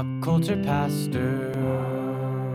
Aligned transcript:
Pop 0.00 0.22
culture 0.22 0.56
pastor. 0.56 1.52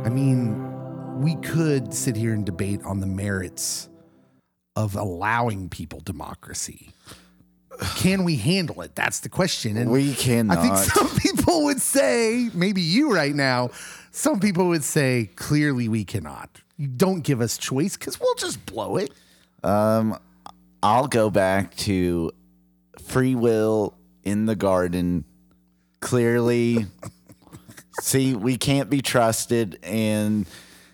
I 0.04 0.10
mean, 0.10 1.22
we 1.22 1.36
could 1.36 1.94
sit 1.94 2.16
here 2.16 2.34
and 2.34 2.44
debate 2.44 2.82
on 2.84 3.02
the 3.02 3.06
merits 3.06 3.88
of 4.76 4.96
allowing 4.96 5.70
people 5.70 6.00
democracy. 6.00 6.90
Can 7.98 8.24
we 8.24 8.38
handle 8.38 8.82
it? 8.82 8.96
That's 8.96 9.20
the 9.20 9.30
question. 9.30 9.78
And 9.78 9.92
We 9.92 10.16
cannot 10.16 10.58
I 10.58 10.62
think 10.64 10.76
some 10.92 11.20
people 11.20 11.66
would 11.66 11.80
say, 11.80 12.50
maybe 12.56 12.82
you 12.82 13.14
right 13.14 13.36
now, 13.36 13.70
some 14.10 14.40
people 14.40 14.70
would 14.70 14.84
say, 14.84 15.30
clearly 15.36 15.88
we 15.88 16.04
cannot. 16.04 16.50
You 16.78 16.88
don't 16.88 17.22
give 17.22 17.42
us 17.42 17.60
choice 17.60 17.96
because 17.96 18.20
we'll 18.20 18.34
just 18.34 18.66
blow 18.66 18.98
it. 18.98 19.12
Um, 19.64 20.18
I'll 20.82 21.08
go 21.08 21.30
back 21.30 21.76
to 21.76 22.32
free 23.04 23.36
will 23.36 23.94
in 24.24 24.48
the 24.48 24.56
garden. 24.56 25.26
Clearly, 26.00 26.88
see, 28.06 28.36
we 28.36 28.58
can't 28.58 28.90
be 28.90 29.02
trusted. 29.02 29.80
And 29.84 30.46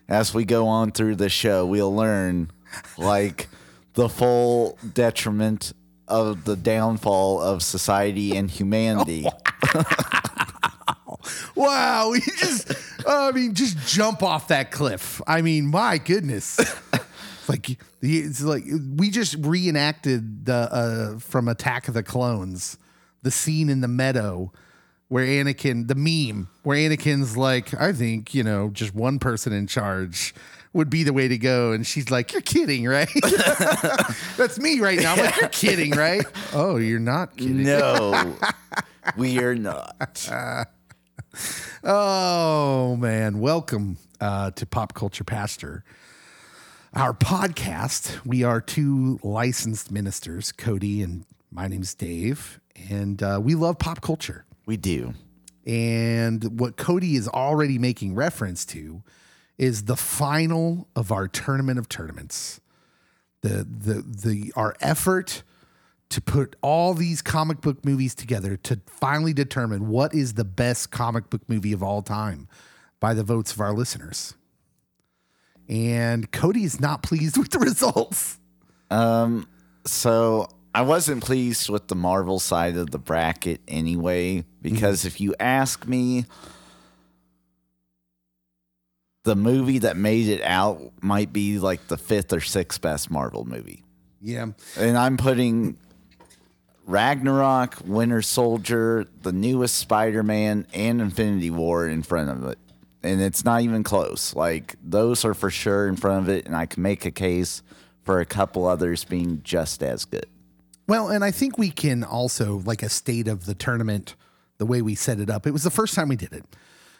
as 0.07 0.33
we 0.33 0.45
go 0.45 0.67
on 0.67 0.91
through 0.91 1.15
the 1.17 1.29
show, 1.29 1.65
we'll 1.65 1.93
learn 1.93 2.51
like 2.97 3.49
the 3.93 4.07
full 4.07 4.77
detriment 4.93 5.73
of 6.07 6.45
the 6.45 6.55
downfall 6.55 7.41
of 7.41 7.61
society 7.63 8.35
and 8.35 8.49
humanity. 8.49 9.25
Wow, 11.55 12.11
we 12.11 12.19
just, 12.19 12.71
I 13.07 13.31
mean, 13.31 13.53
just 13.53 13.77
jump 13.87 14.23
off 14.23 14.47
that 14.47 14.71
cliff. 14.71 15.21
I 15.27 15.43
mean, 15.43 15.67
my 15.67 15.99
goodness. 15.99 16.57
It's 16.59 17.47
like 17.49 17.77
it's 18.01 18.41
like 18.41 18.63
we 18.95 19.11
just 19.11 19.35
reenacted 19.39 20.45
the 20.45 20.53
uh, 20.53 21.19
from 21.19 21.47
Attack 21.47 21.87
of 21.87 21.93
the 21.93 22.01
Clones, 22.01 22.79
the 23.21 23.29
scene 23.29 23.69
in 23.69 23.81
the 23.81 23.87
meadow 23.87 24.51
where 25.11 25.25
Anakin, 25.25 25.89
the 25.89 25.95
meme 25.95 26.47
where 26.63 26.77
Anakin's 26.77 27.35
like, 27.35 27.73
I 27.73 27.91
think 27.91 28.33
you 28.33 28.43
know, 28.43 28.69
just 28.69 28.95
one 28.95 29.19
person 29.19 29.51
in 29.51 29.67
charge 29.67 30.33
would 30.71 30.89
be 30.89 31.03
the 31.03 31.11
way 31.11 31.27
to 31.27 31.37
go, 31.37 31.73
and 31.73 31.85
she's 31.85 32.09
like, 32.09 32.31
"You're 32.31 32.41
kidding, 32.41 32.85
right?" 32.85 33.09
That's 34.37 34.57
me 34.57 34.79
right 34.79 34.97
now. 34.97 35.11
I'm 35.11 35.19
like, 35.19 35.35
"You're 35.41 35.49
kidding, 35.49 35.91
right?" 35.91 36.23
Oh, 36.53 36.77
you're 36.77 37.01
not 37.01 37.35
kidding. 37.35 37.63
no, 37.63 38.37
we 39.17 39.39
are 39.39 39.53
not. 39.53 40.29
Oh 41.83 42.95
man, 42.95 43.41
welcome 43.41 43.97
uh, 44.21 44.51
to 44.51 44.65
Pop 44.65 44.93
Culture 44.93 45.25
Pastor, 45.25 45.83
our 46.93 47.13
podcast. 47.13 48.25
We 48.25 48.45
are 48.45 48.61
two 48.61 49.19
licensed 49.23 49.91
ministers, 49.91 50.53
Cody 50.53 51.03
and 51.03 51.25
my 51.51 51.67
name's 51.67 51.93
Dave, 51.95 52.61
and 52.89 53.21
uh, 53.21 53.41
we 53.43 53.55
love 53.55 53.77
pop 53.77 53.99
culture. 53.99 54.45
We 54.71 54.77
do. 54.77 55.15
And 55.65 56.57
what 56.57 56.77
Cody 56.77 57.17
is 57.17 57.27
already 57.27 57.77
making 57.77 58.15
reference 58.15 58.65
to 58.67 59.03
is 59.57 59.83
the 59.83 59.97
final 59.97 60.87
of 60.95 61.11
our 61.11 61.27
tournament 61.27 61.77
of 61.77 61.89
tournaments. 61.89 62.61
The 63.41 63.67
the 63.69 64.01
the 64.01 64.53
our 64.55 64.73
effort 64.79 65.43
to 66.07 66.21
put 66.21 66.55
all 66.61 66.93
these 66.93 67.21
comic 67.21 67.59
book 67.59 67.83
movies 67.83 68.15
together 68.15 68.55
to 68.55 68.79
finally 68.87 69.33
determine 69.33 69.89
what 69.89 70.15
is 70.15 70.35
the 70.35 70.45
best 70.45 70.89
comic 70.89 71.29
book 71.29 71.41
movie 71.49 71.73
of 71.73 71.83
all 71.83 72.01
time 72.01 72.47
by 73.01 73.13
the 73.13 73.23
votes 73.23 73.51
of 73.51 73.59
our 73.59 73.73
listeners. 73.73 74.35
And 75.67 76.31
Cody 76.31 76.63
is 76.63 76.79
not 76.79 77.03
pleased 77.03 77.37
with 77.37 77.49
the 77.49 77.59
results. 77.59 78.39
Um 78.89 79.49
so 79.85 80.47
I 80.73 80.83
wasn't 80.83 81.23
pleased 81.23 81.69
with 81.69 81.87
the 81.87 81.95
Marvel 81.95 82.39
side 82.39 82.77
of 82.77 82.91
the 82.91 82.97
bracket 82.97 83.61
anyway, 83.67 84.45
because 84.61 85.05
if 85.05 85.19
you 85.19 85.35
ask 85.39 85.85
me, 85.85 86.25
the 89.23 89.35
movie 89.35 89.79
that 89.79 89.97
made 89.97 90.27
it 90.27 90.41
out 90.41 90.81
might 91.01 91.33
be 91.33 91.59
like 91.59 91.87
the 91.87 91.97
fifth 91.97 92.33
or 92.33 92.39
sixth 92.39 92.81
best 92.81 93.11
Marvel 93.11 93.45
movie. 93.45 93.83
Yeah. 94.21 94.47
And 94.77 94.97
I'm 94.97 95.17
putting 95.17 95.77
Ragnarok, 96.85 97.77
Winter 97.85 98.21
Soldier, 98.21 99.05
the 99.21 99.31
newest 99.31 99.75
Spider 99.77 100.23
Man, 100.23 100.65
and 100.73 101.01
Infinity 101.01 101.51
War 101.51 101.87
in 101.87 102.01
front 102.01 102.29
of 102.29 102.43
it. 102.49 102.57
And 103.03 103.21
it's 103.21 103.43
not 103.43 103.61
even 103.61 103.83
close. 103.83 104.35
Like, 104.35 104.75
those 104.83 105.25
are 105.25 105.33
for 105.33 105.49
sure 105.49 105.87
in 105.87 105.95
front 105.97 106.23
of 106.23 106.29
it. 106.29 106.45
And 106.45 106.55
I 106.55 106.65
can 106.65 106.81
make 106.81 107.05
a 107.05 107.11
case 107.11 107.61
for 108.03 108.19
a 108.19 108.25
couple 108.25 108.65
others 108.65 109.03
being 109.03 109.41
just 109.43 109.83
as 109.83 110.05
good. 110.05 110.27
Well, 110.91 111.07
and 111.07 111.23
I 111.23 111.31
think 111.31 111.57
we 111.57 111.71
can 111.71 112.03
also 112.03 112.61
like 112.65 112.83
a 112.83 112.89
state 112.89 113.29
of 113.29 113.45
the 113.45 113.55
tournament, 113.55 114.15
the 114.57 114.65
way 114.65 114.81
we 114.81 114.93
set 114.93 115.21
it 115.21 115.29
up. 115.29 115.47
It 115.47 115.51
was 115.51 115.63
the 115.63 115.69
first 115.69 115.95
time 115.95 116.09
we 116.09 116.17
did 116.17 116.33
it. 116.33 116.43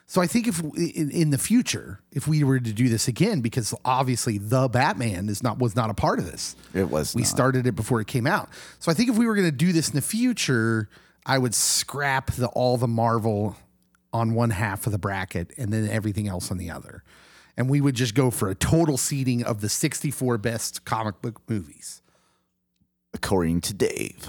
So 0.08 0.22
I 0.22 0.28
think 0.28 0.48
if 0.48 0.62
in, 0.62 1.12
in 1.12 1.30
the 1.32 1.38
future, 1.38 2.00
if 2.14 2.26
we 2.26 2.46
were 2.46 2.62
to 2.62 2.72
do 2.72 2.88
this 2.88 3.10
again, 3.10 3.42
because 3.42 3.76
obviously 3.84 4.38
the 4.38 4.70
Batman 4.70 5.28
is 5.28 5.44
not 5.44 5.60
was 5.60 5.76
not 5.76 5.90
a 5.90 5.94
part 5.94 6.20
of 6.20 6.26
this. 6.26 6.56
It 6.74 6.90
was 6.90 7.14
We 7.14 7.24
not. 7.24 7.28
started 7.28 7.68
it 7.68 7.76
before 7.76 8.00
it 8.00 8.08
came 8.08 8.26
out. 8.26 8.48
So 8.80 8.92
I 8.92 8.94
think 8.94 9.10
if 9.10 9.18
we 9.18 9.28
were 9.28 9.36
going 9.36 9.52
to 9.52 9.52
do 9.52 9.74
this 9.74 9.90
in 9.90 9.96
the 9.96 10.02
future, 10.02 10.88
I 11.26 11.38
would 11.38 11.54
scrap 11.54 12.32
the 12.32 12.48
all 12.48 12.78
the 12.78 12.88
Marvel 12.88 13.58
on 14.14 14.36
one 14.36 14.52
half 14.52 14.86
of 14.86 14.94
the 14.94 15.00
bracket 15.00 15.52
and 15.58 15.74
then 15.74 15.90
everything 15.90 16.30
else 16.30 16.50
on 16.50 16.58
the 16.58 16.72
other. 16.72 17.04
And 17.58 17.70
we 17.70 17.82
would 17.82 17.96
just 17.96 18.16
go 18.16 18.32
for 18.32 18.50
a 18.50 18.56
total 18.56 18.96
seeding 18.96 19.44
of 19.44 19.60
the 19.60 19.68
64 19.68 20.38
best 20.38 20.86
comic 20.86 21.22
book 21.22 21.42
movies. 21.50 22.01
According 23.24 23.62
to 23.62 23.74
Dave. 23.74 24.28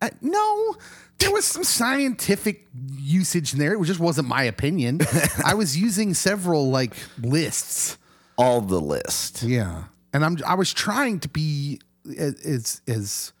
Uh, 0.00 0.10
no, 0.20 0.76
there 1.18 1.32
was 1.32 1.44
some 1.44 1.64
scientific 1.64 2.66
usage 2.96 3.52
in 3.52 3.58
there. 3.58 3.74
It 3.74 3.84
just 3.84 4.00
wasn't 4.00 4.28
my 4.28 4.44
opinion. 4.44 5.00
I 5.44 5.54
was 5.54 5.76
using 5.76 6.14
several 6.14 6.70
like 6.70 6.94
lists. 7.20 7.98
All 8.38 8.60
the 8.60 8.80
list. 8.80 9.42
Yeah, 9.42 9.84
and 10.12 10.24
I'm 10.24 10.38
I 10.46 10.54
was 10.54 10.72
trying 10.72 11.20
to 11.20 11.28
be 11.28 11.80
as 12.18 12.80
as, 12.86 13.32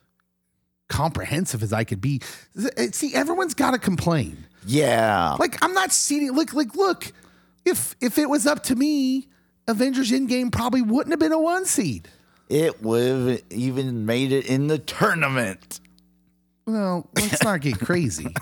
comprehensive 0.88 1.62
as 1.62 1.72
I 1.72 1.84
could 1.84 2.00
be. 2.00 2.20
See, 2.92 3.14
everyone's 3.14 3.54
got 3.54 3.70
to 3.70 3.78
complain. 3.78 4.44
Yeah. 4.66 5.36
Like 5.38 5.56
I'm 5.64 5.72
not 5.72 5.90
seeing 5.90 6.30
Look, 6.32 6.52
like 6.52 6.76
look, 6.76 7.12
if 7.64 7.96
if 8.00 8.18
it 8.18 8.28
was 8.28 8.46
up 8.46 8.62
to 8.64 8.76
me, 8.76 9.28
Avengers 9.66 10.10
Endgame 10.10 10.52
probably 10.52 10.82
wouldn't 10.82 11.12
have 11.12 11.20
been 11.20 11.32
a 11.32 11.40
one 11.40 11.64
seed. 11.64 12.08
It 12.52 12.82
would 12.82 13.30
have 13.30 13.42
even 13.48 14.04
made 14.04 14.30
it 14.30 14.44
in 14.44 14.66
the 14.66 14.76
tournament. 14.76 15.80
Well, 16.66 17.08
let's 17.16 17.42
not 17.42 17.62
get 17.62 17.80
crazy. 17.84 18.34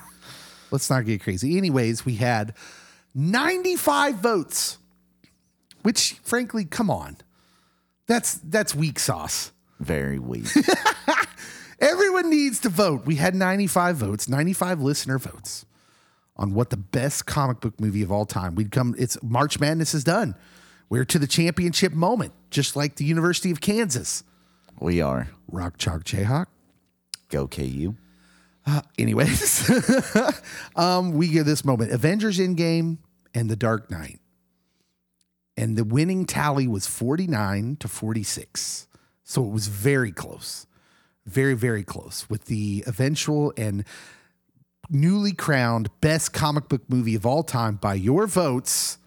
let's 0.72 0.90
not 0.90 1.06
get 1.06 1.22
crazy. 1.22 1.56
Anyways, 1.56 2.04
we 2.04 2.16
had 2.16 2.54
95 3.14 4.16
votes, 4.16 4.78
which 5.82 6.14
frankly, 6.24 6.64
come 6.64 6.90
on. 6.90 7.18
That's 8.08 8.34
that's 8.38 8.74
weak 8.74 8.98
sauce. 8.98 9.52
Very 9.78 10.18
weak. 10.18 10.48
Everyone 11.80 12.28
needs 12.28 12.58
to 12.60 12.68
vote. 12.68 13.06
We 13.06 13.14
had 13.14 13.36
95 13.36 13.96
votes, 13.96 14.28
95 14.28 14.80
listener 14.80 15.20
votes 15.20 15.64
on 16.36 16.52
what 16.52 16.70
the 16.70 16.76
best 16.76 17.26
comic 17.26 17.60
book 17.60 17.80
movie 17.80 18.02
of 18.02 18.10
all 18.10 18.26
time. 18.26 18.56
We'd 18.56 18.72
come 18.72 18.96
it's 18.98 19.16
March 19.22 19.60
Madness 19.60 19.94
is 19.94 20.02
done. 20.02 20.34
We're 20.90 21.04
to 21.04 21.20
the 21.20 21.28
championship 21.28 21.92
moment, 21.92 22.32
just 22.50 22.74
like 22.74 22.96
the 22.96 23.04
University 23.04 23.52
of 23.52 23.60
Kansas. 23.60 24.24
we 24.80 25.00
are. 25.00 25.28
Rock 25.48 25.78
Chalk 25.78 26.02
Jayhawk. 26.02 26.46
Go 27.28 27.46
KU. 27.46 27.94
Anyways, 28.98 29.70
um, 30.76 31.12
we 31.12 31.28
get 31.28 31.46
this 31.46 31.64
moment 31.64 31.92
Avengers 31.92 32.38
Endgame 32.38 32.98
and 33.32 33.48
The 33.48 33.56
Dark 33.56 33.90
Knight. 33.90 34.18
And 35.56 35.76
the 35.76 35.84
winning 35.84 36.26
tally 36.26 36.66
was 36.66 36.86
49 36.86 37.76
to 37.76 37.88
46. 37.88 38.88
So 39.22 39.44
it 39.44 39.50
was 39.50 39.68
very 39.68 40.10
close. 40.10 40.66
Very, 41.24 41.54
very 41.54 41.84
close 41.84 42.28
with 42.28 42.46
the 42.46 42.82
eventual 42.86 43.52
and 43.56 43.84
newly 44.88 45.32
crowned 45.32 45.88
best 46.00 46.32
comic 46.32 46.68
book 46.68 46.82
movie 46.88 47.14
of 47.14 47.24
all 47.24 47.44
time 47.44 47.76
by 47.76 47.94
your 47.94 48.26
votes 48.26 48.98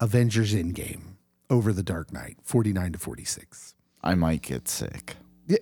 Avengers 0.00 0.54
Endgame 0.54 1.07
over 1.50 1.72
The 1.72 1.82
Dark 1.82 2.12
Knight, 2.12 2.36
49 2.42 2.92
to 2.92 2.98
46. 2.98 3.74
I 4.02 4.14
might 4.14 4.42
get 4.42 4.68
sick. 4.68 5.16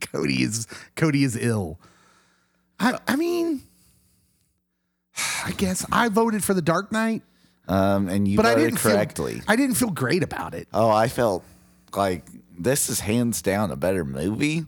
Cody 0.00 0.42
is 0.42 0.66
Cody 0.96 1.24
is 1.24 1.36
ill. 1.36 1.78
I 2.78 2.98
I 3.08 3.16
mean, 3.16 3.62
I 5.44 5.52
guess 5.52 5.84
I 5.90 6.08
voted 6.08 6.44
for 6.44 6.54
the 6.54 6.62
Dark 6.62 6.92
Knight, 6.92 7.22
Um, 7.68 8.08
and 8.08 8.26
you 8.28 8.36
but 8.36 8.46
I 8.46 8.54
didn't 8.54 8.76
correctly. 8.78 9.34
Feel, 9.34 9.44
I 9.48 9.56
didn't 9.56 9.74
feel 9.76 9.90
great 9.90 10.22
about 10.22 10.54
it. 10.54 10.68
oh, 10.72 10.88
I 10.90 11.08
felt 11.08 11.44
like 11.96 12.24
this 12.56 12.88
is 12.88 13.00
hands 13.00 13.42
down 13.42 13.70
a 13.70 13.76
better 13.76 14.04
movie, 14.04 14.66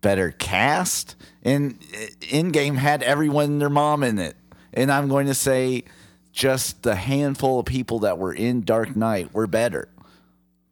better 0.00 0.30
cast, 0.32 1.16
and 1.42 1.80
Endgame 2.20 2.76
had 2.76 3.02
everyone 3.02 3.44
and 3.44 3.60
their 3.60 3.70
mom 3.70 4.02
in 4.02 4.18
it. 4.18 4.36
And 4.74 4.92
I'm 4.92 5.08
going 5.08 5.26
to 5.28 5.34
say, 5.34 5.84
just 6.38 6.84
the 6.84 6.94
handful 6.94 7.58
of 7.58 7.66
people 7.66 7.98
that 7.98 8.16
were 8.16 8.32
in 8.32 8.60
Dark 8.60 8.94
Knight 8.94 9.34
were 9.34 9.48
better. 9.48 9.88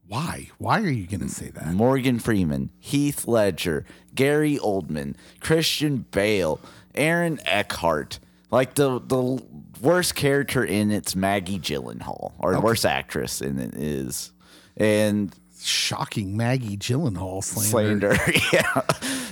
Why? 0.06 0.50
Why 0.58 0.80
are 0.80 0.88
you 0.88 1.08
going 1.08 1.22
to 1.22 1.28
say 1.28 1.50
that? 1.50 1.72
Morgan 1.72 2.20
Freeman, 2.20 2.70
Heath 2.78 3.26
Ledger, 3.26 3.84
Gary 4.14 4.58
Oldman, 4.58 5.16
Christian 5.40 6.06
Bale, 6.12 6.60
Aaron 6.94 7.40
Eckhart. 7.44 8.20
Like 8.52 8.74
the 8.74 9.00
the 9.00 9.42
worst 9.82 10.14
character 10.14 10.64
in 10.64 10.92
it's 10.92 11.16
Maggie 11.16 11.58
Gyllenhaal, 11.58 12.34
or 12.38 12.52
the 12.52 12.60
worst 12.60 12.86
actress 12.86 13.40
in 13.40 13.58
it 13.58 13.74
is, 13.74 14.30
and 14.76 15.34
Shocking 15.60 16.36
Maggie 16.36 16.76
Gyllenhaal 16.76 17.42
slander. 17.42 18.14
slander. 18.14 18.32
yeah, 18.52 18.82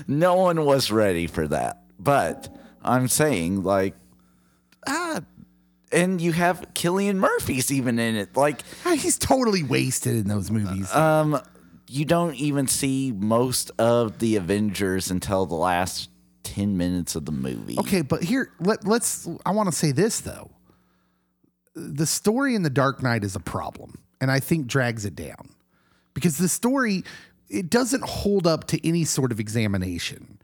no 0.08 0.34
one 0.34 0.64
was 0.64 0.90
ready 0.90 1.28
for 1.28 1.46
that. 1.46 1.84
But 2.00 2.52
I'm 2.82 3.06
saying 3.06 3.62
like, 3.62 3.94
ah, 4.88 5.20
and 5.94 6.20
you 6.20 6.32
have 6.32 6.60
Cillian 6.74 7.16
Murphy's 7.16 7.70
even 7.72 7.98
in 7.98 8.16
it. 8.16 8.36
Like, 8.36 8.62
Ah, 8.84 8.94
He's 8.96 9.16
totally 9.18 9.62
wasted 9.62 10.16
in 10.16 10.28
those 10.28 10.50
movies. 10.50 10.92
um, 10.94 11.40
you 11.88 12.04
don't 12.04 12.34
even 12.34 12.66
see 12.66 13.12
most 13.12 13.70
of 13.78 14.18
the 14.18 14.36
Avengers 14.36 15.10
until 15.10 15.46
the 15.46 15.54
last 15.54 16.10
ten 16.42 16.76
minutes 16.76 17.14
of 17.14 17.24
the 17.24 17.32
movie. 17.32 17.78
Okay, 17.78 18.02
but 18.02 18.22
here 18.22 18.50
let 18.60 18.86
let's 18.86 19.28
I 19.46 19.50
want 19.52 19.68
to 19.70 19.74
say 19.74 19.92
this 19.92 20.20
though. 20.20 20.50
The 21.74 22.06
story 22.06 22.54
in 22.54 22.62
The 22.62 22.70
Dark 22.70 23.02
Knight 23.02 23.24
is 23.24 23.34
a 23.36 23.40
problem, 23.40 23.98
and 24.20 24.30
I 24.30 24.40
think 24.40 24.66
drags 24.66 25.04
it 25.04 25.16
down. 25.16 25.50
Because 26.14 26.38
the 26.38 26.48
story 26.48 27.04
it 27.48 27.68
doesn't 27.70 28.04
hold 28.04 28.46
up 28.46 28.66
to 28.68 28.86
any 28.88 29.04
sort 29.04 29.30
of 29.32 29.38
examination. 29.40 30.38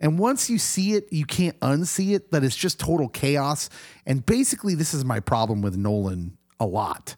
And 0.00 0.18
once 0.18 0.48
you 0.48 0.58
see 0.58 0.94
it, 0.94 1.12
you 1.12 1.24
can't 1.24 1.58
unsee 1.60 2.14
it, 2.14 2.30
that 2.30 2.44
it's 2.44 2.56
just 2.56 2.78
total 2.78 3.08
chaos. 3.08 3.68
And 4.06 4.24
basically, 4.24 4.74
this 4.74 4.94
is 4.94 5.04
my 5.04 5.20
problem 5.20 5.60
with 5.60 5.76
Nolan 5.76 6.38
a 6.60 6.66
lot. 6.66 7.16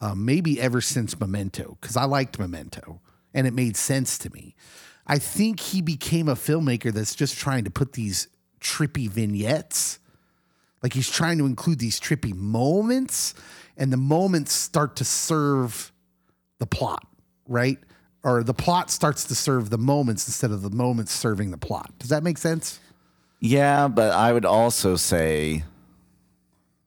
Uh, 0.00 0.14
maybe 0.14 0.60
ever 0.60 0.80
since 0.80 1.18
Memento, 1.20 1.78
because 1.80 1.96
I 1.96 2.04
liked 2.04 2.38
Memento 2.38 3.00
and 3.34 3.46
it 3.46 3.52
made 3.52 3.76
sense 3.76 4.18
to 4.18 4.30
me. 4.30 4.54
I 5.06 5.18
think 5.18 5.60
he 5.60 5.82
became 5.82 6.28
a 6.28 6.34
filmmaker 6.34 6.92
that's 6.92 7.14
just 7.14 7.38
trying 7.38 7.64
to 7.64 7.70
put 7.70 7.92
these 7.92 8.28
trippy 8.60 9.08
vignettes. 9.08 9.98
Like 10.82 10.92
he's 10.92 11.10
trying 11.10 11.38
to 11.38 11.46
include 11.46 11.78
these 11.78 12.00
trippy 12.00 12.34
moments, 12.34 13.34
and 13.76 13.92
the 13.92 13.96
moments 13.96 14.52
start 14.52 14.96
to 14.96 15.04
serve 15.04 15.92
the 16.58 16.66
plot, 16.66 17.06
right? 17.46 17.78
Or 18.24 18.42
the 18.44 18.54
plot 18.54 18.90
starts 18.90 19.24
to 19.24 19.34
serve 19.34 19.70
the 19.70 19.78
moments 19.78 20.28
instead 20.28 20.52
of 20.52 20.62
the 20.62 20.70
moments 20.70 21.12
serving 21.12 21.50
the 21.50 21.58
plot. 21.58 21.92
Does 21.98 22.10
that 22.10 22.22
make 22.22 22.38
sense? 22.38 22.78
Yeah, 23.40 23.88
but 23.88 24.12
I 24.12 24.32
would 24.32 24.44
also 24.44 24.94
say 24.94 25.64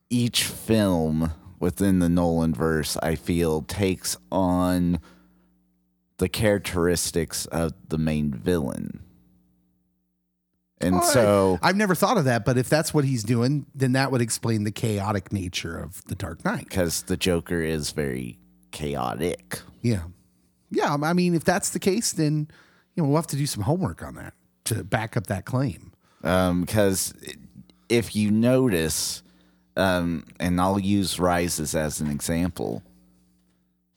each 0.08 0.44
film 0.44 1.32
within 1.58 1.98
the 1.98 2.08
Nolan 2.08 2.54
verse, 2.54 2.96
I 3.02 3.14
feel, 3.14 3.62
takes 3.62 4.16
on 4.32 4.98
the 6.18 6.28
characteristics 6.28 7.44
of 7.46 7.74
the 7.88 7.98
main 7.98 8.32
villain. 8.32 9.00
And 10.78 11.02
so, 11.02 11.58
I've 11.62 11.76
never 11.76 11.94
thought 11.94 12.18
of 12.18 12.26
that, 12.26 12.44
but 12.44 12.58
if 12.58 12.68
that's 12.68 12.92
what 12.92 13.04
he's 13.04 13.22
doing, 13.22 13.64
then 13.74 13.92
that 13.92 14.12
would 14.12 14.20
explain 14.20 14.64
the 14.64 14.70
chaotic 14.70 15.32
nature 15.32 15.76
of 15.78 16.04
the 16.04 16.14
Dark 16.14 16.44
Knight. 16.44 16.68
because 16.68 17.02
the 17.02 17.16
Joker 17.16 17.62
is 17.62 17.92
very 17.92 18.38
chaotic. 18.72 19.60
Yeah. 19.80 20.02
Yeah. 20.70 20.96
I 21.02 21.12
mean, 21.12 21.34
if 21.34 21.44
that's 21.44 21.70
the 21.70 21.78
case, 21.78 22.12
then 22.12 22.48
you 22.94 23.02
know, 23.02 23.08
we'll 23.08 23.16
have 23.16 23.26
to 23.28 23.36
do 23.36 23.46
some 23.46 23.62
homework 23.62 24.02
on 24.02 24.14
that 24.14 24.34
to 24.64 24.82
back 24.82 25.16
up 25.16 25.26
that 25.28 25.44
claim. 25.44 25.92
Because 26.22 27.14
if 27.88 28.16
you 28.16 28.30
notice, 28.30 29.22
um, 29.76 30.24
and 30.40 30.60
I'll 30.60 30.78
use 30.78 31.20
Rises 31.20 31.74
as 31.74 32.00
an 32.00 32.10
example, 32.10 32.82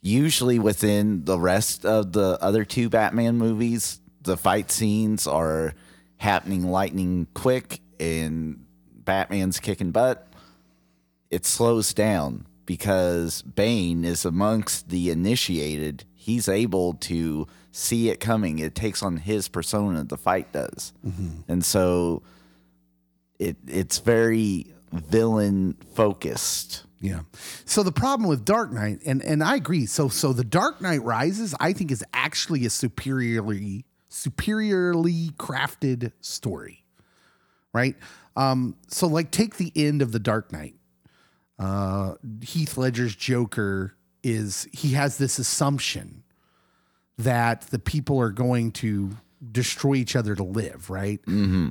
usually 0.02 0.60
within 0.60 1.26
the 1.26 1.40
rest 1.40 1.86
of 1.86 2.14
the 2.14 2.38
other 2.42 2.66
two 2.66 2.90
Batman 2.90 3.38
movies, 3.38 4.00
the 4.22 4.38
fight 4.38 4.70
scenes 4.70 5.26
are 5.26 5.74
happening 6.18 6.70
lightning 6.70 7.28
quick 7.34 7.80
and 8.00 8.66
Batman's 8.94 9.60
kicking 9.60 9.92
butt. 9.92 10.28
It 11.32 11.46
slows 11.46 11.94
down 11.94 12.46
because 12.66 13.42
Bane 13.42 14.06
is 14.06 14.26
amongst 14.26 14.90
the 14.90 15.10
initiated. 15.10 16.04
He's 16.30 16.48
able 16.48 16.94
to 16.94 17.48
see 17.72 18.10
it 18.10 18.20
coming. 18.20 18.60
It 18.60 18.76
takes 18.76 19.02
on 19.02 19.18
his 19.18 19.48
persona, 19.48 20.04
the 20.04 20.16
fight 20.16 20.52
does. 20.52 20.94
And 21.48 21.66
so 21.66 22.22
it 23.40 23.58
it's 23.68 23.98
very 23.98 24.68
villain 24.94 25.76
focused. 25.96 26.84
Yeah. 27.02 27.22
So 27.66 27.82
the 27.82 27.92
problem 27.92 28.30
with 28.30 28.46
Dark 28.46 28.72
Knight, 28.72 29.00
and 29.08 29.24
and 29.24 29.44
I 29.44 29.56
agree. 29.56 29.88
So 29.88 30.08
so 30.08 30.32
the 30.32 30.44
Dark 30.44 30.82
Knight 30.82 31.02
Rises, 31.04 31.56
I 31.60 31.74
think, 31.74 31.90
is 31.90 32.04
actually 32.14 32.64
a 32.68 32.70
superiorly 32.70 33.86
superiorly 34.10 35.32
crafted 35.38 36.12
story. 36.22 36.86
Right. 37.74 37.96
Um. 38.36 38.76
So 38.88 39.08
like, 39.08 39.32
take 39.32 39.58
the 39.58 39.72
end 39.76 40.04
of 40.04 40.12
the 40.12 40.20
Dark 40.20 40.52
Knight. 40.52 40.76
Uh, 41.58 42.14
Heath 42.44 42.78
Ledger's 42.78 43.16
Joker 43.16 43.96
is 44.22 44.68
he 44.74 44.94
has 44.94 45.18
this 45.18 45.40
assumption 45.40 46.19
that 47.20 47.62
the 47.64 47.78
people 47.78 48.20
are 48.20 48.32
going 48.32 48.72
to 48.72 49.12
destroy 49.52 49.96
each 49.96 50.16
other 50.16 50.36
to 50.36 50.44
live, 50.44 50.90
right? 50.90 51.20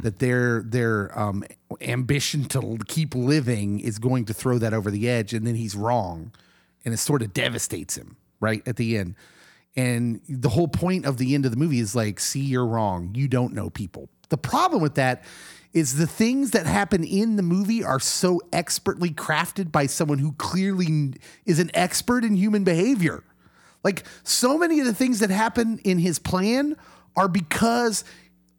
That 0.03 0.19
their 0.21 0.63
their 0.63 1.19
um, 1.19 1.43
ambition 1.81 2.45
to 2.47 2.79
keep 2.87 3.15
living 3.15 3.81
is 3.81 3.99
going 3.99 4.27
to 4.27 4.35
throw 4.35 4.59
that 4.59 4.73
over 4.73 4.91
the 4.91 5.09
edge, 5.09 5.35
and 5.35 5.47
then 5.47 5.55
he's 5.55 5.75
wrong, 5.75 6.33
and 6.85 6.95
it 6.95 6.99
sort 6.99 7.23
of 7.23 7.33
devastates 7.33 7.97
him, 7.97 8.17
right 8.41 8.63
at 8.69 8.77
the 8.77 8.97
end. 8.99 9.17
And 9.75 10.21
the 10.29 10.51
whole 10.51 10.69
point 10.69 11.07
of 11.07 11.19
the 11.19 11.35
end 11.35 11.45
of 11.45 11.51
the 11.51 11.57
movie 11.57 11.79
is 11.79 11.95
like, 11.95 12.21
see, 12.21 12.41
you're 12.41 12.67
wrong. 12.67 13.13
You 13.15 13.29
don't 13.29 13.55
know 13.55 13.71
people. 13.71 14.09
The 14.29 14.39
problem 14.39 14.83
with 14.83 14.97
that 14.97 15.25
is 15.73 15.97
the 15.97 16.07
things 16.07 16.51
that 16.51 16.67
happen 16.67 17.05
in 17.05 17.37
the 17.37 17.43
movie 17.43 17.85
are 17.85 18.01
so 18.01 18.41
expertly 18.53 19.11
crafted 19.11 19.71
by 19.71 19.87
someone 19.87 20.19
who 20.19 20.33
clearly 20.33 21.15
is 21.47 21.59
an 21.59 21.71
expert 21.75 22.25
in 22.25 22.35
human 22.35 22.65
behavior. 22.65 23.23
Like 23.89 24.05
so 24.23 24.59
many 24.59 24.81
of 24.81 24.87
the 24.87 24.93
things 24.93 25.21
that 25.21 25.31
happen 25.31 25.79
in 25.83 25.97
his 25.99 26.19
plan 26.19 26.77
are 27.17 27.27
because 27.27 28.05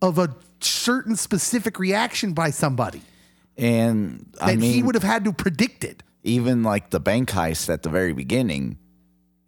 of 0.02 0.18
a 0.18 0.36
certain 0.60 1.16
specific 1.16 1.78
reaction 1.78 2.34
by 2.34 2.50
somebody 2.50 3.04
And 3.56 4.26
that 4.42 4.58
mean, 4.58 4.74
he 4.74 4.82
would 4.82 4.96
have 4.96 5.04
had 5.04 5.24
to 5.26 5.32
predict 5.32 5.84
it. 5.84 6.02
even 6.24 6.64
like 6.64 6.90
the 6.90 7.00
bank 7.00 7.30
heist 7.30 7.70
at 7.72 7.84
the 7.84 7.90
very 7.90 8.12
beginning, 8.14 8.78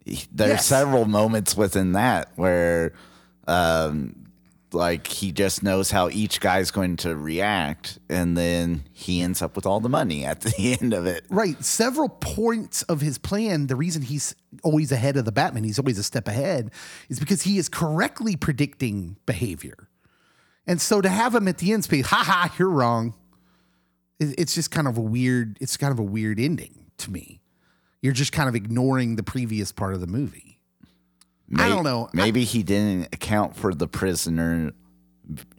he- 0.04 0.24
there's 0.32 0.50
Yes. 0.50 0.66
several 0.66 1.04
moments 1.04 1.56
within 1.56 1.92
that 1.92 2.28
where, 2.36 2.92
um, 3.48 4.14
like 4.74 5.06
he 5.06 5.32
just 5.32 5.62
knows 5.62 5.90
how 5.90 6.08
each 6.08 6.40
guy's 6.40 6.70
going 6.70 6.96
to 6.98 7.16
react, 7.16 7.98
and 8.08 8.36
then 8.36 8.84
he 8.92 9.20
ends 9.20 9.42
up 9.42 9.56
with 9.56 9.66
all 9.66 9.80
the 9.80 9.88
money 9.88 10.24
at 10.24 10.40
the 10.40 10.78
end 10.80 10.92
of 10.92 11.06
it. 11.06 11.24
Right. 11.30 11.62
Several 11.64 12.08
points 12.08 12.82
of 12.84 13.00
his 13.00 13.18
plan, 13.18 13.66
the 13.66 13.76
reason 13.76 14.02
he's 14.02 14.34
always 14.62 14.92
ahead 14.92 15.16
of 15.16 15.24
the 15.24 15.32
Batman, 15.32 15.64
he's 15.64 15.78
always 15.78 15.98
a 15.98 16.02
step 16.02 16.28
ahead, 16.28 16.70
is 17.08 17.18
because 17.18 17.42
he 17.42 17.58
is 17.58 17.68
correctly 17.68 18.36
predicting 18.36 19.16
behavior. 19.26 19.88
And 20.66 20.80
so 20.80 21.00
to 21.00 21.08
have 21.08 21.34
him 21.34 21.48
at 21.48 21.58
the 21.58 21.72
end 21.72 21.84
speak, 21.84 22.06
ha 22.06 22.22
ha, 22.24 22.54
you're 22.58 22.70
wrong. 22.70 23.14
It's 24.20 24.54
just 24.54 24.70
kind 24.70 24.86
of 24.86 24.96
a 24.96 25.00
weird, 25.00 25.58
it's 25.60 25.76
kind 25.76 25.92
of 25.92 25.98
a 25.98 26.04
weird 26.04 26.38
ending 26.38 26.86
to 26.98 27.10
me. 27.10 27.40
You're 28.00 28.12
just 28.12 28.32
kind 28.32 28.48
of 28.48 28.54
ignoring 28.54 29.16
the 29.16 29.22
previous 29.22 29.72
part 29.72 29.94
of 29.94 30.00
the 30.00 30.06
movie. 30.06 30.51
I 31.56 31.68
don't 31.68 31.84
know. 31.84 32.06
I- 32.06 32.16
Maybe 32.16 32.44
he 32.44 32.62
didn't 32.62 33.06
account 33.14 33.56
for 33.56 33.74
the 33.74 33.86
prisoner 33.88 34.72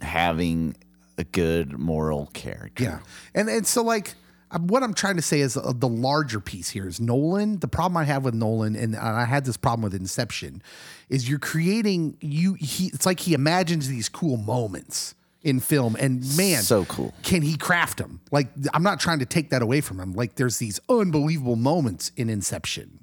having 0.02 0.76
a 1.18 1.24
good 1.24 1.78
moral 1.78 2.28
character. 2.34 2.84
Yeah. 2.84 3.00
And 3.36 3.50
and 3.50 3.66
so 3.68 3.84
like 3.84 4.16
uh, 4.52 4.60
what 4.60 4.84
I'm 4.84 4.94
trying 4.94 5.16
to 5.16 5.22
say 5.22 5.40
is 5.42 5.56
uh, 5.58 5.74
the 5.76 5.88
larger 5.88 6.40
piece 6.40 6.70
here 6.70 6.88
is 6.88 7.00
Nolan. 7.00 7.60
The 7.60 7.68
problem 7.68 7.98
I 7.98 8.04
have 8.06 8.24
with 8.24 8.34
Nolan, 8.34 8.76
and 8.76 8.96
I 8.96 9.26
had 9.26 9.46
this 9.46 9.58
problem 9.58 9.84
with 9.84 9.94
Inception, 9.94 10.62
is 11.10 11.30
you're 11.30 11.40
creating 11.40 12.18
you. 12.22 12.56
He 12.56 12.88
it's 12.88 13.06
like 13.06 13.20
he 13.22 13.34
imagines 13.34 13.88
these 13.88 14.10
cool 14.10 14.38
moments 14.38 15.16
in 15.44 15.60
film, 15.60 15.96
and 16.00 16.22
man, 16.38 16.62
So 16.62 16.86
cool. 16.86 17.14
Can 17.22 17.42
he 17.42 17.58
craft 17.58 17.98
them? 17.98 18.22
Like 18.32 18.48
I'm 18.74 18.84
not 18.84 19.00
trying 19.00 19.20
to 19.20 19.26
take 19.26 19.50
that 19.52 19.62
away 19.62 19.82
from 19.82 20.00
him. 20.00 20.14
Like 20.14 20.36
there's 20.36 20.58
these 20.58 20.80
unbelievable 20.90 21.58
moments 21.58 22.12
in 22.16 22.30
Inception, 22.30 23.03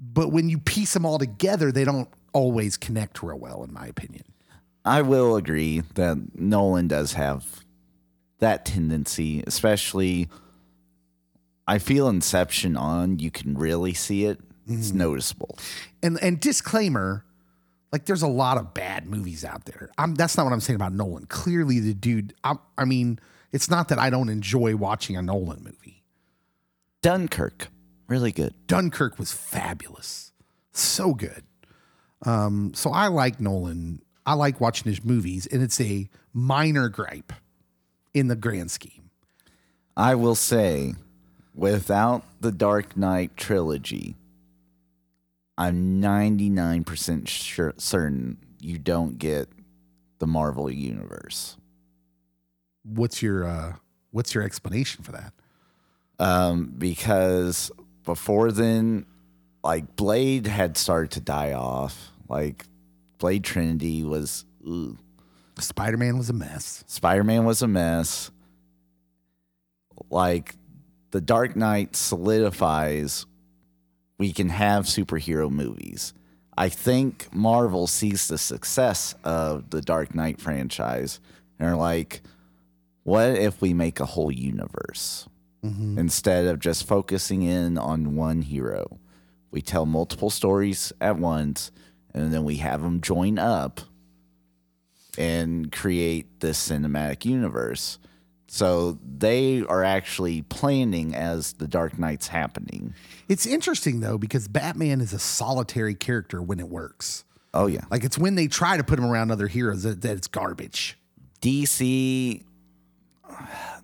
but 0.00 0.30
when 0.32 0.48
you 0.48 0.58
piece 0.58 0.92
them 0.94 1.04
all 1.04 1.18
together, 1.18 1.72
they 1.72 1.84
don't 1.84 2.08
always 2.32 2.76
connect 2.76 3.22
real 3.22 3.38
well, 3.38 3.62
in 3.64 3.72
my 3.72 3.86
opinion. 3.86 4.24
I 4.84 5.02
will 5.02 5.36
agree 5.36 5.80
that 5.94 6.38
Nolan 6.38 6.88
does 6.88 7.14
have 7.14 7.64
that 8.38 8.64
tendency, 8.64 9.42
especially. 9.46 10.28
I 11.66 11.78
feel 11.78 12.08
Inception 12.08 12.76
on, 12.76 13.18
you 13.18 13.30
can 13.30 13.58
really 13.58 13.92
see 13.94 14.24
it. 14.24 14.40
It's 14.66 14.88
Mm-hmm. 14.88 14.98
noticeable. 14.98 15.58
and 16.02 16.18
and 16.22 16.38
disclaimer 16.38 17.24
like 17.90 18.04
there's 18.04 18.20
a 18.20 18.28
lot 18.28 18.58
of 18.58 18.74
bad 18.74 19.06
movies 19.06 19.42
out 19.42 19.64
there 19.64 19.88
I'm, 19.96 20.14
that's 20.14 20.36
not 20.36 20.44
what 20.44 20.52
i'm 20.52 20.60
saying 20.60 20.74
about 20.76 20.92
nolan 20.92 21.24
clearly 21.24 21.80
the 21.80 21.94
dude 21.94 22.34
i 22.44 22.54
i 22.76 22.84
mean 22.84 23.18
it's 23.50 23.70
not 23.70 23.88
that 23.88 23.98
i 23.98 24.10
don't 24.10 24.28
enjoy 24.28 24.76
watching 24.76 25.16
a 25.16 25.22
nolan 25.22 25.62
movie 25.64 26.02
Dunkirk, 27.00 27.68
really 28.08 28.32
good. 28.32 28.54
dunkirk 28.66 29.18
was 29.18 29.32
fabulous 29.32 30.32
so 30.72 31.14
good 31.14 31.44
um 32.24 32.72
so 32.74 32.90
i 32.90 33.06
like 33.06 33.40
nolan 33.40 34.00
i 34.26 34.34
like 34.34 34.60
watching 34.60 34.90
his 34.90 35.04
movies 35.04 35.46
and 35.46 35.62
it's 35.62 35.80
a 35.80 36.08
minor 36.32 36.88
gripe 36.88 37.32
in 38.14 38.28
the 38.28 38.36
grand 38.36 38.70
scheme 38.70 39.08
I 39.98 40.14
will 40.14 40.36
say, 40.36 40.94
without 41.56 42.22
the 42.40 42.52
Dark 42.52 42.96
Knight 42.96 43.36
trilogy, 43.36 44.14
I'm 45.58 46.00
99% 46.00 47.26
sure, 47.26 47.74
certain 47.78 48.38
you 48.60 48.78
don't 48.78 49.18
get 49.18 49.48
the 50.20 50.28
Marvel 50.28 50.70
universe. 50.70 51.56
What's 52.84 53.22
your 53.22 53.44
uh, 53.44 53.72
what's 54.12 54.36
your 54.36 54.44
explanation 54.44 55.02
for 55.02 55.10
that? 55.10 55.32
Um, 56.20 56.72
because 56.78 57.72
before 58.08 58.50
then, 58.50 59.04
like 59.62 59.94
Blade 59.94 60.46
had 60.46 60.78
started 60.78 61.10
to 61.10 61.20
die 61.20 61.52
off. 61.52 62.10
Like 62.26 62.64
Blade 63.18 63.44
Trinity 63.44 64.02
was. 64.02 64.46
Spider 65.58 65.98
Man 65.98 66.16
was 66.16 66.30
a 66.30 66.32
mess. 66.32 66.84
Spider 66.86 67.22
Man 67.22 67.44
was 67.44 67.60
a 67.60 67.68
mess. 67.68 68.30
Like 70.08 70.54
the 71.10 71.20
Dark 71.20 71.54
Knight 71.54 71.96
solidifies 71.96 73.26
we 74.16 74.32
can 74.32 74.48
have 74.48 74.86
superhero 74.86 75.50
movies. 75.50 76.14
I 76.56 76.70
think 76.70 77.28
Marvel 77.30 77.86
sees 77.86 78.26
the 78.26 78.38
success 78.38 79.14
of 79.22 79.68
the 79.68 79.82
Dark 79.82 80.14
Knight 80.14 80.40
franchise 80.40 81.20
and 81.58 81.68
are 81.68 81.76
like, 81.76 82.22
what 83.02 83.36
if 83.36 83.60
we 83.60 83.74
make 83.74 84.00
a 84.00 84.06
whole 84.06 84.32
universe 84.32 85.28
Mm-hmm. 85.64 85.98
instead 85.98 86.46
of 86.46 86.60
just 86.60 86.86
focusing 86.86 87.42
in 87.42 87.78
on 87.78 88.14
one 88.14 88.42
hero? 88.42 88.98
We 89.50 89.60
tell 89.60 89.86
multiple 89.86 90.30
stories 90.30 90.92
at 91.00 91.18
once 91.18 91.72
and 92.14 92.32
then 92.32 92.44
we 92.44 92.56
have 92.56 92.82
them 92.82 93.00
join 93.00 93.38
up 93.38 93.80
and 95.16 95.72
create 95.72 96.40
this 96.40 96.68
cinematic 96.68 97.24
universe. 97.24 97.98
So 98.46 98.98
they 99.04 99.62
are 99.62 99.84
actually 99.84 100.42
planning 100.42 101.14
as 101.14 101.54
the 101.54 101.68
Dark 101.68 101.98
Knight's 101.98 102.28
happening. 102.28 102.94
It's 103.28 103.44
interesting 103.46 104.00
though 104.00 104.16
because 104.16 104.48
Batman 104.48 105.00
is 105.00 105.12
a 105.12 105.18
solitary 105.18 105.94
character 105.94 106.40
when 106.40 106.60
it 106.60 106.68
works. 106.68 107.24
Oh 107.52 107.66
yeah. 107.66 107.82
Like 107.90 108.04
it's 108.04 108.16
when 108.16 108.36
they 108.36 108.46
try 108.46 108.76
to 108.76 108.84
put 108.84 108.98
him 108.98 109.04
around 109.04 109.30
other 109.30 109.48
heroes 109.48 109.82
that, 109.82 110.00
that 110.02 110.16
it's 110.16 110.28
garbage. 110.28 110.98
DC 111.42 112.42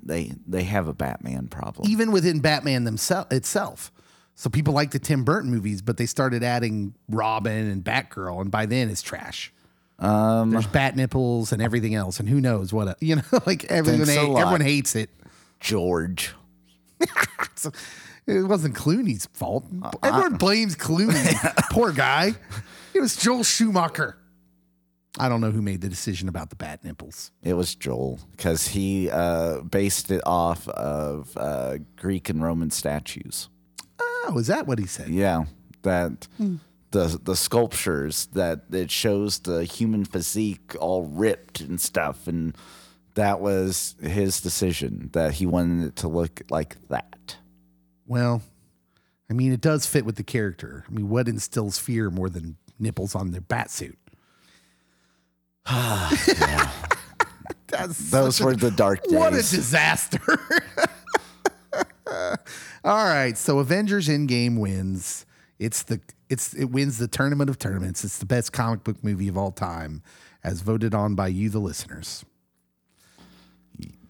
they 0.04 0.32
they 0.46 0.64
have 0.64 0.88
a 0.88 0.92
Batman 0.94 1.48
problem. 1.48 1.88
Even 1.90 2.12
within 2.12 2.40
Batman 2.40 2.84
themselves 2.84 3.32
itself. 3.32 3.90
So 4.36 4.50
people 4.50 4.74
like 4.74 4.90
the 4.90 4.98
Tim 4.98 5.22
Burton 5.24 5.50
movies, 5.50 5.80
but 5.80 5.96
they 5.96 6.06
started 6.06 6.42
adding 6.42 6.94
Robin 7.08 7.70
and 7.70 7.84
Batgirl, 7.84 8.40
and 8.40 8.50
by 8.50 8.66
then 8.66 8.90
it's 8.90 9.02
trash. 9.02 9.52
Um, 10.00 10.50
There's 10.50 10.66
bat 10.66 10.96
nipples 10.96 11.52
and 11.52 11.62
everything 11.62 11.94
else, 11.94 12.18
and 12.18 12.28
who 12.28 12.40
knows 12.40 12.72
what 12.72 12.88
a, 12.88 12.96
you 13.00 13.16
know? 13.16 13.22
Like 13.46 13.64
everyone, 13.66 14.06
Thanks 14.06 14.16
a 14.16 14.20
hate, 14.22 14.28
lot. 14.30 14.40
everyone 14.40 14.60
hates 14.62 14.96
it. 14.96 15.10
George. 15.60 16.34
So 17.56 17.70
it 18.26 18.42
wasn't 18.42 18.74
Clooney's 18.74 19.26
fault. 19.32 19.64
Everyone 20.02 20.34
blames 20.36 20.76
Clooney. 20.76 21.34
Poor 21.70 21.92
guy. 21.92 22.34
It 22.92 23.00
was 23.00 23.16
Joel 23.16 23.44
Schumacher. 23.44 24.18
I 25.18 25.28
don't 25.28 25.40
know 25.40 25.52
who 25.52 25.62
made 25.62 25.80
the 25.80 25.88
decision 25.88 26.28
about 26.28 26.50
the 26.50 26.56
bat 26.56 26.82
nipples. 26.84 27.30
It 27.42 27.54
was 27.54 27.74
Joel 27.74 28.18
because 28.32 28.68
he 28.68 29.10
uh, 29.10 29.60
based 29.60 30.10
it 30.10 30.22
off 30.26 30.66
of 30.68 31.36
uh, 31.36 31.78
Greek 31.96 32.28
and 32.28 32.42
Roman 32.42 32.70
statues. 32.70 33.48
Oh, 34.26 34.38
is 34.38 34.48
that 34.48 34.66
what 34.66 34.78
he 34.78 34.86
said? 34.86 35.08
Yeah, 35.08 35.44
that 35.82 36.26
the 36.90 37.20
the 37.22 37.36
sculptures 37.36 38.26
that 38.32 38.62
it 38.72 38.90
shows 38.90 39.40
the 39.40 39.64
human 39.64 40.04
physique 40.04 40.74
all 40.80 41.04
ripped 41.04 41.60
and 41.60 41.80
stuff, 41.80 42.26
and 42.26 42.56
that 43.14 43.40
was 43.40 43.94
his 44.02 44.40
decision 44.40 45.10
that 45.12 45.34
he 45.34 45.46
wanted 45.46 45.88
it 45.88 45.96
to 45.96 46.08
look 46.08 46.42
like 46.50 46.76
that. 46.88 47.36
Well, 48.06 48.42
I 49.30 49.34
mean, 49.34 49.52
it 49.52 49.60
does 49.60 49.86
fit 49.86 50.04
with 50.04 50.16
the 50.16 50.24
character. 50.24 50.84
I 50.88 50.92
mean, 50.92 51.08
what 51.08 51.28
instills 51.28 51.78
fear 51.78 52.10
more 52.10 52.28
than 52.28 52.56
nipples 52.78 53.14
on 53.14 53.30
their 53.30 53.40
bat 53.40 53.70
Those 58.10 58.36
such 58.36 58.40
a- 58.40 58.44
were 58.44 58.56
the 58.56 58.72
dark 58.74 59.02
days. 59.04 59.12
What 59.12 59.32
a 59.32 59.38
disaster. 59.38 60.20
All 62.84 63.06
right, 63.06 63.36
so 63.36 63.58
Avengers 63.58 64.08
Endgame 64.08 64.58
wins. 64.58 65.24
It's 65.58 65.82
the 65.82 66.00
it's 66.28 66.52
it 66.54 66.66
wins 66.66 66.98
the 66.98 67.08
tournament 67.08 67.48
of 67.48 67.58
tournaments. 67.58 68.04
It's 68.04 68.18
the 68.18 68.26
best 68.26 68.52
comic 68.52 68.84
book 68.84 69.02
movie 69.02 69.28
of 69.28 69.38
all 69.38 69.50
time, 69.52 70.02
as 70.42 70.60
voted 70.60 70.94
on 70.94 71.14
by 71.14 71.28
you, 71.28 71.48
the 71.48 71.60
listeners. 71.60 72.24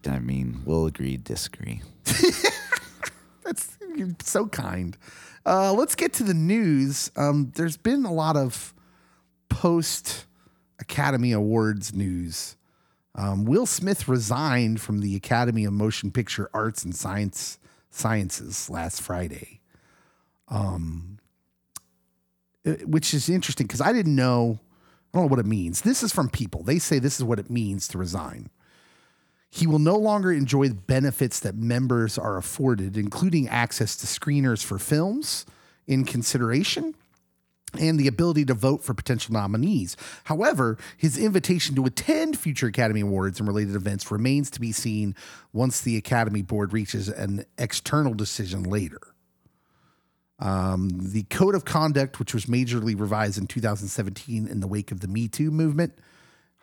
I 0.07 0.19
mean, 0.19 0.61
we'll 0.67 0.87
agree, 0.87 1.17
disagree. 1.17 1.83
That's 3.45 3.79
you're 3.95 4.17
so 4.23 4.47
kind. 4.49 4.97
Uh, 5.47 5.73
let's 5.73 5.95
get 5.95 6.13
to 6.15 6.25
the 6.25 6.35
news. 6.35 7.11
Um, 7.17 7.53
there's 7.55 7.77
been 7.77 8.05
a 8.05 8.13
lot 8.13 8.37
of 8.37 8.75
post 9.49 10.27
Academy 10.79 11.33
Awards 11.33 11.95
news. 11.95 12.57
Um, 13.15 13.45
Will 13.45 13.67
Smith 13.67 14.09
resigned 14.09 14.81
from 14.81 15.01
the 15.01 15.15
Academy 15.15 15.65
of 15.65 15.73
Motion 15.73 16.11
Picture 16.11 16.51
Arts 16.53 16.85
and 16.85 16.95
Science 16.95 17.59
Sciences 17.91 18.69
last 18.69 19.01
Friday, 19.01 19.61
um, 20.49 21.19
uh, 22.67 22.73
which 22.85 23.15
is 23.15 23.29
interesting 23.29 23.69
because 23.69 23.81
I 23.81 23.93
didn't 23.93 24.17
know. 24.17 24.59
I 25.13 25.19
don't 25.19 25.27
know 25.27 25.31
what 25.31 25.39
it 25.39 25.47
means. 25.47 25.83
This 25.83 26.03
is 26.03 26.13
from 26.13 26.29
people. 26.29 26.65
They 26.65 26.81
say 26.81 26.99
this 26.99 27.19
is 27.19 27.25
what 27.25 27.39
it 27.39 27.49
means 27.49 27.87
to 27.89 27.99
resign. 27.99 28.51
He 29.49 29.69
will 29.69 29.79
no 29.79 29.95
longer 29.95 30.33
enjoy 30.33 30.67
the 30.67 30.75
benefits 30.75 31.39
that 31.39 31.55
members 31.55 32.19
are 32.19 32.37
afforded, 32.37 32.97
including 32.97 33.49
access 33.49 33.95
to 33.99 34.07
screeners 34.09 34.65
for 34.65 34.81
films 34.81 35.47
in 35.87 36.05
consideration 36.05 36.97
and 37.79 37.99
the 37.99 38.07
ability 38.07 38.45
to 38.47 38.55
vote 38.55 38.83
for 38.83 38.95
potential 38.95 39.33
nominees. 39.33 39.97
However, 40.25 40.79
his 40.97 41.19
invitation 41.19 41.75
to 41.77 41.85
attend 41.85 42.39
future 42.39 42.67
Academy 42.67 43.01
Awards 43.01 43.39
and 43.39 43.49
related 43.49 43.75
events 43.75 44.11
remains 44.11 44.51
to 44.51 44.61
be 44.61 44.73
seen 44.73 45.15
once 45.53 45.81
the 45.81 45.97
Academy 45.97 46.43
Board 46.43 46.73
reaches 46.73 47.09
an 47.09 47.45
external 47.59 48.15
decision 48.15 48.63
later. 48.65 49.01
Um, 50.39 50.91
the 50.93 51.23
code 51.25 51.55
of 51.55 51.65
conduct, 51.65 52.19
which 52.19 52.35
was 52.35 52.47
majorly 52.47 52.99
revised 52.99 53.39
in 53.39 53.47
2017 53.47 54.49
in 54.49 54.61
the 54.61 54.67
wake 54.67 54.91
of 54.91 55.01
the 55.01 55.09
Me 55.09 55.29
Too 55.29 55.51
movement, 55.51 55.97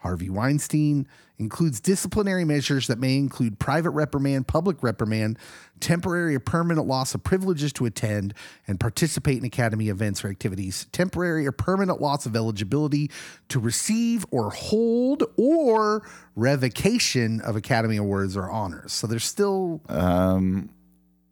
Harvey 0.02 0.30
Weinstein 0.30 1.08
includes 1.38 1.80
disciplinary 1.80 2.46
measures 2.46 2.88
that 2.88 3.00
may 3.00 3.18
include 3.18 3.58
private 3.58 3.92
reprimand, 3.92 4.48
public 4.48 4.84
reprimand, 4.84 5.40
temporary 5.80 6.36
or 6.36 6.40
permanent 6.40 6.86
loss 6.86 7.16
of 7.16 7.24
privileges 7.24 7.74
to 7.74 7.86
attend 7.86 8.34
and 8.68 8.80
participate 8.80 9.38
in 9.38 9.46
Academy 9.46 9.90
events 9.90 10.24
or 10.24 10.30
activities, 10.30 10.86
temporary 10.92 11.48
or 11.48 11.52
permanent 11.52 12.00
loss 12.00 12.26
of 12.26 12.36
eligibility 12.36 13.10
to 13.50 13.60
receive 13.60 14.26
or 14.30 14.52
hold, 14.52 15.24
or 15.38 16.08
revocation 16.36 17.42
of 17.42 17.56
Academy 17.56 17.98
Awards 17.98 18.38
or 18.38 18.50
honors. 18.50 18.92
So 18.92 19.08
there's 19.08 19.26
still 19.26 19.82
Um, 19.90 20.70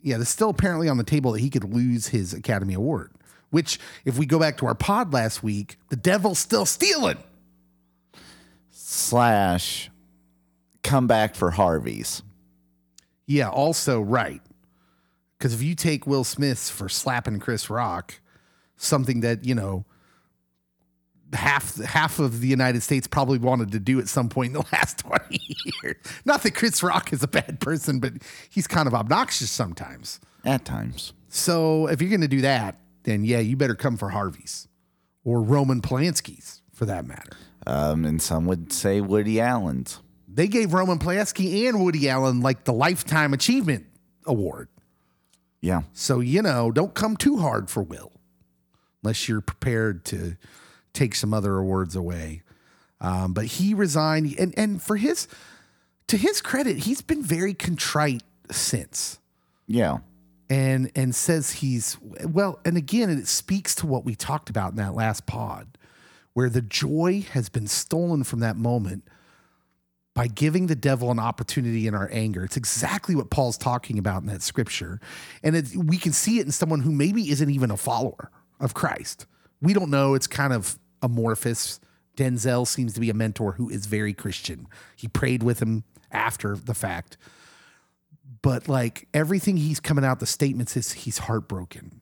yeah, 0.02 0.16
there's 0.18 0.30
still 0.30 0.50
apparently 0.50 0.88
on 0.88 0.98
the 0.98 1.04
table 1.04 1.34
that 1.34 1.40
he 1.40 1.50
could 1.50 1.64
lose 1.64 2.08
his 2.08 2.34
Academy 2.34 2.74
Award. 2.74 3.12
Which, 3.52 3.80
if 4.06 4.20
we 4.20 4.28
go 4.28 4.38
back 4.40 4.58
to 4.58 4.68
our 4.68 4.76
pod 4.76 5.12
last 5.12 5.42
week, 5.42 5.80
the 5.90 5.96
devil's 5.96 6.38
still 6.38 6.68
stealing. 6.68 7.18
Slash 8.90 9.92
come 10.82 11.06
back 11.06 11.36
for 11.36 11.52
Harvey's. 11.52 12.24
Yeah, 13.28 13.50
also 13.50 14.02
right. 14.02 14.42
Because 15.38 15.54
if 15.54 15.62
you 15.62 15.76
take 15.76 16.08
Will 16.08 16.24
Smith's 16.24 16.70
for 16.72 16.90
slapping 16.90 17.40
Chris 17.40 17.70
Rock, 17.70 18.20
something 18.78 19.20
that 19.20 19.46
you 19.46 19.54
know 19.54 19.86
half 21.34 21.76
half 21.84 22.18
of 22.18 22.42
the 22.42 22.48
United 22.48 22.82
States 22.82 23.06
probably 23.06 23.38
wanted 23.38 23.72
to 23.74 23.80
do 23.80 24.00
at 24.00 24.08
some 24.08 24.28
point 24.28 24.48
in 24.48 24.54
the 24.54 24.66
last 24.74 24.98
twenty 24.98 25.40
years. 25.84 25.98
Not 26.26 26.42
that 26.42 26.56
Chris 26.56 26.82
Rock 26.82 27.14
is 27.14 27.22
a 27.22 27.28
bad 27.28 27.60
person, 27.60 28.00
but 28.00 28.14
he's 28.50 28.66
kind 28.66 28.88
of 28.88 28.96
obnoxious 28.96 29.52
sometimes. 29.52 30.20
At 30.44 30.66
times. 30.66 31.14
So 31.28 31.88
if 31.88 32.02
you're 32.02 32.10
going 32.10 32.22
to 32.22 32.28
do 32.28 32.42
that, 32.42 32.80
then 33.04 33.24
yeah, 33.24 33.40
you 33.40 33.56
better 33.56 33.76
come 33.76 33.98
for 33.98 34.10
Harvey's 34.10 34.68
or 35.24 35.42
Roman 35.44 35.80
Polanski's 35.80 36.64
for 36.74 36.86
that 36.86 37.06
matter. 37.06 37.38
Um, 37.68 38.06
and 38.06 38.22
some 38.22 38.46
would 38.46 38.72
say 38.72 39.02
Woody 39.02 39.40
Allen's. 39.40 40.00
They 40.28 40.48
gave 40.48 40.74
Roman 40.74 41.00
Polanski 41.00 41.68
and 41.68 41.84
Woody 41.84 42.08
Allen 42.10 42.42
like 42.42 42.64
the 42.64 42.74
Lifetime 42.74 43.34
Achievement 43.34 43.86
Award. 44.26 44.70
Yeah. 45.62 45.82
So, 45.94 46.20
you 46.22 46.42
know, 46.42 46.72
don't 46.72 46.94
come 46.94 47.18
too 47.18 47.38
hard 47.38 47.70
for 47.70 47.84
Will 47.84 48.12
unless 49.04 49.28
you're 49.28 49.42
prepared 49.42 50.06
to 50.06 50.38
take 50.94 51.16
some 51.16 51.34
other 51.34 51.58
awards 51.58 51.96
away. 51.96 52.44
Um, 53.02 53.34
but 53.34 53.46
he 53.46 53.74
resigned 53.74 54.36
and, 54.40 54.54
and 54.58 54.82
for 54.82 54.98
his 54.98 55.28
to 56.08 56.18
his 56.18 56.42
credit, 56.42 56.78
he's 56.80 57.02
been 57.02 57.24
very 57.24 57.54
contrite 57.54 58.24
since. 58.52 59.20
Yeah. 59.68 60.00
and 60.50 60.92
and 60.96 61.14
says 61.14 61.52
he's 61.52 61.98
well 62.26 62.60
and 62.66 62.76
again 62.78 63.10
it 63.10 63.28
speaks 63.28 63.76
to 63.76 63.86
what 63.88 64.04
we 64.06 64.16
talked 64.16 64.50
about 64.50 64.72
in 64.72 64.78
that 64.78 64.96
last 64.96 65.28
pod 65.28 65.78
where 66.34 66.50
the 66.50 66.62
joy 66.62 67.26
has 67.32 67.50
been 67.50 67.68
stolen 67.68 68.24
from 68.24 68.40
that 68.40 68.56
moment 68.56 69.04
by 70.14 70.28
giving 70.28 70.68
the 70.68 70.76
devil 70.76 71.12
an 71.12 71.20
opportunity 71.20 71.88
in 71.88 71.96
our 71.96 72.10
anger. 72.12 72.44
It's 72.44 72.58
exactly 72.58 73.16
what 73.16 73.30
Paul's 73.30 73.58
talking 73.58 73.98
about 73.98 74.22
in 74.22 74.28
that 74.28 74.42
scripture. 74.42 75.00
And 75.44 75.56
it, 75.56 75.76
we 75.76 75.98
can 75.98 76.12
see 76.12 76.40
it 76.40 76.46
in 76.46 76.52
someone 76.52 76.82
who 76.82 76.92
maybe 76.92 77.30
isn't 77.32 77.50
even 77.50 77.72
a 77.72 77.78
follower 77.78 78.30
of 78.60 78.74
Christ. 78.74 79.26
We 79.62 79.74
don't 79.74 79.90
know. 79.90 80.16
It's 80.16 80.28
kind 80.28 80.52
of 80.52 80.78
amorphous. 81.02 81.80
Denzel 82.18 82.68
seems 82.68 82.94
to 82.94 83.00
be 83.00 83.10
a 83.10 83.14
mentor 83.14 83.54
who 83.54 83.70
is 83.70 83.86
very 83.86 84.14
Christian. 84.14 84.68
He 84.96 85.08
prayed 85.08 85.42
with 85.42 85.62
him 85.62 85.86
after 86.12 86.56
the 86.56 86.74
fact. 86.74 87.18
But 88.42 88.68
like 88.68 89.08
everything 89.14 89.58
he's 89.58 89.80
coming 89.80 90.04
out, 90.04 90.20
the 90.20 90.26
statements 90.26 90.76
is 90.76 90.92
he's 90.92 91.20
heartbroken. 91.20 92.02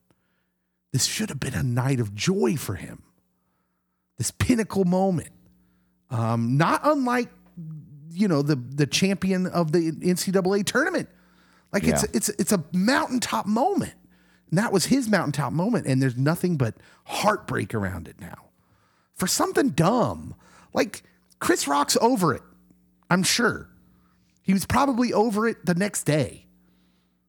This 0.91 1.05
should 1.05 1.29
have 1.29 1.39
been 1.39 1.53
a 1.53 1.63
night 1.63 1.99
of 1.99 2.15
joy 2.15 2.55
for 2.55 2.75
him. 2.75 3.03
This 4.17 4.31
pinnacle 4.31 4.85
moment. 4.85 5.29
Um, 6.09 6.57
not 6.57 6.81
unlike 6.83 7.29
you 8.11 8.27
know 8.27 8.41
the 8.41 8.55
the 8.55 8.87
champion 8.87 9.45
of 9.47 9.71
the 9.71 9.91
NCAA 9.91 10.65
tournament. 10.65 11.09
Like 11.73 11.83
it's 11.83 12.03
Yeah. 12.03 12.09
it's 12.13 12.29
it's 12.29 12.51
a 12.51 12.63
mountaintop 12.73 13.45
moment. 13.45 13.93
And 14.49 14.57
that 14.57 14.71
was 14.71 14.85
his 14.85 15.09
mountaintop 15.09 15.51
moment, 15.51 15.85
and 15.87 16.01
there's 16.01 16.15
nothing 16.17 16.55
but 16.55 16.75
heartbreak 17.05 17.73
around 17.75 18.07
it 18.07 18.19
now. 18.21 18.45
For 19.13 19.27
something 19.27 19.69
dumb. 19.69 20.35
Like 20.73 21.03
Chris 21.39 21.67
Rock's 21.67 21.97
over 22.01 22.33
it. 22.33 22.41
I'm 23.09 23.23
sure. 23.23 23.69
He 24.41 24.53
was 24.53 24.65
probably 24.65 25.11
over 25.11 25.47
it 25.47 25.65
the 25.65 25.75
next 25.75 26.03
day. 26.03 26.45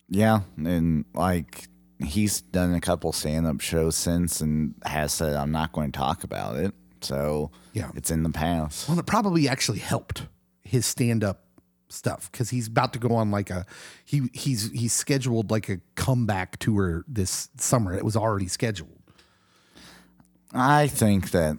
Yeah, 0.09 0.41
and 0.57 1.05
like 1.15 1.69
he's 1.99 2.41
done 2.41 2.73
a 2.75 2.81
couple 2.81 3.13
stand-up 3.13 3.61
shows 3.61 3.97
since 3.97 4.41
and 4.41 4.75
has 4.85 5.13
said 5.13 5.35
I'm 5.35 5.51
not 5.51 5.73
going 5.73 5.91
to 5.91 5.99
talk 5.99 6.23
about 6.23 6.57
it. 6.57 6.73
So 7.05 7.51
Yeah. 7.73 7.91
it's 7.95 8.11
in 8.11 8.23
the 8.23 8.31
past. 8.31 8.89
Well, 8.89 8.99
it 8.99 9.07
probably 9.07 9.49
actually 9.49 9.79
helped 9.79 10.27
his 10.63 10.85
stand-up 10.87 11.45
stuff 11.91 12.31
because 12.31 12.51
he's 12.51 12.67
about 12.69 12.93
to 12.93 12.99
go 12.99 13.15
on 13.15 13.31
like 13.31 13.49
a 13.51 13.65
he 14.05 14.29
he's 14.35 14.71
he's 14.73 14.93
scheduled 14.93 15.51
like 15.51 15.69
a 15.71 15.81
comeback 15.95 16.59
tour 16.59 17.05
this 17.09 17.49
summer. 17.57 17.95
It 17.95 18.05
was 18.05 18.15
already 18.17 18.49
scheduled. 18.49 18.91
I 20.53 20.87
think 20.87 21.31
that 21.31 21.57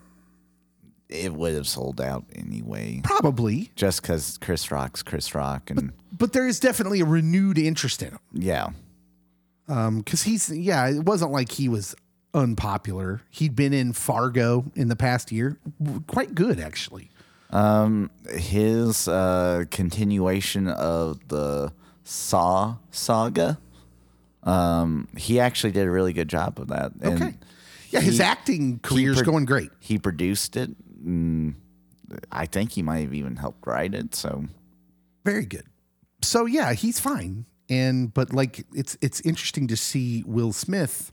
it 1.07 1.33
would 1.33 1.53
have 1.55 1.67
sold 1.67 1.99
out 1.99 2.25
anyway, 2.35 3.01
Probably, 3.03 3.71
just 3.75 4.01
because 4.01 4.37
Chris 4.39 4.69
Rock's 4.71 5.01
Chris 5.01 5.33
Rock, 5.33 5.69
and 5.71 5.91
but 6.11 6.33
there 6.33 6.47
is 6.47 6.59
definitely 6.59 6.99
a 7.01 7.05
renewed 7.05 7.57
interest 7.57 8.03
in 8.03 8.09
him. 8.11 8.19
yeah, 8.33 8.69
Um, 9.67 9.99
because 9.99 10.23
he's 10.23 10.49
yeah, 10.51 10.87
it 10.89 11.03
wasn't 11.05 11.31
like 11.31 11.51
he 11.51 11.67
was 11.69 11.95
unpopular. 12.33 13.21
He'd 13.29 13.55
been 13.55 13.73
in 13.73 13.93
Fargo 13.93 14.65
in 14.75 14.87
the 14.87 14.95
past 14.95 15.31
year, 15.31 15.57
quite 16.07 16.35
good 16.35 16.59
actually. 16.59 17.09
Um, 17.51 18.11
his 18.31 19.07
uh, 19.07 19.65
continuation 19.71 20.67
of 20.67 21.27
the 21.29 21.73
Saw 22.03 22.75
saga. 22.91 23.59
Um, 24.43 25.07
he 25.17 25.39
actually 25.39 25.71
did 25.71 25.85
a 25.87 25.91
really 25.91 26.13
good 26.13 26.27
job 26.29 26.59
of 26.59 26.67
that. 26.69 26.91
And 27.01 27.21
Okay, 27.21 27.33
yeah, 27.89 27.99
his 28.01 28.17
he- 28.17 28.23
acting 28.23 28.79
career's 28.79 29.21
pro- 29.21 29.31
going 29.33 29.45
great. 29.45 29.71
He 29.79 29.97
produced 29.97 30.55
it. 30.55 30.69
I 32.31 32.45
think 32.45 32.71
he 32.71 32.81
might 32.81 32.99
have 33.01 33.13
even 33.13 33.35
helped 33.35 33.65
write 33.67 33.93
it. 33.93 34.15
So 34.15 34.45
very 35.25 35.45
good. 35.45 35.65
So 36.21 36.45
yeah, 36.45 36.73
he's 36.73 36.99
fine. 36.99 37.45
And 37.69 38.13
but 38.13 38.33
like 38.33 38.65
it's 38.73 38.97
it's 39.01 39.21
interesting 39.21 39.67
to 39.67 39.75
see 39.77 40.23
Will 40.25 40.53
Smith 40.53 41.11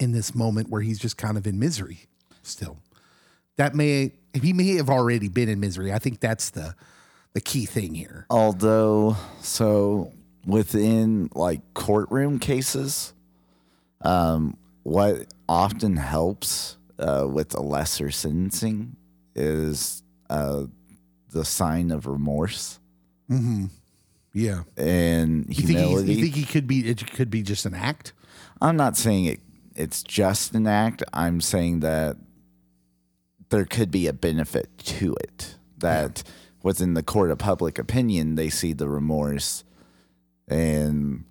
in 0.00 0.12
this 0.12 0.34
moment 0.34 0.68
where 0.70 0.80
he's 0.82 0.98
just 0.98 1.16
kind 1.16 1.36
of 1.38 1.46
in 1.46 1.58
misery 1.58 2.06
still. 2.42 2.78
That 3.56 3.74
may 3.74 4.12
he 4.34 4.52
may 4.52 4.76
have 4.76 4.90
already 4.90 5.28
been 5.28 5.48
in 5.48 5.60
misery. 5.60 5.92
I 5.92 5.98
think 5.98 6.20
that's 6.20 6.50
the 6.50 6.74
the 7.32 7.40
key 7.40 7.66
thing 7.66 7.94
here. 7.94 8.26
although 8.30 9.16
so 9.40 10.12
within 10.46 11.28
like 11.34 11.60
courtroom 11.74 12.38
cases 12.38 13.12
um 14.02 14.56
what 14.84 15.26
often 15.48 15.96
helps 15.96 16.76
uh 16.98 17.26
with 17.28 17.52
a 17.54 17.60
lesser 17.60 18.10
sentencing 18.10 18.96
is 19.34 20.02
uh 20.30 20.64
the 21.30 21.44
sign 21.44 21.90
of 21.90 22.06
remorse 22.06 22.78
Yeah. 24.32 24.62
and 24.76 25.46
You 25.48 25.66
think, 25.66 25.78
you 26.08 26.14
think 26.22 26.34
he 26.34 26.44
could 26.44 26.66
be 26.66 26.88
it 26.88 27.10
could 27.12 27.30
be 27.30 27.42
just 27.42 27.66
an 27.66 27.74
act? 27.74 28.12
i'm 28.62 28.76
not 28.76 28.96
saying 28.96 29.24
it 29.26 29.40
it's 29.76 30.02
just 30.02 30.54
an 30.54 30.66
act 30.66 31.02
i'm 31.12 31.40
saying 31.40 31.80
that 31.80 32.16
there 33.50 33.64
could 33.64 33.90
be 33.90 34.06
a 34.06 34.12
benefit 34.12 34.76
to 34.78 35.14
it 35.20 35.56
that 35.78 36.22
within 36.62 36.94
the 36.94 37.02
court 37.02 37.30
of 37.30 37.38
public 37.38 37.78
opinion 37.78 38.34
they 38.34 38.48
see 38.48 38.72
the 38.72 38.88
remorse 38.88 39.62
and 40.48 41.24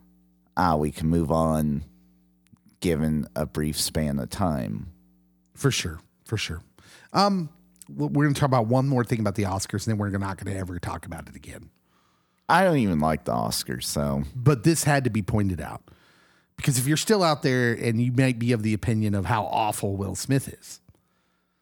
ah 0.55 0.75
we 0.75 0.91
can 0.91 1.07
move 1.07 1.31
on 1.31 1.83
given 2.79 3.27
a 3.35 3.45
brief 3.45 3.79
span 3.79 4.19
of 4.19 4.29
time 4.29 4.87
For 5.55 5.71
sure. 5.71 5.99
For 6.25 6.37
sure. 6.37 6.61
Um 7.13 7.49
we're 7.87 8.09
going 8.23 8.33
to 8.33 8.39
talk 8.39 8.47
about 8.47 8.65
one 8.67 8.87
more 8.87 9.03
thing 9.03 9.19
about 9.19 9.35
the 9.35 9.43
Oscars 9.43 9.85
and 9.85 9.93
then 9.93 9.97
we're 9.99 10.09
not 10.09 10.37
going 10.43 10.51
to 10.51 10.59
ever 10.59 10.79
talk 10.79 11.05
about 11.05 11.27
it 11.29 11.35
again. 11.35 11.69
i 12.49 12.63
don't 12.63 12.77
even 12.77 12.99
like 12.99 13.25
the 13.25 13.31
oscars 13.31 13.83
so 13.83 14.23
but 14.35 14.63
this 14.63 14.83
had 14.83 15.03
to 15.03 15.09
be 15.09 15.21
pointed 15.21 15.61
out 15.61 15.81
because 16.57 16.77
if 16.77 16.87
you're 16.87 16.97
still 16.97 17.23
out 17.23 17.41
there 17.41 17.73
and 17.73 18.01
you 18.01 18.11
might 18.11 18.39
be 18.39 18.51
of 18.51 18.63
the 18.63 18.73
opinion 18.73 19.13
of 19.13 19.25
how 19.25 19.43
awful 19.45 19.95
Will 19.95 20.15
Smith 20.15 20.47
is, 20.47 20.79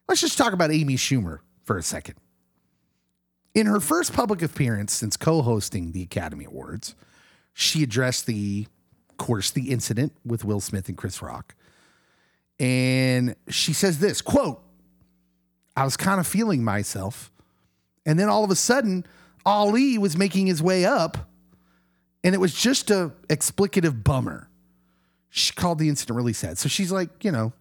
let's 0.07 0.21
just 0.21 0.37
talk 0.37 0.53
about 0.53 0.71
Amy 0.71 0.95
Schumer 0.95 1.39
for 1.63 1.77
a 1.77 1.83
second. 1.83 2.15
In 3.53 3.67
her 3.67 3.79
first 3.79 4.13
public 4.13 4.41
appearance 4.41 4.93
since 4.93 5.17
co-hosting 5.17 5.91
the 5.91 6.03
Academy 6.03 6.45
Awards, 6.45 6.95
she 7.53 7.83
addressed 7.83 8.25
the, 8.25 8.67
of 9.09 9.17
course, 9.17 9.51
the 9.51 9.69
incident 9.69 10.13
with 10.25 10.43
Will 10.43 10.59
Smith 10.59 10.87
and 10.87 10.97
Chris 10.97 11.21
Rock. 11.21 11.55
And 12.59 13.35
she 13.49 13.73
says 13.73 13.99
this 13.99 14.21
quote, 14.21 14.61
I 15.75 15.85
was 15.85 15.97
kind 15.97 16.19
of 16.19 16.27
feeling 16.27 16.63
myself. 16.63 17.31
And 18.05 18.19
then 18.19 18.29
all 18.29 18.43
of 18.43 18.51
a 18.51 18.55
sudden, 18.55 19.05
Ali 19.45 19.97
was 19.97 20.17
making 20.17 20.47
his 20.47 20.61
way 20.61 20.85
up 20.85 21.29
and 22.23 22.33
it 22.33 22.37
was 22.37 22.53
just 22.53 22.89
a 22.89 23.11
explicative 23.27 24.03
bummer. 24.03 24.49
She 25.35 25.51
called 25.51 25.79
the 25.79 25.89
incident 25.89 26.15
really 26.15 26.31
sad. 26.31 26.59
So 26.59 26.69
she's 26.69 26.91
like, 26.91 27.23
you 27.23 27.31
know, 27.31 27.53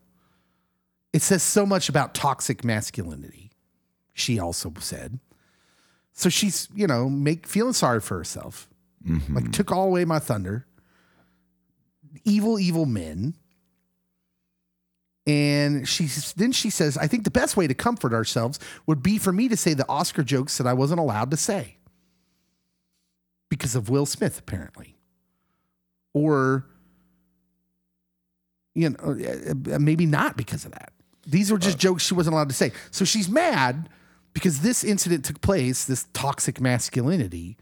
it 1.15 1.23
says 1.23 1.43
so 1.43 1.65
much 1.65 1.89
about 1.89 2.13
toxic 2.13 2.65
masculinity. 2.65 3.51
She 4.13 4.39
also 4.39 4.71
said. 4.79 5.21
So 6.13 6.29
she's, 6.29 6.69
you 6.75 6.87
know, 6.87 7.09
make 7.09 7.47
feeling 7.47 7.73
sorry 7.73 8.01
for 8.01 8.19
herself. 8.19 8.69
Mm-hmm. 9.09 9.35
Like 9.35 9.53
took 9.53 9.73
all 9.73 9.87
away 9.87 10.05
my 10.05 10.19
thunder. 10.19 10.67
Evil, 12.27 12.61
evil 12.61 12.85
men. 12.85 13.37
And 15.27 15.89
she 15.89 16.09
then 16.37 16.53
she 16.53 16.69
says, 16.69 16.99
I 16.99 17.07
think 17.07 17.25
the 17.25 17.31
best 17.31 17.57
way 17.57 17.67
to 17.67 17.75
comfort 17.75 18.13
ourselves 18.13 18.59
would 18.85 19.03
be 19.03 19.17
for 19.17 19.33
me 19.33 19.49
to 19.49 19.57
say 19.57 19.73
the 19.73 19.89
Oscar 19.89 20.23
jokes 20.23 20.59
that 20.59 20.67
I 20.67 20.75
wasn't 20.75 21.01
allowed 21.01 21.31
to 21.31 21.39
say 21.39 21.79
because 23.49 23.75
of 23.75 23.89
Will 23.89 24.05
Smith, 24.05 24.41
apparently. 24.41 24.99
Or, 26.13 26.67
you 28.75 28.91
know, 28.91 29.75
uh, 29.75 29.79
maybe 29.79 30.07
not 30.07 30.37
because 30.37 30.65
of 30.65 30.73
that. 30.73 30.93
These 31.27 31.53
were 31.53 31.59
just 31.59 31.79
jokes 31.79 32.05
she 32.05 32.15
wasn't 32.15 32.35
allowed 32.35 32.49
to 32.49 32.55
say. 32.55 32.73
So 32.91 33.05
she's 33.05 33.29
mad 33.29 33.89
because 34.33 34.61
this 34.61 34.83
incident 34.83 35.25
took 35.25 35.41
place, 35.41 35.85
this 35.85 36.07
toxic 36.13 36.61
masculinity. 36.61 37.57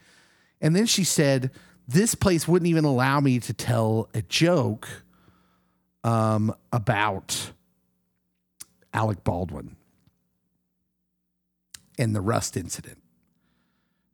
And 0.61 0.75
then 0.75 0.87
she 0.87 1.05
said, 1.05 1.51
This 1.87 2.15
place 2.15 2.47
wouldn't 2.47 2.69
even 2.69 2.85
allow 2.85 3.21
me 3.21 3.39
to 3.41 3.53
tell 3.53 4.09
a 4.15 4.23
joke 4.23 4.89
um, 6.05 6.55
about 6.73 7.53
Alec 8.95 9.25
Baldwin 9.25 9.77
and 11.99 12.15
the 12.15 12.21
Rust 12.21 12.57
incident. 12.57 12.99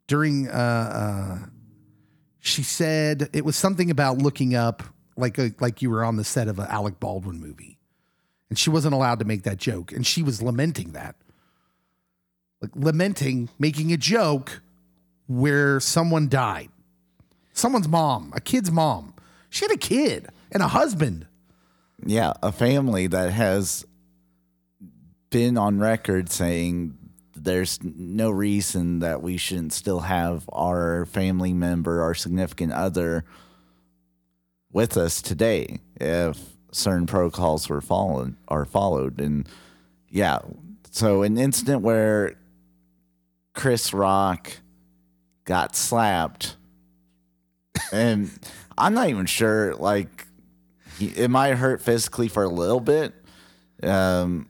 During, 0.09 0.49
uh, 0.49 0.53
uh, 0.53 1.47
she 2.41 2.63
said 2.63 3.29
it 3.33 3.45
was 3.45 3.57
something 3.57 3.91
about 3.91 4.19
looking 4.19 4.55
up 4.55 4.83
like 5.17 5.39
a, 5.39 5.53
like 5.61 5.83
you 5.83 5.91
were 5.91 6.05
on 6.05 6.17
the 6.17 6.25
set 6.25 6.49
of 6.49 6.59
an 6.59 6.67
Alec 6.69 7.01
Baldwin 7.01 7.41
movie, 7.41 7.79
and 8.49 8.59
she 8.59 8.71
wasn't 8.71 8.95
allowed 8.95 9.19
to 9.19 9.25
make 9.25 9.43
that 9.45 9.59
joke, 9.59 9.93
and 9.93 10.07
she 10.07 10.23
was 10.23 10.43
lamenting 10.43 10.93
that, 10.93 11.17
like 12.61 12.71
lamenting 12.75 13.49
making 13.59 13.93
a 13.93 13.97
joke 13.97 14.61
where 15.27 15.81
someone 15.81 16.29
died, 16.29 16.69
someone's 17.53 17.89
mom, 17.89 18.33
a 18.37 18.41
kid's 18.41 18.71
mom. 18.71 19.15
She 19.51 19.65
had 19.65 19.73
a 19.73 19.79
kid 19.79 20.29
and 20.53 20.63
a 20.63 20.69
husband. 20.69 21.27
yeah 22.05 22.33
a 22.43 22.53
family 22.53 23.07
that 23.07 23.33
has 23.33 23.87
been 25.31 25.57
on 25.57 25.79
record 25.79 26.31
saying 26.31 26.97
there's 27.35 27.79
no 27.83 28.31
reason 28.31 29.01
that 29.01 29.23
we 29.23 29.37
shouldn't 29.37 29.73
still 29.73 30.01
have 30.01 30.49
our 30.53 31.07
family 31.07 31.53
member 31.53 32.03
our 32.03 32.15
significant 32.15 32.73
other 32.73 33.25
with 34.77 34.97
us 34.97 35.23
today 35.23 35.81
if 36.01 36.39
certain 36.71 37.07
protocols 37.07 37.69
were 37.69 37.81
followed 37.81 38.37
are 38.49 38.65
followed 38.65 39.21
and 39.21 39.49
yeah 40.11 40.39
so 40.91 41.23
an 41.23 41.39
incident 41.39 41.83
where 41.83 42.35
chris 43.55 43.93
rock 43.95 44.53
got 45.47 45.75
slapped, 45.75 46.57
and 47.93 48.31
I'm 48.77 48.93
not 48.93 49.09
even 49.09 49.25
sure. 49.25 49.75
Like, 49.75 50.27
it 51.01 51.31
might 51.31 51.55
hurt 51.55 51.81
physically 51.81 52.29
for 52.29 52.43
a 52.43 52.49
little 52.49 52.81
bit, 52.81 53.15
um, 53.83 54.47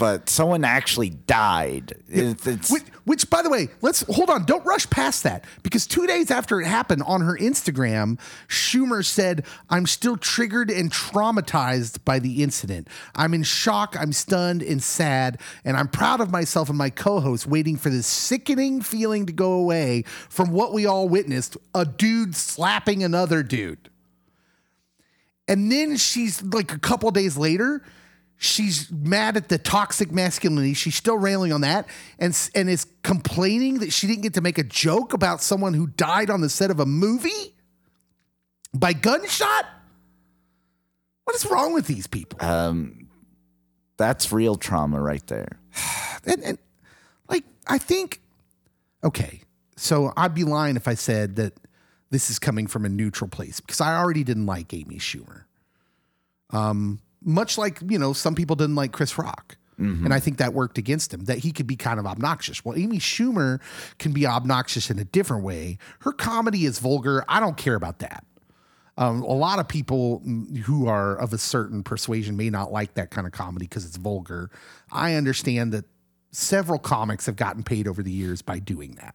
but 0.00 0.30
someone 0.30 0.64
actually 0.64 1.10
died. 1.10 1.92
It's, 2.08 2.70
Which, 2.70 2.84
which, 3.04 3.28
by 3.28 3.42
the 3.42 3.50
way, 3.50 3.68
let's 3.82 4.02
hold 4.08 4.30
on. 4.30 4.46
Don't 4.46 4.64
rush 4.64 4.88
past 4.88 5.24
that 5.24 5.44
because 5.62 5.86
two 5.86 6.06
days 6.06 6.30
after 6.30 6.58
it 6.58 6.66
happened 6.66 7.02
on 7.02 7.20
her 7.20 7.36
Instagram, 7.36 8.18
Schumer 8.48 9.04
said, 9.04 9.44
I'm 9.68 9.84
still 9.84 10.16
triggered 10.16 10.70
and 10.70 10.90
traumatized 10.90 12.02
by 12.02 12.18
the 12.18 12.42
incident. 12.42 12.88
I'm 13.14 13.34
in 13.34 13.42
shock, 13.42 13.94
I'm 14.00 14.14
stunned 14.14 14.62
and 14.62 14.82
sad, 14.82 15.38
and 15.66 15.76
I'm 15.76 15.88
proud 15.88 16.22
of 16.22 16.30
myself 16.30 16.70
and 16.70 16.78
my 16.78 16.88
co 16.88 17.20
host 17.20 17.46
waiting 17.46 17.76
for 17.76 17.90
this 17.90 18.06
sickening 18.06 18.80
feeling 18.80 19.26
to 19.26 19.34
go 19.34 19.52
away 19.52 20.04
from 20.30 20.50
what 20.50 20.72
we 20.72 20.86
all 20.86 21.10
witnessed 21.10 21.58
a 21.74 21.84
dude 21.84 22.34
slapping 22.34 23.04
another 23.04 23.42
dude. 23.42 23.90
And 25.46 25.70
then 25.70 25.98
she's 25.98 26.42
like 26.42 26.72
a 26.72 26.78
couple 26.78 27.10
days 27.10 27.36
later, 27.36 27.82
she's 28.42 28.90
mad 28.90 29.36
at 29.36 29.50
the 29.50 29.58
toxic 29.58 30.10
masculinity. 30.10 30.72
She's 30.72 30.94
still 30.94 31.18
railing 31.18 31.52
on 31.52 31.60
that 31.60 31.86
and 32.18 32.36
and 32.54 32.70
is 32.70 32.86
complaining 33.02 33.80
that 33.80 33.92
she 33.92 34.06
didn't 34.06 34.22
get 34.22 34.34
to 34.34 34.40
make 34.40 34.56
a 34.56 34.64
joke 34.64 35.12
about 35.12 35.42
someone 35.42 35.74
who 35.74 35.86
died 35.86 36.30
on 36.30 36.40
the 36.40 36.48
set 36.48 36.70
of 36.70 36.80
a 36.80 36.86
movie 36.86 37.54
by 38.74 38.94
gunshot. 38.94 39.66
What 41.24 41.36
is 41.36 41.46
wrong 41.46 41.74
with 41.74 41.86
these 41.86 42.06
people? 42.06 42.42
um, 42.42 43.08
that's 43.98 44.32
real 44.32 44.56
trauma 44.56 44.98
right 44.98 45.24
there. 45.26 45.60
and, 46.24 46.42
and 46.42 46.58
like 47.28 47.44
I 47.66 47.76
think, 47.76 48.22
okay, 49.04 49.42
so 49.76 50.14
I'd 50.16 50.34
be 50.34 50.44
lying 50.44 50.76
if 50.76 50.88
I 50.88 50.94
said 50.94 51.36
that 51.36 51.52
this 52.08 52.30
is 52.30 52.38
coming 52.38 52.66
from 52.66 52.86
a 52.86 52.88
neutral 52.88 53.28
place 53.28 53.60
because 53.60 53.82
I 53.82 53.98
already 53.98 54.24
didn't 54.24 54.46
like 54.46 54.72
Amy 54.72 54.96
Schumer. 54.96 55.42
Um, 56.48 57.00
much 57.22 57.58
like 57.58 57.80
you 57.86 57.98
know, 57.98 58.12
some 58.12 58.34
people 58.34 58.56
didn't 58.56 58.76
like 58.76 58.92
Chris 58.92 59.18
Rock. 59.18 59.56
And 60.04 60.12
I 60.12 60.20
think 60.20 60.36
that 60.36 60.52
worked 60.52 60.76
against 60.76 61.14
him, 61.14 61.24
that 61.24 61.38
he 61.38 61.52
could 61.52 61.66
be 61.66 61.74
kind 61.76 61.98
of 61.98 62.06
obnoxious. 62.06 62.62
Well, 62.64 62.76
Amy 62.76 62.98
Schumer 62.98 63.60
can 63.98 64.12
be 64.12 64.26
obnoxious 64.26 64.90
in 64.90 64.98
a 64.98 65.04
different 65.04 65.42
way. 65.42 65.78
Her 66.00 66.12
comedy 66.12 66.66
is 66.66 66.78
vulgar. 66.78 67.24
I 67.28 67.40
don't 67.40 67.56
care 67.56 67.76
about 67.76 68.00
that. 68.00 68.24
Um, 68.98 69.22
a 69.22 69.32
lot 69.32 69.58
of 69.58 69.66
people 69.68 70.22
who 70.64 70.86
are 70.86 71.16
of 71.16 71.32
a 71.32 71.38
certain 71.38 71.82
persuasion 71.82 72.36
may 72.36 72.50
not 72.50 72.70
like 72.70 72.92
that 72.94 73.10
kind 73.10 73.26
of 73.26 73.32
comedy 73.32 73.64
because 73.64 73.86
it's 73.86 73.96
vulgar. 73.96 74.50
I 74.92 75.14
understand 75.14 75.72
that 75.72 75.86
several 76.30 76.78
comics 76.78 77.24
have 77.24 77.36
gotten 77.36 77.62
paid 77.62 77.88
over 77.88 78.02
the 78.02 78.12
years 78.12 78.42
by 78.42 78.58
doing 78.58 78.96
that. 78.96 79.14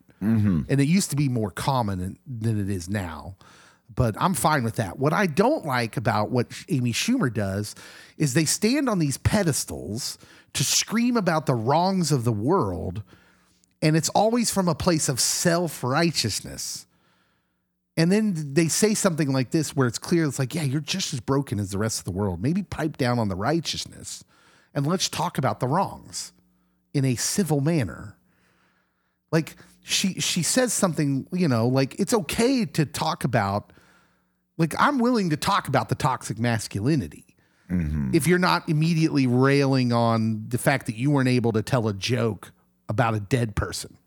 And 0.67 0.81
it 0.81 0.87
used 0.87 1.11
to 1.11 1.15
be 1.15 1.29
more 1.29 1.51
common 1.51 2.17
than 2.25 2.59
it 2.59 2.71
is 2.71 2.89
now. 2.89 3.35
But 3.95 4.15
I'm 4.19 4.33
fine 4.33 4.63
with 4.63 4.75
that. 4.75 4.99
What 4.99 5.13
I 5.13 5.25
don't 5.25 5.65
like 5.65 5.97
about 5.97 6.29
what 6.29 6.47
Amy 6.69 6.91
Schumer 6.91 7.33
does 7.33 7.75
is 8.17 8.33
they 8.33 8.45
stand 8.45 8.89
on 8.89 8.99
these 8.99 9.17
pedestals 9.17 10.17
to 10.53 10.63
scream 10.63 11.17
about 11.17 11.45
the 11.45 11.55
wrongs 11.55 12.11
of 12.11 12.23
the 12.23 12.33
world. 12.33 13.03
And 13.81 13.95
it's 13.95 14.09
always 14.09 14.51
from 14.51 14.67
a 14.67 14.75
place 14.75 15.07
of 15.07 15.19
self 15.19 15.83
righteousness. 15.83 16.85
And 17.97 18.11
then 18.11 18.53
they 18.53 18.67
say 18.67 18.93
something 18.93 19.31
like 19.31 19.51
this 19.51 19.75
where 19.75 19.87
it's 19.87 19.97
clear 19.97 20.25
it's 20.25 20.39
like, 20.39 20.53
yeah, 20.53 20.63
you're 20.63 20.81
just 20.81 21.13
as 21.13 21.21
broken 21.21 21.59
as 21.59 21.71
the 21.71 21.77
rest 21.77 21.99
of 21.99 22.05
the 22.05 22.11
world. 22.11 22.41
Maybe 22.41 22.63
pipe 22.63 22.97
down 22.97 23.19
on 23.19 23.29
the 23.29 23.35
righteousness 23.35 24.23
and 24.75 24.85
let's 24.85 25.07
talk 25.07 25.37
about 25.37 25.61
the 25.61 25.67
wrongs 25.67 26.33
in 26.93 27.05
a 27.05 27.15
civil 27.15 27.61
manner. 27.61 28.17
Like 29.31 29.55
she 29.83 30.19
she 30.19 30.43
says 30.43 30.73
something, 30.73 31.27
you 31.31 31.47
know, 31.47 31.67
like 31.67 31.97
it's 31.99 32.13
okay 32.13 32.65
to 32.65 32.85
talk 32.85 33.23
about 33.23 33.71
like 34.57 34.73
I'm 34.79 34.99
willing 34.99 35.29
to 35.31 35.37
talk 35.37 35.67
about 35.67 35.89
the 35.89 35.95
toxic 35.95 36.39
masculinity. 36.39 37.25
If 38.15 38.27
you're 38.27 38.37
not 38.39 38.69
immediately 38.69 39.25
railing 39.25 39.91
on 39.91 40.45
the 40.49 40.59
fact 40.59 40.85
that 40.85 40.95
you 40.95 41.09
weren't 41.09 41.29
able 41.29 41.51
to 41.53 41.63
tell 41.63 41.87
a 41.87 41.93
joke 41.93 42.51
about 42.87 43.15
a 43.15 43.19
dead 43.19 43.55
person 43.55 43.97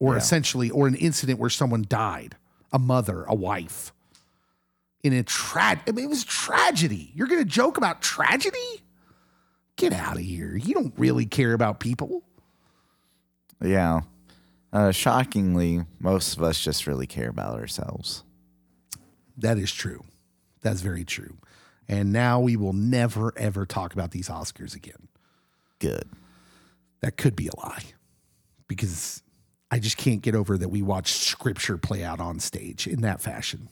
or 0.00 0.16
essentially 0.16 0.68
or 0.70 0.88
an 0.88 0.96
incident 0.96 1.38
where 1.38 1.50
someone 1.50 1.84
died, 1.88 2.36
a 2.72 2.78
mother, 2.78 3.22
a 3.24 3.34
wife. 3.34 3.92
In 5.04 5.12
a 5.12 5.22
tra- 5.22 5.80
I 5.86 5.92
mean, 5.92 6.06
it 6.06 6.08
was 6.08 6.24
tragedy. 6.24 7.12
You're 7.14 7.28
going 7.28 7.42
to 7.42 7.48
joke 7.48 7.76
about 7.76 8.02
tragedy? 8.02 8.82
Get 9.76 9.92
out 9.92 10.16
of 10.16 10.22
here. 10.22 10.56
You 10.56 10.74
don't 10.74 10.92
really 10.98 11.26
care 11.26 11.52
about 11.52 11.78
people. 11.78 12.24
Yeah. 13.62 14.00
Uh, 14.72 14.90
shockingly, 14.90 15.84
most 15.98 16.36
of 16.36 16.42
us 16.42 16.60
just 16.60 16.86
really 16.86 17.06
care 17.06 17.28
about 17.28 17.58
ourselves. 17.58 18.24
That 19.40 19.58
is 19.58 19.72
true. 19.72 20.04
That's 20.62 20.80
very 20.80 21.04
true. 21.04 21.36
And 21.88 22.12
now 22.12 22.40
we 22.40 22.56
will 22.56 22.72
never, 22.72 23.32
ever 23.36 23.66
talk 23.66 23.92
about 23.92 24.12
these 24.12 24.28
Oscars 24.28 24.76
again. 24.76 25.08
Good. 25.78 26.08
That 27.00 27.16
could 27.16 27.34
be 27.34 27.48
a 27.48 27.56
lie 27.56 27.82
because 28.68 29.22
I 29.70 29.78
just 29.78 29.96
can't 29.96 30.22
get 30.22 30.34
over 30.34 30.58
that 30.58 30.68
we 30.68 30.82
watched 30.82 31.16
scripture 31.16 31.78
play 31.78 32.04
out 32.04 32.20
on 32.20 32.38
stage 32.38 32.86
in 32.86 33.00
that 33.00 33.20
fashion 33.20 33.68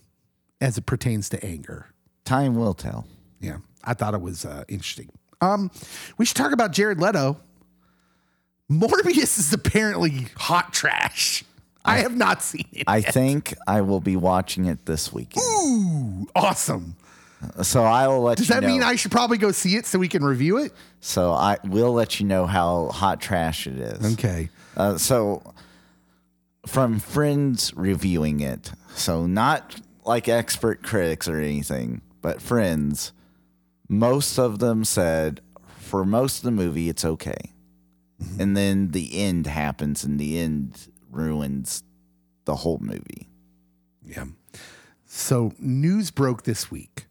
as 0.60 0.78
it 0.78 0.86
pertains 0.86 1.28
to 1.30 1.44
anger. 1.44 1.86
Time 2.24 2.56
will 2.56 2.74
tell. 2.74 3.06
Yeah, 3.40 3.58
I 3.84 3.94
thought 3.94 4.14
it 4.14 4.20
was 4.20 4.44
uh, 4.44 4.64
interesting. 4.68 5.10
Um, 5.40 5.70
we 6.16 6.24
should 6.24 6.36
talk 6.36 6.52
about 6.52 6.72
Jared 6.72 7.00
Leto. 7.00 7.38
Morbius 8.70 9.38
is 9.38 9.52
apparently 9.52 10.26
hot 10.36 10.72
trash. 10.72 11.44
I 11.88 11.98
have 11.98 12.16
not 12.16 12.42
seen 12.42 12.66
it. 12.72 12.84
I 12.86 13.00
think 13.00 13.54
I 13.66 13.80
will 13.80 14.00
be 14.00 14.16
watching 14.16 14.66
it 14.66 14.86
this 14.86 15.12
weekend. 15.12 15.44
Ooh, 15.44 16.28
awesome. 16.34 16.96
So 17.62 17.84
I 17.84 18.08
will 18.08 18.22
let 18.22 18.38
Does 18.38 18.48
you 18.48 18.54
that 18.56 18.62
know. 18.62 18.68
mean 18.68 18.82
I 18.82 18.96
should 18.96 19.12
probably 19.12 19.38
go 19.38 19.52
see 19.52 19.76
it 19.76 19.86
so 19.86 19.98
we 19.98 20.08
can 20.08 20.24
review 20.24 20.58
it? 20.58 20.72
so 21.00 21.32
I 21.32 21.58
will 21.64 21.92
let 21.92 22.18
you 22.18 22.26
know 22.26 22.46
how 22.46 22.88
hot 22.88 23.20
trash 23.20 23.66
it 23.68 23.76
is. 23.78 24.14
Okay. 24.14 24.50
Uh, 24.76 24.98
so, 24.98 25.54
from 26.66 26.98
friends 26.98 27.72
reviewing 27.76 28.40
it, 28.40 28.72
so 28.94 29.26
not 29.26 29.76
like 30.04 30.28
expert 30.28 30.82
critics 30.82 31.28
or 31.28 31.38
anything, 31.38 32.00
but 32.20 32.42
friends, 32.42 33.12
most 33.88 34.38
of 34.38 34.58
them 34.58 34.84
said 34.84 35.40
for 35.78 36.04
most 36.04 36.38
of 36.38 36.42
the 36.44 36.50
movie 36.50 36.88
it's 36.88 37.04
okay. 37.04 37.52
And 38.38 38.56
then 38.56 38.90
the 38.90 39.16
end 39.20 39.46
happens 39.46 40.02
and 40.02 40.18
the 40.18 40.38
end 40.38 40.88
ruins 41.10 41.82
the 42.44 42.56
whole 42.56 42.78
movie. 42.78 43.28
Yeah. 44.04 44.24
So 45.06 45.52
news 45.58 46.10
broke 46.10 46.44
this 46.44 46.70
week 46.70 47.06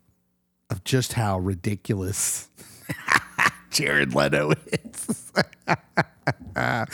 of 0.69 0.83
just 0.83 1.13
how 1.13 1.39
ridiculous 1.39 2.49
Jared 3.69 4.13
Leto 4.13 4.51
is. 4.71 5.31
uh, 6.55 6.85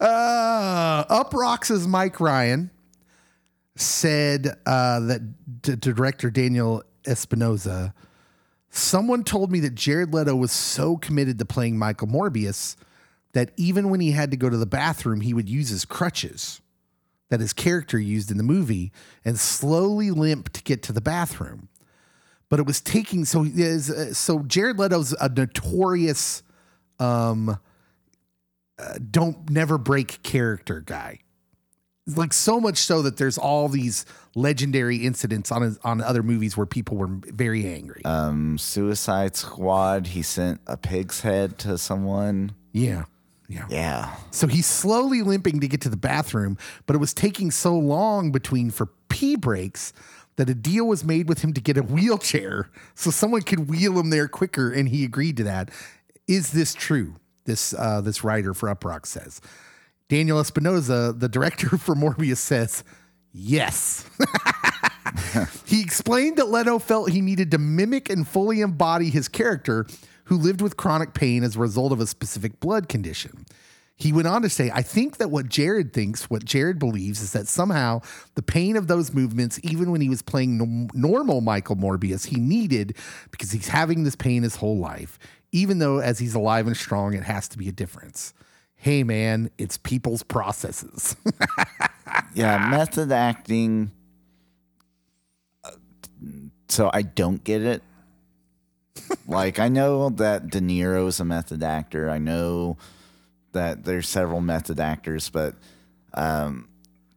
Uproxx' 0.00 1.70
as 1.70 1.86
Mike 1.86 2.20
Ryan 2.20 2.70
said 3.76 4.56
uh, 4.66 5.00
that 5.00 5.62
d- 5.62 5.76
director 5.76 6.30
Daniel 6.30 6.82
Espinosa, 7.06 7.94
someone 8.70 9.24
told 9.24 9.50
me 9.50 9.60
that 9.60 9.74
Jared 9.74 10.12
Leto 10.12 10.36
was 10.36 10.52
so 10.52 10.96
committed 10.96 11.38
to 11.38 11.44
playing 11.44 11.78
Michael 11.78 12.08
Morbius 12.08 12.76
that 13.38 13.52
even 13.56 13.88
when 13.88 14.00
he 14.00 14.10
had 14.10 14.32
to 14.32 14.36
go 14.36 14.50
to 14.50 14.56
the 14.56 14.66
bathroom, 14.66 15.20
he 15.20 15.32
would 15.32 15.48
use 15.48 15.68
his 15.68 15.84
crutches 15.84 16.60
that 17.30 17.38
his 17.38 17.52
character 17.52 17.96
used 17.96 18.32
in 18.32 18.36
the 18.36 18.42
movie 18.42 18.90
and 19.24 19.38
slowly 19.38 20.10
limp 20.10 20.52
to 20.52 20.60
get 20.64 20.82
to 20.82 20.92
the 20.92 21.00
bathroom. 21.00 21.68
But 22.48 22.58
it 22.58 22.66
was 22.66 22.80
taking 22.80 23.24
so 23.24 23.44
is 23.44 23.92
uh, 23.92 24.12
so 24.12 24.40
Jared 24.40 24.80
Leto's 24.80 25.12
a 25.20 25.28
notorious 25.28 26.42
um 26.98 27.50
uh, 28.76 28.94
don't 29.08 29.48
never 29.48 29.78
break 29.78 30.20
character 30.24 30.80
guy. 30.80 31.20
Like 32.08 32.32
so 32.32 32.58
much 32.58 32.78
so 32.78 33.02
that 33.02 33.18
there's 33.18 33.38
all 33.38 33.68
these 33.68 34.04
legendary 34.34 34.96
incidents 34.96 35.52
on 35.52 35.62
his, 35.62 35.78
on 35.84 36.00
other 36.00 36.24
movies 36.24 36.56
where 36.56 36.66
people 36.66 36.96
were 36.96 37.08
very 37.10 37.72
angry. 37.72 38.04
Um, 38.04 38.58
Suicide 38.58 39.36
Squad, 39.36 40.08
he 40.08 40.22
sent 40.22 40.60
a 40.66 40.76
pig's 40.76 41.20
head 41.20 41.56
to 41.58 41.78
someone. 41.78 42.56
yeah. 42.72 43.04
Yeah. 43.48 43.66
Yeah. 43.70 44.14
So 44.30 44.46
he's 44.46 44.66
slowly 44.66 45.22
limping 45.22 45.60
to 45.60 45.68
get 45.68 45.80
to 45.82 45.88
the 45.88 45.96
bathroom, 45.96 46.58
but 46.86 46.94
it 46.94 46.98
was 46.98 47.14
taking 47.14 47.50
so 47.50 47.76
long 47.76 48.30
between 48.30 48.70
for 48.70 48.90
pee 49.08 49.36
breaks 49.36 49.92
that 50.36 50.48
a 50.48 50.54
deal 50.54 50.86
was 50.86 51.02
made 51.02 51.28
with 51.28 51.42
him 51.42 51.52
to 51.52 51.60
get 51.60 51.76
a 51.76 51.82
wheelchair 51.82 52.70
so 52.94 53.10
someone 53.10 53.42
could 53.42 53.68
wheel 53.68 53.98
him 53.98 54.10
there 54.10 54.28
quicker, 54.28 54.70
and 54.70 54.88
he 54.90 55.04
agreed 55.04 55.36
to 55.38 55.44
that. 55.44 55.70
Is 56.26 56.52
this 56.52 56.74
true? 56.74 57.16
This 57.44 57.74
uh, 57.74 58.02
this 58.02 58.22
writer 58.22 58.52
for 58.52 58.68
Uproxx 58.68 59.06
says. 59.06 59.40
Daniel 60.08 60.38
Espinosa, 60.38 61.14
the 61.16 61.28
director 61.28 61.68
for 61.78 61.94
Morbius, 61.94 62.38
says 62.38 62.84
yes. 63.32 64.08
he 65.66 65.80
explained 65.80 66.36
that 66.36 66.50
Leto 66.50 66.78
felt 66.78 67.10
he 67.10 67.20
needed 67.20 67.50
to 67.50 67.58
mimic 67.58 68.10
and 68.10 68.28
fully 68.28 68.60
embody 68.60 69.10
his 69.10 69.28
character, 69.28 69.86
who 70.28 70.36
lived 70.38 70.60
with 70.62 70.76
chronic 70.76 71.12
pain 71.14 71.42
as 71.42 71.56
a 71.56 71.58
result 71.58 71.92
of 71.92 72.00
a 72.00 72.06
specific 72.06 72.60
blood 72.60 72.88
condition. 72.88 73.44
He 73.96 74.12
went 74.12 74.28
on 74.28 74.42
to 74.42 74.48
say, 74.48 74.70
I 74.72 74.82
think 74.82 75.16
that 75.16 75.30
what 75.30 75.48
Jared 75.48 75.92
thinks, 75.92 76.30
what 76.30 76.44
Jared 76.44 76.78
believes, 76.78 77.20
is 77.20 77.32
that 77.32 77.48
somehow 77.48 78.00
the 78.36 78.42
pain 78.42 78.76
of 78.76 78.86
those 78.86 79.12
movements, 79.12 79.58
even 79.64 79.90
when 79.90 80.00
he 80.00 80.08
was 80.08 80.22
playing 80.22 80.88
normal 80.94 81.40
Michael 81.40 81.74
Morbius, 81.76 82.26
he 82.26 82.36
needed 82.38 82.96
because 83.32 83.50
he's 83.50 83.66
having 83.68 84.04
this 84.04 84.14
pain 84.14 84.44
his 84.44 84.54
whole 84.56 84.78
life. 84.78 85.18
Even 85.50 85.78
though 85.80 85.98
as 85.98 86.20
he's 86.20 86.34
alive 86.36 86.68
and 86.68 86.76
strong, 86.76 87.14
it 87.14 87.24
has 87.24 87.48
to 87.48 87.58
be 87.58 87.68
a 87.68 87.72
difference. 87.72 88.34
Hey, 88.76 89.02
man, 89.02 89.50
it's 89.58 89.76
people's 89.76 90.22
processes. 90.22 91.16
Yeah, 92.34 92.68
method 92.70 93.12
acting. 93.12 93.90
uh, 95.64 95.72
So 96.68 96.90
I 96.92 97.02
don't 97.02 97.42
get 97.44 97.62
it. 97.62 97.82
Like 99.26 99.58
I 99.58 99.68
know 99.68 100.10
that 100.10 100.50
De 100.50 100.60
Niro 100.60 101.06
is 101.08 101.20
a 101.20 101.24
method 101.24 101.62
actor. 101.62 102.10
I 102.10 102.18
know 102.18 102.76
that 103.52 103.84
there's 103.84 104.08
several 104.08 104.40
method 104.40 104.78
actors, 104.80 105.30
but 105.30 105.54
um, 106.14 106.68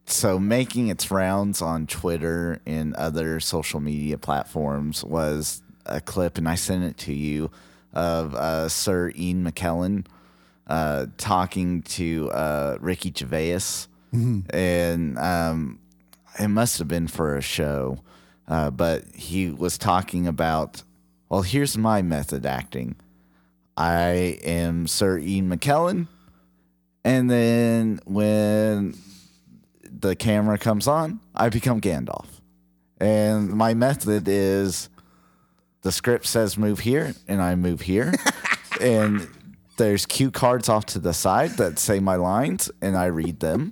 so 0.05 0.39
making 0.39 0.87
its 0.87 1.11
rounds 1.11 1.61
on 1.61 1.87
Twitter 1.87 2.59
and 2.65 2.93
other 2.95 3.39
social 3.39 3.79
media 3.79 4.17
platforms 4.17 5.03
was 5.03 5.61
a 5.85 6.01
clip, 6.01 6.37
and 6.37 6.47
I 6.47 6.55
sent 6.55 6.83
it 6.83 6.97
to 6.99 7.13
you 7.13 7.51
of 7.93 8.35
uh, 8.35 8.69
Sir 8.69 9.11
Ian 9.15 9.43
McKellen 9.43 10.05
uh, 10.67 11.07
talking 11.17 11.81
to 11.83 12.29
uh, 12.31 12.77
Ricky 12.79 13.13
Gervais, 13.15 13.87
and 14.49 15.17
um, 15.17 15.79
it 16.39 16.47
must 16.49 16.79
have 16.79 16.87
been 16.87 17.07
for 17.07 17.35
a 17.35 17.41
show, 17.41 17.99
uh, 18.47 18.69
but 18.69 19.03
he 19.15 19.49
was 19.49 19.77
talking 19.77 20.27
about, 20.27 20.83
well, 21.31 21.43
here's 21.43 21.77
my 21.77 22.01
method 22.01 22.45
acting. 22.45 22.97
I 23.77 24.37
am 24.43 24.85
Sir 24.85 25.17
Ian 25.17 25.49
McKellen, 25.49 26.09
and 27.05 27.31
then 27.31 28.01
when 28.03 28.97
the 29.89 30.13
camera 30.13 30.57
comes 30.57 30.89
on, 30.89 31.21
I 31.33 31.47
become 31.47 31.79
Gandalf. 31.79 32.27
And 32.99 33.49
my 33.51 33.73
method 33.73 34.27
is 34.27 34.89
the 35.83 35.93
script 35.93 36.25
says 36.25 36.57
move 36.57 36.79
here, 36.79 37.13
and 37.29 37.41
I 37.41 37.55
move 37.55 37.79
here. 37.79 38.13
and 38.81 39.25
there's 39.77 40.05
cue 40.05 40.31
cards 40.31 40.67
off 40.67 40.85
to 40.87 40.99
the 40.99 41.13
side 41.13 41.51
that 41.51 41.79
say 41.79 42.01
my 42.01 42.17
lines, 42.17 42.69
and 42.81 42.97
I 42.97 43.05
read 43.05 43.39
them. 43.39 43.71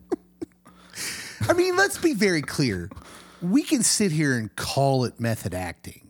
I 1.41 1.51
mean, 1.51 1.75
let's 1.75 1.97
be 1.97 2.13
very 2.13 2.41
clear. 2.41 2.89
We 3.41 3.63
can 3.63 3.83
sit 3.83 4.13
here 4.13 4.37
and 4.37 4.55
call 4.55 5.03
it 5.03 5.19
method 5.19 5.53
acting. 5.53 6.08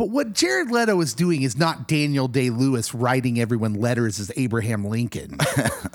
But 0.00 0.08
what 0.08 0.32
Jared 0.32 0.70
Leto 0.70 0.98
is 1.02 1.12
doing 1.12 1.42
is 1.42 1.58
not 1.58 1.86
Daniel 1.86 2.26
Day 2.26 2.48
Lewis 2.48 2.94
writing 2.94 3.38
everyone 3.38 3.74
letters 3.74 4.18
as 4.18 4.32
Abraham 4.34 4.86
Lincoln. 4.86 5.36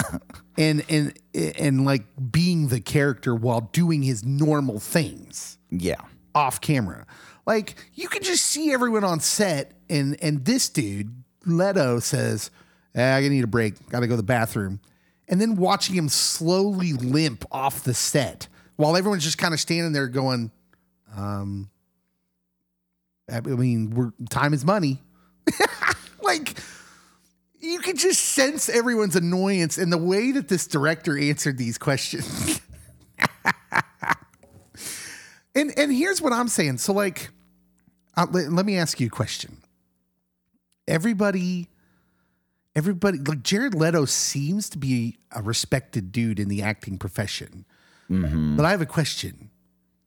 and 0.60 0.86
and 0.88 1.18
and 1.34 1.86
like 1.86 2.04
being 2.32 2.68
the 2.68 2.80
character 2.80 3.34
while 3.34 3.62
doing 3.74 4.04
his 4.04 4.24
normal 4.24 4.80
things 4.80 5.58
Yeah. 5.72 6.02
off 6.36 6.62
camera. 6.62 7.08
Like 7.48 7.78
you 7.96 8.08
can 8.08 8.22
just 8.22 8.46
see 8.46 8.72
everyone 8.72 9.04
on 9.04 9.22
set 9.22 9.72
and 9.90 10.16
and 10.22 10.46
this 10.46 10.70
dude, 10.70 11.24
Leto 11.48 11.98
says, 11.98 12.52
eh, 12.94 13.16
I 13.18 13.28
need 13.28 13.44
a 13.44 13.48
break, 13.48 13.90
gotta 13.90 14.06
go 14.06 14.14
to 14.14 14.18
the 14.18 14.22
bathroom. 14.22 14.82
And 15.28 15.42
then 15.42 15.56
watching 15.56 15.96
him 15.96 16.10
slowly 16.10 16.94
limp 16.94 17.44
off 17.52 17.84
the 17.84 17.96
set 17.96 18.50
while 18.76 18.96
everyone's 18.96 19.24
just 19.24 19.40
kind 19.40 19.56
of 19.56 19.60
standing 19.60 19.94
there 19.94 20.08
going, 20.08 20.52
um, 21.18 21.72
I 23.32 23.40
mean, 23.42 23.92
we're 23.92 24.12
time 24.30 24.54
is 24.54 24.64
money. 24.64 25.02
like 26.22 26.58
you 27.60 27.80
could 27.80 27.98
just 27.98 28.22
sense 28.24 28.70
everyone's 28.70 29.16
annoyance 29.16 29.78
in 29.78 29.90
the 29.90 29.98
way 29.98 30.32
that 30.32 30.48
this 30.48 30.68
director 30.68 31.18
answered 31.18 31.58
these 31.58 31.78
questions. 31.78 32.62
and 35.56 35.74
and 35.78 35.92
here's 35.92 36.22
what 36.22 36.34
I'm 36.34 36.48
saying. 36.48 36.78
So 36.78 36.94
like, 36.94 37.30
uh, 38.16 38.28
let, 38.32 38.52
let 38.52 38.66
me 38.66 38.78
ask 38.78 39.00
you 39.00 39.08
a 39.08 39.10
question. 39.10 39.58
Everybody, 40.88 41.70
everybody, 42.76 43.18
like 43.18 43.42
Jared 43.42 43.74
Leto 43.74 44.06
seems 44.06 44.70
to 44.70 44.78
be 44.78 45.18
a 45.32 45.42
respected 45.42 46.12
dude 46.12 46.40
in 46.40 46.48
the 46.48 46.62
acting 46.62 47.00
profession. 47.00 47.66
But 48.56 48.66
I 48.66 48.72
have 48.72 48.82
a 48.82 48.86
question: 48.86 49.50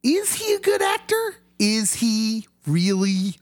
Is 0.04 0.34
he 0.34 0.54
a 0.54 0.60
good 0.60 0.80
actor? 0.80 1.34
Is 1.58 1.94
he 1.94 2.46
really? 2.68 3.36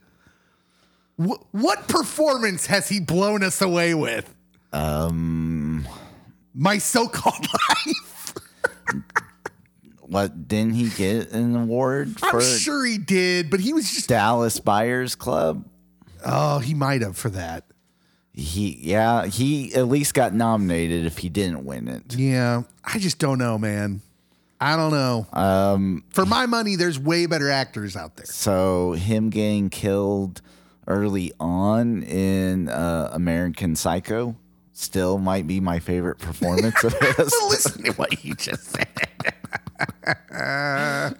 Wh- 1.19 1.43
what 1.55 1.89
performance 1.89 2.67
has 2.67 2.89
he 2.89 3.01
blown 3.01 3.43
us 3.43 3.61
away 3.61 3.95
with? 3.95 4.33
Um, 4.73 5.87
My 6.55 6.79
so-called 6.79 7.47
life. 7.87 8.35
what 10.01 10.47
didn't 10.49 10.75
he 10.75 10.89
get 10.91 11.33
an 11.33 11.57
award 11.57 12.15
I'm 12.23 12.41
sure 12.41 12.85
he 12.85 12.99
did, 12.99 13.51
but 13.51 13.61
he 13.61 13.73
was 13.73 13.91
just 13.93 14.09
Dallas 14.09 14.61
Buyers 14.61 15.15
Club? 15.15 15.65
oh, 16.25 16.59
he 16.59 16.75
might 16.75 17.03
have 17.03 17.17
for 17.17 17.31
that. 17.31 17.65
He, 18.33 18.79
yeah, 18.83 19.27
he 19.27 19.73
at 19.75 19.89
least 19.89 20.13
got 20.13 20.35
nominated 20.35 21.07
if 21.07 21.19
he 21.19 21.29
didn't 21.31 21.65
win 21.65 21.89
it. 21.89 22.15
Yeah, 22.15 22.63
I 22.85 22.99
just 22.99 23.19
don't 23.19 23.39
know, 23.39 23.57
man. 23.59 24.03
I 24.61 24.77
don't 24.77 24.91
know. 24.91 25.27
Um, 25.33 26.05
For 26.11 26.25
my 26.25 26.47
money, 26.47 26.77
there's 26.77 26.99
way 26.99 27.27
better 27.27 27.51
actors 27.51 27.95
out 27.97 28.17
there. 28.17 28.27
so 28.27 28.93
him 28.93 29.29
getting 29.31 29.69
killed 29.71 30.41
early 30.87 31.33
on 31.39 32.03
in 32.05 32.69
uh, 32.69 33.11
American 33.13 33.77
Psycho 33.77 34.37
still 34.73 35.19
might 35.19 35.47
be 35.47 35.61
my 35.61 35.79
favorite 35.79 36.19
performance 36.19 36.83
of 36.85 36.93
his. 37.17 37.35
Listen 37.49 37.83
to 37.85 37.93
what 37.93 38.25
you 38.25 38.35
just 38.35 38.65
said. 38.65 38.89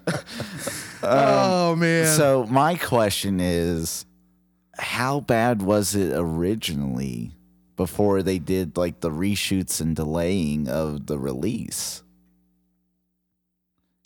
oh 1.03 1.75
man. 1.77 2.07
So 2.15 2.45
my 2.49 2.75
question 2.75 3.39
is, 3.39 4.05
how 4.77 5.19
bad 5.19 5.61
was 5.61 5.95
it 5.95 6.13
originally 6.15 7.31
before 7.75 8.23
they 8.23 8.39
did 8.39 8.77
like 8.77 9.01
the 9.01 9.11
reshoots 9.11 9.81
and 9.81 9.95
delaying 9.95 10.67
of 10.67 11.05
the 11.07 11.17
release? 11.19 12.03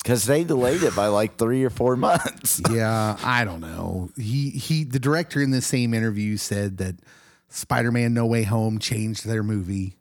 Because 0.04 0.26
they 0.26 0.44
delayed 0.44 0.82
it 0.84 0.96
by 0.96 1.08
like 1.08 1.38
three 1.38 1.64
or 1.64 1.70
four 1.70 1.96
months. 1.96 2.60
yeah, 2.72 3.18
I 3.24 3.46
don't 3.46 3.62
know. 3.62 4.10
He 4.18 4.50
he 4.50 4.84
the 4.84 5.00
director 5.00 5.42
in 5.42 5.52
the 5.52 5.62
same 5.62 5.94
interview 5.94 6.38
said 6.38 6.78
that 6.78 6.96
Spider-Man 7.50 8.14
No 8.14 8.26
Way 8.26 8.44
Home 8.44 8.80
changed 8.80 9.26
their 9.28 9.44
movie. 9.44 9.98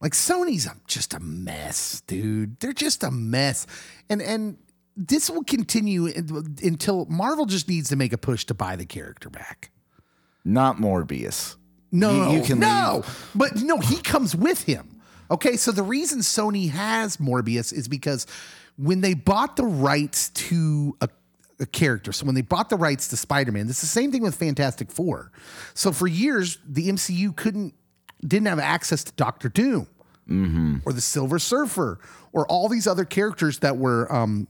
Like 0.00 0.12
Sony's 0.12 0.68
just 0.86 1.14
a 1.14 1.20
mess, 1.20 2.02
dude. 2.06 2.60
They're 2.60 2.72
just 2.72 3.02
a 3.02 3.10
mess. 3.10 3.66
And 4.08 4.22
and 4.22 4.56
this 4.96 5.28
will 5.30 5.42
continue 5.44 6.06
until 6.62 7.06
Marvel 7.06 7.46
just 7.46 7.68
needs 7.68 7.88
to 7.88 7.96
make 7.96 8.12
a 8.12 8.18
push 8.18 8.44
to 8.46 8.54
buy 8.54 8.76
the 8.76 8.86
character 8.86 9.28
back. 9.30 9.70
Not 10.44 10.76
Morbius. 10.76 11.56
No, 11.90 12.30
You- 12.30 12.38
you 12.38 12.42
can 12.44 12.60
no, 12.60 13.02
but 13.34 13.56
no, 13.62 13.78
he 13.78 13.96
comes 14.00 14.36
with 14.36 14.62
him. 14.62 15.00
Okay, 15.28 15.56
so 15.56 15.72
the 15.72 15.82
reason 15.82 16.20
Sony 16.20 16.70
has 16.70 17.16
Morbius 17.16 17.72
is 17.72 17.88
because 17.88 18.26
when 18.76 19.00
they 19.00 19.14
bought 19.14 19.56
the 19.56 19.64
rights 19.64 20.30
to 20.30 20.96
a, 21.00 21.08
a 21.60 21.66
character, 21.66 22.12
so 22.12 22.26
when 22.26 22.34
they 22.34 22.42
bought 22.42 22.70
the 22.70 22.76
rights 22.76 23.08
to 23.08 23.16
Spider-Man, 23.16 23.68
it's 23.68 23.80
the 23.80 23.86
same 23.86 24.12
thing 24.12 24.22
with 24.22 24.34
Fantastic 24.34 24.90
Four. 24.90 25.32
So 25.74 25.92
for 25.92 26.06
years, 26.06 26.58
the 26.66 26.88
MCU 26.88 27.34
couldn't 27.34 27.74
didn't 28.26 28.46
have 28.46 28.58
access 28.58 29.04
to 29.04 29.12
Doctor 29.12 29.48
Doom 29.48 29.86
or 30.84 30.92
the 30.92 31.00
Silver 31.00 31.38
Surfer 31.38 32.00
or 32.32 32.46
all 32.48 32.68
these 32.68 32.86
other 32.86 33.04
characters 33.04 33.60
that 33.60 33.76
were 33.76 34.12
um, 34.12 34.48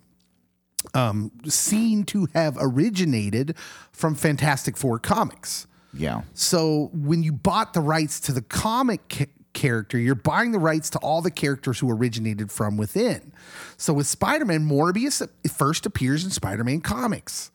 um, 0.94 1.32
seen 1.44 2.04
to 2.04 2.28
have 2.32 2.56
originated 2.60 3.54
from 3.92 4.14
Fantastic 4.14 4.76
Four 4.76 4.98
comics. 4.98 5.66
Yeah. 5.92 6.22
So 6.34 6.90
when 6.92 7.22
you 7.22 7.32
bought 7.32 7.74
the 7.74 7.80
rights 7.80 8.20
to 8.20 8.32
the 8.32 8.42
comic 8.42 9.30
character, 9.57 9.99
you're 9.99 10.14
buying 10.14 10.53
the 10.53 10.61
rights 10.61 10.88
to 10.90 10.99
all 10.99 11.21
the 11.21 11.31
characters 11.33 11.81
who 11.81 11.90
originated 11.90 12.53
from 12.53 12.77
within. 12.77 13.33
So 13.77 13.92
with 13.92 14.07
Spider-Man, 14.07 14.69
Morbius 14.69 15.29
first 15.51 15.87
appears 15.87 16.25
in 16.25 16.31
Spider-Man 16.31 16.83
comics. 16.83 17.51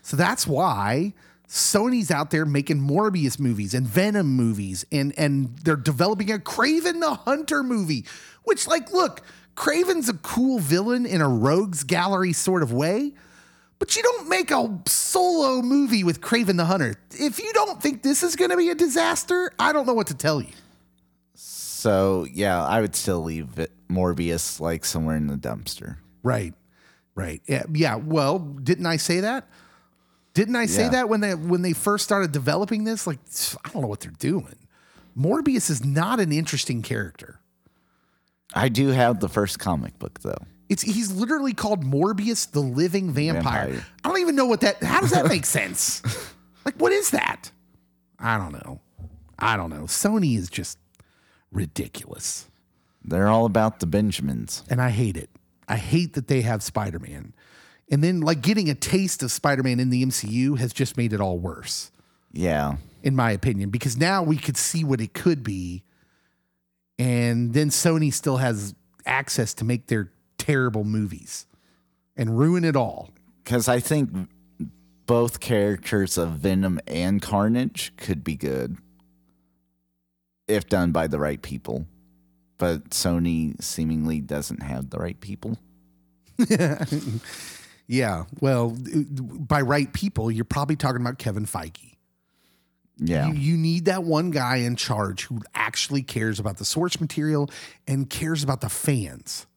So 0.00 0.16
that's 0.16 0.46
why 0.46 1.12
Sony's 1.46 2.10
out 2.10 2.30
there 2.30 2.46
making 2.46 2.80
Morbius 2.80 3.38
movies 3.38 3.74
and 3.74 3.86
Venom 3.86 4.28
movies 4.28 4.86
and 4.92 5.12
and 5.18 5.58
they're 5.58 5.76
developing 5.76 6.30
a 6.30 6.38
Kraven 6.38 7.00
the 7.00 7.14
Hunter 7.14 7.62
movie, 7.62 8.06
which 8.44 8.66
like 8.66 8.92
look, 8.92 9.20
Kraven's 9.56 10.08
a 10.08 10.14
cool 10.14 10.60
villain 10.60 11.04
in 11.04 11.20
a 11.20 11.28
rogues 11.28 11.82
gallery 11.82 12.32
sort 12.32 12.62
of 12.62 12.72
way. 12.72 13.12
But 13.80 13.96
you 13.96 14.02
don't 14.02 14.28
make 14.28 14.50
a 14.50 14.78
solo 14.86 15.62
movie 15.62 16.04
with 16.04 16.20
Kraven 16.20 16.56
the 16.56 16.66
Hunter. 16.66 16.94
If 17.12 17.38
you 17.38 17.50
don't 17.52 17.82
think 17.82 18.02
this 18.02 18.22
is 18.22 18.36
going 18.36 18.50
to 18.50 18.56
be 18.56 18.68
a 18.68 18.74
disaster, 18.74 19.52
I 19.58 19.72
don't 19.72 19.86
know 19.86 19.94
what 19.94 20.06
to 20.08 20.14
tell 20.14 20.40
you. 20.40 20.52
So 21.80 22.26
yeah, 22.30 22.62
I 22.62 22.80
would 22.82 22.94
still 22.94 23.22
leave 23.22 23.58
it 23.58 23.72
Morbius 23.88 24.60
like 24.60 24.84
somewhere 24.84 25.16
in 25.16 25.26
the 25.28 25.36
dumpster. 25.36 25.96
Right. 26.22 26.52
Right. 27.14 27.40
Yeah, 27.46 27.62
yeah. 27.72 27.96
Well, 27.96 28.38
didn't 28.38 28.86
I 28.86 28.96
say 28.96 29.20
that? 29.20 29.48
Didn't 30.34 30.56
I 30.56 30.66
say 30.66 30.82
Yeah. 30.84 30.88
that 30.90 31.08
when 31.08 31.20
they 31.20 31.34
when 31.34 31.62
they 31.62 31.72
first 31.72 32.04
started 32.04 32.32
developing 32.32 32.84
this? 32.84 33.06
Like, 33.06 33.18
I 33.64 33.70
don't 33.70 33.82
know 33.82 33.88
what 33.88 34.00
they're 34.00 34.12
doing. 34.12 34.56
Morbius 35.18 35.70
is 35.70 35.84
not 35.84 36.20
an 36.20 36.32
interesting 36.32 36.82
character. 36.82 37.40
I 38.54 38.68
do 38.68 38.88
have 38.88 39.20
the 39.20 39.28
first 39.28 39.58
comic 39.58 39.98
book 39.98 40.20
though. 40.20 40.44
It's 40.68 40.82
he's 40.82 41.10
literally 41.10 41.54
called 41.54 41.82
Morbius 41.84 42.50
the 42.50 42.60
Living 42.60 43.10
Vampire. 43.12 43.66
Vampire. 43.68 43.86
I 44.04 44.08
don't 44.08 44.20
even 44.20 44.36
know 44.36 44.46
what 44.46 44.60
that 44.60 44.82
how 44.82 45.00
does 45.00 45.10
that 45.10 45.26
make 45.28 45.46
sense? 45.58 46.02
Like 46.64 46.76
what 46.76 46.92
is 46.92 47.10
that? 47.10 47.50
I 48.18 48.36
don't 48.36 48.52
know. 48.52 48.80
I 49.38 49.56
don't 49.56 49.70
know. 49.70 49.84
Sony 49.84 50.36
is 50.36 50.48
just 50.50 50.78
ridiculous. 51.52 52.48
They're 53.04 53.28
all 53.28 53.46
about 53.46 53.80
the 53.80 53.86
Benjamins. 53.86 54.62
And 54.68 54.80
I 54.80 54.90
hate 54.90 55.16
it. 55.16 55.30
I 55.68 55.76
hate 55.76 56.14
that 56.14 56.28
they 56.28 56.42
have 56.42 56.62
Spider-Man. 56.62 57.32
And 57.90 58.04
then 58.04 58.20
like 58.20 58.40
getting 58.40 58.68
a 58.68 58.74
taste 58.74 59.22
of 59.22 59.32
Spider-Man 59.32 59.80
in 59.80 59.90
the 59.90 60.04
MCU 60.04 60.58
has 60.58 60.72
just 60.72 60.96
made 60.96 61.12
it 61.12 61.20
all 61.20 61.38
worse. 61.38 61.90
Yeah. 62.32 62.76
in 63.02 63.16
my 63.16 63.30
opinion, 63.32 63.70
because 63.70 63.96
now 63.96 64.22
we 64.22 64.36
could 64.36 64.56
see 64.56 64.84
what 64.84 65.00
it 65.00 65.14
could 65.14 65.42
be. 65.42 65.82
And 66.98 67.54
then 67.54 67.70
Sony 67.70 68.12
still 68.12 68.36
has 68.38 68.74
access 69.06 69.54
to 69.54 69.64
make 69.64 69.86
their 69.86 70.12
terrible 70.36 70.84
movies 70.84 71.46
and 72.16 72.38
ruin 72.38 72.64
it 72.64 72.76
all. 72.76 73.10
Because 73.42 73.68
I 73.68 73.80
think 73.80 74.10
both 75.06 75.40
characters 75.40 76.18
of 76.18 76.32
Venom 76.32 76.78
and 76.86 77.22
Carnage 77.22 77.92
could 77.96 78.22
be 78.22 78.36
good 78.36 78.76
if 80.50 80.68
done 80.68 80.92
by 80.92 81.06
the 81.06 81.18
right 81.18 81.40
people. 81.40 81.86
But 82.58 82.90
Sony 82.90 83.60
seemingly 83.62 84.20
doesn't 84.20 84.62
have 84.62 84.90
the 84.90 84.98
right 84.98 85.20
people. 85.20 85.58
Yeah. 87.90 88.26
Well, 88.40 88.76
by 88.78 89.62
right 89.62 89.92
people, 89.92 90.30
you're 90.30 90.44
probably 90.44 90.76
talking 90.76 91.00
about 91.00 91.18
Kevin 91.18 91.44
Feige. 91.44 91.96
Yeah. 92.98 93.26
You, 93.26 93.34
you 93.34 93.56
need 93.56 93.86
that 93.86 94.04
one 94.04 94.30
guy 94.30 94.58
in 94.58 94.76
charge 94.76 95.24
who 95.24 95.40
actually 95.56 96.02
cares 96.02 96.38
about 96.38 96.58
the 96.58 96.64
source 96.64 97.00
material 97.00 97.50
and 97.88 98.08
cares 98.08 98.44
about 98.44 98.60
the 98.60 98.68
fans. 98.68 99.48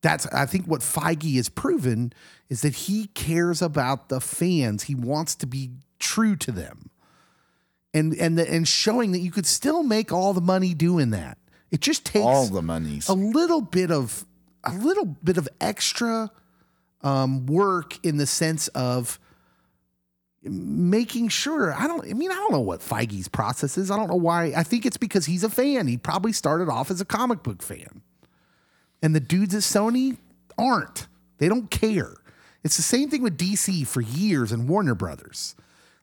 That's 0.00 0.26
I 0.28 0.46
think 0.46 0.64
what 0.64 0.80
Feige 0.80 1.36
has 1.36 1.50
proven 1.50 2.14
is 2.48 2.62
that 2.62 2.74
he 2.74 3.08
cares 3.08 3.60
about 3.60 4.08
the 4.08 4.22
fans. 4.22 4.84
He 4.84 4.94
wants 4.94 5.34
to 5.34 5.46
be 5.46 5.72
true 5.98 6.34
to 6.36 6.52
them. 6.52 6.88
And 7.96 8.14
and 8.14 8.38
the, 8.38 8.50
and 8.50 8.68
showing 8.68 9.12
that 9.12 9.20
you 9.20 9.30
could 9.30 9.46
still 9.46 9.82
make 9.82 10.12
all 10.12 10.34
the 10.34 10.40
money 10.40 10.74
doing 10.74 11.10
that. 11.10 11.38
It 11.70 11.80
just 11.80 12.04
takes 12.04 12.24
all 12.24 12.46
the 12.46 12.62
monies. 12.62 13.08
a 13.08 13.14
little 13.14 13.60
bit 13.60 13.90
of 13.90 14.24
a 14.64 14.72
little 14.72 15.06
bit 15.06 15.38
of 15.38 15.48
extra 15.60 16.30
um, 17.02 17.46
work 17.46 18.04
in 18.04 18.18
the 18.18 18.26
sense 18.26 18.68
of 18.68 19.18
making 20.42 21.28
sure 21.28 21.72
I 21.72 21.86
don't 21.86 22.04
I 22.08 22.12
mean 22.12 22.30
I 22.30 22.34
don't 22.34 22.52
know 22.52 22.60
what 22.60 22.80
Feige's 22.80 23.28
process 23.28 23.78
is. 23.78 23.90
I 23.90 23.96
don't 23.96 24.08
know 24.08 24.16
why. 24.16 24.52
I 24.56 24.62
think 24.62 24.84
it's 24.84 24.96
because 24.96 25.26
he's 25.26 25.42
a 25.42 25.50
fan. 25.50 25.86
He 25.86 25.96
probably 25.96 26.32
started 26.32 26.68
off 26.68 26.90
as 26.90 27.00
a 27.00 27.04
comic 27.04 27.42
book 27.42 27.62
fan. 27.62 28.02
And 29.02 29.14
the 29.14 29.20
dudes 29.20 29.54
at 29.54 29.62
Sony 29.62 30.18
aren't. 30.58 31.06
They 31.38 31.48
don't 31.48 31.70
care. 31.70 32.14
It's 32.62 32.76
the 32.76 32.82
same 32.82 33.08
thing 33.08 33.22
with 33.22 33.38
DC 33.38 33.86
for 33.86 34.00
years 34.00 34.52
and 34.52 34.68
Warner 34.68 34.94
Brothers. 34.94 35.54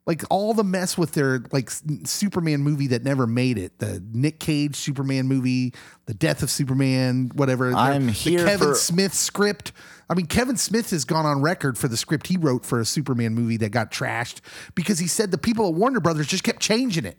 Like 0.05 0.23
all 0.29 0.53
the 0.53 0.65
mess 0.65 0.97
with 0.97 1.13
their 1.13 1.43
like 1.53 1.69
Superman 2.03 2.61
movie 2.61 2.87
that 2.87 3.03
never 3.03 3.25
made 3.25 3.57
it, 3.57 3.79
the 3.79 4.03
Nick 4.11 4.39
Cage 4.39 4.75
Superman 4.75 5.27
movie, 5.27 5.73
the 6.07 6.13
Death 6.13 6.43
of 6.43 6.49
Superman, 6.49 7.31
whatever. 7.35 7.69
the- 7.69 7.77
I'm 7.77 8.07
the 8.07 8.11
here 8.11 8.45
Kevin 8.45 8.69
for- 8.69 8.75
Smith 8.75 9.13
script. 9.13 9.71
I 10.09 10.15
mean, 10.15 10.25
Kevin 10.25 10.57
Smith 10.57 10.89
has 10.89 11.05
gone 11.05 11.25
on 11.25 11.41
record 11.41 11.77
for 11.77 11.87
the 11.87 11.95
script 11.95 12.27
he 12.27 12.35
wrote 12.35 12.65
for 12.65 12.81
a 12.81 12.85
Superman 12.85 13.33
movie 13.33 13.55
that 13.57 13.69
got 13.69 13.91
trashed 13.91 14.41
because 14.75 14.99
he 14.99 15.07
said 15.07 15.31
the 15.31 15.37
people 15.37 15.69
at 15.69 15.73
Warner 15.73 16.01
Brothers 16.01 16.27
just 16.27 16.43
kept 16.43 16.59
changing 16.59 17.05
it. 17.05 17.17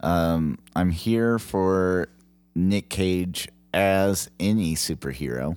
Um, 0.00 0.58
I'm 0.74 0.90
here 0.90 1.38
for 1.38 2.08
Nick 2.56 2.90
Cage 2.90 3.48
as 3.72 4.28
any 4.40 4.74
superhero. 4.74 5.56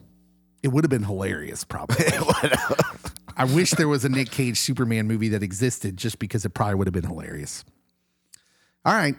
It 0.62 0.68
would 0.68 0.84
have 0.84 0.92
been 0.92 1.04
hilarious, 1.06 1.64
probably. 1.64 2.06
I 3.38 3.46
wish 3.46 3.72
there 3.72 3.88
was 3.88 4.06
a 4.06 4.10
Nick 4.10 4.32
Cage 4.32 4.60
Superman 4.60 5.08
movie 5.08 5.30
that 5.30 5.44
existed 5.44 5.98
just 5.98 6.20
because 6.20 6.46
it 6.46 6.50
probably 6.54 6.76
would 6.76 6.88
have 6.88 6.94
been 6.94 7.06
hilarious. 7.06 7.64
All 8.86 8.94
right. 8.94 9.16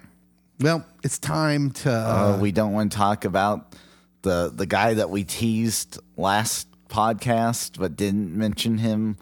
Well, 0.61 0.85
it's 1.03 1.19
time 1.19 1.71
to. 1.71 1.91
Uh, 1.91 2.35
Uh, 2.37 2.39
we 2.41 2.53
don't 2.53 2.73
want 2.73 2.93
to 2.93 2.99
talk 2.99 3.25
about 3.25 3.75
the 4.23 4.53
the 4.55 4.67
guy 4.67 4.95
that 4.95 5.11
we 5.11 5.25
teased 5.25 5.99
last 6.17 6.69
podcast, 6.89 7.79
but 7.79 7.97
didn't 7.97 8.37
mention 8.37 8.79
him 8.79 9.17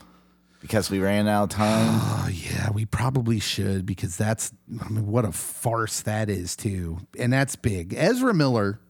because 0.61 0.90
we 0.90 0.98
ran 0.98 1.29
out 1.29 1.44
of 1.44 1.48
time. 1.50 1.88
oh, 1.92 2.29
yeah, 2.33 2.70
we 2.70 2.85
probably 2.85 3.40
should 3.40 3.87
because 3.87 4.16
that's. 4.16 4.53
I 4.83 4.88
mean, 4.88 5.07
what 5.07 5.24
a 5.24 5.33
farce 5.33 6.00
that 6.03 6.29
is, 6.29 6.57
too. 6.57 6.98
And 7.18 7.33
that's 7.33 7.57
big. 7.57 7.94
Ezra 7.96 8.35
Miller 8.35 8.81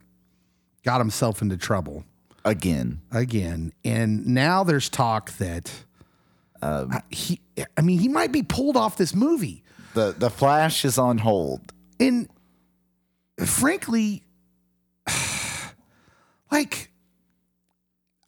got 0.85 0.99
himself 0.99 1.43
into 1.43 1.57
trouble 1.57 2.05
Again, 2.45 3.03
again. 3.13 3.73
And 3.85 4.27
now 4.27 4.65
there's 4.65 4.89
talk 4.89 5.33
that. 5.33 5.71
I- 6.63 7.03
he, 7.11 7.41
I 7.77 7.81
mean, 7.83 7.99
he 7.99 8.09
might 8.09 8.33
be 8.33 8.43
pulled 8.43 8.77
off 8.77 8.97
this 8.97 9.15
movie. 9.15 9.63
the 9.95 10.15
the 10.17 10.31
Flash 10.31 10.85
is 10.85 10.99
on 10.99 11.19
hold. 11.19 11.73
And 11.99 12.29
frankly, 13.45 14.23
like, 16.51 16.91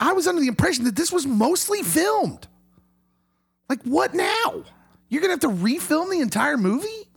I 0.00 0.12
was 0.12 0.26
under 0.26 0.40
the 0.40 0.48
impression 0.48 0.84
that 0.84 0.96
this 0.96 1.12
was 1.12 1.26
mostly 1.26 1.82
filmed. 1.82 2.46
Like, 3.68 3.82
what 3.84 4.14
now? 4.14 4.64
You're 5.08 5.20
going 5.22 5.38
to 5.38 5.46
have 5.46 5.56
to 5.58 5.62
refilm 5.64 6.10
the 6.10 6.20
entire 6.20 6.56
movie? 6.56 7.08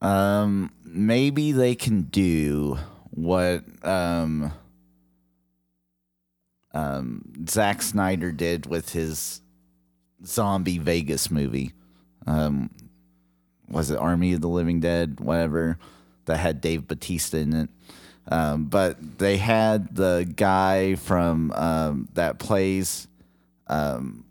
Um, 0.00 0.70
maybe 0.84 1.52
they 1.52 1.74
can 1.74 2.02
do 2.02 2.78
what 3.10 3.64
um 3.82 4.52
um 6.72 7.22
Zack 7.48 7.80
Snyder 7.82 8.30
did 8.32 8.66
with 8.66 8.90
his 8.92 9.40
zombie 10.26 10.78
Vegas 10.78 11.30
movie. 11.30 11.72
Um, 12.26 12.70
was 13.68 13.90
it 13.90 13.98
Army 13.98 14.32
of 14.32 14.40
the 14.40 14.48
Living 14.48 14.80
Dead? 14.80 15.20
Whatever 15.20 15.78
that 16.26 16.38
had 16.38 16.60
Dave 16.60 16.86
Batista 16.86 17.38
in 17.38 17.54
it. 17.54 17.70
Um, 18.28 18.64
but 18.64 19.18
they 19.18 19.36
had 19.36 19.94
the 19.94 20.30
guy 20.36 20.96
from 20.96 21.52
um, 21.52 22.08
that 22.14 22.38
plays 22.38 23.06
um, 23.68 24.24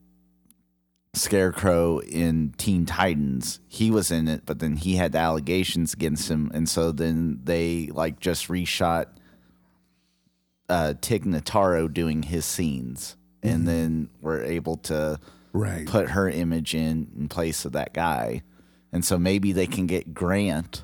Scarecrow 1.14 2.00
in 2.00 2.54
Teen 2.58 2.86
Titans. 2.86 3.62
He 3.68 3.90
was 3.90 4.12
in 4.12 4.28
it, 4.28 4.46
but 4.46 4.60
then 4.60 4.76
he 4.76 4.98
had 4.98 5.16
allegations 5.16 5.94
against 5.94 6.30
him, 6.30 6.52
and 6.54 6.68
so 6.68 6.92
then 6.92 7.40
they 7.44 7.88
like 7.88 8.20
just 8.20 8.50
reshot 8.50 9.08
uh, 10.68 10.96
Tig 11.00 11.24
Notaro 11.24 11.92
doing 11.92 12.24
his 12.24 12.44
scenes, 12.44 13.16
and 13.42 13.66
then 13.66 14.10
were 14.20 14.44
able 14.44 14.76
to 14.78 15.20
Right. 15.56 15.88
put 15.88 16.10
her 16.10 16.30
image 16.30 16.76
in 16.76 17.12
in 17.18 17.30
place 17.30 17.66
of 17.66 17.72
that 17.74 17.94
guy, 17.94 18.44
and 18.92 19.06
so 19.06 19.18
maybe 19.18 19.52
they 19.52 19.68
can 19.68 19.88
get 19.88 20.14
Grant 20.14 20.84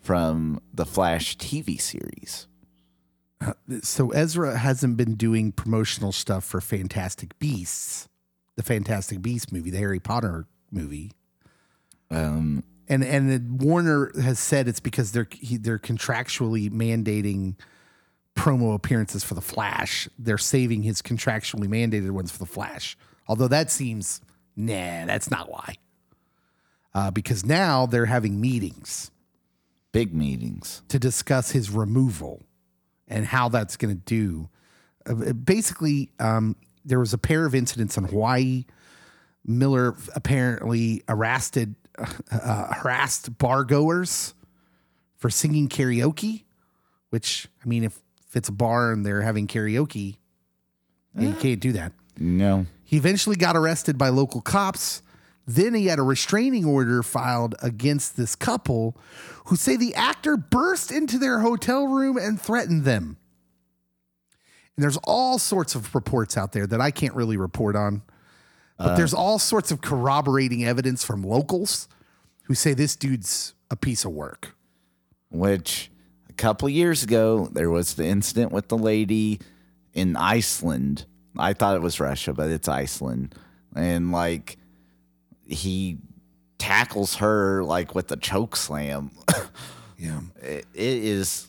from 0.00 0.60
the 0.72 0.86
Flash 0.86 1.36
TV 1.36 1.80
series. 1.80 2.46
So 3.82 4.10
Ezra 4.10 4.58
hasn't 4.58 4.96
been 4.96 5.14
doing 5.14 5.52
promotional 5.52 6.12
stuff 6.12 6.44
for 6.44 6.60
Fantastic 6.60 7.38
Beasts, 7.38 8.08
the 8.56 8.62
Fantastic 8.62 9.22
Beasts 9.22 9.52
movie, 9.52 9.70
the 9.70 9.78
Harry 9.78 10.00
Potter 10.00 10.46
movie. 10.70 11.12
Um, 12.10 12.64
and 12.88 13.04
and 13.04 13.60
Warner 13.60 14.12
has 14.20 14.38
said 14.38 14.66
it's 14.66 14.80
because 14.80 15.12
they're 15.12 15.28
he, 15.30 15.56
they're 15.56 15.78
contractually 15.78 16.70
mandating 16.70 17.56
promo 18.34 18.74
appearances 18.74 19.22
for 19.24 19.34
the 19.34 19.40
Flash. 19.40 20.08
They're 20.18 20.38
saving 20.38 20.82
his 20.82 21.02
contractually 21.02 21.68
mandated 21.68 22.10
ones 22.10 22.30
for 22.30 22.38
the 22.38 22.46
Flash. 22.46 22.96
Although 23.28 23.48
that 23.48 23.70
seems 23.70 24.20
nah, 24.56 25.06
that's 25.06 25.30
not 25.30 25.50
why. 25.50 25.76
Uh, 26.94 27.10
because 27.10 27.44
now 27.44 27.86
they're 27.86 28.06
having 28.06 28.40
meetings 28.40 29.10
big 29.92 30.14
meetings. 30.14 30.82
to 30.88 30.98
discuss 30.98 31.50
his 31.50 31.70
removal 31.70 32.42
and 33.06 33.26
how 33.26 33.48
that's 33.48 33.76
going 33.76 33.94
to 33.96 34.02
do. 34.04 34.48
Uh, 35.06 35.32
basically, 35.32 36.10
um, 36.18 36.56
there 36.84 36.98
was 36.98 37.12
a 37.12 37.18
pair 37.18 37.46
of 37.46 37.54
incidents 37.54 37.96
in 37.96 38.04
Hawaii. 38.04 38.64
Miller 39.44 39.96
apparently 40.14 41.02
arrested, 41.08 41.74
uh, 42.30 42.74
harassed 42.74 43.38
bar 43.38 43.64
goers 43.64 44.34
for 45.16 45.30
singing 45.30 45.68
karaoke. 45.68 46.44
Which 47.10 47.48
I 47.64 47.68
mean, 47.68 47.84
if, 47.84 47.98
if 48.28 48.36
it's 48.36 48.50
a 48.50 48.52
bar 48.52 48.92
and 48.92 49.04
they're 49.04 49.22
having 49.22 49.46
karaoke, 49.46 50.16
you 51.18 51.32
can't 51.32 51.58
do 51.58 51.72
that. 51.72 51.92
No, 52.18 52.66
He 52.88 52.96
eventually 52.96 53.36
got 53.36 53.54
arrested 53.54 53.98
by 53.98 54.08
local 54.08 54.40
cops. 54.40 55.02
Then 55.46 55.74
he 55.74 55.88
had 55.88 55.98
a 55.98 56.02
restraining 56.02 56.64
order 56.64 57.02
filed 57.02 57.54
against 57.62 58.16
this 58.16 58.34
couple 58.34 58.96
who 59.44 59.56
say 59.56 59.76
the 59.76 59.94
actor 59.94 60.38
burst 60.38 60.90
into 60.90 61.18
their 61.18 61.40
hotel 61.40 61.86
room 61.86 62.16
and 62.16 62.40
threatened 62.40 62.86
them. 62.86 63.18
And 64.74 64.82
there's 64.82 64.96
all 65.04 65.38
sorts 65.38 65.74
of 65.74 65.94
reports 65.94 66.38
out 66.38 66.52
there 66.52 66.66
that 66.66 66.80
I 66.80 66.90
can't 66.90 67.14
really 67.14 67.36
report 67.36 67.76
on, 67.76 68.00
but 68.78 68.96
there's 68.96 69.12
uh. 69.12 69.18
all 69.18 69.38
sorts 69.38 69.70
of 69.70 69.82
corroborating 69.82 70.64
evidence 70.64 71.04
from 71.04 71.22
locals 71.22 71.88
who 72.44 72.54
say 72.54 72.72
this 72.72 72.96
dude's 72.96 73.52
a 73.70 73.76
piece 73.76 74.06
of 74.06 74.12
work. 74.12 74.54
which 75.28 75.90
a 76.30 76.32
couple 76.32 76.70
years 76.70 77.02
ago, 77.02 77.50
there 77.52 77.68
was 77.68 77.96
the 77.96 78.06
incident 78.06 78.50
with 78.50 78.68
the 78.68 78.78
lady 78.78 79.40
in 79.92 80.16
Iceland. 80.16 81.04
I 81.36 81.52
thought 81.52 81.76
it 81.76 81.82
was 81.82 82.00
Russia, 82.00 82.32
but 82.32 82.50
it's 82.50 82.68
Iceland. 82.68 83.34
And 83.74 84.12
like 84.12 84.58
he 85.46 85.98
tackles 86.58 87.16
her 87.16 87.62
like 87.64 87.94
with 87.94 88.10
a 88.12 88.16
choke 88.16 88.56
slam. 88.56 89.10
Yeah. 90.00 90.20
it, 90.40 90.64
it 90.74 90.98
is 91.04 91.48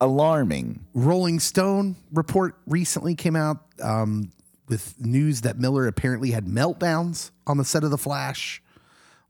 alarming. 0.00 0.86
Rolling 0.94 1.38
Stone 1.38 1.96
report 2.10 2.56
recently 2.66 3.14
came 3.14 3.36
out 3.36 3.58
um, 3.82 4.32
with 4.68 4.98
news 4.98 5.42
that 5.42 5.58
Miller 5.58 5.86
apparently 5.86 6.30
had 6.30 6.46
meltdowns 6.46 7.30
on 7.46 7.58
the 7.58 7.64
set 7.64 7.84
of 7.84 7.90
The 7.90 7.98
Flash. 7.98 8.62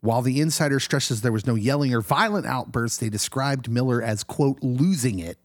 While 0.00 0.22
the 0.22 0.40
insider 0.40 0.78
stresses 0.78 1.22
there 1.22 1.32
was 1.32 1.46
no 1.46 1.56
yelling 1.56 1.92
or 1.92 2.00
violent 2.00 2.46
outbursts, 2.46 2.98
they 2.98 3.08
described 3.08 3.68
Miller 3.68 4.00
as, 4.00 4.22
quote, 4.22 4.58
losing 4.62 5.18
it. 5.18 5.38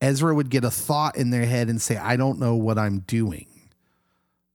Ezra 0.00 0.34
would 0.34 0.50
get 0.50 0.64
a 0.64 0.70
thought 0.70 1.16
in 1.16 1.30
their 1.30 1.46
head 1.46 1.68
and 1.68 1.80
say, 1.80 1.96
I 1.96 2.16
don't 2.16 2.38
know 2.38 2.54
what 2.54 2.78
I'm 2.78 3.00
doing. 3.00 3.46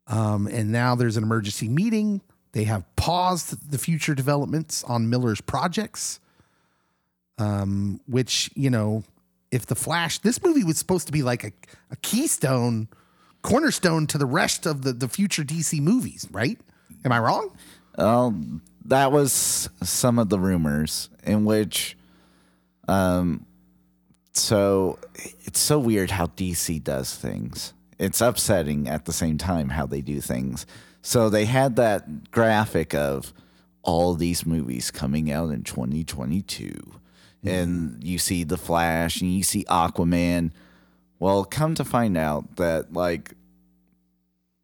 Um, 0.07 0.47
and 0.47 0.71
now 0.71 0.95
there's 0.95 1.17
an 1.17 1.23
emergency 1.23 1.69
meeting. 1.69 2.21
They 2.51 2.65
have 2.65 2.83
paused 2.95 3.71
the 3.71 3.77
future 3.77 4.13
developments 4.13 4.83
on 4.83 5.09
Miller's 5.09 5.41
projects, 5.41 6.19
um, 7.37 8.01
which, 8.07 8.51
you 8.55 8.69
know, 8.69 9.03
if 9.51 9.65
the 9.65 9.75
Flash, 9.75 10.19
this 10.19 10.43
movie 10.43 10.63
was 10.63 10.77
supposed 10.77 11.07
to 11.07 11.13
be 11.13 11.23
like 11.23 11.43
a, 11.43 11.51
a 11.91 11.95
keystone, 11.97 12.87
cornerstone 13.41 14.05
to 14.07 14.17
the 14.17 14.25
rest 14.25 14.65
of 14.65 14.83
the, 14.83 14.93
the 14.93 15.07
future 15.07 15.43
DC 15.43 15.79
movies, 15.81 16.27
right? 16.31 16.59
Am 17.03 17.11
I 17.11 17.19
wrong? 17.19 17.55
Well, 17.97 18.35
that 18.85 19.11
was 19.11 19.69
some 19.83 20.19
of 20.19 20.29
the 20.29 20.39
rumors 20.39 21.09
in 21.23 21.45
which, 21.45 21.97
um, 22.87 23.45
so 24.33 24.99
it's 25.41 25.59
so 25.59 25.79
weird 25.79 26.11
how 26.11 26.27
DC 26.27 26.83
does 26.83 27.15
things. 27.15 27.73
It's 27.99 28.21
upsetting 28.21 28.87
at 28.87 29.05
the 29.05 29.13
same 29.13 29.37
time 29.37 29.69
how 29.69 29.85
they 29.85 30.01
do 30.01 30.21
things. 30.21 30.65
So 31.01 31.29
they 31.29 31.45
had 31.45 31.75
that 31.75 32.31
graphic 32.31 32.93
of 32.93 33.33
all 33.83 34.13
these 34.13 34.45
movies 34.45 34.91
coming 34.91 35.31
out 35.31 35.49
in 35.51 35.63
2022. 35.63 36.71
And 37.43 37.91
mm-hmm. 37.91 38.05
you 38.05 38.19
see 38.19 38.43
The 38.43 38.57
Flash 38.57 39.21
and 39.21 39.31
you 39.31 39.43
see 39.43 39.63
Aquaman. 39.65 40.51
Well, 41.19 41.45
come 41.45 41.75
to 41.75 41.83
find 41.83 42.17
out 42.17 42.55
that, 42.57 42.93
like, 42.93 43.33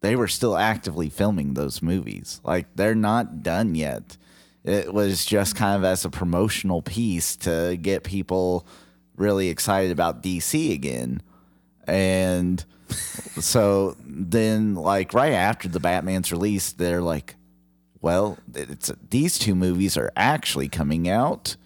they 0.00 0.16
were 0.16 0.28
still 0.28 0.56
actively 0.56 1.08
filming 1.08 1.54
those 1.54 1.82
movies. 1.82 2.40
Like 2.44 2.66
they're 2.74 2.94
not 2.94 3.42
done 3.42 3.74
yet. 3.74 4.16
It 4.64 4.92
was 4.92 5.24
just 5.24 5.56
kind 5.56 5.76
of 5.76 5.84
as 5.84 6.04
a 6.04 6.10
promotional 6.10 6.82
piece 6.82 7.36
to 7.36 7.76
get 7.80 8.04
people 8.04 8.66
really 9.18 9.48
excited 9.48 9.90
about 9.90 10.22
DC 10.22 10.72
again. 10.72 11.22
And 11.86 12.64
so 13.40 13.96
then 14.04 14.74
like 14.74 15.12
right 15.14 15.32
after 15.32 15.68
the 15.68 15.80
Batman's 15.80 16.32
release, 16.32 16.72
they're 16.72 17.02
like, 17.02 17.36
well, 18.00 18.38
it's 18.54 18.92
these 19.10 19.38
two 19.38 19.54
movies 19.54 19.96
are 19.96 20.12
actually 20.16 20.68
coming 20.68 21.08
out 21.08 21.56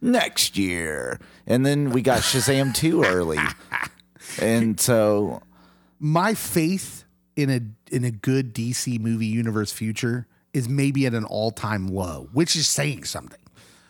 next 0.00 0.58
year. 0.58 1.20
And 1.46 1.64
then 1.64 1.90
we 1.90 2.02
got 2.02 2.20
Shazam 2.22 2.74
2 2.74 3.04
early. 3.06 3.38
And 4.40 4.78
so 4.80 5.42
My 6.00 6.34
faith 6.34 7.04
in 7.36 7.50
a 7.50 7.60
in 7.94 8.04
a 8.04 8.10
good 8.10 8.54
DC 8.54 8.98
movie 8.98 9.26
universe 9.26 9.72
future 9.72 10.26
is 10.52 10.68
maybe 10.68 11.06
at 11.06 11.14
an 11.14 11.24
all 11.24 11.50
time 11.50 11.86
low, 11.86 12.28
which 12.32 12.56
is 12.56 12.66
saying 12.68 13.04
something. 13.04 13.38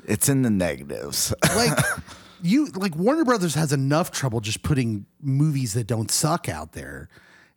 it's 0.07 0.29
in 0.29 0.43
the 0.43 0.51
negatives. 0.51 1.33
Like 1.55 1.79
you 2.43 2.67
like 2.67 2.95
Warner 2.97 3.25
Brothers 3.25 3.55
has 3.55 3.73
enough 3.73 4.11
trouble 4.11 4.41
just 4.41 4.63
putting 4.63 5.07
movies 5.21 5.75
that 5.75 5.87
don't 5.87 6.11
suck 6.11 6.49
out 6.49 6.73
there. 6.73 7.09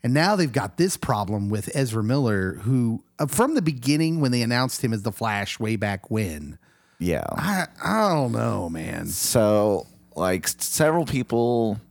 And 0.02 0.14
now 0.14 0.36
they've 0.38 0.52
got 0.52 0.78
this 0.78 0.96
problem 0.96 1.50
with 1.50 1.70
Ezra 1.76 2.04
Miller, 2.04 2.54
who 2.62 3.04
uh, 3.20 3.26
from 3.26 3.56
the 3.56 3.62
beginning 3.62 4.22
when 4.22 4.32
they 4.32 4.42
announced 4.42 4.84
him 4.84 4.94
as 4.94 5.04
the 5.04 5.12
Flash 5.12 5.60
way 5.60 5.76
back 5.76 6.10
when, 6.10 6.58
yeah. 7.00 7.26
I 7.32 7.68
I 7.84 8.10
don't 8.10 8.32
know, 8.32 8.70
man. 8.70 9.08
So, 9.08 9.88
like 10.16 10.48
several 10.48 11.06
people 11.06 11.82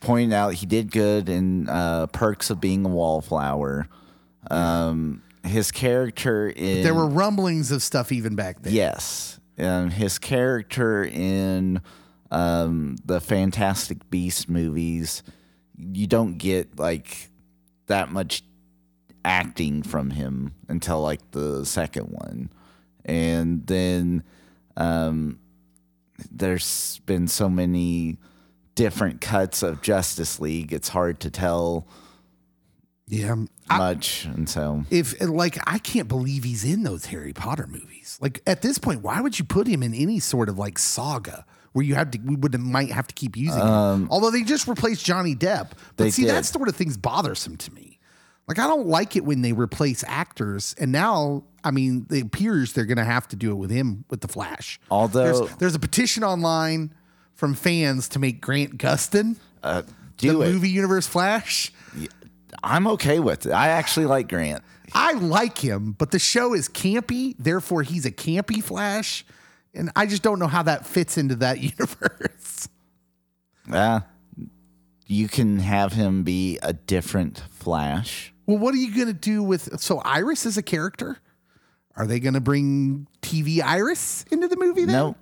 pointed 0.00 0.34
out, 0.34 0.54
he 0.54 0.66
did 0.66 0.90
good 0.90 1.28
in 1.30 1.68
uh, 1.68 2.06
Perks 2.08 2.50
of 2.50 2.60
Being 2.60 2.84
a 2.84 2.88
Wallflower. 2.88 3.88
Um, 4.50 5.22
his 5.42 5.70
character 5.70 6.48
in 6.50 6.82
There 6.82 6.94
were 6.94 7.08
rumblings 7.08 7.70
of 7.70 7.82
stuff 7.82 8.12
even 8.12 8.34
back 8.34 8.60
then. 8.60 8.74
yes, 8.74 9.40
um, 9.58 9.90
his 9.90 10.18
character 10.18 11.02
in 11.02 11.80
um, 12.34 12.96
the 13.04 13.20
Fantastic 13.20 14.10
Beast 14.10 14.48
movies. 14.48 15.22
You 15.78 16.06
don't 16.06 16.36
get 16.38 16.78
like 16.78 17.30
that 17.86 18.10
much 18.10 18.42
acting 19.24 19.82
from 19.82 20.10
him 20.10 20.54
until 20.68 21.00
like 21.00 21.30
the 21.30 21.64
second 21.64 22.06
one, 22.08 22.50
and 23.04 23.66
then 23.66 24.22
um, 24.76 25.38
there's 26.30 27.00
been 27.06 27.28
so 27.28 27.48
many 27.48 28.18
different 28.74 29.20
cuts 29.20 29.62
of 29.62 29.80
Justice 29.82 30.40
League. 30.40 30.72
It's 30.72 30.88
hard 30.88 31.20
to 31.20 31.30
tell 31.30 31.86
Yeah. 33.08 33.36
I- 33.70 33.78
much, 33.78 34.24
and 34.26 34.48
so 34.48 34.84
if 34.90 35.20
like 35.20 35.58
I 35.66 35.78
can't 35.78 36.08
believe 36.08 36.44
he's 36.44 36.64
in 36.64 36.82
those 36.82 37.06
Harry 37.06 37.32
Potter 37.32 37.66
movies. 37.66 38.18
Like 38.20 38.42
at 38.46 38.62
this 38.62 38.78
point, 38.78 39.02
why 39.02 39.20
would 39.20 39.38
you 39.38 39.44
put 39.44 39.66
him 39.66 39.82
in 39.82 39.94
any 39.94 40.18
sort 40.20 40.48
of 40.48 40.58
like 40.58 40.78
saga 40.78 41.46
where 41.74 41.84
you 41.84 41.94
have 41.96 42.10
to 42.12 42.18
we 42.24 42.36
would 42.36 42.58
might 42.58 42.90
have 42.90 43.06
to 43.08 43.14
keep 43.14 43.36
using 43.36 43.60
him? 43.60 44.08
Although 44.10 44.30
they 44.30 44.42
just 44.42 44.66
replaced 44.66 45.04
Johnny 45.04 45.34
Depp. 45.34 45.72
But 45.96 46.12
see, 46.12 46.24
that 46.24 46.36
did. 46.36 46.46
sort 46.46 46.68
of 46.68 46.76
thing's 46.76 46.96
bothersome 46.96 47.56
to 47.58 47.74
me. 47.74 47.98
Like 48.48 48.58
I 48.58 48.66
don't 48.66 48.86
like 48.86 49.16
it 49.16 49.24
when 49.24 49.42
they 49.42 49.52
replace 49.52 50.04
actors, 50.06 50.74
and 50.78 50.92
now 50.92 51.44
I 51.62 51.70
mean 51.70 52.06
it 52.10 52.24
appears 52.24 52.72
they're 52.72 52.84
going 52.86 52.98
to 52.98 53.04
have 53.04 53.28
to 53.28 53.36
do 53.36 53.50
it 53.50 53.56
with 53.56 53.70
him 53.70 54.04
with 54.08 54.20
the 54.20 54.28
Flash. 54.28 54.80
Although- 54.90 55.40
there's, 55.40 55.56
there's 55.56 55.74
a 55.74 55.78
petition 55.78 56.22
online 56.24 56.94
from 57.34 57.54
fans 57.54 58.08
to 58.10 58.18
make 58.18 58.40
Grant 58.40 58.78
Gustin 58.78 59.36
uh, 59.62 59.82
the 60.18 60.28
it. 60.28 60.34
movie 60.34 60.70
universe 60.70 61.06
Flash. 61.06 61.72
I'm 62.62 62.86
okay 62.86 63.18
with 63.18 63.46
it. 63.46 63.52
I 63.52 63.68
actually 63.68 64.06
like 64.06 64.28
Grant. 64.28 64.62
I 64.92 65.12
like 65.14 65.58
him, 65.58 65.92
but 65.98 66.12
the 66.12 66.18
show 66.20 66.54
is 66.54 66.68
campy, 66.68 67.34
therefore 67.38 67.82
he's 67.82 68.06
a 68.06 68.12
campy 68.12 68.62
Flash, 68.62 69.24
and 69.74 69.90
I 69.96 70.06
just 70.06 70.22
don't 70.22 70.38
know 70.38 70.46
how 70.46 70.62
that 70.62 70.86
fits 70.86 71.18
into 71.18 71.36
that 71.36 71.60
universe. 71.60 72.68
Yeah. 73.70 74.00
You 75.06 75.28
can 75.28 75.58
have 75.58 75.92
him 75.92 76.22
be 76.22 76.58
a 76.62 76.72
different 76.72 77.42
Flash. 77.50 78.32
Well, 78.46 78.58
what 78.58 78.74
are 78.74 78.78
you 78.78 78.94
going 78.94 79.08
to 79.08 79.12
do 79.12 79.42
with 79.42 79.80
so 79.80 79.98
Iris 79.98 80.46
is 80.46 80.56
a 80.56 80.62
character? 80.62 81.18
Are 81.96 82.06
they 82.06 82.20
going 82.20 82.34
to 82.34 82.40
bring 82.40 83.06
TV 83.22 83.62
Iris 83.62 84.24
into 84.30 84.48
the 84.48 84.56
movie 84.56 84.84
then? 84.84 84.94
No, 84.94 85.16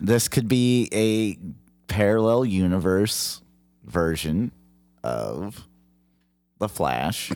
this 0.00 0.28
could 0.28 0.48
be 0.48 0.88
a 0.92 1.38
parallel 1.92 2.44
universe 2.44 3.40
version 3.84 4.52
of 5.02 5.66
the 6.58 6.68
Flash, 6.68 7.30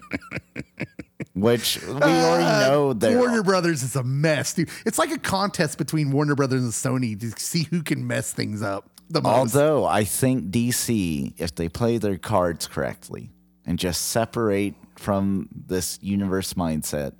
which 1.34 1.80
we 1.82 1.94
already 1.94 2.44
uh, 2.44 2.68
know 2.68 2.92
there. 2.92 3.18
Warner 3.18 3.42
Brothers 3.42 3.82
is 3.82 3.96
a 3.96 4.02
mess, 4.02 4.54
dude. 4.54 4.68
It's 4.84 4.98
like 4.98 5.10
a 5.10 5.18
contest 5.18 5.78
between 5.78 6.12
Warner 6.12 6.34
Brothers 6.34 6.62
and 6.62 6.72
Sony 6.72 7.18
to 7.20 7.30
see 7.40 7.64
who 7.70 7.82
can 7.82 8.06
mess 8.06 8.32
things 8.32 8.62
up 8.62 8.90
the 9.08 9.22
most. 9.22 9.54
Although 9.56 9.86
I 9.86 10.04
think 10.04 10.50
DC, 10.50 11.34
if 11.38 11.54
they 11.54 11.68
play 11.68 11.98
their 11.98 12.18
cards 12.18 12.66
correctly 12.66 13.30
and 13.64 13.78
just 13.78 14.08
separate 14.08 14.74
from 14.96 15.48
this 15.66 15.98
universe 16.02 16.54
mindset, 16.54 17.12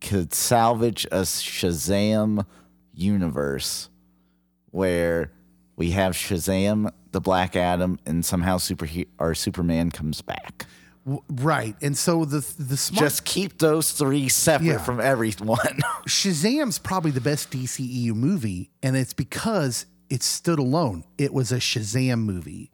could 0.00 0.32
salvage 0.32 1.04
a 1.06 1.22
Shazam 1.22 2.46
universe 2.94 3.88
where 4.70 5.32
we 5.76 5.92
have 5.92 6.14
Shazam, 6.14 6.92
the 7.12 7.20
Black 7.20 7.56
Adam, 7.56 7.98
and 8.06 8.24
somehow 8.24 8.58
super 8.58 8.88
or 9.18 9.34
Superman 9.34 9.90
comes 9.90 10.22
back. 10.22 10.66
Right, 11.30 11.74
and 11.80 11.96
so 11.96 12.24
the 12.24 12.40
the 12.58 12.76
smart 12.76 13.00
Just 13.04 13.24
keep 13.24 13.58
those 13.58 13.92
three 13.92 14.28
separate 14.28 14.66
Yeah. 14.66 14.78
from 14.78 15.00
everyone. 15.00 15.58
Shazam's 16.06 16.78
probably 16.78 17.10
the 17.12 17.20
best 17.20 17.50
DCEU 17.50 18.14
movie, 18.14 18.70
and 18.82 18.96
it's 18.96 19.14
because 19.14 19.86
it 20.10 20.22
stood 20.22 20.58
alone. 20.58 21.04
It 21.16 21.32
was 21.32 21.50
a 21.52 21.56
Shazam 21.58 22.20
movie, 22.24 22.70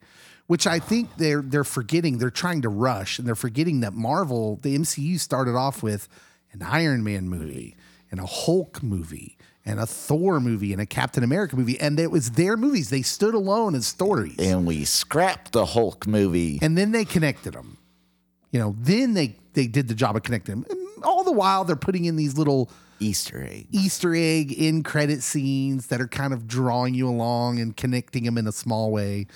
which 0.47 0.66
I 0.66 0.78
think 0.78 1.11
they're 1.16 1.43
they're 1.43 1.64
forgetting. 1.64 2.18
They're 2.18 2.30
trying 2.30 2.62
to 2.62 2.68
rush, 2.68 3.18
and 3.18 3.26
they're 3.28 3.35
forgetting 3.35 3.80
that 3.80 3.93
Marvel, 3.95 4.59
the 4.62 4.76
MCU, 4.76 5.18
started 5.20 5.55
off 5.55 5.82
with 5.82 6.09
an 6.53 6.62
Iron 6.62 7.05
Man 7.05 7.28
movie 7.28 7.76
and 8.11 8.18
a 8.20 8.26
Hulk 8.26 8.82
movie 8.82 9.37
and 9.66 9.80
a 9.80 9.87
Thor 9.87 10.41
movie 10.41 10.72
and 10.72 10.80
a 10.82 10.87
Captain 10.87 11.22
America 11.24 11.57
movie, 11.57 11.78
and 11.80 11.99
it 11.99 12.11
was 12.11 12.32
their 12.32 12.57
movies. 12.57 12.91
They 12.91 13.03
stood 13.03 13.35
alone 13.35 13.74
as 13.74 13.87
stories, 13.87 14.37
and 14.39 14.66
we 14.66 14.85
scrapped 14.85 15.53
the 15.53 15.66
Hulk 15.66 16.07
movie. 16.07 16.59
and 16.62 16.76
then 16.76 16.91
they 16.93 17.05
connected 17.05 17.55
them. 17.55 17.78
You 18.55 18.61
know, 18.61 18.77
then 18.79 19.15
they 19.15 19.35
they 19.55 19.67
did 19.67 19.89
the 19.89 19.97
job 19.97 20.15
of 20.15 20.23
connecting 20.23 20.61
them. 20.61 20.67
And 20.71 21.05
all 21.05 21.25
the 21.25 21.33
while 21.33 21.65
they're 21.65 21.75
putting 21.75 22.05
in 22.05 22.15
these 22.15 22.39
little 22.39 22.71
Easter 23.01 23.43
egg. 23.43 23.67
Easter 23.73 24.15
egg 24.15 24.53
in 24.53 24.85
credit 24.85 25.25
scenes 25.25 25.89
that 25.89 26.01
are 26.01 26.07
kind 26.07 26.33
of 26.33 26.47
drawing 26.47 26.95
you 26.95 27.09
along 27.09 27.59
and 27.59 27.77
connecting 27.77 28.23
them 28.23 28.39
in 28.39 28.47
a 28.47 28.53
small 28.53 28.93
way. 28.93 29.27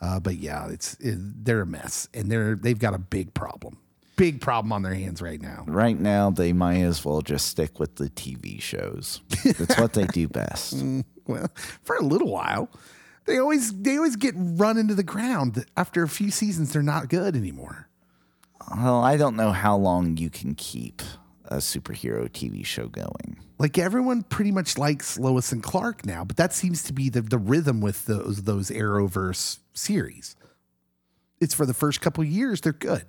Uh, 0.00 0.18
but 0.18 0.38
yeah, 0.38 0.68
it's 0.68 0.94
it, 0.94 1.16
they're 1.44 1.60
a 1.60 1.66
mess, 1.66 2.08
and 2.12 2.32
they're 2.32 2.56
they've 2.56 2.80
got 2.80 2.94
a 2.94 2.98
big 2.98 3.32
problem, 3.32 3.78
big 4.16 4.40
problem 4.40 4.72
on 4.72 4.82
their 4.82 4.94
hands 4.94 5.22
right 5.22 5.40
now. 5.40 5.62
Right 5.68 5.98
now, 5.98 6.30
they 6.30 6.52
might 6.52 6.80
as 6.80 7.04
well 7.04 7.22
just 7.22 7.46
stick 7.46 7.78
with 7.78 7.94
the 7.94 8.10
TV 8.10 8.60
shows. 8.60 9.20
That's 9.44 9.78
what 9.78 9.92
they 9.92 10.06
do 10.06 10.26
best. 10.28 10.82
Well, 11.28 11.46
for 11.84 11.94
a 11.94 12.02
little 12.02 12.32
while, 12.32 12.68
they 13.26 13.38
always 13.38 13.72
they 13.72 13.96
always 13.96 14.16
get 14.16 14.34
run 14.36 14.78
into 14.78 14.96
the 14.96 15.04
ground. 15.04 15.64
After 15.76 16.02
a 16.02 16.08
few 16.08 16.32
seasons, 16.32 16.72
they're 16.72 16.82
not 16.82 17.08
good 17.08 17.36
anymore. 17.36 17.88
Well, 18.76 19.02
I 19.02 19.16
don't 19.16 19.36
know 19.36 19.52
how 19.52 19.76
long 19.76 20.16
you 20.16 20.30
can 20.30 20.54
keep 20.54 21.02
a 21.46 21.56
superhero 21.56 22.28
TV 22.28 22.64
show 22.64 22.88
going. 22.88 23.38
Like 23.58 23.78
everyone 23.78 24.22
pretty 24.22 24.50
much 24.50 24.78
likes 24.78 25.18
Lois 25.18 25.52
and 25.52 25.62
Clark 25.62 26.04
now, 26.04 26.24
but 26.24 26.36
that 26.36 26.52
seems 26.52 26.82
to 26.84 26.92
be 26.92 27.08
the 27.08 27.20
the 27.22 27.38
rhythm 27.38 27.80
with 27.80 28.06
those 28.06 28.42
those 28.42 28.70
Arrowverse 28.70 29.58
series. 29.74 30.36
It's 31.40 31.54
for 31.54 31.66
the 31.66 31.74
first 31.74 32.00
couple 32.00 32.24
years 32.24 32.60
they're 32.60 32.72
good. 32.72 33.04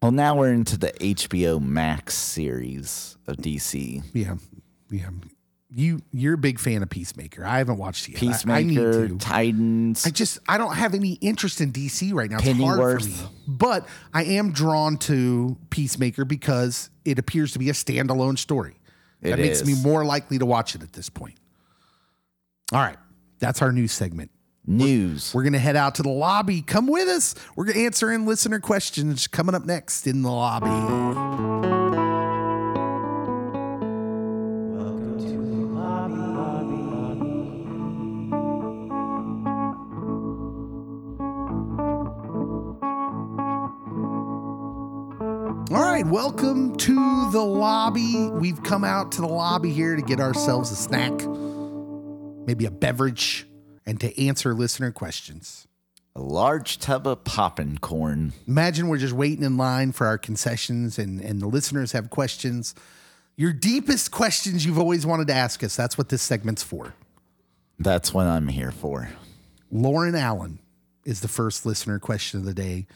Well, 0.00 0.12
now 0.12 0.36
we're 0.36 0.52
into 0.52 0.78
the 0.78 0.92
HBO 0.92 1.60
Max 1.60 2.14
series 2.14 3.16
of 3.26 3.36
DC. 3.38 4.04
Yeah, 4.12 4.36
yeah. 4.90 5.10
You 5.70 6.00
you're 6.12 6.34
a 6.34 6.38
big 6.38 6.58
fan 6.58 6.82
of 6.82 6.88
Peacemaker. 6.88 7.44
I 7.44 7.58
haven't 7.58 7.76
watched 7.76 8.08
it 8.08 8.12
yet. 8.22 8.46
I- 8.46 8.58
I, 8.58 8.62
need 8.62 8.76
Peacemaker, 8.76 9.08
to. 9.08 9.18
Titans. 9.18 10.06
I 10.06 10.10
just 10.10 10.38
I 10.48 10.56
don't 10.56 10.74
have 10.74 10.94
any 10.94 11.14
interest 11.14 11.60
in 11.60 11.72
DC 11.72 12.14
right 12.14 12.30
now. 12.30 12.38
It's 12.40 12.58
hard 12.58 13.02
for 13.02 13.06
me. 13.06 13.14
But 13.46 13.86
I 14.14 14.24
am 14.24 14.52
drawn 14.52 14.96
to 14.98 15.58
Peacemaker 15.68 16.24
because 16.24 16.88
it 17.04 17.18
appears 17.18 17.52
to 17.52 17.58
be 17.58 17.68
a 17.68 17.74
standalone 17.74 18.38
story. 18.38 18.76
It 19.20 19.30
that 19.30 19.38
makes 19.38 19.64
me 19.64 19.74
more 19.82 20.04
likely 20.04 20.38
to 20.38 20.46
watch 20.46 20.74
it 20.74 20.82
at 20.82 20.92
this 20.92 21.10
point. 21.10 21.34
All 22.72 22.80
right. 22.80 22.96
That's 23.38 23.62
our 23.62 23.72
news 23.72 23.92
segment. 23.92 24.30
News. 24.66 25.32
We're 25.34 25.42
going 25.42 25.54
to 25.54 25.58
head 25.58 25.76
out 25.76 25.94
to 25.94 26.02
the 26.02 26.10
lobby. 26.10 26.60
Come 26.60 26.86
with 26.86 27.08
us. 27.08 27.34
We're 27.56 27.64
going 27.64 27.78
to 27.78 27.84
answer 27.84 28.12
in 28.12 28.26
listener 28.26 28.60
questions 28.60 29.26
coming 29.26 29.54
up 29.54 29.64
next 29.64 30.06
in 30.06 30.22
the 30.22 30.30
lobby. 30.30 31.67
Welcome 46.10 46.78
to 46.78 47.30
the 47.32 47.42
lobby. 47.42 48.30
We've 48.30 48.62
come 48.62 48.82
out 48.82 49.12
to 49.12 49.20
the 49.20 49.28
lobby 49.28 49.74
here 49.74 49.94
to 49.94 50.00
get 50.00 50.20
ourselves 50.20 50.72
a 50.72 50.74
snack, 50.74 51.12
maybe 52.46 52.64
a 52.64 52.70
beverage, 52.70 53.46
and 53.84 54.00
to 54.00 54.18
answer 54.18 54.54
listener 54.54 54.90
questions. 54.90 55.68
A 56.16 56.22
large 56.22 56.78
tub 56.78 57.06
of 57.06 57.24
poppin' 57.24 57.76
corn. 57.76 58.32
Imagine 58.46 58.88
we're 58.88 58.96
just 58.96 59.12
waiting 59.12 59.44
in 59.44 59.58
line 59.58 59.92
for 59.92 60.06
our 60.06 60.16
concessions 60.16 60.98
and, 60.98 61.20
and 61.20 61.42
the 61.42 61.46
listeners 61.46 61.92
have 61.92 62.08
questions. 62.08 62.74
Your 63.36 63.52
deepest 63.52 64.10
questions 64.10 64.64
you've 64.64 64.78
always 64.78 65.04
wanted 65.04 65.26
to 65.26 65.34
ask 65.34 65.62
us. 65.62 65.76
That's 65.76 65.98
what 65.98 66.08
this 66.08 66.22
segment's 66.22 66.62
for. 66.62 66.94
That's 67.78 68.14
what 68.14 68.26
I'm 68.26 68.48
here 68.48 68.72
for. 68.72 69.10
Lauren 69.70 70.14
Allen 70.14 70.58
is 71.04 71.20
the 71.20 71.28
first 71.28 71.66
listener 71.66 71.98
question 71.98 72.40
of 72.40 72.46
the 72.46 72.54
day. 72.54 72.86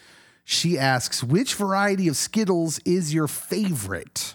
She 0.45 0.79
asks, 0.79 1.23
which 1.23 1.55
variety 1.55 2.09
of 2.09 2.17
Skittles 2.17 2.79
is 2.85 3.15
your 3.15 3.29
favorite? 3.29 4.35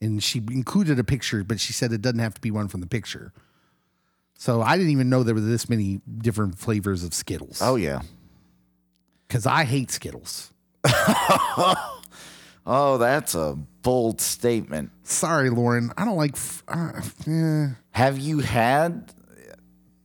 And 0.00 0.22
she 0.22 0.38
included 0.50 0.98
a 0.98 1.04
picture, 1.04 1.44
but 1.44 1.60
she 1.60 1.72
said 1.72 1.92
it 1.92 2.00
doesn't 2.00 2.20
have 2.20 2.34
to 2.34 2.40
be 2.40 2.50
one 2.50 2.68
from 2.68 2.80
the 2.80 2.86
picture. 2.86 3.32
So 4.38 4.62
I 4.62 4.76
didn't 4.78 4.92
even 4.92 5.10
know 5.10 5.22
there 5.22 5.34
were 5.34 5.40
this 5.40 5.68
many 5.68 6.00
different 6.18 6.58
flavors 6.58 7.04
of 7.04 7.12
Skittles. 7.12 7.60
Oh, 7.62 7.76
yeah. 7.76 8.00
because 9.28 9.44
I 9.46 9.64
hate 9.64 9.90
Skittles. 9.90 10.52
Oh, 12.66 12.98
that's 12.98 13.34
a 13.34 13.56
bold 13.82 14.20
statement. 14.20 14.90
Sorry, 15.02 15.48
Lauren. 15.50 15.92
I 15.96 16.04
don't 16.04 16.16
like. 16.18 16.34
f- 16.34 16.62
Uh, 16.68 16.92
eh. 17.26 17.68
Have 17.92 18.18
you 18.18 18.40
had 18.40 19.12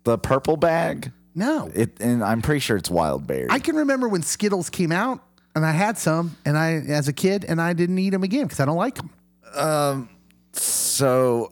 the 0.06 0.18
purple 0.18 0.56
bag? 0.58 1.12
No, 1.38 1.70
It, 1.74 2.00
and 2.00 2.24
I'm 2.24 2.42
pretty 2.42 2.60
sure 2.62 2.78
it's 2.78 2.90
wild 2.90 3.28
berry. 3.28 3.48
I 3.50 3.60
can 3.60 3.76
remember 3.76 4.08
when 4.08 4.24
Skittles 4.24 4.70
came 4.70 4.92
out, 4.94 5.22
and 5.54 5.66
I 5.66 5.72
had 5.72 5.98
some, 5.98 6.38
and 6.46 6.58
I 6.58 6.76
as 6.76 7.08
a 7.10 7.14
kid, 7.14 7.44
and 7.46 7.62
I 7.62 7.74
didn't 7.74 8.00
eat 8.00 8.12
them 8.12 8.24
again 8.24 8.44
because 8.44 8.62
I 8.62 8.66
don't 8.66 8.78
like 8.78 8.96
them. 8.96 9.10
Um, 9.56 10.10
so 10.54 11.52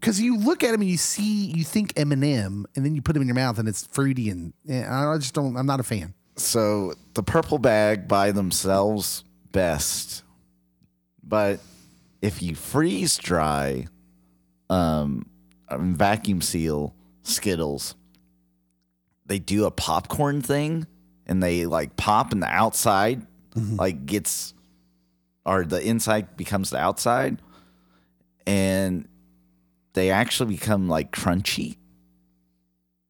Because 0.00 0.20
you 0.20 0.38
look 0.38 0.62
at 0.62 0.70
them 0.70 0.80
and 0.82 0.90
you 0.90 0.96
see, 0.96 1.46
you 1.46 1.64
think 1.64 1.92
M 1.96 2.12
and 2.12 2.22
m 2.24 2.66
and 2.76 2.84
then 2.84 2.94
you 2.94 3.02
put 3.02 3.14
them 3.14 3.22
in 3.22 3.28
your 3.28 3.34
mouth, 3.34 3.58
and 3.58 3.68
it's 3.68 3.86
fruity, 3.88 4.30
and 4.30 4.52
eh, 4.68 4.86
I 4.88 5.16
just 5.18 5.34
don't. 5.34 5.56
I'm 5.56 5.66
not 5.66 5.80
a 5.80 5.84
fan. 5.84 6.14
So 6.36 6.92
the 7.14 7.22
purple 7.24 7.58
bag 7.58 8.06
by 8.06 8.30
themselves 8.30 9.24
best, 9.52 10.22
but 11.24 11.58
if 12.22 12.40
you 12.42 12.54
freeze 12.54 13.16
dry, 13.16 13.88
um, 14.70 15.26
and 15.68 15.96
vacuum 15.96 16.40
seal 16.40 16.94
Skittles, 17.22 17.96
they 19.26 19.38
do 19.38 19.64
a 19.64 19.70
popcorn 19.70 20.42
thing, 20.42 20.86
and 21.26 21.42
they 21.42 21.66
like 21.66 21.96
pop, 21.96 22.32
and 22.32 22.42
the 22.42 22.48
outside 22.48 23.26
mm-hmm. 23.54 23.76
like 23.76 24.06
gets, 24.06 24.54
or 25.44 25.64
the 25.64 25.82
inside 25.86 26.36
becomes 26.36 26.70
the 26.70 26.78
outside, 26.78 27.40
and 28.46 29.08
they 29.94 30.10
actually 30.10 30.54
become 30.54 30.88
like 30.88 31.12
crunchy, 31.12 31.76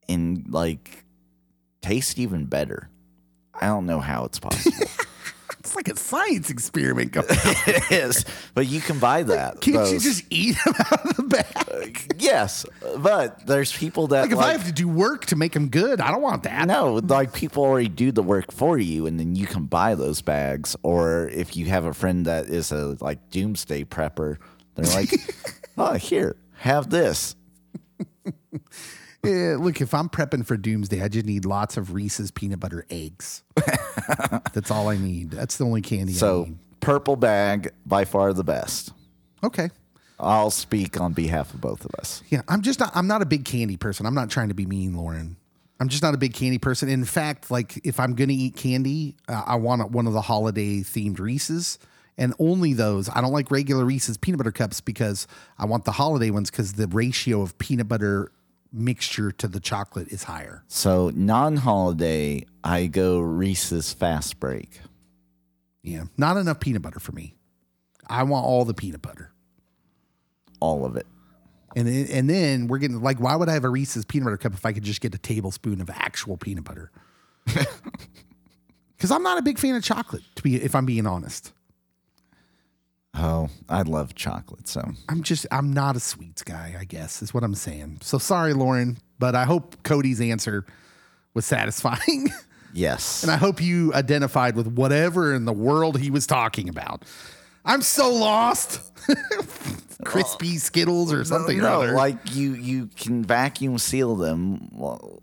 and 0.09 0.47
like 0.49 1.05
taste 1.83 2.19
even 2.19 2.47
better. 2.47 2.89
I 3.55 3.67
don't 3.67 3.87
know 3.87 4.01
how 4.01 4.25
it's 4.25 4.39
possible. 4.39 4.87
It's 5.67 5.75
like 5.75 5.89
a 5.89 5.97
science 5.97 6.49
experiment. 6.49 7.11
Going. 7.11 7.27
it 7.31 7.91
is, 7.91 8.25
but 8.55 8.69
you 8.69 8.81
can 8.81 9.01
buy 9.01 9.25
that. 9.25 9.61
Can't 9.61 9.91
you 9.91 9.99
just 9.99 10.25
eat 10.31 10.57
them 10.65 10.75
out 10.79 11.11
of 11.11 11.17
the 11.17 11.23
bag? 11.25 12.07
Uh, 12.13 12.15
yes, 12.17 12.65
but 12.99 13.45
there's 13.49 13.77
people 13.77 14.07
that 14.09 14.23
Like 14.23 14.31
if 14.31 14.37
like, 14.37 14.47
I 14.47 14.53
have 14.53 14.67
to 14.67 14.73
do 14.73 14.87
work 14.87 15.27
to 15.27 15.37
make 15.37 15.55
them 15.55 15.69
good, 15.69 16.01
I 16.01 16.13
don't 16.13 16.23
want 16.23 16.45
that. 16.45 16.69
no, 16.69 17.01
like 17.03 17.33
people 17.33 17.65
already 17.65 17.89
do 17.89 18.13
the 18.13 18.23
work 18.23 18.53
for 18.53 18.79
you, 18.79 19.07
and 19.07 19.19
then 19.19 19.35
you 19.35 19.49
can 19.49 19.65
buy 19.65 19.97
those 19.97 20.23
bags. 20.23 20.77
Or 20.85 21.29
if 21.31 21.57
you 21.57 21.65
have 21.65 21.85
a 21.85 21.93
friend 21.93 22.27
that 22.27 22.47
is 22.47 22.71
a 22.71 22.97
like 23.01 23.31
doomsday 23.31 23.83
prepper, 23.85 24.37
they're 24.77 24.95
like, 24.95 25.11
"Oh, 25.77 25.95
here, 25.95 26.37
have 26.59 26.91
this." 26.91 27.35
Yeah, 29.25 29.57
look, 29.61 29.81
if 29.81 29.93
I'm 29.95 30.09
prepping 30.09 30.47
for 30.47 30.57
doomsday, 30.57 31.03
I 31.03 31.09
just 31.09 31.27
need 31.27 31.45
lots 31.45 31.77
of 31.77 31.95
Reese's 31.95 32.31
peanut 32.31 32.61
butter 32.61 32.85
eggs. 32.91 33.43
That's 34.53 34.71
all 34.71 34.89
I 34.89 34.97
need. 34.97 35.31
That's 35.31 35.57
the 35.57 35.65
only 35.65 35.83
candy 35.83 36.13
I 36.13 36.17
So 36.17 36.45
need. 36.45 36.59
purple 36.81 37.17
bag 37.17 37.73
by 37.85 38.05
far 38.05 38.33
the 38.33 38.45
best. 38.45 38.93
Okay. 39.43 39.71
I'll 40.19 40.51
speak 40.51 40.99
on 41.01 41.13
behalf 41.13 41.53
of 41.53 41.61
both 41.61 41.85
of 41.85 41.91
us. 41.99 42.23
Yeah, 42.31 42.41
I'm 42.49 42.63
just 42.63 42.81
not 42.81 42.91
I'm 42.95 43.07
not 43.07 43.21
a 43.21 43.27
big 43.27 43.45
candy 43.45 43.77
person. 43.77 44.07
I'm 44.07 44.15
not 44.15 44.31
trying 44.31 44.49
to 44.49 44.55
be 44.55 44.65
mean, 44.65 44.95
Lauren. 44.97 45.37
I'm 45.79 45.89
just 45.89 46.03
not 46.03 46.15
a 46.15 46.17
big 46.17 46.33
candy 46.33 46.57
person. 46.59 46.89
In 46.89 47.05
fact, 47.05 47.51
like 47.51 47.79
if 47.85 48.01
I'm 48.01 48.15
going 48.15 48.29
to 48.29 48.35
eat 48.35 48.57
candy, 48.57 49.15
uh, 49.29 49.43
I 49.45 49.57
want 49.57 49.91
one 49.91 50.07
of 50.07 50.15
the 50.15 50.23
holiday 50.23 50.79
themed 50.81 51.19
Reese's 51.21 51.79
and 52.17 52.33
only 52.39 52.73
those. 52.73 53.11
I 53.11 53.21
don't 53.21 53.33
like 53.33 53.51
regular 53.51 53.85
Reese's 53.85 54.17
peanut 54.17 54.39
butter 54.39 54.53
cups 54.53 54.81
because 54.81 55.27
I 55.59 55.67
want 55.67 55.85
the 55.85 55.93
holiday 55.93 56.31
ones 56.31 56.51
cuz 56.51 56.73
the 56.73 56.87
ratio 56.87 57.43
of 57.43 57.59
peanut 57.59 57.89
butter 57.89 58.33
mixture 58.73 59.31
to 59.33 59.49
the 59.49 59.61
chocolate 59.61 60.09
is 60.09 60.25
higher. 60.25 60.65
So 60.69 61.11
non-holiday, 61.15 62.47
I 62.65 62.87
go 62.87 63.21
Reese's 63.21 63.93
Fast 63.93 64.41
Break. 64.41 64.81
Yeah, 65.83 66.05
not 66.17 66.37
enough 66.37 66.61
peanut 66.61 66.83
butter 66.83 67.01
for 67.01 67.13
me. 67.13 67.35
I 68.09 68.23
want 68.25 68.45
all 68.45 68.65
the 68.65 68.75
peanut 68.75 69.03
butter. 69.03 69.33
All 70.61 70.85
of 70.85 70.97
it. 70.97 71.07
And 71.75 71.87
then, 71.87 72.07
and 72.11 72.31
then 72.31 72.67
we're 72.69 72.79
getting 72.79 73.01
like, 73.03 73.21
why 73.21 73.37
would 73.37 73.49
I 73.49 73.53
have 73.53 73.65
a 73.65 73.69
Reese's 73.69 74.05
peanut 74.05 74.25
butter 74.25 74.39
cup 74.39 74.55
if 74.55 74.65
I 74.65 74.73
could 74.73 74.83
just 74.83 75.01
get 75.01 75.15
a 75.15 75.19
tablespoon 75.19 75.81
of 75.81 75.91
actual 75.91 76.37
peanut 76.37 76.65
butter? 76.65 76.91
Because 78.97 79.11
I'm 79.11 79.23
not 79.23 79.39
a 79.39 79.43
big 79.43 79.59
fan 79.59 79.75
of 79.75 79.85
chocolate, 79.85 80.23
to 80.37 80.43
be 80.43 80.57
if 80.57 80.75
I'm 80.75 80.87
being 80.87 81.07
honest. 81.07 81.53
Oh, 83.19 83.49
I 83.69 83.83
love 83.83 84.15
chocolate. 84.15 84.69
So 84.69 84.83
I'm 85.09 85.23
just 85.23 85.47
I'm 85.51 85.73
not 85.73 85.97
a 85.97 86.01
sweets 86.01 86.43
guy, 86.43 86.77
I 86.79 86.85
guess, 86.85 87.23
is 87.23 87.33
what 87.33 87.43
I'm 87.43 87.55
saying. 87.55 87.99
So 88.03 88.19
sorry, 88.19 88.53
Lauren, 88.53 88.99
but 89.19 89.35
I 89.35 89.45
hope 89.45 89.83
Cody's 89.83 90.21
answer 90.21 90.67
was 91.35 91.47
satisfying. 91.47 92.31
yes, 92.75 93.23
and 93.23 93.33
I 93.33 93.37
hope 93.37 93.61
you 93.61 93.95
identified 93.95 94.55
with 94.55 94.67
whatever 94.67 95.35
in 95.35 95.47
the 95.47 95.53
world 95.53 95.99
he 95.99 96.11
was 96.11 96.27
talking 96.27 96.69
about. 96.69 97.05
I'm 97.65 97.83
so 97.83 98.13
lost. 98.13 98.81
Crispy 100.05 100.59
Skittles 100.59 101.13
or 101.13 101.25
something 101.25 101.59
or 101.59 101.63
no, 101.63 101.83
other. 101.83 101.93
like 101.93 102.35
you 102.35 102.53
you 102.55 102.89
can 102.97 103.25
vacuum 103.25 103.79
seal 103.79 104.15
them 104.15 104.69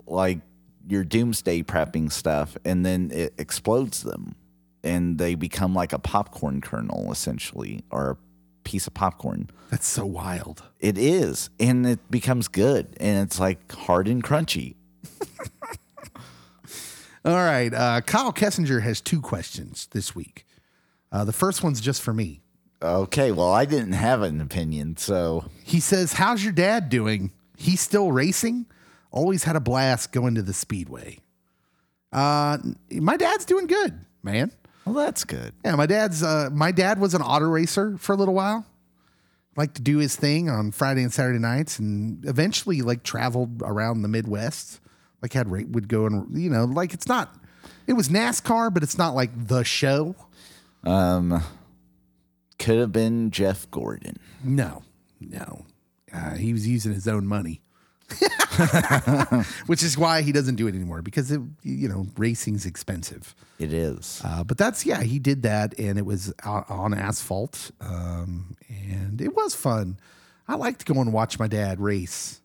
like 0.07 0.39
your 0.87 1.03
doomsday 1.03 1.61
prepping 1.61 2.11
stuff, 2.11 2.57
and 2.65 2.85
then 2.85 3.11
it 3.11 3.33
explodes 3.37 4.01
them. 4.01 4.35
And 4.83 5.17
they 5.17 5.35
become 5.35 5.73
like 5.73 5.93
a 5.93 5.99
popcorn 5.99 6.61
kernel 6.61 7.11
essentially, 7.11 7.83
or 7.89 8.11
a 8.11 8.17
piece 8.63 8.87
of 8.87 8.93
popcorn. 8.93 9.49
That's 9.69 9.87
so 9.87 10.05
wild. 10.05 10.63
It 10.79 10.97
is, 10.97 11.49
and 11.59 11.85
it 11.85 12.11
becomes 12.11 12.47
good, 12.47 12.95
and 12.99 13.25
it's 13.25 13.39
like 13.39 13.71
hard 13.71 14.07
and 14.07 14.23
crunchy. 14.23 14.75
All 17.25 17.33
right. 17.35 17.73
Uh, 17.73 18.01
Kyle 18.01 18.33
Kessinger 18.33 18.81
has 18.81 18.99
two 18.99 19.21
questions 19.21 19.87
this 19.91 20.13
week. 20.13 20.45
Uh, 21.11 21.23
the 21.23 21.31
first 21.33 21.63
one's 21.63 21.79
just 21.79 22.01
for 22.01 22.13
me. 22.13 22.41
Okay, 22.81 23.31
well, 23.31 23.51
I 23.53 23.63
didn't 23.63 23.93
have 23.93 24.21
an 24.23 24.41
opinion, 24.41 24.97
so 24.97 25.45
He 25.63 25.79
says, 25.79 26.13
How's 26.13 26.43
your 26.43 26.51
dad 26.51 26.89
doing? 26.89 27.31
He's 27.57 27.79
still 27.79 28.11
racing? 28.11 28.65
Always 29.09 29.45
had 29.45 29.55
a 29.55 29.61
blast 29.61 30.11
going 30.11 30.35
to 30.35 30.41
the 30.41 30.53
speedway. 30.53 31.19
Uh, 32.11 32.57
my 32.91 33.15
dad's 33.15 33.45
doing 33.45 33.67
good, 33.67 34.05
man. 34.21 34.51
Well, 34.85 34.95
that's 34.95 35.23
good. 35.23 35.53
Yeah, 35.63 35.75
my 35.75 35.85
dad's 35.85 36.23
uh, 36.23 36.49
my 36.51 36.71
dad 36.71 36.99
was 36.99 37.13
an 37.13 37.21
auto 37.21 37.45
racer 37.45 37.97
for 37.97 38.13
a 38.13 38.15
little 38.15 38.33
while. 38.33 38.65
Liked 39.55 39.75
to 39.75 39.81
do 39.81 39.97
his 39.99 40.15
thing 40.15 40.49
on 40.49 40.71
Friday 40.71 41.03
and 41.03 41.13
Saturday 41.13 41.39
nights, 41.39 41.79
and 41.79 42.25
eventually 42.25 42.81
like 42.81 43.03
traveled 43.03 43.61
around 43.63 44.01
the 44.01 44.07
Midwest. 44.07 44.79
Like 45.21 45.33
had 45.33 45.49
rate 45.49 45.69
would 45.69 45.87
go 45.87 46.05
and 46.05 46.37
you 46.37 46.49
know 46.49 46.65
like 46.65 46.93
it's 46.93 47.07
not. 47.07 47.35
It 47.87 47.93
was 47.93 48.09
NASCAR, 48.09 48.73
but 48.73 48.83
it's 48.83 48.97
not 48.97 49.13
like 49.13 49.31
the 49.47 49.63
show. 49.63 50.15
Um, 50.83 51.43
could 52.59 52.79
have 52.79 52.91
been 52.91 53.31
Jeff 53.31 53.69
Gordon. 53.71 54.17
No, 54.43 54.83
no. 55.19 55.65
Uh, 56.13 56.35
he 56.35 56.53
was 56.53 56.67
using 56.67 56.93
his 56.93 57.07
own 57.07 57.25
money, 57.25 57.61
which 59.65 59.83
is 59.83 59.97
why 59.97 60.21
he 60.21 60.31
doesn't 60.31 60.55
do 60.55 60.67
it 60.67 60.75
anymore 60.75 61.01
because 61.01 61.31
it, 61.31 61.41
you 61.63 61.87
know 61.87 62.05
racing's 62.17 62.65
expensive. 62.65 63.35
It 63.59 63.73
is. 63.73 64.21
Uh, 64.23 64.43
but 64.43 64.57
that's 64.57 64.85
yeah, 64.85 65.01
he 65.01 65.19
did 65.19 65.43
that, 65.43 65.77
and 65.79 65.97
it 65.97 66.05
was 66.05 66.33
on 66.43 66.93
asphalt, 66.93 67.71
um, 67.81 68.55
and 68.69 69.21
it 69.21 69.35
was 69.35 69.55
fun. 69.55 69.97
I 70.47 70.55
like 70.55 70.77
to 70.79 70.93
go 70.93 70.99
and 70.99 71.13
watch 71.13 71.39
my 71.39 71.47
dad 71.47 71.79
race, 71.79 72.41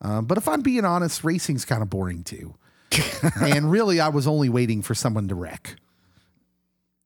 um, 0.00 0.26
but 0.26 0.38
if 0.38 0.48
I'm 0.48 0.62
being 0.62 0.84
honest, 0.84 1.24
racing's 1.24 1.64
kind 1.64 1.82
of 1.82 1.90
boring 1.90 2.24
too. 2.24 2.54
and 3.40 3.70
really, 3.70 4.00
I 4.00 4.08
was 4.08 4.26
only 4.26 4.48
waiting 4.48 4.82
for 4.82 4.94
someone 4.94 5.28
to 5.28 5.34
wreck. 5.34 5.76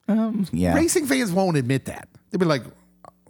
yeah. 0.08 0.74
Racing 0.74 1.06
fans 1.06 1.32
won't 1.32 1.56
admit 1.56 1.86
that. 1.86 2.08
They'll 2.30 2.38
be 2.38 2.46
like, 2.46 2.62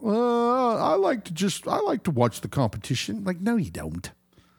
uh, 0.04 0.76
"I 0.76 0.94
like 0.94 1.24
to 1.24 1.32
just 1.32 1.66
I 1.66 1.78
like 1.80 2.04
to 2.04 2.10
watch 2.10 2.40
the 2.42 2.48
competition." 2.48 3.24
Like, 3.24 3.40
no, 3.40 3.56
you 3.56 3.70
don't. 3.70 4.10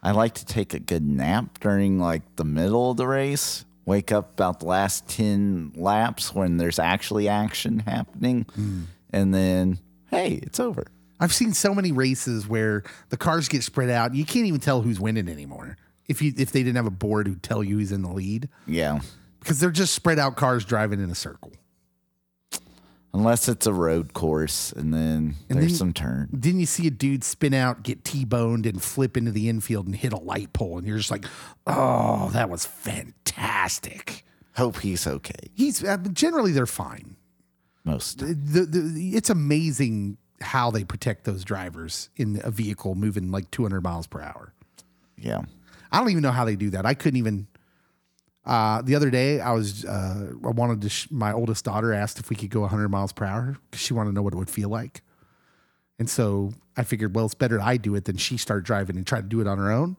I 0.06 0.12
like 0.12 0.36
to 0.36 0.46
take 0.46 0.74
a 0.76 0.80
good 0.80 1.04
nap 1.04 1.60
during 1.60 2.00
like 2.00 2.22
the 2.36 2.46
middle 2.46 2.92
of 2.92 2.98
the 2.98 3.08
race. 3.08 3.66
Wake 3.86 4.12
up 4.12 4.34
about 4.34 4.60
the 4.60 4.68
last 4.68 5.08
10 5.10 5.74
laps 5.76 6.34
when 6.34 6.58
there's 6.58 6.78
actually 6.80 7.28
action 7.28 7.80
happening. 7.80 8.44
Hmm. 8.56 8.82
And 9.12 9.34
then, 9.34 9.80
hey, 10.12 10.40
it's 10.44 10.60
over. 10.60 10.86
I've 11.20 11.34
seen 11.34 11.54
so 11.54 11.74
many 11.74 11.92
races 11.92 12.48
where 12.48 12.84
the 13.10 13.18
cars 13.18 13.48
get 13.48 13.64
spread 13.64 13.90
out. 13.90 14.14
You 14.14 14.26
can't 14.26 14.46
even 14.46 14.60
tell 14.60 14.82
who's 14.82 15.00
winning 15.00 15.28
anymore. 15.28 15.78
If 16.08 16.22
you 16.22 16.34
if 16.38 16.52
they 16.52 16.62
didn't 16.62 16.76
have 16.76 16.86
a 16.86 16.92
board 16.92 17.28
who'd 17.28 17.42
tell 17.42 17.64
you 17.64 17.78
who's 17.80 17.92
in 17.92 18.04
the 18.04 18.12
lead, 18.12 18.48
Yeah. 18.68 19.00
because 19.40 19.60
they're 19.60 19.72
just 19.72 19.96
spread 19.96 20.20
out 20.20 20.36
cars 20.36 20.66
driving 20.66 21.00
in 21.02 21.10
a 21.10 21.16
circle. 21.16 21.52
Unless 23.16 23.48
it's 23.48 23.66
a 23.66 23.72
road 23.72 24.12
course 24.14 24.74
and 24.74 24.94
then 24.94 25.36
And 25.50 25.58
there's 25.60 25.72
then- 25.72 25.78
some 25.78 25.94
turn. 25.94 26.30
Didn't 26.38 26.60
you 26.60 26.66
see 26.66 26.86
a 26.88 26.92
dude 26.92 27.24
spin 27.24 27.54
out, 27.54 27.82
get 27.82 28.04
T-boned, 28.04 28.66
and 28.66 28.84
flip 28.84 29.16
into 29.16 29.32
the 29.32 29.48
infield 29.48 29.86
and 29.86 29.96
hit 29.96 30.12
a 30.12 30.20
light 30.20 30.52
pole? 30.52 30.78
And 30.78 30.86
you're 30.86 30.98
just 30.98 31.12
like, 31.12 31.26
oh, 31.66 32.30
that 32.34 32.50
was 32.50 32.66
fantastic. 32.66 34.24
Hope 34.58 34.80
he's 34.80 35.08
okay. 35.08 35.50
He's 35.54 35.84
uh, 35.84 35.98
generally 36.14 36.52
they're 36.52 36.66
fine. 36.66 37.16
Most. 37.84 38.20
The, 38.20 38.66
the, 38.66 39.12
it's 39.16 39.30
amazing 39.30 40.18
how 40.42 40.72
they 40.72 40.84
protect 40.84 41.24
those 41.24 41.44
drivers 41.46 42.10
in 42.18 42.42
a 42.44 42.52
vehicle 42.52 42.96
moving 42.96 43.32
like 43.32 43.50
200 43.52 43.82
miles 43.82 44.08
per 44.08 44.22
hour. 44.22 44.54
Yeah. 45.18 45.44
I 45.92 46.00
don't 46.00 46.10
even 46.10 46.24
know 46.24 46.32
how 46.32 46.44
they 46.46 46.56
do 46.56 46.70
that. 46.72 46.86
I 46.86 46.94
couldn't 46.94 47.18
even. 47.18 47.48
Uh, 48.46 48.82
the 48.84 48.94
other 48.96 49.10
day, 49.10 49.40
I 49.40 49.52
was 49.54 49.86
uh, 49.86 50.32
I 50.44 50.50
wanted 50.50 50.82
to. 50.82 50.90
Sh- 50.90 51.08
my 51.10 51.32
oldest 51.34 51.66
daughter 51.66 51.94
asked 51.94 52.20
if 52.20 52.30
we 52.30 52.36
could 52.36 52.50
go 52.52 52.62
100 52.62 52.90
miles 52.90 53.12
per 53.12 53.26
hour 53.26 53.58
because 53.70 53.84
she 53.84 53.94
wanted 53.94 54.12
to 54.12 54.16
know 54.16 54.22
what 54.22 54.34
it 54.34 54.38
would 54.38 54.50
feel 54.50 54.70
like. 54.70 55.02
And 55.98 56.10
so 56.10 56.54
I 56.78 56.84
figured, 56.84 57.16
well, 57.16 57.26
it's 57.26 57.34
better 57.34 57.60
I 57.62 57.78
do 57.78 57.96
it 57.96 58.06
than 58.06 58.18
she 58.18 58.38
start 58.38 58.66
driving 58.66 58.98
and 58.98 59.08
try 59.08 59.22
to 59.22 59.28
do 59.28 59.40
it 59.42 59.48
on 59.48 59.58
her 59.58 59.72
own. 59.72 59.96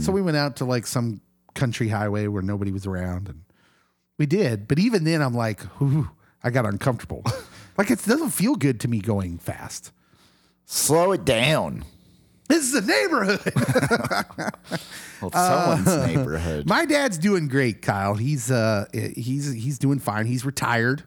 So 0.00 0.12
we 0.12 0.22
went 0.22 0.36
out 0.36 0.56
to 0.56 0.64
like 0.64 0.86
some 0.86 1.20
country 1.54 1.88
highway 1.88 2.28
where 2.28 2.42
nobody 2.42 2.72
was 2.72 2.86
around, 2.86 3.28
and 3.28 3.42
we 4.18 4.24
did. 4.26 4.66
But 4.68 4.78
even 4.78 5.04
then, 5.04 5.20
I'm 5.20 5.34
like, 5.34 5.60
Ooh, 5.82 6.10
I 6.42 6.50
got 6.50 6.64
uncomfortable. 6.64 7.24
like 7.76 7.90
it 7.90 8.02
doesn't 8.04 8.30
feel 8.30 8.54
good 8.54 8.80
to 8.80 8.88
me 8.88 9.00
going 9.00 9.36
fast. 9.38 9.92
Slow 10.64 11.12
it 11.12 11.24
down. 11.24 11.84
This 12.48 12.64
is 12.64 12.74
a 12.74 12.86
neighborhood. 12.86 13.40
Well, 15.22 15.30
someone's 15.30 16.06
neighborhood. 16.08 16.66
My 16.66 16.84
dad's 16.84 17.16
doing 17.16 17.46
great, 17.46 17.80
Kyle. 17.80 18.14
He's 18.14 18.50
uh 18.50 18.86
he's 18.92 19.52
he's 19.52 19.78
doing 19.78 20.00
fine. 20.00 20.26
He's 20.26 20.44
retired. 20.44 21.04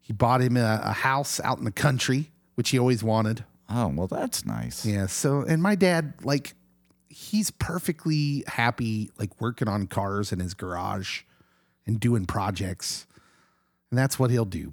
He 0.00 0.12
bought 0.12 0.40
him 0.40 0.56
a, 0.56 0.80
a 0.84 0.92
house 0.92 1.40
out 1.40 1.58
in 1.58 1.64
the 1.64 1.72
country, 1.72 2.30
which 2.54 2.70
he 2.70 2.78
always 2.78 3.02
wanted. 3.02 3.44
Oh, 3.68 3.88
well, 3.88 4.06
that's 4.06 4.46
nice. 4.46 4.86
Yeah. 4.86 5.06
So, 5.06 5.40
and 5.40 5.60
my 5.60 5.74
dad, 5.74 6.14
like, 6.22 6.54
he's 7.08 7.50
perfectly 7.50 8.44
happy, 8.46 9.10
like 9.18 9.40
working 9.40 9.66
on 9.66 9.88
cars 9.88 10.30
in 10.30 10.38
his 10.38 10.54
garage 10.54 11.22
and 11.86 11.98
doing 11.98 12.26
projects, 12.26 13.06
and 13.90 13.98
that's 13.98 14.16
what 14.16 14.30
he'll 14.30 14.44
do. 14.44 14.72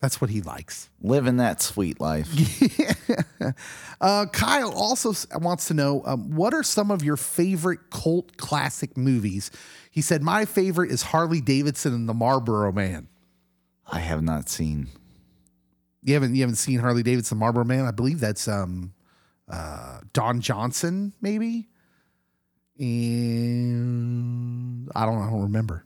That's 0.00 0.20
what 0.20 0.30
he 0.30 0.40
likes. 0.40 0.88
Living 1.02 1.36
that 1.36 1.62
sweet 1.62 2.00
life. 2.00 2.28
Uh, 4.00 4.24
Kyle 4.24 4.72
also 4.72 5.12
wants 5.40 5.68
to 5.68 5.74
know 5.74 6.00
um, 6.06 6.34
what 6.34 6.54
are 6.54 6.62
some 6.62 6.90
of 6.90 7.04
your 7.04 7.18
favorite 7.18 7.90
cult 7.90 8.38
classic 8.38 8.96
movies. 8.96 9.50
He 9.90 10.00
said, 10.00 10.22
My 10.22 10.46
favorite 10.46 10.90
is 10.90 11.02
Harley 11.02 11.42
Davidson 11.42 11.92
and 11.92 12.08
the 12.08 12.14
Marlboro 12.14 12.72
Man. 12.72 13.08
I 13.86 13.98
have 13.98 14.22
not 14.22 14.48
seen. 14.48 14.88
You 16.02 16.14
haven't 16.14 16.34
you 16.34 16.40
haven't 16.40 16.56
seen 16.56 16.78
Harley 16.78 17.02
Davidson 17.02 17.36
Marlboro 17.36 17.64
Man? 17.64 17.84
I 17.84 17.90
believe 17.90 18.20
that's 18.20 18.48
um 18.48 18.94
uh 19.50 20.00
Don 20.14 20.40
Johnson, 20.40 21.12
maybe. 21.20 21.68
And 22.78 24.88
I 24.94 25.04
don't 25.04 25.20
I 25.20 25.28
don't 25.28 25.42
remember. 25.42 25.84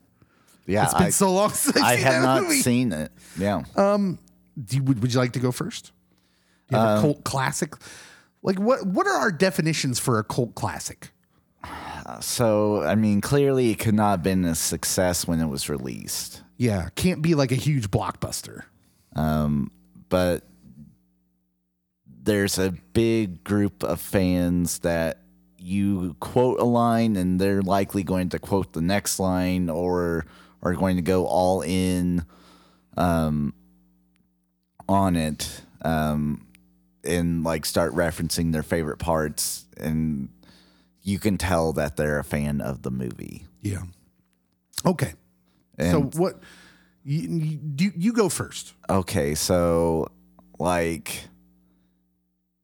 Yeah, 0.67 0.85
It's 0.85 0.95
been 0.95 1.03
I, 1.05 1.11
so 1.11 1.33
long 1.33 1.51
since 1.55 1.77
I've 1.77 1.83
I 1.85 1.95
seen 1.97 2.05
have 2.05 2.13
that 2.15 2.23
not 2.23 2.43
movie. 2.43 2.61
seen 2.61 2.93
it. 2.93 3.13
Yeah. 3.39 3.63
Um, 3.77 4.19
do 4.63 4.77
you, 4.77 4.83
would, 4.85 5.03
would 5.03 5.13
you 5.13 5.21
like 5.21 5.33
to 5.33 5.41
go 5.41 5.53
first? 5.53 5.93
Do 6.69 6.77
you 6.77 6.79
have 6.81 6.89
a 6.89 6.93
um, 6.97 7.01
cult 7.03 7.25
classic? 7.25 7.75
Like 8.43 8.59
what 8.59 8.87
what 8.87 9.07
are 9.07 9.17
our 9.17 9.33
definitions 9.33 9.99
for 9.99 10.19
a 10.19 10.25
cult 10.25 10.55
classic? 10.55 11.11
So, 12.21 12.83
I 12.83 12.95
mean, 12.95 13.23
clearly 13.23 13.71
it 13.71 13.79
could 13.79 13.95
not 13.95 14.11
have 14.11 14.23
been 14.23 14.45
a 14.45 14.55
success 14.55 15.27
when 15.27 15.41
it 15.41 15.47
was 15.47 15.71
released. 15.71 16.43
Yeah, 16.59 16.91
can't 16.95 17.23
be 17.23 17.35
like 17.35 17.51
a 17.51 17.57
huge 17.57 17.91
blockbuster. 17.91 18.65
Um, 19.17 19.71
but 20.11 20.45
there's 22.23 22.59
a 22.59 22.73
big 22.93 23.43
group 23.45 23.83
of 23.83 24.01
fans 24.01 24.81
that 24.81 25.21
you 25.59 26.15
quote 26.21 26.61
a 26.61 26.65
line 26.65 27.17
and 27.17 27.41
they're 27.41 27.63
likely 27.63 28.03
going 28.03 28.29
to 28.31 28.39
quote 28.39 28.75
the 28.75 28.83
next 28.83 29.19
line 29.19 29.71
or 29.71 30.27
are 30.65 30.75
going 30.75 30.97
to 30.97 31.03
go 31.03 31.27
all 31.27 31.63
in 31.63 32.25
um, 32.97 33.55
on 34.89 35.17
it 35.17 35.63
um, 35.83 36.47
and 37.05 37.45
like 37.45 37.67
start 37.67 37.93
referencing 37.95 38.53
their 38.53 38.63
favorite 38.63 38.99
parts. 38.99 39.67
And 39.77 40.31
you 41.03 41.19
can 41.19 41.37
tell 41.39 41.73
that 41.75 41.97
they're 41.97 42.19
a 42.19 42.25
fan 42.25 42.61
of 42.61 42.83
the 42.83 42.91
movie. 42.91 43.47
Yeah. 43.63 43.83
Okay. 44.87 45.13
And 45.79 45.91
so 46.13 46.21
what? 46.21 46.41
You, 47.07 47.59
you 47.77 47.93
you 47.97 48.13
go 48.15 48.31
first. 48.31 48.73
Okay, 48.89 49.35
so 49.35 50.09
like 50.59 51.25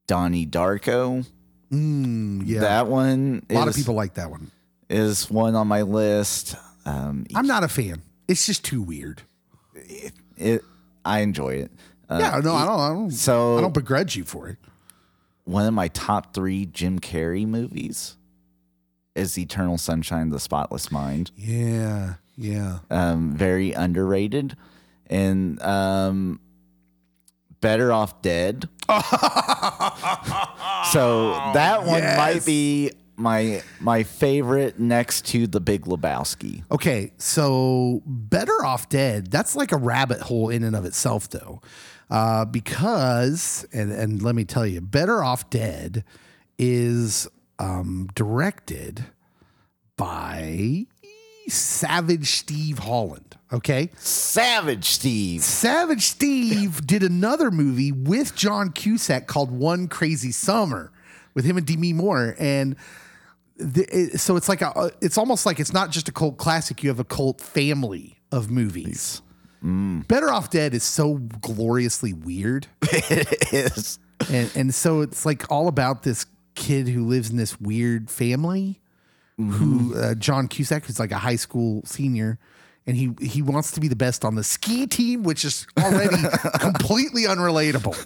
Donnie 0.07 0.47
Darko, 0.47 1.27
Mm, 1.71 2.43
yeah, 2.47 2.61
that 2.61 2.87
one 2.89 3.45
a 3.49 3.55
lot 3.55 3.69
of 3.69 3.77
people 3.77 3.95
like 3.95 4.15
that 4.15 4.31
one. 4.31 4.51
is 4.89 5.31
one 5.31 5.55
on 5.55 5.69
my 5.69 5.83
list. 5.83 6.57
Um, 6.85 7.27
I'm 7.35 7.47
not 7.47 7.63
a 7.65 7.69
fan. 7.69 8.03
It's 8.29 8.47
just 8.47 8.65
too 8.65 8.81
weird. 8.83 9.23
it, 10.37 10.63
I 11.05 11.21
enjoy 11.21 11.55
it. 11.55 11.71
Uh, 12.09 12.19
yeah, 12.21 12.41
no, 12.41 12.55
I 12.55 12.65
don't. 12.65 12.81
I 12.81 12.89
don't. 12.89 13.11
so- 13.11 13.59
I 13.59 13.61
don't 13.61 13.75
begrudge 13.75 14.17
you 14.17 14.25
for 14.25 14.49
it. 14.49 14.57
one 15.45 15.67
of 15.67 15.75
my 15.75 15.89
top 15.89 16.35
three 16.35 16.67
Jim 16.67 16.99
Carrey 17.01 17.47
movies 17.47 18.17
is 19.15 19.37
Eternal 19.39 19.79
Sunshine 19.79 20.27
of 20.29 20.31
the 20.33 20.41
Spotless 20.41 20.91
Mind. 20.93 21.31
Yeah, 21.37 22.15
yeah. 22.37 22.79
Um, 22.91 23.33
very 23.37 23.73
underrated, 23.73 24.57
and 25.09 25.61
um, 25.63 26.41
Better 27.61 27.93
Off 27.93 28.23
Dead. 28.23 28.69
so 30.93 31.31
that 31.55 31.85
one 31.85 32.03
might 32.03 32.43
be 32.45 32.93
my 33.21 33.63
my 33.81 34.03
favorite 34.03 34.79
next 34.79 35.27
to 35.27 35.47
The 35.47 35.61
Big 35.61 35.85
Lebowski. 35.85 36.65
Okay, 36.71 37.13
so 37.19 38.03
Better 38.07 38.65
Off 38.65 38.89
Dead, 38.89 39.31
that's 39.31 39.55
like 39.55 39.73
a 39.73 39.77
rabbit 39.77 40.21
hole 40.21 40.49
in 40.49 40.65
and 40.65 40.75
of 40.75 40.85
itself, 40.85 41.29
though. 41.29 41.61
Uh, 42.11 42.45
because, 42.45 43.65
and, 43.73 43.93
and 43.93 44.21
let 44.21 44.35
me 44.35 44.45
tell 44.45 44.67
you, 44.67 44.81
Better 44.81 45.23
Off 45.23 45.49
Dead 45.49 46.05
is 46.59 47.29
um, 47.61 48.09
directed 48.15 49.07
by 49.97 50.87
Savage 51.47 52.33
Steve 52.33 52.81
Holland. 52.81 53.37
Okay. 53.53 53.91
Savage 53.97 54.87
Steve. 54.87 55.43
Savage 55.43 56.03
Steve 56.03 56.87
did 56.87 57.03
another 57.03 57.51
movie 57.51 57.93
with 57.93 58.35
John 58.35 58.71
Cusack 58.71 59.27
called 59.27 59.51
One 59.51 59.89
Crazy 59.89 60.33
Summer 60.33 60.93
with 61.35 61.45
him 61.45 61.57
and 61.57 61.67
Demi 61.67 61.93
Moore. 61.93 62.37
And 62.39 62.77
the, 63.61 63.87
it, 63.91 64.21
so 64.21 64.37
it's 64.37 64.49
like 64.49 64.63
a, 64.63 64.71
uh, 64.77 64.91
it's 65.01 65.19
almost 65.19 65.47
like 65.47 65.61
it's 65.61 65.73
not 65.73 65.91
just 65.91 66.09
a 66.09 66.13
cult 66.13 66.39
classic. 66.39 66.83
You 66.83 66.89
have 66.89 67.01
a 67.01 67.05
cult 67.05 67.41
family 67.41 68.19
of 68.33 68.51
movies. 68.51 69.23
Mm. 69.65 70.09
Better 70.09 70.31
Off 70.31 70.51
Dead 70.51 70.75
is 70.75 70.83
so 70.83 71.17
gloriously 71.41 72.13
weird. 72.13 72.67
it 72.83 73.53
is. 73.53 73.99
And, 74.31 74.51
and 74.55 74.75
so 74.75 75.03
it's 75.03 75.27
like 75.27 75.51
all 75.51 75.69
about 75.69 76.03
this 76.03 76.27
kid 76.55 76.89
who 76.89 77.07
lives 77.07 77.31
in 77.31 77.37
this 77.37 77.61
weird 77.61 78.11
family 78.11 78.81
mm-hmm. 79.41 79.51
who 79.51 79.97
uh, 79.97 80.15
John 80.15 80.49
Cusack, 80.49 80.87
who's 80.87 80.99
like 80.99 81.13
a 81.13 81.19
high 81.19 81.37
school 81.37 81.83
senior, 81.85 82.39
and 82.87 82.97
he 82.97 83.13
he 83.21 83.43
wants 83.43 83.73
to 83.73 83.81
be 83.81 83.89
the 83.89 83.97
best 83.97 84.25
on 84.25 84.35
the 84.35 84.45
ski 84.45 84.87
team, 84.87 85.23
which 85.23 85.45
is 85.45 85.67
already 85.79 86.17
completely 86.61 87.25
unrelatable, 87.25 87.97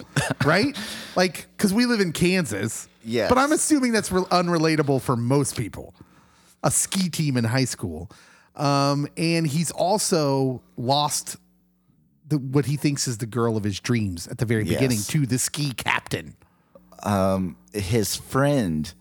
right? 0.45 0.77
Like 1.17 1.47
because 1.57 1.73
we 1.73 1.87
live 1.87 2.01
in 2.01 2.13
Kansas, 2.13 2.89
Yes. 3.05 3.29
But 3.29 3.39
I'm 3.39 3.53
assuming 3.53 3.93
that's 3.93 4.11
re- 4.11 4.23
unrelatable 4.23 5.01
for 5.03 5.17
most 5.17 5.57
people. 5.57 5.95
A 6.63 6.71
ski 6.71 7.09
team 7.11 7.37
in 7.37 7.45
high 7.45 7.67
school, 7.67 8.11
um, 8.57 9.07
and 9.19 9.47
he's 9.47 9.71
also 9.71 10.63
lost 10.79 11.37
the, 12.27 12.39
what 12.39 12.65
he 12.65 12.77
thinks 12.77 13.07
is 13.07 13.19
the 13.19 13.27
girl 13.27 13.57
of 13.59 13.65
his 13.65 13.79
dreams 13.81 14.27
at 14.29 14.39
the 14.39 14.47
very 14.47 14.65
beginning 14.65 14.97
Yes. 14.97 15.07
to 15.09 15.27
the 15.27 15.39
ski 15.39 15.73
captain. 15.75 16.35
His 17.75 18.17
friend 18.17 18.93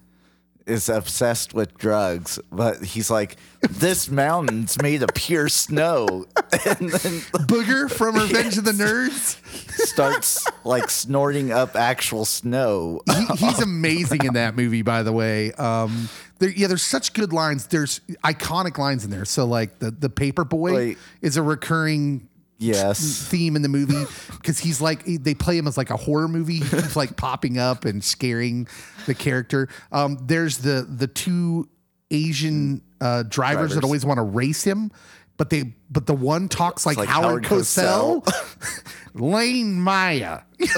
is 0.66 0.90
obsessed 0.90 1.54
with 1.54 1.78
drugs, 1.78 2.40
but 2.52 2.84
he's 2.84 3.10
like, 3.10 3.38
"This 3.62 4.10
mountain's 4.12 4.82
made 4.82 5.04
of 5.04 5.10
pure 5.14 5.50
snow," 5.50 6.26
and 6.52 6.90
then 6.90 7.20
Booger 7.48 7.90
from 7.92 8.16
Revenge 8.16 8.58
of 8.58 8.66
the 8.66 8.72
Nerds. 8.84 9.38
starts 9.86 10.46
like 10.64 10.90
snorting 10.90 11.52
up 11.52 11.76
actual 11.76 12.26
snow. 12.26 13.02
He, 13.12 13.46
he's 13.46 13.60
amazing 13.62 14.26
in 14.26 14.34
that 14.34 14.56
movie, 14.56 14.82
by 14.82 15.04
the 15.04 15.12
way. 15.12 15.52
Um, 15.54 16.10
there, 16.40 16.50
yeah, 16.50 16.68
there's 16.68 16.84
such 16.84 17.14
good 17.14 17.34
lines. 17.34 17.68
There's 17.68 18.00
iconic 18.24 18.78
lines 18.78 19.06
in 19.06 19.12
there. 19.12 19.26
So 19.26 19.46
like 19.46 19.80
the 19.80 19.92
the 19.92 20.10
paper 20.10 20.44
boy 20.44 20.74
Wait. 20.74 20.98
is 21.22 21.38
a 21.38 21.42
recurring 21.42 22.28
Yes. 22.60 23.28
theme 23.28 23.56
in 23.56 23.62
the 23.62 23.70
movie 23.70 24.06
because 24.32 24.58
he's 24.60 24.80
like 24.80 25.04
they 25.06 25.34
play 25.34 25.58
him 25.58 25.68
as 25.68 25.78
like 25.78 25.90
a 25.90 25.98
horror 25.98 26.28
movie. 26.28 26.60
He 26.60 26.70
keeps 26.70 26.96
like 26.96 27.18
popping 27.18 27.58
up 27.58 27.84
and 27.84 28.04
scaring 28.04 28.68
the 29.06 29.14
character. 29.14 29.68
Um, 29.92 30.18
there's 30.22 30.60
the 30.60 30.88
the 30.90 31.08
two 31.08 31.68
Asian 32.12 32.82
uh, 33.02 33.24
drivers, 33.24 33.76
that 33.76 33.84
always 33.84 34.06
want 34.06 34.18
to 34.18 34.24
race 34.24 34.64
him. 34.64 34.92
But 35.36 35.50
they, 35.50 35.74
but 35.90 36.06
the 36.06 36.14
one 36.14 36.48
talks 36.48 36.86
like, 36.86 36.96
like 36.96 37.10
Howard, 37.10 37.46
Howard 37.46 37.64
Cosell, 37.64 38.24
Lane 39.16 39.82
Meyer. 39.82 40.44
so 40.60 40.68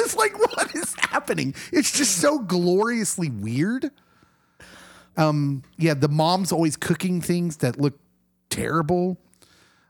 it's 0.00 0.16
like, 0.16 0.36
what 0.38 0.74
is 0.74 0.94
happening? 0.98 1.54
It's 1.72 1.92
just 1.92 2.16
so 2.16 2.40
gloriously 2.40 3.30
weird. 3.30 3.90
Um, 5.16 5.62
yeah, 5.78 5.94
the 5.94 6.08
mom's 6.08 6.50
always 6.50 6.76
cooking 6.76 7.20
things 7.20 7.58
that 7.58 7.80
look 7.80 7.98
terrible. 8.50 9.16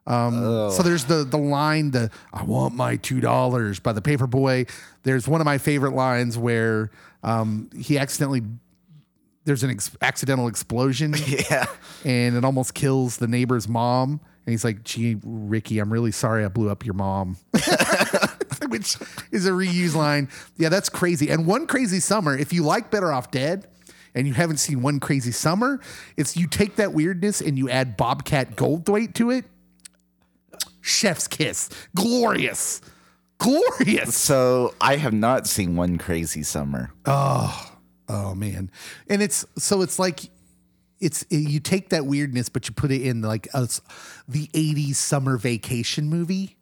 Um, 0.08 0.70
so 0.72 0.82
there's 0.82 1.04
the 1.04 1.22
the 1.24 1.36
line, 1.38 1.90
the 1.90 2.10
I 2.32 2.42
want 2.42 2.74
my 2.74 2.96
two 2.96 3.20
dollars 3.20 3.78
by 3.78 3.92
the 3.92 4.02
paper 4.02 4.26
boy. 4.26 4.66
There's 5.02 5.28
one 5.28 5.40
of 5.40 5.44
my 5.44 5.58
favorite 5.58 5.92
lines 5.94 6.36
where 6.38 6.90
um, 7.22 7.68
he 7.78 7.98
accidentally 7.98 8.42
there's 9.44 9.62
an 9.62 9.70
ex- 9.70 9.96
accidental 10.02 10.48
explosion 10.48 11.14
Yeah. 11.26 11.66
and 12.04 12.36
it 12.36 12.44
almost 12.44 12.74
kills 12.74 13.16
the 13.18 13.26
neighbor's 13.28 13.68
mom. 13.68 14.20
And 14.46 14.52
he's 14.52 14.64
like, 14.64 14.82
gee, 14.82 15.16
Ricky, 15.22 15.78
I'm 15.78 15.92
really 15.92 16.12
sorry 16.12 16.44
I 16.44 16.48
blew 16.48 16.70
up 16.70 16.84
your 16.86 16.94
mom. 16.94 17.36
Which 18.68 18.96
is 19.30 19.46
a 19.46 19.50
reuse 19.50 19.94
line. 19.94 20.28
Yeah, 20.56 20.68
that's 20.70 20.88
crazy. 20.88 21.28
And 21.30 21.46
One 21.46 21.66
Crazy 21.66 22.00
Summer, 22.00 22.36
if 22.36 22.52
you 22.52 22.62
like 22.62 22.90
Better 22.90 23.12
Off 23.12 23.30
Dead 23.30 23.66
and 24.14 24.26
you 24.26 24.32
haven't 24.34 24.56
seen 24.56 24.80
One 24.82 25.00
Crazy 25.00 25.32
Summer, 25.32 25.80
it's 26.16 26.36
you 26.36 26.46
take 26.46 26.76
that 26.76 26.92
weirdness 26.92 27.40
and 27.40 27.58
you 27.58 27.68
add 27.70 27.96
Bobcat 27.96 28.56
Goldthwait 28.56 29.14
to 29.14 29.30
it. 29.30 29.44
Chef's 30.88 31.28
kiss. 31.28 31.68
Glorious. 31.94 32.80
Glorious. 33.38 34.16
So 34.16 34.74
I 34.80 34.96
have 34.96 35.12
not 35.12 35.46
seen 35.46 35.76
One 35.76 35.98
Crazy 35.98 36.42
Summer. 36.42 36.90
Oh 37.06 37.78
oh 38.08 38.34
man, 38.34 38.70
and 39.08 39.22
it's 39.22 39.46
so 39.56 39.82
it's 39.82 39.98
like 39.98 40.20
it's 41.00 41.24
you 41.30 41.60
take 41.60 41.90
that 41.90 42.06
weirdness, 42.06 42.48
but 42.48 42.68
you 42.68 42.74
put 42.74 42.90
it 42.90 43.02
in 43.02 43.22
like 43.22 43.46
a, 43.54 43.68
the 44.26 44.48
'80s 44.48 44.96
summer 44.96 45.36
vacation 45.36 46.08
movie, 46.08 46.56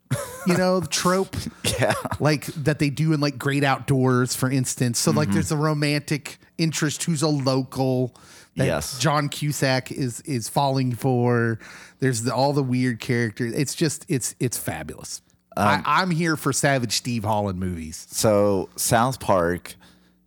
you 0.47 0.57
know, 0.57 0.81
the 0.81 0.87
trope, 0.91 1.37
Yeah. 1.81 1.95
like 2.21 2.47
that 2.47 2.79
they 2.79 2.91
do 2.91 3.13
in 3.15 3.21
like 3.21 3.39
Great 3.39 3.65
Outdoors, 3.65 4.35
for 4.35 4.51
instance. 4.51 4.99
So 4.99 5.13
like, 5.13 5.29
mm-hmm. 5.29 5.35
there's 5.35 5.53
a 5.53 5.57
romantic 5.57 6.39
interest 6.59 7.05
who's 7.05 7.23
a 7.23 7.29
local. 7.29 8.15
That 8.57 8.67
Yes. 8.67 8.99
John 8.99 9.29
Cusack 9.29 9.93
is 9.93 10.21
is 10.23 10.49
falling 10.49 10.95
for. 10.95 11.59
There's 11.99 12.23
the, 12.23 12.35
all 12.35 12.53
the 12.53 12.63
weird 12.63 13.01
characters. 13.01 13.53
It's 13.55 13.75
just 13.75 14.05
it's 14.09 14.35
it's 14.41 14.57
fabulous. 14.57 15.23
I, 15.59 15.83
I'm 15.87 16.11
here 16.11 16.37
for 16.37 16.53
Savage 16.53 16.93
Steve 16.93 17.25
Holland 17.25 17.59
movies. 17.59 18.07
So 18.11 18.69
South 18.77 19.21
Park 19.21 19.75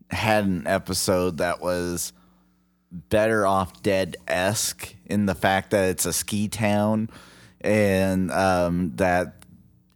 had 0.09 0.45
an 0.45 0.65
episode 0.65 1.37
that 1.37 1.61
was 1.61 2.13
better 2.91 3.45
off 3.45 3.83
dead 3.83 4.17
esque 4.27 4.95
in 5.05 5.27
the 5.27 5.35
fact 5.35 5.71
that 5.71 5.89
it's 5.89 6.07
a 6.07 6.13
ski 6.13 6.47
town 6.47 7.09
and 7.61 8.31
um, 8.31 8.93
that 8.95 9.43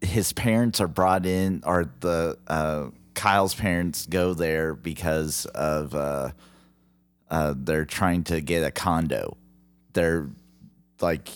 his 0.02 0.34
parents 0.34 0.80
are 0.80 0.88
brought 0.88 1.26
in 1.26 1.64
or 1.66 1.90
the 2.02 2.38
uh, 2.48 2.88
Kyle's 3.16 3.56
parents 3.56 4.06
go 4.06 4.34
there 4.34 4.76
because 4.76 5.46
of 5.48 5.96
uh, 5.96 6.30
uh, 7.34 7.54
they're 7.58 7.86
trying 7.86 8.24
to 8.26 8.40
get 8.42 8.64
a 8.64 8.70
condo. 8.72 9.36
They're 9.94 10.30
like 11.02 11.30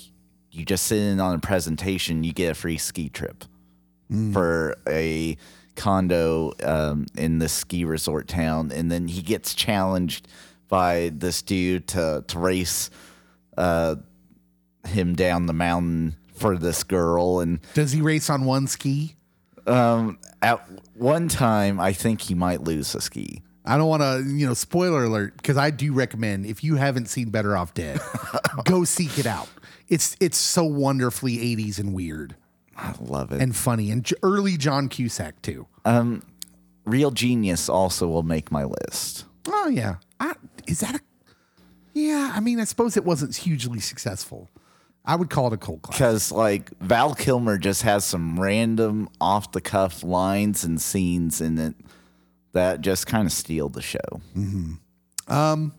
you 0.51 0.63
just 0.63 0.85
sit 0.85 0.99
in 0.99 1.19
on 1.19 1.35
a 1.35 1.39
presentation, 1.39 2.23
you 2.23 2.33
get 2.33 2.51
a 2.51 2.53
free 2.53 2.77
ski 2.77 3.09
trip 3.09 3.43
for 4.31 4.75
a 4.87 5.35
condo 5.75 6.53
um, 6.63 7.05
in 7.17 7.39
the 7.39 7.49
ski 7.49 7.83
resort 7.83 8.27
town, 8.27 8.71
and 8.71 8.91
then 8.91 9.07
he 9.07 9.21
gets 9.21 9.53
challenged 9.53 10.27
by 10.69 11.11
this 11.13 11.41
dude 11.41 11.87
to 11.89 12.23
to 12.27 12.39
race 12.39 12.89
uh, 13.57 13.95
him 14.87 15.15
down 15.15 15.45
the 15.47 15.53
mountain 15.53 16.15
for 16.33 16.57
this 16.57 16.83
girl, 16.83 17.39
and 17.39 17.59
Does 17.73 17.91
he 17.91 18.01
race 18.01 18.29
on 18.29 18.45
one 18.45 18.67
ski? 18.67 19.15
um, 19.65 20.17
at 20.41 20.61
one 20.93 21.27
time, 21.27 21.79
I 21.79 21.91
think 21.93 22.21
he 22.21 22.33
might 22.35 22.61
lose 22.61 22.95
a 22.95 23.01
ski. 23.01 23.41
I 23.67 23.77
don't 23.77 23.87
want 23.89 24.01
to, 24.01 24.23
you 24.25 24.47
know, 24.47 24.53
spoiler 24.53 25.03
alert, 25.03 25.35
because 25.37 25.57
I 25.57 25.69
do 25.71 25.93
recommend 25.93 26.45
if 26.45 26.63
you 26.63 26.75
haven't 26.75 27.07
seen 27.07 27.29
Better 27.29 27.55
Off 27.57 27.73
Dead, 27.73 27.99
go 28.63 28.83
seek 28.85 29.19
it 29.19 29.25
out. 29.25 29.49
It's 29.89 30.15
it's 30.19 30.37
so 30.37 30.63
wonderfully 30.63 31.37
80s 31.37 31.79
and 31.79 31.93
weird 31.93 32.35
I 32.75 32.93
love 32.99 33.31
it. 33.31 33.41
and 33.41 33.55
funny 33.55 33.89
and 33.91 34.03
j- 34.03 34.15
early 34.23 34.57
John 34.57 34.89
Cusack 34.89 35.41
too. 35.41 35.67
Um, 35.85 36.23
Real 36.85 37.11
Genius 37.11 37.69
also 37.69 38.07
will 38.07 38.23
make 38.23 38.51
my 38.51 38.63
list. 38.63 39.25
Oh 39.47 39.67
yeah, 39.69 39.95
I, 40.19 40.33
is 40.67 40.79
that 40.81 40.95
a? 40.95 40.99
Yeah, 41.93 42.31
I 42.35 42.39
mean, 42.41 42.59
I 42.59 42.65
suppose 42.65 42.95
it 42.97 43.05
wasn't 43.05 43.35
hugely 43.35 43.79
successful. 43.79 44.49
I 45.05 45.15
would 45.15 45.29
call 45.29 45.47
it 45.47 45.53
a 45.53 45.57
cult 45.57 45.81
classic. 45.83 45.97
Because 45.99 46.31
like 46.33 46.77
Val 46.79 47.15
Kilmer 47.15 47.57
just 47.57 47.83
has 47.83 48.03
some 48.03 48.37
random 48.39 49.07
off 49.21 49.53
the 49.53 49.61
cuff 49.61 50.03
lines 50.03 50.65
and 50.65 50.81
scenes 50.81 51.39
in 51.39 51.57
it 51.57 51.75
that 52.53 52.81
just 52.81 53.07
kind 53.07 53.25
of 53.25 53.31
steal 53.31 53.69
the 53.69 53.81
show. 53.81 53.99
Mm-hmm. 54.35 55.33
Um, 55.33 55.73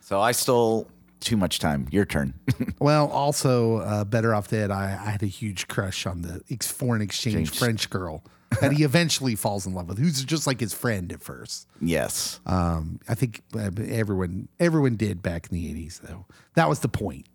so 0.00 0.20
I 0.20 0.32
stole 0.32 0.86
too 1.20 1.36
much 1.36 1.58
time. 1.58 1.88
Your 1.90 2.04
turn. 2.04 2.34
Well, 2.80 3.08
also 3.08 3.78
uh, 3.78 4.04
Better 4.04 4.32
Off 4.34 4.48
Dead. 4.48 4.70
I, 4.70 4.84
I 4.84 5.10
had 5.10 5.22
a 5.24 5.26
huge 5.26 5.66
crush 5.66 6.06
on 6.06 6.22
the 6.22 6.42
ex- 6.48 6.70
foreign 6.70 7.02
exchange. 7.02 7.50
French 7.58 7.90
girl 7.90 8.22
that 8.60 8.72
he 8.72 8.84
eventually 8.84 9.34
falls 9.34 9.66
in 9.66 9.74
love 9.74 9.88
with, 9.88 9.98
who's 9.98 10.24
just 10.24 10.46
like 10.46 10.60
his 10.60 10.72
friend 10.72 11.12
at 11.12 11.20
first. 11.20 11.66
yes. 11.80 12.38
Um, 12.46 13.00
I 13.08 13.14
think 13.16 13.42
uh, 13.54 13.70
everyone 13.88 14.48
everyone 14.60 14.94
did 14.96 15.22
back 15.22 15.48
in 15.50 15.58
the 15.58 15.68
eighties, 15.68 16.00
though. 16.04 16.24
That 16.54 16.68
was 16.68 16.78
the 16.80 16.88
point. 16.88 17.26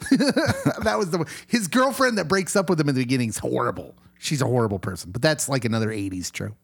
that 0.10 0.96
was 0.98 1.10
the 1.10 1.24
his 1.46 1.66
girlfriend 1.66 2.18
that 2.18 2.28
breaks 2.28 2.54
up 2.56 2.68
with 2.68 2.78
him 2.78 2.88
in 2.90 2.94
the 2.94 3.02
beginning 3.02 3.30
is 3.30 3.38
horrible. 3.38 3.94
She's 4.18 4.42
a 4.42 4.46
horrible 4.46 4.78
person, 4.78 5.10
but 5.12 5.22
that's 5.22 5.48
like 5.48 5.64
another 5.64 5.90
eighties 5.90 6.30
trope. 6.30 6.56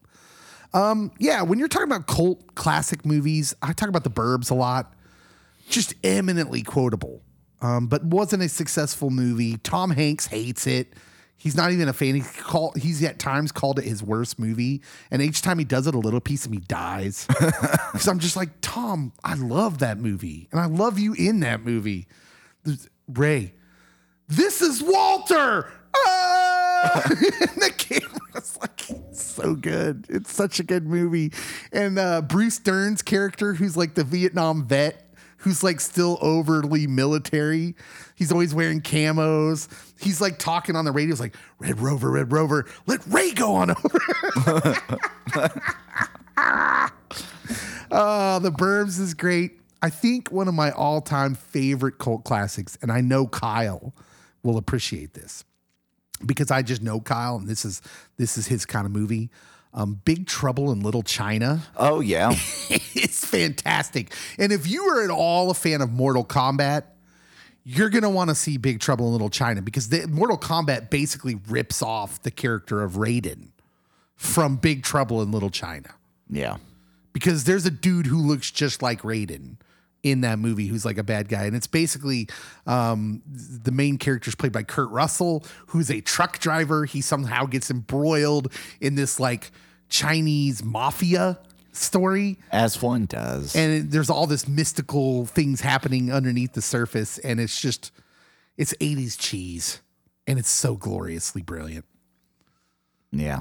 Um, 0.74 1.10
yeah, 1.18 1.42
when 1.42 1.58
you're 1.58 1.68
talking 1.68 1.88
about 1.90 2.06
cult 2.06 2.54
classic 2.54 3.04
movies, 3.06 3.54
I 3.62 3.72
talk 3.72 3.88
about 3.88 4.04
the 4.04 4.10
Burbs 4.10 4.50
a 4.50 4.54
lot. 4.54 4.92
just 5.68 5.94
eminently 6.04 6.62
quotable, 6.62 7.22
um, 7.62 7.86
but 7.88 8.04
wasn't 8.04 8.42
a 8.42 8.48
successful 8.48 9.10
movie. 9.10 9.56
Tom 9.58 9.90
Hanks 9.90 10.26
hates 10.26 10.66
it. 10.66 10.92
He's 11.38 11.54
not 11.56 11.70
even 11.72 11.86
a 11.88 11.92
fan. 11.92 12.14
He 12.14 12.20
call, 12.22 12.72
he's 12.76 13.02
at 13.04 13.18
times 13.18 13.52
called 13.52 13.78
it 13.78 13.84
his 13.84 14.02
worst 14.02 14.38
movie, 14.38 14.82
and 15.10 15.20
each 15.22 15.42
time 15.42 15.58
he 15.58 15.64
does 15.64 15.86
it, 15.86 15.94
a 15.94 15.98
little 15.98 16.20
piece 16.20 16.44
of 16.46 16.50
me 16.50 16.58
dies. 16.58 17.26
Because 17.96 18.08
I'm 18.08 18.18
just 18.18 18.36
like 18.36 18.50
Tom. 18.60 19.12
I 19.24 19.34
love 19.34 19.78
that 19.78 19.98
movie, 19.98 20.48
and 20.52 20.60
I 20.60 20.66
love 20.66 20.98
you 20.98 21.14
in 21.14 21.40
that 21.40 21.64
movie. 21.64 22.06
There's- 22.64 22.88
Ray, 23.08 23.54
this 24.28 24.60
is 24.60 24.82
Walter. 24.82 25.70
Ah! 25.96 27.02
the 27.08 27.72
camera's 28.36 28.58
like 28.60 28.84
so 29.12 29.54
good. 29.54 30.06
It's 30.08 30.32
such 30.32 30.60
a 30.60 30.62
good 30.62 30.86
movie. 30.86 31.32
And 31.72 31.98
uh, 31.98 32.22
Bruce 32.22 32.58
Dern's 32.58 33.02
character, 33.02 33.54
who's 33.54 33.76
like 33.76 33.94
the 33.94 34.04
Vietnam 34.04 34.64
vet, 34.64 35.02
who's 35.38 35.62
like 35.62 35.80
still 35.80 36.18
overly 36.20 36.86
military. 36.86 37.74
He's 38.14 38.32
always 38.32 38.54
wearing 38.54 38.80
camos. 38.80 39.68
He's 40.00 40.20
like 40.20 40.38
talking 40.38 40.76
on 40.76 40.84
the 40.84 40.92
radio. 40.92 41.14
He's 41.14 41.20
like, 41.20 41.36
Red 41.58 41.80
Rover, 41.80 42.10
Red 42.10 42.32
Rover, 42.32 42.66
let 42.86 43.00
Ray 43.06 43.32
go 43.32 43.54
on 43.54 43.70
over. 43.70 44.00
Oh, 47.90 48.38
The 48.40 48.50
Burbs 48.52 49.00
is 49.00 49.14
great. 49.14 49.60
I 49.82 49.90
think 49.90 50.32
one 50.32 50.48
of 50.48 50.54
my 50.54 50.70
all 50.70 51.00
time 51.00 51.34
favorite 51.34 51.98
cult 51.98 52.24
classics, 52.24 52.78
and 52.82 52.90
I 52.90 53.00
know 53.00 53.26
Kyle 53.26 53.94
will 54.42 54.56
appreciate 54.56 55.14
this 55.14 55.44
because 56.24 56.50
I 56.50 56.62
just 56.62 56.82
know 56.82 57.00
Kyle, 57.00 57.36
and 57.36 57.48
this 57.48 57.64
is 57.64 57.82
this 58.16 58.38
is 58.38 58.46
his 58.46 58.64
kind 58.66 58.86
of 58.86 58.92
movie. 58.92 59.30
Um, 59.74 60.00
Big 60.06 60.26
Trouble 60.26 60.72
in 60.72 60.80
Little 60.80 61.02
China. 61.02 61.62
Oh 61.76 62.00
yeah. 62.00 62.30
it's 62.70 63.24
fantastic. 63.26 64.12
And 64.38 64.50
if 64.52 64.66
you 64.66 64.84
are 64.84 65.04
at 65.04 65.10
all 65.10 65.50
a 65.50 65.54
fan 65.54 65.82
of 65.82 65.90
Mortal 65.92 66.24
Kombat, 66.24 66.84
you're 67.62 67.90
gonna 67.90 68.08
want 68.08 68.30
to 68.30 68.34
see 68.34 68.56
Big 68.56 68.80
Trouble 68.80 69.06
in 69.08 69.12
Little 69.12 69.28
China 69.28 69.60
because 69.60 69.90
the 69.90 70.06
Mortal 70.06 70.38
Kombat 70.38 70.88
basically 70.88 71.34
rips 71.48 71.82
off 71.82 72.22
the 72.22 72.30
character 72.30 72.82
of 72.82 72.92
Raiden 72.92 73.48
from 74.14 74.56
Big 74.56 74.82
Trouble 74.82 75.20
in 75.20 75.30
Little 75.30 75.50
China 75.50 75.90
Yeah. 76.30 76.56
because 77.12 77.44
there's 77.44 77.66
a 77.66 77.70
dude 77.70 78.06
who 78.06 78.16
looks 78.16 78.50
just 78.50 78.80
like 78.80 79.02
Raiden 79.02 79.56
in 80.10 80.20
that 80.22 80.38
movie 80.38 80.66
who's 80.68 80.84
like 80.84 80.98
a 80.98 81.02
bad 81.02 81.28
guy. 81.28 81.44
And 81.44 81.56
it's 81.56 81.66
basically 81.66 82.28
um, 82.66 83.22
the 83.26 83.72
main 83.72 83.98
character 83.98 84.28
is 84.28 84.34
played 84.34 84.52
by 84.52 84.62
Kurt 84.62 84.90
Russell, 84.90 85.44
who's 85.68 85.90
a 85.90 86.00
truck 86.00 86.38
driver. 86.38 86.84
He 86.84 87.00
somehow 87.00 87.44
gets 87.46 87.70
embroiled 87.70 88.52
in 88.80 88.94
this 88.94 89.18
like 89.18 89.50
Chinese 89.88 90.62
mafia 90.64 91.38
story. 91.72 92.38
As 92.52 92.80
one 92.80 93.06
does. 93.06 93.54
And 93.56 93.72
it- 93.72 93.90
there's 93.90 94.08
all 94.10 94.26
this 94.26 94.46
mystical 94.46 95.26
things 95.26 95.60
happening 95.60 96.12
underneath 96.12 96.52
the 96.52 96.62
surface. 96.62 97.18
And 97.18 97.40
it's 97.40 97.60
just, 97.60 97.90
it's 98.56 98.72
80s 98.80 99.18
cheese. 99.18 99.80
And 100.28 100.38
it's 100.38 100.50
so 100.50 100.76
gloriously 100.76 101.42
brilliant. 101.42 101.84
yeah. 103.12 103.40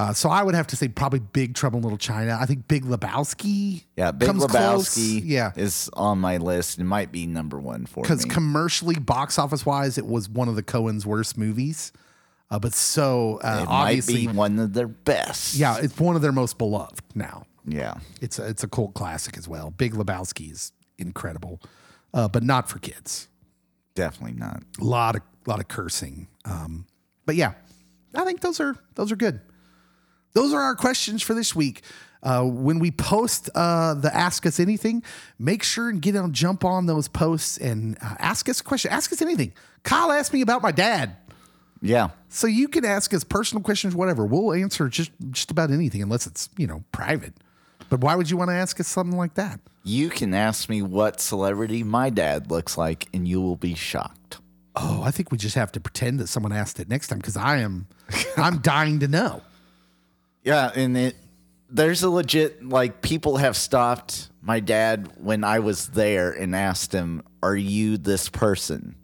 Uh, 0.00 0.14
so 0.14 0.30
I 0.30 0.42
would 0.42 0.54
have 0.54 0.66
to 0.68 0.76
say 0.76 0.88
probably 0.88 1.18
Big 1.18 1.54
Trouble 1.54 1.76
in 1.78 1.82
Little 1.82 1.98
China. 1.98 2.38
I 2.40 2.46
think 2.46 2.66
Big 2.68 2.84
Lebowski. 2.84 3.84
Yeah. 3.96 4.12
Big 4.12 4.28
comes 4.28 4.46
close. 4.46 4.96
Lebowski 4.96 5.20
Yeah. 5.24 5.52
is 5.56 5.90
on 5.92 6.18
my 6.18 6.38
list. 6.38 6.78
It 6.78 6.84
might 6.84 7.12
be 7.12 7.26
number 7.26 7.58
one 7.58 7.84
for 7.84 8.02
because 8.02 8.24
commercially, 8.24 8.94
box 8.94 9.38
office 9.38 9.66
wise, 9.66 9.98
it 9.98 10.06
was 10.06 10.26
one 10.26 10.48
of 10.48 10.56
the 10.56 10.62
Coen's 10.62 11.04
worst 11.04 11.36
movies. 11.36 11.92
Uh, 12.50 12.58
but 12.58 12.72
so 12.72 13.38
uh, 13.44 13.60
it 13.62 13.66
might 13.66 13.88
obviously, 13.88 14.26
be 14.26 14.32
one 14.32 14.58
of 14.58 14.72
their 14.72 14.88
best. 14.88 15.54
yeah, 15.54 15.76
it's 15.80 15.98
one 16.00 16.16
of 16.16 16.22
their 16.22 16.32
most 16.32 16.56
beloved 16.56 17.02
now. 17.14 17.44
Yeah. 17.66 17.94
It's 18.22 18.38
a, 18.38 18.48
it's 18.48 18.64
a 18.64 18.68
cult 18.68 18.94
classic 18.94 19.36
as 19.36 19.46
well. 19.46 19.70
Big 19.70 19.92
Lebowski 19.92 20.50
is 20.50 20.72
incredible, 20.96 21.60
uh, 22.14 22.26
but 22.26 22.42
not 22.42 22.70
for 22.70 22.78
kids. 22.78 23.28
Definitely 23.94 24.38
not. 24.38 24.62
A 24.80 24.84
lot 24.84 25.16
of 25.16 25.22
lot 25.46 25.60
of 25.60 25.68
cursing. 25.68 26.28
Um, 26.46 26.86
but 27.26 27.36
yeah, 27.36 27.52
I 28.14 28.24
think 28.24 28.40
those 28.40 28.60
are 28.60 28.76
those 28.94 29.12
are 29.12 29.16
good. 29.16 29.40
Those 30.32 30.52
are 30.52 30.60
our 30.60 30.74
questions 30.74 31.22
for 31.22 31.34
this 31.34 31.54
week. 31.54 31.82
Uh, 32.22 32.44
when 32.44 32.78
we 32.78 32.90
post 32.90 33.48
uh, 33.54 33.94
the 33.94 34.14
Ask 34.14 34.44
Us 34.44 34.60
Anything, 34.60 35.02
make 35.38 35.62
sure 35.62 35.88
and 35.88 36.02
get 36.02 36.14
on, 36.16 36.32
jump 36.32 36.64
on 36.64 36.86
those 36.86 37.08
posts 37.08 37.56
and 37.56 37.96
uh, 38.02 38.14
ask 38.18 38.48
us 38.48 38.60
a 38.60 38.64
question. 38.64 38.90
Ask 38.90 39.10
us 39.12 39.22
anything. 39.22 39.54
Kyle 39.84 40.12
asked 40.12 40.32
me 40.32 40.42
about 40.42 40.60
my 40.62 40.70
dad. 40.70 41.16
Yeah. 41.80 42.10
So 42.28 42.46
you 42.46 42.68
can 42.68 42.84
ask 42.84 43.14
us 43.14 43.24
personal 43.24 43.62
questions, 43.62 43.94
whatever. 43.94 44.26
We'll 44.26 44.52
answer 44.52 44.88
just 44.88 45.12
just 45.30 45.50
about 45.50 45.70
anything, 45.70 46.02
unless 46.02 46.26
it's 46.26 46.50
you 46.58 46.66
know 46.66 46.84
private. 46.92 47.32
But 47.88 48.00
why 48.00 48.14
would 48.14 48.30
you 48.30 48.36
want 48.36 48.50
to 48.50 48.54
ask 48.54 48.78
us 48.78 48.86
something 48.86 49.16
like 49.16 49.34
that? 49.34 49.60
You 49.82 50.10
can 50.10 50.34
ask 50.34 50.68
me 50.68 50.82
what 50.82 51.20
celebrity 51.20 51.82
my 51.82 52.10
dad 52.10 52.50
looks 52.50 52.76
like, 52.76 53.08
and 53.14 53.26
you 53.26 53.40
will 53.40 53.56
be 53.56 53.74
shocked. 53.74 54.38
Oh, 54.76 55.02
I 55.02 55.10
think 55.10 55.32
we 55.32 55.38
just 55.38 55.56
have 55.56 55.72
to 55.72 55.80
pretend 55.80 56.20
that 56.20 56.28
someone 56.28 56.52
asked 56.52 56.78
it 56.78 56.88
next 56.88 57.08
time 57.08 57.18
because 57.18 57.36
I 57.36 57.56
am, 57.58 57.88
I'm 58.36 58.58
dying 58.58 59.00
to 59.00 59.08
know. 59.08 59.42
Yeah, 60.42 60.70
and 60.74 60.96
it 60.96 61.16
there's 61.68 62.02
a 62.02 62.10
legit 62.10 62.64
like 62.64 63.02
people 63.02 63.36
have 63.36 63.56
stopped 63.56 64.28
my 64.42 64.60
dad 64.60 65.12
when 65.18 65.44
I 65.44 65.58
was 65.60 65.88
there 65.88 66.32
and 66.32 66.54
asked 66.54 66.92
him, 66.92 67.22
"Are 67.42 67.56
you 67.56 67.96
this 67.96 68.28
person?" 68.28 68.96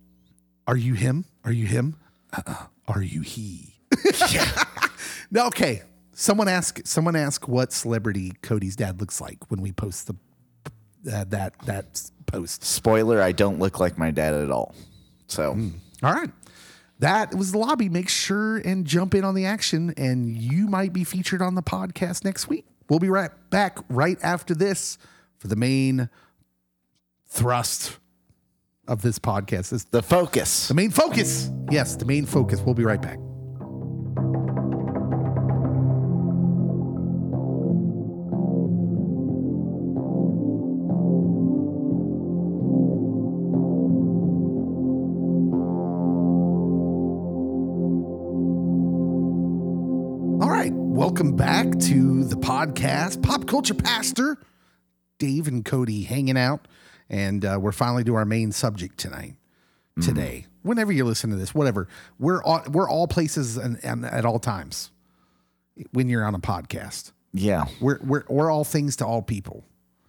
Are 0.67 0.77
you 0.77 0.95
him? 0.95 1.25
Are 1.45 1.53
you 1.53 1.67
him? 1.67 1.97
Uh-uh. 2.33 2.67
Are 2.89 3.03
you 3.03 3.21
he? 3.21 3.79
no, 5.31 5.47
okay. 5.47 5.83
Someone 6.13 6.49
ask. 6.49 6.81
Someone 6.85 7.15
ask 7.15 7.47
what 7.47 7.73
celebrity 7.73 8.33
Cody's 8.43 8.75
dad 8.75 9.01
looks 9.01 9.21
like 9.21 9.39
when 9.49 9.61
we 9.61 9.71
post 9.71 10.09
the 10.09 10.17
uh, 11.13 11.25
that 11.29 11.55
that 11.67 12.03
post. 12.27 12.65
Spoiler: 12.65 13.23
I 13.23 13.33
don't 13.33 13.59
look 13.59 13.79
like 13.79 13.97
my 13.99 14.11
dad 14.11 14.35
at 14.35 14.51
all. 14.51 14.75
So 15.29 15.57
All 16.03 16.13
right. 16.13 16.31
That 16.99 17.35
was 17.35 17.53
the 17.53 17.59
lobby. 17.59 17.89
Make 17.89 18.09
sure 18.09 18.57
and 18.59 18.87
jump 18.87 19.15
in 19.15 19.25
on 19.25 19.35
the 19.35 19.45
action, 19.45 19.93
and 19.97 20.37
you 20.37 20.67
might 20.67 20.93
be 20.93 21.05
featured 21.05 21.43
on 21.43 21.55
the 21.55 21.63
podcast 21.63 22.25
next 22.25 22.49
week. 22.49 22.65
We'll 22.89 22.99
be 23.01 23.09
right 23.11 23.31
back 23.51 23.79
right 23.89 24.19
after 24.23 24.55
this 24.55 24.97
for 25.39 25.49
the 25.49 25.57
main 25.57 26.09
thrust 27.29 27.99
of 28.89 29.03
this 29.03 29.19
podcast. 29.19 29.71
This 29.71 29.85
the 29.85 30.03
focus. 30.03 30.69
the 30.69 30.75
main 30.75 30.91
focus. 30.91 31.51
Yes, 31.71 31.97
the 31.97 32.05
main 32.05 32.25
focus. 32.25 32.61
We'll 32.61 32.75
be 32.75 32.85
right 32.85 33.03
back. 33.03 33.19
Welcome 51.17 51.35
back 51.35 51.79
to 51.79 52.25
the 52.25 52.37
podcast, 52.37 53.23
Pop 53.23 53.47
Culture 53.47 53.73
Pastor, 53.73 54.37
Dave 55.19 55.49
and 55.49 55.65
Cody 55.65 56.03
hanging 56.03 56.37
out, 56.37 56.69
and 57.09 57.43
uh, 57.43 57.57
we're 57.59 57.73
finally 57.73 58.05
to 58.05 58.17
our 58.17 58.27
main 58.27 58.53
subject 58.53 58.99
tonight. 58.99 59.37
Today, 60.03 60.45
whenever 60.61 60.93
you 60.93 61.07
listen 61.07 61.31
to 61.31 61.37
this, 61.37 61.55
whatever, 61.55 61.89
we're 62.19 62.43
all, 62.43 62.63
we're 62.69 62.87
all 62.87 63.09
places 63.09 63.57
and, 63.57 63.83
and 63.83 64.05
at 64.05 64.27
all 64.27 64.39
times 64.39 64.91
when 65.93 66.11
you're 66.11 66.23
on 66.23 66.35
a 66.35 66.39
podcast. 66.39 67.13
Yeah, 67.33 67.65
We're, 67.81 67.99
we're 68.05 68.25
we're 68.29 68.51
all 68.51 68.65
things 68.65 68.97
to 68.97 69.07
all 69.07 69.23
people. 69.23 69.65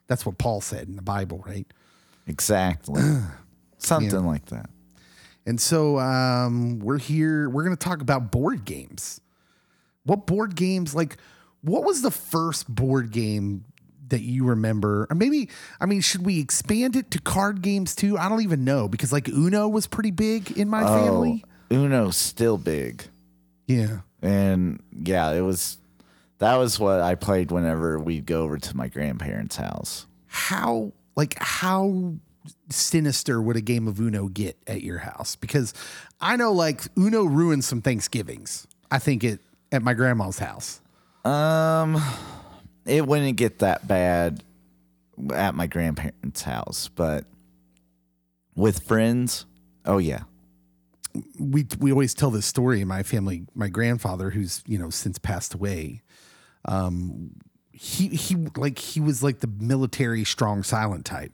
That's 0.08 0.26
what 0.26 0.38
Paul 0.38 0.60
said 0.60 0.90
in 0.90 0.98
the 0.98 1.02
Bible, 1.02 1.42
right? 1.46 1.68
exactly. 2.28 3.02
Something 3.78 4.26
like 4.26 4.48
that. 4.48 4.70
And 5.46 5.62
so 5.62 6.00
um, 6.00 6.80
we're 6.80 6.98
here. 6.98 7.50
We're 7.50 7.64
going 7.64 7.78
to 7.78 7.82
talk 7.82 8.02
about 8.02 8.30
board 8.30 8.66
games. 8.66 9.22
What 10.08 10.26
board 10.26 10.56
games? 10.56 10.96
Like, 10.96 11.18
what 11.62 11.84
was 11.84 12.02
the 12.02 12.12
first 12.12 12.68
board 12.74 13.12
game 13.12 13.66
that 14.10 14.22
you 14.22 14.46
remember? 14.46 15.06
Or 15.10 15.16
maybe, 15.16 15.50
I 15.80 15.86
mean, 15.86 16.02
should 16.02 16.26
we 16.26 16.40
expand 16.40 16.96
it 16.96 17.12
to 17.12 17.20
card 17.20 17.62
games 17.62 17.94
too? 17.94 18.18
I 18.18 18.30
don't 18.30 18.42
even 18.42 18.64
know 18.64 18.88
because 18.88 19.12
like 19.12 19.28
Uno 19.28 19.68
was 19.68 19.86
pretty 19.86 20.12
big 20.12 20.58
in 20.58 20.70
my 20.70 20.84
oh, 20.84 21.04
family. 21.04 21.44
Oh, 21.70 21.76
Uno's 21.76 22.16
still 22.16 22.58
big, 22.58 23.04
Yeah. 23.68 24.00
and 24.22 24.82
yeah, 24.92 25.32
it 25.32 25.42
was. 25.42 25.78
That 26.40 26.56
was 26.58 26.80
what 26.80 27.02
I 27.02 27.16
played 27.16 27.52
whenever 27.52 27.98
we'd 28.00 28.28
go 28.28 28.44
over 28.44 28.60
to 28.60 28.78
my 28.78 28.88
grandparents' 28.88 29.56
house. 29.56 30.06
How 30.28 30.94
like 31.16 31.36
how 31.40 32.14
sinister 32.70 33.42
would 33.42 33.58
a 33.58 33.62
game 33.62 33.88
of 33.88 34.00
Uno 34.00 34.28
get 34.28 34.56
at 34.68 34.84
your 34.84 35.00
house? 35.00 35.36
Because 35.36 35.74
I 36.22 36.36
know 36.38 36.54
like 36.54 36.84
Uno 36.96 37.24
ruined 37.24 37.66
some 37.66 37.82
Thanksgivings. 37.82 38.68
I 38.92 39.00
think 39.00 39.24
it 39.24 39.42
at 39.72 39.84
my 39.84 39.94
grandma's 39.94 40.40
house. 40.40 40.82
Um, 41.26 42.02
it 42.86 43.06
wouldn't 43.06 43.38
get 43.38 43.60
that 43.60 43.88
bad 43.88 44.44
at 45.34 45.56
my 45.56 45.68
grandparents' 45.68 46.44
house, 46.44 46.90
but 46.90 47.26
with 48.56 48.84
friends, 48.84 49.46
oh 49.86 49.98
yeah, 49.98 50.24
we 51.40 51.68
we 51.80 51.92
always 51.92 52.14
tell 52.14 52.32
this 52.32 52.46
story 52.46 52.82
in 52.82 52.88
my 52.88 53.04
family. 53.04 53.46
My 53.56 53.68
grandfather, 53.70 54.30
who's 54.30 54.64
you 54.66 54.78
know 54.78 54.90
since 54.90 55.18
passed 55.18 55.54
away, 55.54 56.02
um, 56.66 57.32
he 57.72 58.08
he 58.08 58.36
like 58.56 58.80
he 58.80 59.00
was 59.00 59.22
like 59.24 59.40
the 59.40 59.48
military 59.60 60.24
strong 60.24 60.64
silent 60.64 61.06
type. 61.06 61.32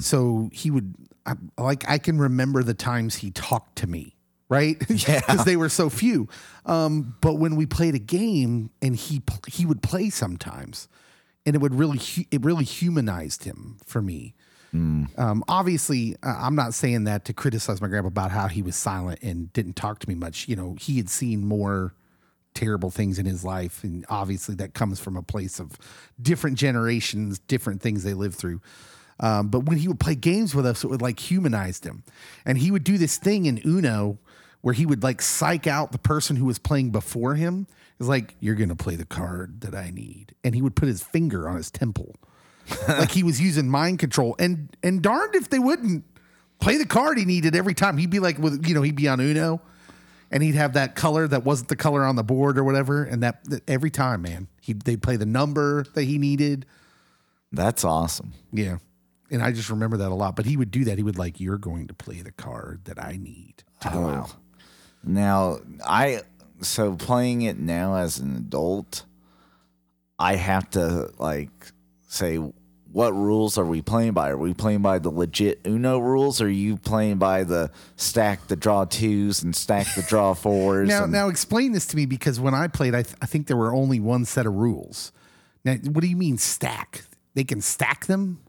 So 0.00 0.50
he 0.52 0.70
would 0.70 0.94
I, 1.26 1.34
like 1.58 1.88
I 1.88 1.98
can 1.98 2.18
remember 2.18 2.62
the 2.62 2.74
times 2.74 3.16
he 3.16 3.30
talked 3.30 3.76
to 3.76 3.86
me, 3.86 4.16
right? 4.50 4.76
Yeah. 4.90 5.20
because 5.20 5.44
they 5.46 5.56
were 5.56 5.70
so 5.70 5.88
few. 5.88 6.28
Um, 6.66 7.14
but 7.22 7.34
when 7.34 7.56
we 7.56 7.64
played 7.64 7.94
a 7.94 7.98
game 8.00 8.70
and 8.82 8.94
he 8.94 9.22
he 9.46 9.64
would 9.64 9.82
play 9.82 10.10
sometimes, 10.10 10.88
and 11.46 11.56
it 11.56 11.62
would 11.62 11.74
really 11.74 12.00
it 12.30 12.44
really 12.44 12.64
humanized 12.64 13.44
him 13.44 13.78
for 13.86 14.02
me. 14.02 14.34
Um, 14.72 15.42
obviously, 15.48 16.14
uh, 16.22 16.36
I'm 16.38 16.54
not 16.54 16.74
saying 16.74 17.02
that 17.04 17.24
to 17.24 17.32
criticize 17.32 17.80
my 17.80 17.88
grandpa 17.88 18.06
about 18.08 18.30
how 18.30 18.46
he 18.46 18.62
was 18.62 18.76
silent 18.76 19.20
and 19.20 19.52
didn't 19.52 19.74
talk 19.74 19.98
to 20.00 20.08
me 20.08 20.14
much. 20.14 20.46
You 20.46 20.54
know, 20.54 20.76
he 20.78 20.96
had 20.98 21.08
seen 21.08 21.44
more 21.44 21.92
terrible 22.54 22.90
things 22.90 23.18
in 23.18 23.26
his 23.26 23.44
life, 23.44 23.82
and 23.82 24.04
obviously 24.08 24.54
that 24.56 24.74
comes 24.74 25.00
from 25.00 25.16
a 25.16 25.22
place 25.22 25.58
of 25.58 25.72
different 26.22 26.56
generations, 26.56 27.40
different 27.40 27.80
things 27.82 28.04
they 28.04 28.14
lived 28.14 28.36
through. 28.36 28.60
Um, 29.18 29.48
but 29.48 29.64
when 29.64 29.78
he 29.78 29.88
would 29.88 29.98
play 30.00 30.14
games 30.14 30.54
with 30.54 30.64
us, 30.66 30.84
it 30.84 30.88
would 30.88 31.02
like 31.02 31.18
humanize 31.18 31.80
him, 31.80 32.04
and 32.46 32.56
he 32.56 32.70
would 32.70 32.84
do 32.84 32.96
this 32.96 33.18
thing 33.18 33.46
in 33.46 33.60
Uno 33.64 34.18
where 34.62 34.74
he 34.74 34.84
would 34.86 35.02
like 35.02 35.22
psych 35.22 35.66
out 35.66 35.92
the 35.92 35.98
person 35.98 36.36
who 36.36 36.44
was 36.44 36.58
playing 36.58 36.90
before 36.90 37.34
him. 37.34 37.66
It's 37.98 38.08
like 38.08 38.34
you're 38.40 38.54
gonna 38.54 38.76
play 38.76 38.96
the 38.96 39.04
card 39.06 39.60
that 39.62 39.74
I 39.74 39.90
need, 39.90 40.34
and 40.44 40.54
he 40.54 40.62
would 40.62 40.74
put 40.76 40.88
his 40.88 41.02
finger 41.02 41.48
on 41.48 41.56
his 41.56 41.70
temple. 41.70 42.16
Like 42.88 43.10
he 43.10 43.22
was 43.24 43.40
using 43.40 43.68
mind 43.68 43.98
control. 43.98 44.36
And 44.38 44.74
and 44.82 45.02
darned 45.02 45.34
if 45.34 45.50
they 45.50 45.58
wouldn't 45.58 46.04
play 46.60 46.76
the 46.76 46.86
card 46.86 47.18
he 47.18 47.24
needed 47.24 47.56
every 47.56 47.74
time. 47.74 47.96
He'd 47.98 48.10
be 48.10 48.20
like 48.20 48.38
with 48.38 48.64
you 48.68 48.74
know 48.74 48.82
he'd 48.82 48.94
be 48.94 49.08
on 49.08 49.18
uno 49.20 49.60
and 50.30 50.40
he'd 50.42 50.54
have 50.54 50.74
that 50.74 50.94
color 50.94 51.26
that 51.26 51.42
wasn't 51.44 51.68
the 51.68 51.74
color 51.76 52.04
on 52.04 52.14
the 52.14 52.22
board 52.22 52.58
or 52.58 52.62
whatever. 52.64 53.02
And 53.02 53.24
that, 53.24 53.42
that 53.50 53.68
every 53.68 53.90
time 53.90 54.22
man 54.22 54.46
he 54.60 54.72
they'd 54.74 55.02
play 55.02 55.16
the 55.16 55.26
number 55.26 55.84
that 55.94 56.04
he 56.04 56.16
needed. 56.18 56.64
That's 57.52 57.84
awesome. 57.84 58.34
yeah. 58.52 58.78
And 59.32 59.42
i 59.42 59.50
just 59.52 59.70
remember 59.70 59.96
that 59.96 60.10
a 60.10 60.14
lot. 60.14 60.36
But 60.36 60.46
he 60.46 60.56
would 60.56 60.70
do 60.70 60.84
that. 60.84 60.96
He 60.98 61.02
would 61.02 61.18
like 61.18 61.40
you're 61.40 61.58
going 61.58 61.88
to 61.88 61.94
play 61.94 62.20
the 62.22 62.32
card 62.32 62.84
that 62.84 63.02
i 63.02 63.16
need 63.20 63.64
to 63.80 63.88
go 63.90 64.04
Oh. 64.04 64.08
out 64.10 64.34
Now, 65.04 65.58
I 65.86 66.20
so 66.60 66.94
playing 66.94 67.42
it 67.42 67.58
now 67.58 67.96
as 67.96 68.18
an 68.18 68.36
adult, 68.36 69.04
I 70.18 70.36
have 70.36 70.68
to 70.70 71.10
like 71.18 71.50
say 72.08 72.38
what 72.92 73.12
rules 73.14 73.56
are 73.56 73.64
we 73.64 73.82
playing 73.82 74.12
by? 74.12 74.30
Are 74.30 74.36
we 74.36 74.52
playing 74.52 74.82
by 74.82 74.98
the 74.98 75.10
legit 75.10 75.60
Uno 75.64 75.98
rules? 76.00 76.40
Or 76.40 76.46
are 76.46 76.48
you 76.48 76.76
playing 76.76 77.18
by 77.18 77.44
the 77.44 77.70
stack 77.96 78.48
the 78.48 78.56
draw 78.56 78.84
twos 78.84 79.42
and 79.44 79.54
stack 79.54 79.86
the 79.94 80.02
draw 80.02 80.34
fours? 80.34 80.88
now 80.88 81.04
and- 81.04 81.12
now 81.12 81.28
explain 81.28 81.72
this 81.72 81.86
to 81.86 81.96
me 81.96 82.04
because 82.06 82.40
when 82.40 82.52
i 82.52 82.66
played 82.66 82.94
I, 82.94 83.02
th- 83.02 83.14
I 83.22 83.26
think 83.26 83.46
there 83.46 83.56
were 83.56 83.72
only 83.72 84.00
one 84.00 84.24
set 84.24 84.44
of 84.44 84.54
rules 84.54 85.12
now 85.64 85.74
what 85.92 86.00
do 86.02 86.08
you 86.08 86.16
mean 86.16 86.36
stack 86.36 87.04
they 87.34 87.44
can 87.44 87.60
stack 87.60 88.06
them 88.06 88.40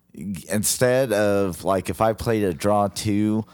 instead 0.50 1.14
of 1.14 1.64
like 1.64 1.90
if 1.92 2.02
I 2.02 2.12
played 2.14 2.44
a 2.44 2.54
draw 2.54 2.88
two, 2.90 3.46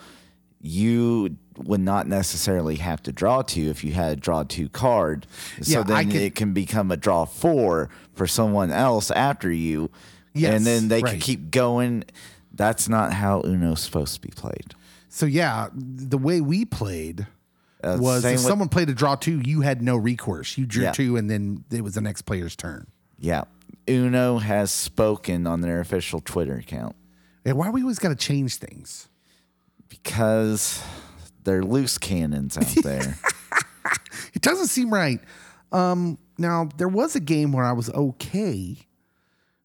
you 0.61 1.35
would 1.57 1.79
not 1.81 2.07
necessarily 2.07 2.75
have 2.75 3.01
to 3.03 3.11
draw 3.11 3.41
two 3.41 3.69
if 3.69 3.83
you 3.83 3.93
had 3.93 4.11
a 4.13 4.15
draw 4.15 4.43
two 4.43 4.69
card. 4.69 5.25
Yeah, 5.57 5.63
So 5.63 5.79
I 5.81 5.83
then 5.83 6.11
could- 6.11 6.21
it 6.21 6.35
can 6.35 6.53
become 6.53 6.91
a 6.91 6.97
draw 6.97 7.25
four 7.25 7.89
for 8.13 8.27
someone 8.27 8.71
else 8.71 9.11
after 9.11 9.51
you. 9.51 9.89
Yes, 10.33 10.53
and 10.55 10.65
then 10.65 10.87
they 10.87 11.01
right. 11.01 11.11
can 11.13 11.19
keep 11.19 11.49
going. 11.51 12.03
That's 12.53 12.87
not 12.87 13.13
how 13.13 13.41
Uno's 13.41 13.81
supposed 13.81 14.13
to 14.15 14.21
be 14.21 14.29
played. 14.29 14.73
So 15.09 15.25
yeah, 15.25 15.69
the 15.73 16.17
way 16.17 16.41
we 16.41 16.63
played 16.65 17.25
Uh, 17.83 17.97
was 17.99 18.23
if 18.25 18.33
with- 18.33 18.41
someone 18.41 18.69
played 18.69 18.89
a 18.89 18.93
draw 18.93 19.15
two, 19.15 19.41
you 19.43 19.61
had 19.61 19.81
no 19.81 19.95
recourse. 19.97 20.57
You 20.57 20.65
drew 20.65 20.83
Yeah. 20.83 20.91
two, 20.91 21.17
and 21.17 21.29
then 21.29 21.63
it 21.71 21.83
was 21.83 21.93
the 21.95 22.01
next 22.01 22.23
player's 22.23 22.55
turn. 22.55 22.87
Yeah. 23.19 23.43
Uno 23.89 24.37
has 24.39 24.69
spoken 24.71 25.47
on 25.47 25.61
their 25.61 25.79
official 25.79 26.19
Twitter 26.19 26.55
account 26.57 26.95
And 27.45 27.57
why 27.57 27.67
are 27.67 27.71
we 27.71 27.81
always 27.81 27.99
got 27.99 28.09
to 28.09 28.15
change 28.15 28.57
things? 28.57 29.07
because 29.89 30.81
they're 31.47 31.63
loose 31.63 31.97
cannons 31.97 32.57
out 32.57 32.67
there. 32.83 33.17
It 34.33 34.41
doesn't 34.41 34.67
seem 34.67 34.93
right. 34.93 35.19
Um, 35.71 36.17
now 36.37 36.69
there 36.77 36.87
was 36.89 37.15
a 37.15 37.19
game 37.19 37.51
where 37.53 37.63
I 37.65 37.71
was 37.71 37.89
okay 37.89 38.77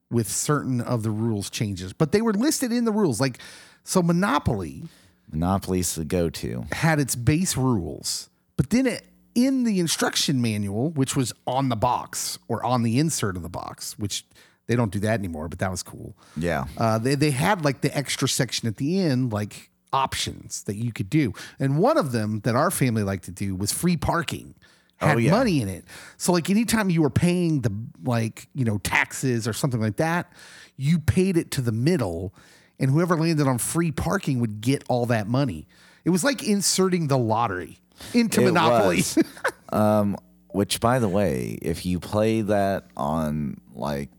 with 0.09 0.27
certain 0.29 0.81
of 0.81 1.03
the 1.03 1.11
rules 1.11 1.49
changes, 1.49 1.93
but 1.93 2.11
they 2.11 2.21
were 2.21 2.33
listed 2.33 2.71
in 2.71 2.85
the 2.85 2.91
rules. 2.91 3.19
Like 3.21 3.37
so, 3.83 4.01
Monopoly 4.01 4.83
Monopoly's 5.31 5.93
the 5.95 6.05
go 6.05 6.29
to. 6.29 6.65
had 6.71 6.99
its 6.99 7.15
base 7.15 7.55
rules, 7.57 8.29
but 8.57 8.69
then 8.69 8.87
it 8.87 9.05
in 9.35 9.63
the 9.63 9.79
instruction 9.79 10.41
manual, 10.41 10.89
which 10.91 11.15
was 11.15 11.33
on 11.45 11.69
the 11.69 11.75
box 11.75 12.39
or 12.47 12.63
on 12.63 12.83
the 12.83 12.97
insert 12.99 13.35
of 13.35 13.43
the 13.43 13.49
box, 13.49 13.97
which 13.99 14.25
they 14.67 14.75
don't 14.75 14.91
do 14.91 14.99
that 14.99 15.19
anymore, 15.19 15.49
but 15.49 15.59
that 15.59 15.69
was 15.71 15.83
cool. 15.83 16.15
Yeah. 16.37 16.65
Uh, 16.77 16.97
they 16.97 17.15
they 17.15 17.31
had 17.31 17.63
like 17.63 17.81
the 17.81 17.95
extra 17.95 18.27
section 18.27 18.67
at 18.67 18.77
the 18.77 18.99
end, 19.01 19.33
like 19.33 19.69
options 19.93 20.63
that 20.63 20.75
you 20.75 20.91
could 20.91 21.09
do, 21.09 21.31
and 21.59 21.77
one 21.77 21.97
of 21.97 22.11
them 22.11 22.41
that 22.41 22.55
our 22.55 22.71
family 22.71 23.03
liked 23.03 23.25
to 23.25 23.31
do 23.31 23.55
was 23.55 23.71
free 23.71 23.95
parking. 23.97 24.55
Had 24.97 25.15
Oh, 25.15 25.19
yeah. 25.19 25.31
money 25.31 25.61
in 25.61 25.67
it, 25.69 25.85
so 26.17 26.31
like 26.31 26.49
anytime 26.49 26.89
you 26.89 27.01
were 27.01 27.09
paying 27.09 27.61
the 27.61 27.71
like 28.03 28.47
you 28.53 28.63
know 28.65 28.77
taxes 28.79 29.47
or 29.47 29.53
something 29.53 29.81
like 29.81 29.97
that, 29.97 30.31
you 30.77 30.99
paid 30.99 31.35
it 31.35 31.51
to 31.51 31.61
the 31.61 31.71
middle, 31.73 32.33
and 32.79 32.89
whoever 32.91 33.15
landed 33.17 33.47
on 33.47 33.57
free 33.57 33.91
parking 33.91 34.39
would 34.39 34.61
get 34.61 34.83
all 34.87 35.05
that 35.07 35.27
money. 35.27 35.67
It 36.05 36.09
was 36.11 36.23
like 36.23 36.43
inserting 36.43 37.07
the 37.07 37.17
lottery 37.17 37.79
into 38.13 38.41
It 38.41 38.45
Monopoly. 38.45 39.03
um, 39.69 40.15
which, 40.51 40.79
by 40.79 40.99
the 40.99 41.09
way, 41.09 41.57
if 41.61 41.85
you 41.85 41.99
play 41.99 42.41
that 42.41 42.85
on 42.95 43.59
like 43.73 44.09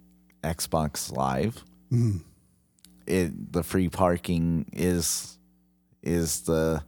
Xbox 0.42 1.10
Live, 1.16 1.64
Mm-hmm. 1.92 2.18
it 3.06 3.52
the 3.52 3.62
free 3.62 3.88
parking 3.88 4.66
is 4.72 5.33
is 6.04 6.42
the 6.42 6.82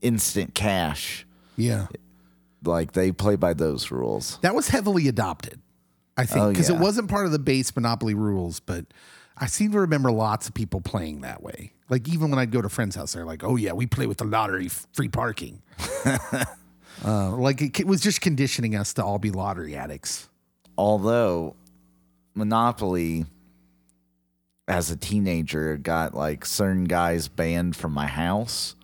instant 0.00 0.54
cash. 0.54 1.26
yeah. 1.56 1.86
Like 2.64 2.92
they 2.92 3.10
play 3.10 3.34
by 3.34 3.54
those 3.54 3.90
rules. 3.90 4.38
That 4.42 4.54
was 4.54 4.68
heavily 4.68 5.08
adopted, 5.08 5.60
I 6.16 6.26
think, 6.26 6.40
Oh, 6.44 6.48
because 6.50 6.70
yeah. 6.70 6.76
it 6.76 6.80
wasn't 6.80 7.10
part 7.10 7.26
of 7.26 7.32
the 7.32 7.40
base 7.40 7.74
Monopoly 7.74 8.14
rules. 8.14 8.60
But 8.60 8.86
I 9.36 9.46
seem 9.46 9.72
to 9.72 9.80
remember 9.80 10.12
lots 10.12 10.46
of 10.46 10.54
people 10.54 10.80
playing 10.80 11.22
that 11.22 11.42
way. 11.42 11.72
Like 11.88 12.08
even 12.08 12.30
when 12.30 12.38
I'd 12.38 12.52
go 12.52 12.62
to 12.62 12.68
friends' 12.68 12.94
house, 12.94 13.14
they're 13.14 13.24
like, 13.24 13.42
"Oh 13.42 13.56
yeah, 13.56 13.72
we 13.72 13.86
play 13.88 14.06
with 14.06 14.18
the 14.18 14.24
lottery, 14.24 14.68
free 14.68 15.08
parking." 15.08 15.60
uh, 17.04 17.30
like 17.36 17.60
it, 17.60 17.80
it 17.80 17.86
was 17.86 18.00
just 18.00 18.20
conditioning 18.20 18.76
us 18.76 18.92
to 18.94 19.04
all 19.04 19.18
be 19.18 19.32
lottery 19.32 19.74
addicts. 19.74 20.28
Although 20.78 21.56
Monopoly, 22.34 23.26
as 24.68 24.90
a 24.90 24.96
teenager, 24.96 25.76
got 25.76 26.14
like 26.14 26.44
certain 26.44 26.84
guys 26.84 27.28
banned 27.28 27.76
from 27.76 27.92
my 27.92 28.06
house. 28.06 28.76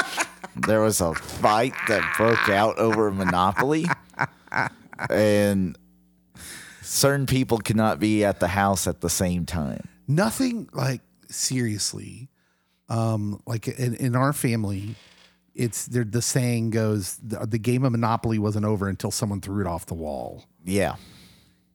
there 0.56 0.80
was 0.80 1.00
a 1.00 1.14
fight 1.14 1.74
that 1.88 2.14
broke 2.16 2.48
out 2.48 2.78
over 2.78 3.10
Monopoly, 3.10 3.86
and 5.10 5.76
certain 6.82 7.26
people 7.26 7.58
could 7.58 7.76
not 7.76 8.00
be 8.00 8.24
at 8.24 8.40
the 8.40 8.48
house 8.48 8.86
at 8.86 9.00
the 9.00 9.10
same 9.10 9.44
time. 9.44 9.86
Nothing 10.06 10.68
like 10.72 11.02
seriously. 11.28 12.28
Um, 12.88 13.42
like 13.46 13.68
in, 13.68 13.94
in 13.96 14.16
our 14.16 14.32
family, 14.32 14.94
it's 15.54 15.86
there. 15.86 16.04
The 16.04 16.22
saying 16.22 16.70
goes, 16.70 17.18
the, 17.22 17.44
"The 17.46 17.58
game 17.58 17.84
of 17.84 17.92
Monopoly 17.92 18.38
wasn't 18.38 18.64
over 18.64 18.88
until 18.88 19.10
someone 19.10 19.42
threw 19.42 19.60
it 19.60 19.66
off 19.66 19.84
the 19.84 19.94
wall." 19.94 20.46
Yeah, 20.64 20.94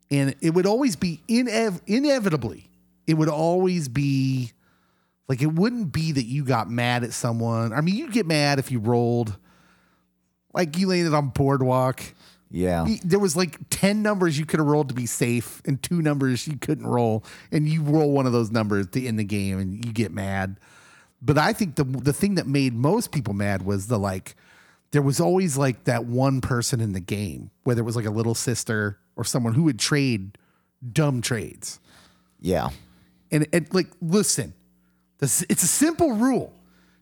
and 0.09 0.33
it 0.41 0.55
would 0.55 0.65
always 0.65 0.95
be 0.95 1.21
inev- 1.29 1.81
inevitably 1.85 2.71
it 3.07 3.15
would 3.15 3.29
always 3.29 3.87
be 3.87 4.51
like 5.27 5.41
it 5.41 5.47
wouldn't 5.47 5.91
be 5.91 6.11
that 6.11 6.25
you 6.25 6.43
got 6.43 6.69
mad 6.69 7.03
at 7.03 7.13
someone. 7.13 7.73
I 7.73 7.81
mean 7.81 7.95
you'd 7.95 8.11
get 8.11 8.25
mad 8.25 8.59
if 8.59 8.71
you 8.71 8.79
rolled 8.79 9.37
like 10.53 10.77
you 10.77 10.87
landed 10.87 11.13
on 11.13 11.29
boardwalk. 11.29 12.01
Yeah, 12.51 12.85
there 13.03 13.17
was 13.17 13.35
like 13.35 13.57
10 13.71 14.03
numbers 14.03 14.37
you 14.37 14.45
could 14.45 14.59
have 14.59 14.67
rolled 14.67 14.89
to 14.89 14.93
be 14.95 15.07
safe 15.07 15.59
and 15.65 15.81
two 15.81 16.03
numbers 16.03 16.47
you 16.47 16.55
couldn't 16.57 16.85
roll. 16.85 17.23
And 17.51 17.67
you 17.67 17.81
roll 17.81 18.11
one 18.11 18.27
of 18.27 18.31
those 18.31 18.51
numbers 18.51 18.87
to 18.89 19.03
end 19.03 19.17
the 19.17 19.23
game 19.23 19.57
and 19.57 19.83
you 19.83 19.91
get 19.91 20.11
mad. 20.11 20.59
But 21.21 21.37
i 21.37 21.53
think 21.53 21.75
the 21.75 21.83
the 21.83 22.13
thing 22.13 22.35
that 22.35 22.47
made 22.47 22.73
most 22.73 23.11
people 23.11 23.33
mad 23.33 23.63
was 23.65 23.87
the 23.87 23.97
like 23.97 24.35
there 24.91 25.01
was 25.01 25.19
always 25.19 25.57
like 25.57 25.85
that 25.85 26.05
one 26.05 26.41
person 26.41 26.79
in 26.79 26.93
the 26.93 26.99
game 26.99 27.49
whether 27.63 27.81
it 27.81 27.85
was 27.85 27.95
like 27.95 28.05
a 28.05 28.11
little 28.11 28.35
sister 28.35 28.99
or 29.15 29.23
someone 29.23 29.53
who 29.53 29.63
would 29.63 29.79
trade 29.79 30.37
dumb 30.91 31.21
trades. 31.21 31.79
Yeah. 32.39 32.69
And, 33.33 33.47
and 33.51 33.67
like 33.73 33.87
listen 34.01 34.53
this, 35.23 35.45
it's 35.47 35.63
a 35.63 35.67
simple 35.67 36.11
rule. 36.13 36.53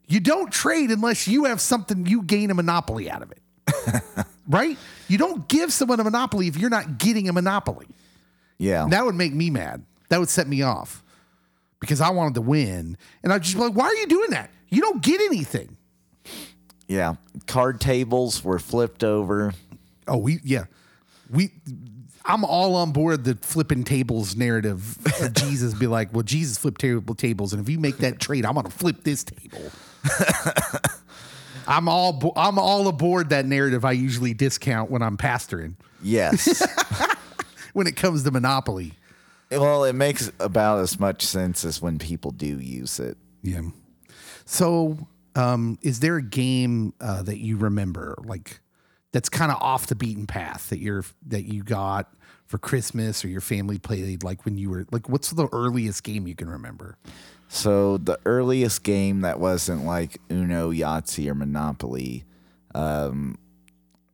You 0.08 0.20
don't 0.20 0.52
trade 0.52 0.92
unless 0.92 1.28
you 1.28 1.46
have 1.46 1.60
something 1.60 2.06
you 2.06 2.22
gain 2.22 2.52
a 2.52 2.54
monopoly 2.54 3.10
out 3.10 3.24
of 3.24 3.32
it. 3.32 3.42
Right? 4.48 4.78
You 5.08 5.18
don't 5.18 5.48
give 5.48 5.72
someone 5.72 6.02
a 6.02 6.04
monopoly 6.04 6.48
if 6.48 6.58
you're 6.58 6.70
not 6.70 6.98
getting 6.98 7.30
a 7.30 7.34
monopoly. 7.34 7.88
Yeah. 8.58 8.86
that 8.90 9.06
would 9.06 9.16
make 9.16 9.34
me 9.34 9.50
mad. 9.50 9.86
That 10.10 10.20
would 10.20 10.28
set 10.28 10.46
me 10.48 10.62
off 10.62 11.04
because 11.80 12.02
i 12.02 12.10
wanted 12.10 12.36
to 12.36 12.42
win. 12.42 12.98
And 13.24 13.32
i'd 13.32 13.44
just 13.44 13.56
be 13.56 13.62
like 13.62 13.74
why 13.74 13.86
are 13.86 13.96
you 13.96 14.08
doing 14.08 14.32
that? 14.32 14.52
You 14.68 14.82
don't 14.82 15.02
get 15.02 15.22
anything. 15.22 15.78
Yeah. 16.88 17.16
Card 17.48 17.80
tables 17.80 18.44
were 18.44 18.60
flipped 18.60 19.04
over. 19.06 19.54
oh 20.08 20.18
we 20.18 20.40
yeah 20.44 20.66
we 21.32 21.52
I'm 22.26 22.44
all 22.46 22.76
on 22.76 22.92
board 22.92 23.24
the 23.24 23.36
flipping 23.42 23.84
tables 23.84 24.36
narrative 24.36 24.98
Jesus 25.34 25.74
be 25.74 25.88
like, 25.88 26.14
well, 26.14 26.24
Jesus 26.24 26.58
flipped 26.58 26.82
table 26.82 27.16
tables, 27.16 27.54
and 27.54 27.62
if 27.62 27.70
you 27.70 27.80
make 27.80 27.98
that 27.98 28.20
trade, 28.20 28.46
I'm 28.46 28.54
gonna 28.56 28.70
flip 28.70 29.04
this 29.04 29.24
table. 29.24 29.72
I'm 31.68 31.88
all 31.88 32.14
bo- 32.14 32.34
I'm 32.36 32.58
all 32.60 32.88
aboard 32.88 33.30
that 33.30 33.46
narrative. 33.46 33.86
I 33.86 33.92
usually 33.92 34.34
discount 34.34 34.90
when 34.90 35.02
I'm 35.02 35.18
pastoring 35.18 35.76
Yes. 36.04 36.66
when 37.74 37.86
it 37.88 37.96
comes 37.96 38.24
to 38.24 38.32
Monopoly. 38.32 38.94
well, 39.52 39.84
it 39.84 39.94
makes 39.94 40.32
about 40.40 40.80
as 40.80 41.00
much 41.00 41.24
sense 41.24 41.64
as 41.64 41.82
when 41.82 42.00
people 42.00 42.32
do 42.32 42.60
use 42.60 43.00
it. 43.00 43.18
Yeah. 43.44 43.62
So, 44.46 45.08
um, 45.36 45.78
is 45.84 46.00
there 46.00 46.18
a 46.18 46.22
game 46.24 46.94
uh, 47.00 47.22
that 47.24 47.38
you 47.38 47.58
remember, 47.58 48.16
like 48.26 48.60
that's 49.12 49.30
kind 49.30 49.51
of 49.51 49.57
off 49.62 49.88
the 49.88 49.95
beaten 49.95 50.28
path 50.28 50.70
that 50.70 50.80
you're 50.80 51.03
that 51.28 51.43
you 51.43 51.64
got 51.64 52.14
for 52.45 52.57
Christmas 52.57 53.24
or 53.24 53.30
your 53.30 53.41
family 53.41 53.80
played, 53.80 54.24
like 54.24 54.43
when 54.43 54.57
you 54.57 54.70
were 54.70 54.86
like, 54.91 55.07
what's 55.07 55.32
the 55.32 55.47
earliest 55.53 56.03
game 56.03 56.28
you 56.28 56.36
can 56.36 56.49
remember? 56.49 56.97
So 57.47 57.97
the 57.97 58.20
earliest 58.26 58.84
game 58.84 59.22
that 59.22 59.39
wasn't 59.39 59.86
like 59.86 60.20
Uno, 60.30 60.72
Yahtzee, 60.72 61.30
or 61.30 61.36
Monopoly, 61.36 62.26
um, 62.76 63.38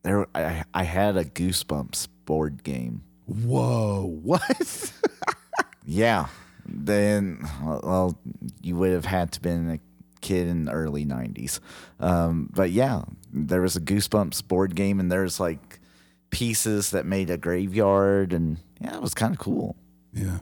there 0.04 0.28
I, 0.34 0.64
I 0.74 0.84
had 0.84 1.18
a 1.18 1.26
Goosebumps 1.26 2.08
board 2.26 2.64
game. 2.64 3.04
Whoa, 3.26 4.06
what? 4.24 4.94
Yeah. 5.86 6.28
Then, 6.66 7.48
well, 7.64 8.18
you 8.62 8.76
would 8.76 8.92
have 8.92 9.06
had 9.06 9.32
to 9.34 9.42
been 9.42 9.70
a 9.70 9.80
kid 10.28 10.48
in 10.48 10.66
the 10.66 10.72
early 10.72 11.06
'90s. 11.06 11.60
Um, 12.00 12.50
but 12.54 12.72
yeah, 12.72 13.04
there 13.32 13.62
was 13.62 13.76
a 13.76 13.82
Goosebumps 13.82 14.48
board 14.48 14.76
game, 14.76 15.00
and 15.00 15.12
there's 15.12 15.40
like 15.40 15.80
pieces 16.30 16.92
that 16.92 17.06
made 17.06 17.30
a 17.30 17.38
graveyard, 17.38 18.34
and 18.34 18.58
yeah, 18.82 18.96
it 18.96 19.02
was 19.02 19.14
kind 19.14 19.34
of 19.34 19.40
cool. 19.40 19.76
yeah. 20.14 20.40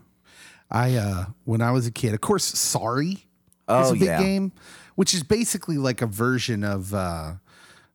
I 0.71 0.95
uh 0.95 1.25
when 1.43 1.61
I 1.61 1.71
was 1.71 1.85
a 1.85 1.91
kid, 1.91 2.13
of 2.15 2.21
course, 2.21 2.43
Sorry 2.43 3.11
is 3.11 3.19
Oh, 3.67 3.89
a 3.91 3.93
big 3.93 4.01
yeah. 4.03 4.19
game, 4.21 4.51
which 4.95 5.13
is 5.13 5.21
basically 5.23 5.77
like 5.77 6.01
a 6.01 6.07
version 6.07 6.63
of 6.63 6.91
uh 6.93 7.33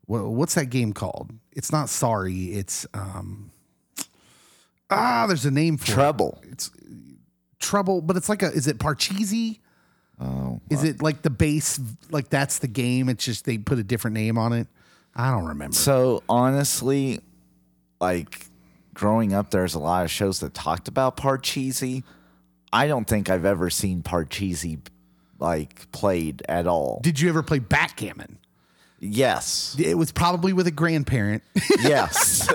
what's 0.06 0.54
that 0.54 0.70
game 0.70 0.92
called? 0.92 1.32
It's 1.52 1.72
not 1.72 1.88
Sorry, 1.88 2.44
it's 2.54 2.86
um 2.94 3.50
ah, 4.88 5.26
there's 5.26 5.44
a 5.44 5.50
name 5.50 5.76
for 5.78 5.90
it. 5.90 5.94
Trouble. 5.94 6.40
It's 6.44 6.70
trouble, 7.58 8.00
but 8.02 8.16
it's 8.16 8.28
like 8.28 8.42
a 8.42 8.52
is 8.52 8.66
it 8.68 8.78
Parcheesi? 8.78 9.58
Oh, 10.20 10.60
Is 10.68 10.84
it 10.84 11.00
like 11.02 11.22
the 11.22 11.30
base 11.30 11.80
like 12.10 12.28
that's 12.28 12.58
the 12.58 12.68
game? 12.68 13.08
It's 13.08 13.24
just 13.24 13.44
they 13.46 13.56
put 13.58 13.78
a 13.78 13.82
different 13.82 14.14
name 14.14 14.36
on 14.36 14.52
it. 14.52 14.66
I 15.14 15.30
don't 15.30 15.46
remember. 15.46 15.74
So 15.74 16.22
honestly, 16.28 17.20
like 18.00 18.46
growing 18.92 19.32
up, 19.32 19.50
there's 19.50 19.74
a 19.74 19.78
lot 19.78 20.04
of 20.04 20.10
shows 20.10 20.40
that 20.40 20.52
talked 20.54 20.88
about 20.88 21.16
Parcheesi. 21.16 22.02
I 22.72 22.86
don't 22.86 23.06
think 23.06 23.30
I've 23.30 23.44
ever 23.46 23.70
seen 23.70 24.02
Parcheesi 24.02 24.78
like 25.38 25.90
played 25.90 26.42
at 26.48 26.66
all. 26.66 27.00
Did 27.02 27.18
you 27.18 27.28
ever 27.30 27.42
play 27.42 27.58
backgammon? 27.58 28.38
Yes, 29.02 29.74
It 29.78 29.94
was 29.96 30.12
probably 30.12 30.52
with 30.52 30.66
a 30.66 30.70
grandparent. 30.70 31.42
yes, 31.80 32.46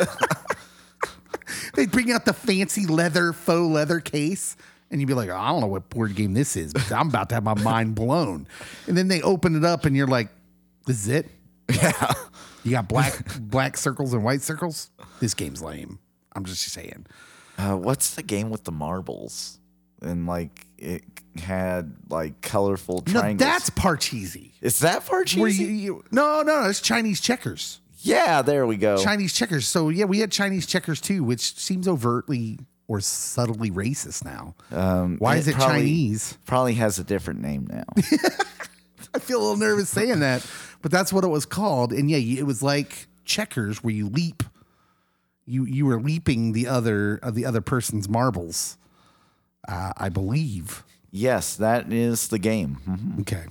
They'd 1.73 1.91
bring 1.91 2.11
out 2.11 2.25
the 2.25 2.33
fancy 2.33 2.85
leather, 2.85 3.33
faux 3.33 3.67
leather 3.73 3.99
case, 3.99 4.55
and 4.91 5.01
you'd 5.01 5.07
be 5.07 5.13
like, 5.13 5.29
I 5.29 5.47
don't 5.49 5.61
know 5.61 5.67
what 5.67 5.89
board 5.89 6.15
game 6.15 6.33
this 6.33 6.55
is, 6.55 6.73
but 6.73 6.91
I'm 6.91 7.09
about 7.09 7.29
to 7.29 7.35
have 7.35 7.43
my 7.43 7.55
mind 7.55 7.95
blown. 7.95 8.47
And 8.87 8.97
then 8.97 9.07
they 9.07 9.21
open 9.21 9.55
it 9.55 9.65
up, 9.65 9.85
and 9.85 9.95
you're 9.95 10.07
like, 10.07 10.29
This 10.85 10.97
is 11.01 11.07
it? 11.07 11.29
yeah. 11.73 12.13
You 12.63 12.71
got 12.71 12.87
black 12.87 13.39
black 13.39 13.77
circles 13.77 14.13
and 14.13 14.23
white 14.23 14.41
circles? 14.41 14.89
This 15.19 15.33
game's 15.33 15.61
lame. 15.61 15.99
I'm 16.35 16.45
just 16.45 16.61
saying. 16.63 17.05
Uh, 17.57 17.75
what's 17.77 18.15
the 18.15 18.23
game 18.23 18.49
with 18.49 18.63
the 18.65 18.71
marbles? 18.71 19.59
And 20.01 20.25
like 20.27 20.65
it 20.77 21.03
had 21.37 21.95
like 22.09 22.41
colorful 22.41 23.03
No, 23.07 23.13
triangles. 23.21 23.39
that's 23.39 23.69
Parcheesi. 23.69 24.51
is 24.61 24.79
that 24.79 25.05
Parcheesi? 25.05 25.57
You, 25.59 25.65
you 25.67 26.03
no, 26.11 26.41
no, 26.43 26.61
no, 26.63 26.69
it's 26.69 26.81
Chinese 26.81 27.21
checkers. 27.21 27.79
yeah, 27.99 28.41
there 28.41 28.65
we 28.67 28.77
go. 28.77 28.97
Chinese 28.97 29.33
checkers. 29.33 29.67
So 29.67 29.89
yeah, 29.89 30.05
we 30.05 30.19
had 30.19 30.31
Chinese 30.31 30.65
checkers 30.67 30.99
too, 31.01 31.23
which 31.23 31.55
seems 31.57 31.87
overtly 31.87 32.59
or 32.87 32.99
subtly 33.01 33.71
racist 33.71 34.23
now. 34.25 34.55
Um, 34.71 35.17
Why 35.17 35.37
is 35.37 35.47
it 35.47 35.55
probably- 35.55 35.77
Chinese? 35.81 36.37
Probably 36.45 36.73
has 36.75 36.99
a 36.99 37.03
different 37.03 37.41
name 37.41 37.67
now. 37.71 37.83
I 39.13 39.19
feel 39.19 39.39
a 39.39 39.41
little 39.41 39.57
nervous 39.57 39.89
saying 39.89 40.19
that, 40.19 40.45
but 40.81 40.91
that's 40.91 41.13
what 41.13 41.23
it 41.23 41.27
was 41.29 41.45
called. 41.45 41.93
And 41.93 42.09
yeah, 42.11 42.17
it 42.17 42.45
was 42.45 42.61
like 42.61 43.07
checkers 43.23 43.83
where 43.83 43.93
you 43.93 44.07
leap. 44.09 44.43
You 45.47 45.65
you 45.65 45.85
were 45.85 45.99
leaping 46.01 46.51
the 46.53 46.67
other 46.67 47.15
of 47.23 47.33
the 47.35 47.45
other 47.45 47.61
person's 47.61 48.09
marbles. 48.09 48.77
Uh, 49.67 49.93
I 49.97 50.09
believe. 50.09 50.83
yes, 51.11 51.55
that 51.55 51.91
is 51.93 52.27
the 52.27 52.39
game. 52.39 52.77
Mhm. 52.87 53.21
Okay. 53.21 53.45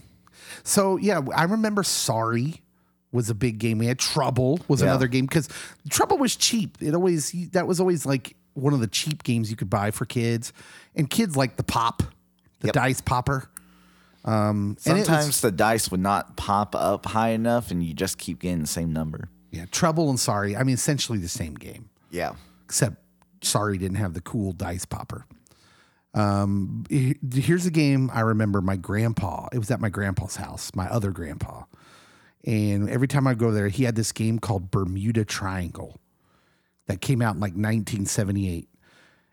So 0.65 0.97
yeah, 0.97 1.21
I 1.35 1.45
remember 1.45 1.83
Sorry 1.83 2.61
was 3.11 3.31
a 3.31 3.35
big 3.35 3.59
game. 3.59 3.79
We 3.79 3.87
had 3.87 3.99
Trouble 3.99 4.61
was 4.69 4.81
Yeah. 4.81 4.89
another 4.89 5.07
game 5.09 5.27
because 5.27 5.49
Trouble 5.89 6.19
was 6.19 6.37
cheap. 6.37 6.77
It 6.81 6.95
always 6.95 7.33
that 7.53 7.67
was 7.67 7.81
always 7.81 8.05
like 8.05 8.37
one 8.55 8.73
of 8.73 8.81
the 8.81 8.87
cheap 8.87 9.23
games 9.23 9.51
you 9.51 9.57
could 9.57 9.71
buy 9.71 9.91
for 9.91 10.05
kids, 10.07 10.53
and 10.95 11.09
kids 11.11 11.37
like 11.37 11.57
the 11.57 11.63
pop, 11.65 12.03
the 12.61 12.69
Yep. 12.69 12.75
dice 12.75 13.01
popper. 13.01 13.49
Um, 14.25 14.77
it 14.85 14.93
was- 14.93 15.07
Sometimes 15.07 15.41
the 15.43 15.53
dice 15.53 15.91
would 15.91 16.01
not 16.01 16.37
pop 16.37 16.75
up 16.75 17.07
high 17.07 17.31
enough, 17.31 17.71
and 17.71 17.85
you 17.85 17.93
just 17.95 18.17
keep 18.17 18.41
getting 18.41 18.61
the 18.61 18.67
same 18.67 18.93
number. 18.93 19.29
yeah, 19.51 19.67
Trouble 19.71 20.11
and 20.11 20.19
Sorry. 20.19 20.57
I 20.57 20.63
mean, 20.65 20.75
essentially 20.75 21.19
the 21.19 21.29
same 21.29 21.55
game. 21.55 21.89
Yeah. 22.11 22.33
except 22.65 22.97
sorry 23.43 23.77
didn't 23.79 23.99
have 23.99 24.15
the 24.15 24.21
cool 24.23 24.53
dice 24.53 24.85
popper. 24.87 25.27
Um, 26.15 26.85
here's 26.89 27.67
a 27.67 27.71
game 27.71 28.11
I 28.15 28.21
remember 28.21 28.61
my 28.61 28.77
grandpa. 28.77 29.49
It 29.53 29.59
was 29.59 29.71
at 29.71 29.81
my 29.81 29.89
grandpa's 29.91 30.37
house, 30.37 30.71
my 30.75 30.87
other 30.89 31.11
grandpa, 31.11 31.65
and 32.45 32.89
every 32.89 33.09
time 33.09 33.27
I 33.27 33.35
go 33.35 33.51
there, 33.51 33.69
he 33.69 33.85
had 33.85 33.97
this 33.97 34.13
game 34.13 34.39
called 34.39 34.71
Bermuda 34.71 35.25
Triangle 35.25 35.99
that 36.87 37.01
came 37.01 37.23
out 37.23 37.35
in 37.35 37.41
like 37.41 37.53
1978. 37.53 38.69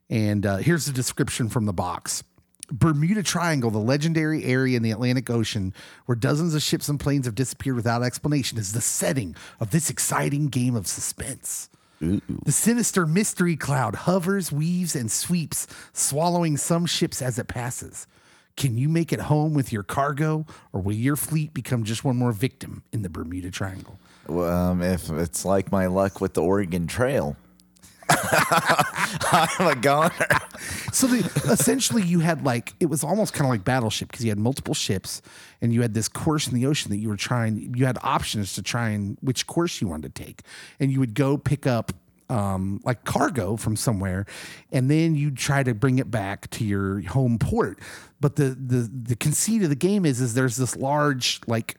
And 0.10 0.46
uh, 0.46 0.58
here's 0.58 0.86
the 0.86 0.92
description 0.92 1.50
from 1.50 1.66
the 1.66 1.74
box. 1.74 2.24
Bermuda 2.72 3.22
Triangle, 3.24 3.70
the 3.70 3.80
legendary 3.80 4.46
area 4.46 4.78
in 4.78 4.84
the 4.84 4.92
Atlantic 4.92 5.30
Ocean 5.30 5.74
where 6.06 6.16
dozens 6.16 6.56
of 6.56 6.62
ships 6.62 6.88
and 6.88 7.00
planes 7.00 7.26
have 7.26 7.36
disappeared 7.36 7.76
without 7.76 8.04
explanation, 8.04 8.58
is 8.58 8.72
the 8.72 8.82
setting 8.82 9.36
of 9.60 9.72
this 9.72 9.90
exciting 9.90 10.48
game 10.48 10.76
of 10.76 10.88
suspense. 10.88 11.70
The 12.46 12.52
sinister 12.52 13.06
mystery 13.06 13.56
cloud 13.56 13.96
hovers, 13.96 14.52
weaves, 14.52 14.96
and 14.96 15.12
sweeps, 15.12 15.68
swallowing 15.94 16.58
some 16.58 16.88
ships 16.88 17.22
as 17.22 17.38
it 17.38 17.48
passes. 17.48 18.08
Can 18.58 18.78
you 18.78 18.90
make 18.90 19.14
it 19.14 19.22
home 19.22 19.54
with 19.54 19.72
your 19.72 19.84
cargo, 19.84 20.46
or 20.74 20.82
will 20.82 20.94
your 20.94 21.16
fleet 21.16 21.54
become 21.54 21.84
just 21.84 22.04
one 22.04 22.18
more 22.18 22.32
victim 22.32 22.84
in 22.92 23.04
the 23.04 23.10
Bermuda 23.10 23.52
Triangle? 23.52 24.00
Um, 24.30 24.82
if 24.82 25.10
it's 25.10 25.46
like 25.46 25.72
my 25.72 25.88
luck 25.88 26.22
with 26.22 26.34
the 26.34 26.42
Oregon 26.42 26.88
Trail, 26.88 27.36
I'm 29.32 29.68
a 29.68 29.76
goner. 29.76 30.12
So 30.92 31.08
the, 31.08 31.20
essentially, 31.52 32.04
you 32.04 32.20
had 32.20 32.44
like 32.46 32.74
it 32.80 32.88
was 32.88 33.04
almost 33.04 33.34
kind 33.34 33.46
of 33.46 33.50
like 33.50 33.64
Battleship 33.64 34.12
because 34.12 34.24
you 34.24 34.32
had 34.32 34.40
multiple 34.40 34.74
ships, 34.74 35.22
and 35.62 35.74
you 35.74 35.82
had 35.82 35.94
this 35.94 36.08
course 36.08 36.48
in 36.48 36.56
the 36.56 36.66
ocean 36.66 36.92
that 36.92 36.98
you 36.98 37.10
were 37.10 37.18
trying. 37.18 37.74
You 37.76 37.86
had 37.86 37.98
options 38.04 38.54
to 38.56 38.62
try 38.62 38.90
and 38.90 39.18
which 39.22 39.48
course 39.48 39.82
you 39.82 39.88
wanted 39.88 40.14
to 40.16 40.24
take, 40.24 40.42
and 40.80 40.92
you 40.92 41.00
would 41.00 41.14
go 41.14 41.38
pick 41.38 41.66
up 41.66 41.94
um, 42.30 42.82
like 42.84 43.04
cargo 43.04 43.56
from 43.56 43.76
somewhere, 43.76 44.26
and 44.72 44.90
then 44.90 45.16
you 45.16 45.32
try 45.32 45.64
to 45.64 45.74
bring 45.74 46.00
it 46.00 46.10
back 46.10 46.50
to 46.52 46.66
your 46.66 47.02
home 47.02 47.38
port. 47.38 47.80
But 48.20 48.36
the 48.36 48.50
the 48.50 48.90
the 48.92 49.16
conceit 49.16 49.64
of 49.64 49.70
the 49.70 49.76
game 49.76 50.06
is 50.06 50.22
is 50.22 50.34
there's 50.34 50.58
this 50.58 50.76
large 50.76 51.42
like 51.48 51.76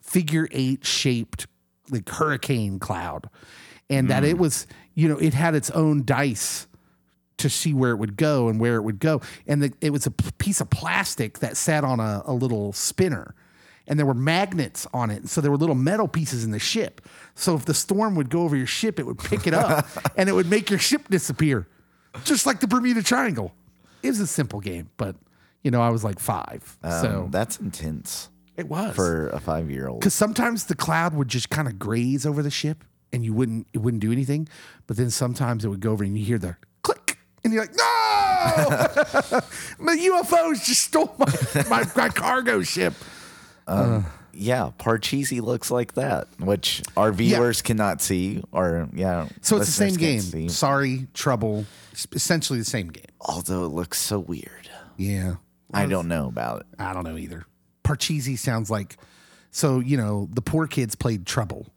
figure 0.00 0.48
eight 0.52 0.84
shaped 0.84 1.46
like 1.90 2.08
hurricane 2.08 2.78
cloud, 2.78 3.28
and 3.90 4.08
that 4.10 4.24
it 4.24 4.38
was 4.38 4.66
you 4.94 5.08
know 5.08 5.18
it 5.18 5.34
had 5.34 5.54
its 5.54 5.70
own 5.70 6.04
dice 6.04 6.66
to 7.36 7.50
see 7.50 7.74
where 7.74 7.90
it 7.90 7.96
would 7.96 8.16
go 8.16 8.48
and 8.48 8.60
where 8.60 8.76
it 8.76 8.82
would 8.82 9.00
go. 9.00 9.20
And 9.46 9.62
the, 9.62 9.72
it 9.80 9.90
was 9.90 10.06
a 10.06 10.10
p- 10.12 10.30
piece 10.38 10.60
of 10.60 10.70
plastic 10.70 11.40
that 11.40 11.56
sat 11.56 11.82
on 11.82 11.98
a, 11.98 12.22
a 12.26 12.32
little 12.32 12.72
spinner. 12.72 13.34
And 13.88 13.98
there 13.98 14.06
were 14.06 14.14
magnets 14.14 14.86
on 14.94 15.10
it. 15.10 15.28
So 15.28 15.40
there 15.40 15.50
were 15.50 15.56
little 15.58 15.74
metal 15.74 16.06
pieces 16.06 16.44
in 16.44 16.52
the 16.52 16.60
ship. 16.60 17.00
So 17.34 17.56
if 17.56 17.64
the 17.64 17.74
storm 17.74 18.14
would 18.14 18.30
go 18.30 18.42
over 18.42 18.56
your 18.56 18.68
ship, 18.68 19.00
it 19.00 19.02
would 19.04 19.18
pick 19.18 19.48
it 19.48 19.52
up 19.52 19.84
and 20.16 20.28
it 20.28 20.32
would 20.32 20.48
make 20.48 20.70
your 20.70 20.78
ship 20.78 21.08
disappear, 21.10 21.66
just 22.22 22.46
like 22.46 22.60
the 22.60 22.68
Bermuda 22.68 23.02
Triangle. 23.02 23.52
It 24.02 24.08
was 24.10 24.20
a 24.20 24.26
simple 24.28 24.60
game, 24.60 24.88
but 24.96 25.16
you 25.62 25.70
know, 25.72 25.82
I 25.82 25.88
was 25.90 26.04
like 26.04 26.20
five. 26.20 26.78
so 26.82 27.24
Um, 27.24 27.30
that's 27.32 27.58
intense 27.58 28.30
it 28.56 28.68
was. 28.68 28.94
for 28.94 29.28
a 29.28 29.40
five 29.40 29.70
year 29.70 29.88
old. 29.88 30.00
Because 30.00 30.14
sometimes 30.14 30.64
the 30.64 30.74
cloud 30.74 31.14
would 31.14 31.28
just 31.28 31.50
kind 31.50 31.68
of 31.68 31.78
graze 31.78 32.24
over 32.26 32.42
the 32.42 32.50
ship, 32.50 32.84
and 33.12 33.24
you 33.24 33.32
wouldn't 33.32 33.66
it 33.72 33.78
wouldn't 33.78 34.00
do 34.00 34.12
anything. 34.12 34.48
But 34.86 34.96
then 34.96 35.10
sometimes 35.10 35.64
it 35.64 35.68
would 35.68 35.80
go 35.80 35.92
over, 35.92 36.04
and 36.04 36.16
you 36.18 36.24
hear 36.24 36.38
the 36.38 36.56
click, 36.82 37.18
and 37.42 37.52
you're 37.52 37.62
like, 37.62 37.74
"No, 37.74 39.40
my 39.84 39.96
UFOs 39.96 40.64
just 40.64 40.84
stole 40.84 41.14
my 41.18 41.26
my, 41.68 41.84
my 41.96 42.08
cargo 42.08 42.62
ship." 42.62 42.94
Uh, 43.66 44.02
yeah, 44.32 44.70
Parcheesi 44.78 45.40
looks 45.40 45.70
like 45.70 45.94
that, 45.94 46.28
which 46.38 46.82
our 46.96 47.12
viewers 47.12 47.62
cannot 47.62 48.02
see, 48.02 48.42
or 48.52 48.88
yeah. 48.94 49.28
So 49.40 49.56
it's 49.56 49.66
the 49.66 49.72
same 49.72 49.94
game. 49.94 50.20
see. 50.20 50.48
Sorry, 50.48 51.06
trouble. 51.14 51.66
It's 51.92 52.06
essentially 52.12 52.58
the 52.58 52.64
same 52.64 52.88
game. 52.88 53.04
Although 53.20 53.64
it 53.64 53.68
looks 53.68 54.00
so 54.00 54.18
weird. 54.18 54.68
Yeah. 54.96 55.36
I 55.72 55.86
don't 55.86 56.06
know 56.08 56.28
about 56.28 56.60
it. 56.60 56.66
I 56.78 56.92
don't 56.92 57.04
know 57.04 57.16
either. 57.16 57.46
Parcheesi 57.84 58.36
sounds 58.38 58.70
like 58.70 58.96
so, 59.50 59.78
you 59.78 59.96
know, 59.96 60.28
the 60.32 60.42
poor 60.42 60.66
kids 60.66 60.94
played 60.96 61.26
trouble. 61.26 61.68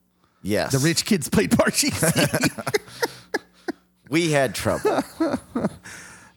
Yes, 0.42 0.72
The 0.72 0.80
rich 0.80 1.06
kids 1.06 1.30
played 1.30 1.52
Parcheesi. 1.52 2.74
We 4.10 4.32
had 4.32 4.56
trouble. 4.56 5.04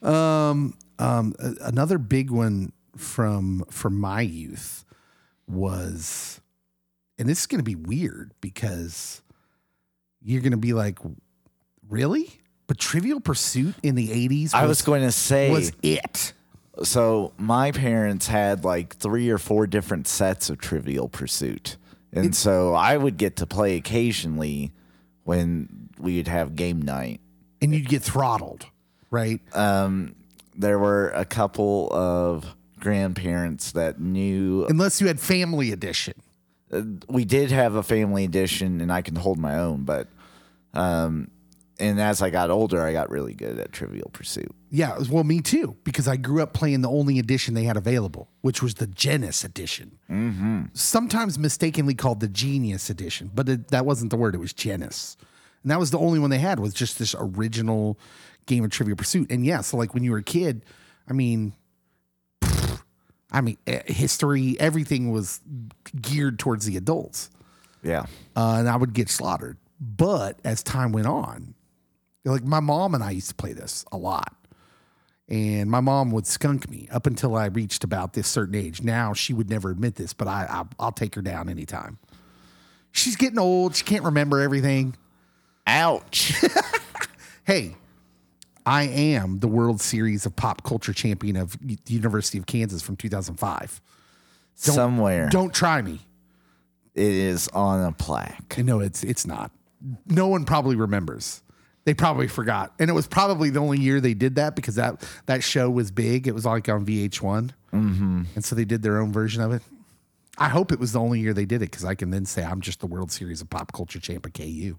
Um, 0.03 0.73
um, 0.97 1.35
another 1.61 1.99
big 1.99 2.31
one 2.31 2.71
from 2.97 3.63
from 3.69 3.99
my 3.99 4.21
youth 4.21 4.83
was 5.47 6.41
and 7.19 7.29
this 7.29 7.41
is 7.41 7.45
going 7.45 7.59
to 7.59 7.63
be 7.63 7.75
weird 7.75 8.31
because 8.41 9.21
you're 10.23 10.41
going 10.41 10.53
to 10.53 10.57
be 10.57 10.73
like 10.73 10.97
really? 11.87 12.31
But 12.65 12.79
Trivial 12.79 13.19
Pursuit 13.19 13.75
in 13.83 13.93
the 13.93 14.07
80s 14.07 14.55
I 14.55 14.65
was 14.65 14.81
going 14.81 15.03
to 15.03 15.11
say 15.11 15.51
was 15.51 15.71
it. 15.83 16.33
So. 16.83 17.33
My 17.37 17.71
parents 17.71 18.27
had 18.27 18.63
like 18.63 18.95
three 18.95 19.29
or 19.29 19.37
four 19.37 19.67
different 19.67 20.07
sets 20.07 20.49
of 20.49 20.59
Trivial 20.59 21.09
Pursuit, 21.09 21.77
and 22.11 22.35
so 22.35 22.73
I 22.73 22.97
would 22.97 23.17
get 23.17 23.35
to 23.37 23.45
play 23.45 23.75
occasionally 23.77 24.71
when 25.23 25.89
we'd 25.99 26.27
have 26.27 26.55
game 26.55 26.81
night. 26.81 27.21
And 27.61 27.73
you'd 27.75 27.87
get 27.87 28.01
throttled, 28.01 28.65
right? 29.11 29.39
There 30.55 30.79
were 30.79 31.09
a 31.09 31.25
couple 31.25 31.87
of 31.93 32.55
grandparents 32.79 33.71
that 33.71 33.99
knew 33.99 34.65
Unless 34.65 34.99
you 34.99 35.07
had 35.07 35.19
Family 35.19 35.71
Edition. 35.71 36.15
we 37.07 37.25
did 37.25 37.51
have 37.51 37.75
a 37.75 37.83
family 37.83 38.25
edition 38.25 38.81
and 38.81 38.91
I 38.91 39.01
can 39.01 39.15
hold 39.15 39.37
my 39.37 39.57
own, 39.57 39.83
but 39.83 40.07
um 40.73 41.29
and 41.81 41.99
as 41.99 42.21
I 42.21 42.29
got 42.29 42.49
older 42.49 42.81
I 42.81 42.93
got 42.93 43.09
really 43.09 43.33
good 43.33 43.59
at 43.59 43.71
Trivial 43.71 44.09
Pursuit. 44.13 44.53
Yeah, 44.69 44.97
well, 45.09 45.23
me 45.25 45.41
too, 45.41 45.75
because 45.83 46.07
I 46.07 46.15
grew 46.15 46.41
up 46.41 46.53
playing 46.53 46.81
the 46.81 46.89
only 46.89 47.19
edition 47.19 47.53
they 47.55 47.63
had 47.63 47.75
available, 47.75 48.29
which 48.41 48.61
was 48.63 48.75
the 48.75 48.87
Genus 48.87 49.43
edition. 49.43 49.97
Mm-hmm. 50.09 50.61
Sometimes 50.73 51.37
mistakenly 51.37 51.93
called 51.95 52.19
the 52.21 52.29
Genius 52.29 52.89
edition, 52.89 53.31
but 53.33 53.49
it, 53.49 53.67
that 53.69 53.85
wasn't 53.85 54.11
the 54.11 54.17
word; 54.17 54.33
it 54.35 54.39
was 54.39 54.53
Genus, 54.53 55.17
and 55.63 55.71
that 55.71 55.79
was 55.79 55.91
the 55.91 55.99
only 55.99 56.19
one 56.19 56.29
they 56.29 56.37
had 56.39 56.59
was 56.59 56.73
just 56.73 56.97
this 56.99 57.15
original 57.19 57.99
game 58.45 58.63
of 58.63 58.71
Trivial 58.71 58.95
Pursuit. 58.95 59.29
And 59.31 59.45
yeah, 59.45 59.61
so 59.61 59.75
like 59.77 59.93
when 59.93 60.03
you 60.03 60.11
were 60.11 60.17
a 60.19 60.23
kid, 60.23 60.63
I 61.09 61.13
mean, 61.13 61.53
I 63.31 63.41
mean, 63.41 63.57
eh, 63.67 63.81
history, 63.85 64.57
everything 64.59 65.11
was 65.11 65.39
geared 66.01 66.37
towards 66.39 66.65
the 66.65 66.75
adults 66.77 67.29
Yeah. 67.83 68.05
uh, 68.35 68.55
and 68.59 68.67
I 68.69 68.75
would 68.75 68.93
get 68.93 69.09
slaughtered. 69.09 69.57
But 69.79 70.39
as 70.43 70.61
time 70.63 70.91
went 70.91 71.07
on, 71.07 71.53
like 72.25 72.43
my 72.43 72.59
mom 72.59 72.93
and 72.95 73.03
I 73.03 73.11
used 73.11 73.29
to 73.29 73.35
play 73.35 73.53
this 73.53 73.83
a 73.91 73.97
lot. 73.97 74.35
And 75.29 75.71
my 75.71 75.79
mom 75.79 76.11
would 76.11 76.27
skunk 76.27 76.69
me 76.69 76.87
up 76.91 77.07
until 77.07 77.35
I 77.37 77.45
reached 77.45 77.83
about 77.85 78.13
this 78.13 78.27
certain 78.27 78.53
age. 78.55 78.81
Now 78.81 79.13
she 79.13 79.33
would 79.33 79.49
never 79.49 79.71
admit 79.71 79.95
this, 79.95 80.13
but 80.13 80.27
I, 80.27 80.45
I 80.49 80.63
I'll 80.77 80.91
take 80.91 81.15
her 81.15 81.21
down 81.21 81.47
anytime. 81.49 81.99
She's 82.91 83.15
getting 83.15 83.39
old. 83.39 83.75
She 83.75 83.85
can't 83.85 84.03
remember 84.03 84.39
everything. 84.41 84.95
Ouch. 85.67 86.33
Hey, 87.43 87.75
I 88.67 88.83
am 88.83 89.39
the 89.39 89.47
World 89.47 89.81
Series 89.81 90.27
of 90.27 90.35
Pop 90.35 90.63
Culture 90.63 90.93
Champion 90.93 91.35
of 91.35 91.57
the 91.59 91.77
University 91.87 92.37
of 92.37 92.45
Kansas 92.45 92.83
from 92.83 92.95
2005. 92.95 93.81
Don't- 94.63 94.75
Somewhere 94.75 95.27
Don't 95.29 95.51
try 95.53 95.81
me. 95.81 95.99
it 96.93 97.03
is 97.03 97.47
on 97.49 97.83
a 97.83 97.91
plaque. 97.91 98.59
No, 98.59 98.79
it's 98.79 99.03
it's 99.03 99.25
not. 99.25 99.51
No 100.05 100.27
one 100.27 100.45
probably 100.45 100.75
remembers. 100.75 101.41
They 101.83 101.95
probably 101.95 102.27
forgot, 102.27 102.73
and 102.77 102.89
it 102.89 102.93
was 102.93 103.07
probably 103.07 103.49
the 103.49 103.59
only 103.59 103.79
year 103.79 103.99
they 103.99 104.13
did 104.13 104.35
that 104.35 104.55
because 104.55 104.75
that 104.75 105.03
that 105.25 105.43
show 105.43 105.69
was 105.69 105.89
big. 105.89 106.27
It 106.27 106.33
was 106.33 106.45
like 106.45 106.69
on 106.69 106.85
VH1, 106.85 107.51
mm-hmm. 107.73 108.23
and 108.35 108.45
so 108.45 108.55
they 108.55 108.65
did 108.65 108.83
their 108.83 108.99
own 108.99 109.11
version 109.11 109.41
of 109.41 109.51
it. 109.51 109.63
I 110.37 110.49
hope 110.49 110.71
it 110.71 110.79
was 110.79 110.91
the 110.91 110.99
only 110.99 111.19
year 111.19 111.33
they 111.33 111.45
did 111.45 111.63
it 111.63 111.71
because 111.71 111.83
I 111.83 111.95
can 111.95 112.11
then 112.11 112.25
say 112.25 112.43
I'm 112.43 112.61
just 112.61 112.81
the 112.81 112.87
World 112.87 113.11
Series 113.11 113.41
of 113.41 113.49
Pop 113.49 113.73
Culture 113.73 113.99
champ 113.99 114.25
at 114.25 114.33
KU. 114.33 114.77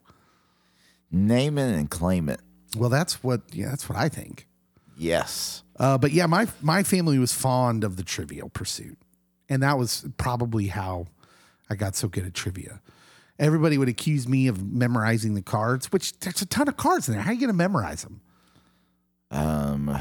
Name 1.10 1.58
it 1.58 1.76
and 1.76 1.90
claim 1.90 2.28
it. 2.28 2.40
Well, 2.76 2.88
that's 2.88 3.22
what 3.22 3.42
yeah, 3.52 3.68
that's 3.68 3.88
what 3.88 3.98
I 3.98 4.08
think. 4.08 4.46
Yes. 4.96 5.62
Uh, 5.78 5.98
but 5.98 6.12
yeah, 6.12 6.26
my 6.26 6.46
my 6.60 6.82
family 6.82 7.18
was 7.18 7.32
fond 7.32 7.82
of 7.84 7.96
the 7.96 8.04
Trivial 8.04 8.48
Pursuit, 8.48 8.98
and 9.48 9.62
that 9.62 9.76
was 9.76 10.06
probably 10.16 10.68
how 10.68 11.06
I 11.68 11.74
got 11.74 11.96
so 11.96 12.08
good 12.08 12.24
at 12.24 12.34
trivia. 12.34 12.80
Everybody 13.42 13.76
would 13.76 13.88
accuse 13.88 14.28
me 14.28 14.46
of 14.46 14.62
memorizing 14.72 15.34
the 15.34 15.42
cards, 15.42 15.90
which 15.90 16.18
there's 16.20 16.40
a 16.42 16.46
ton 16.46 16.68
of 16.68 16.76
cards 16.76 17.08
in 17.08 17.14
there. 17.14 17.22
How 17.22 17.30
are 17.30 17.34
you 17.34 17.40
going 17.40 17.48
to 17.48 17.54
memorize 17.54 18.02
them? 18.02 18.20
Um 19.30 19.98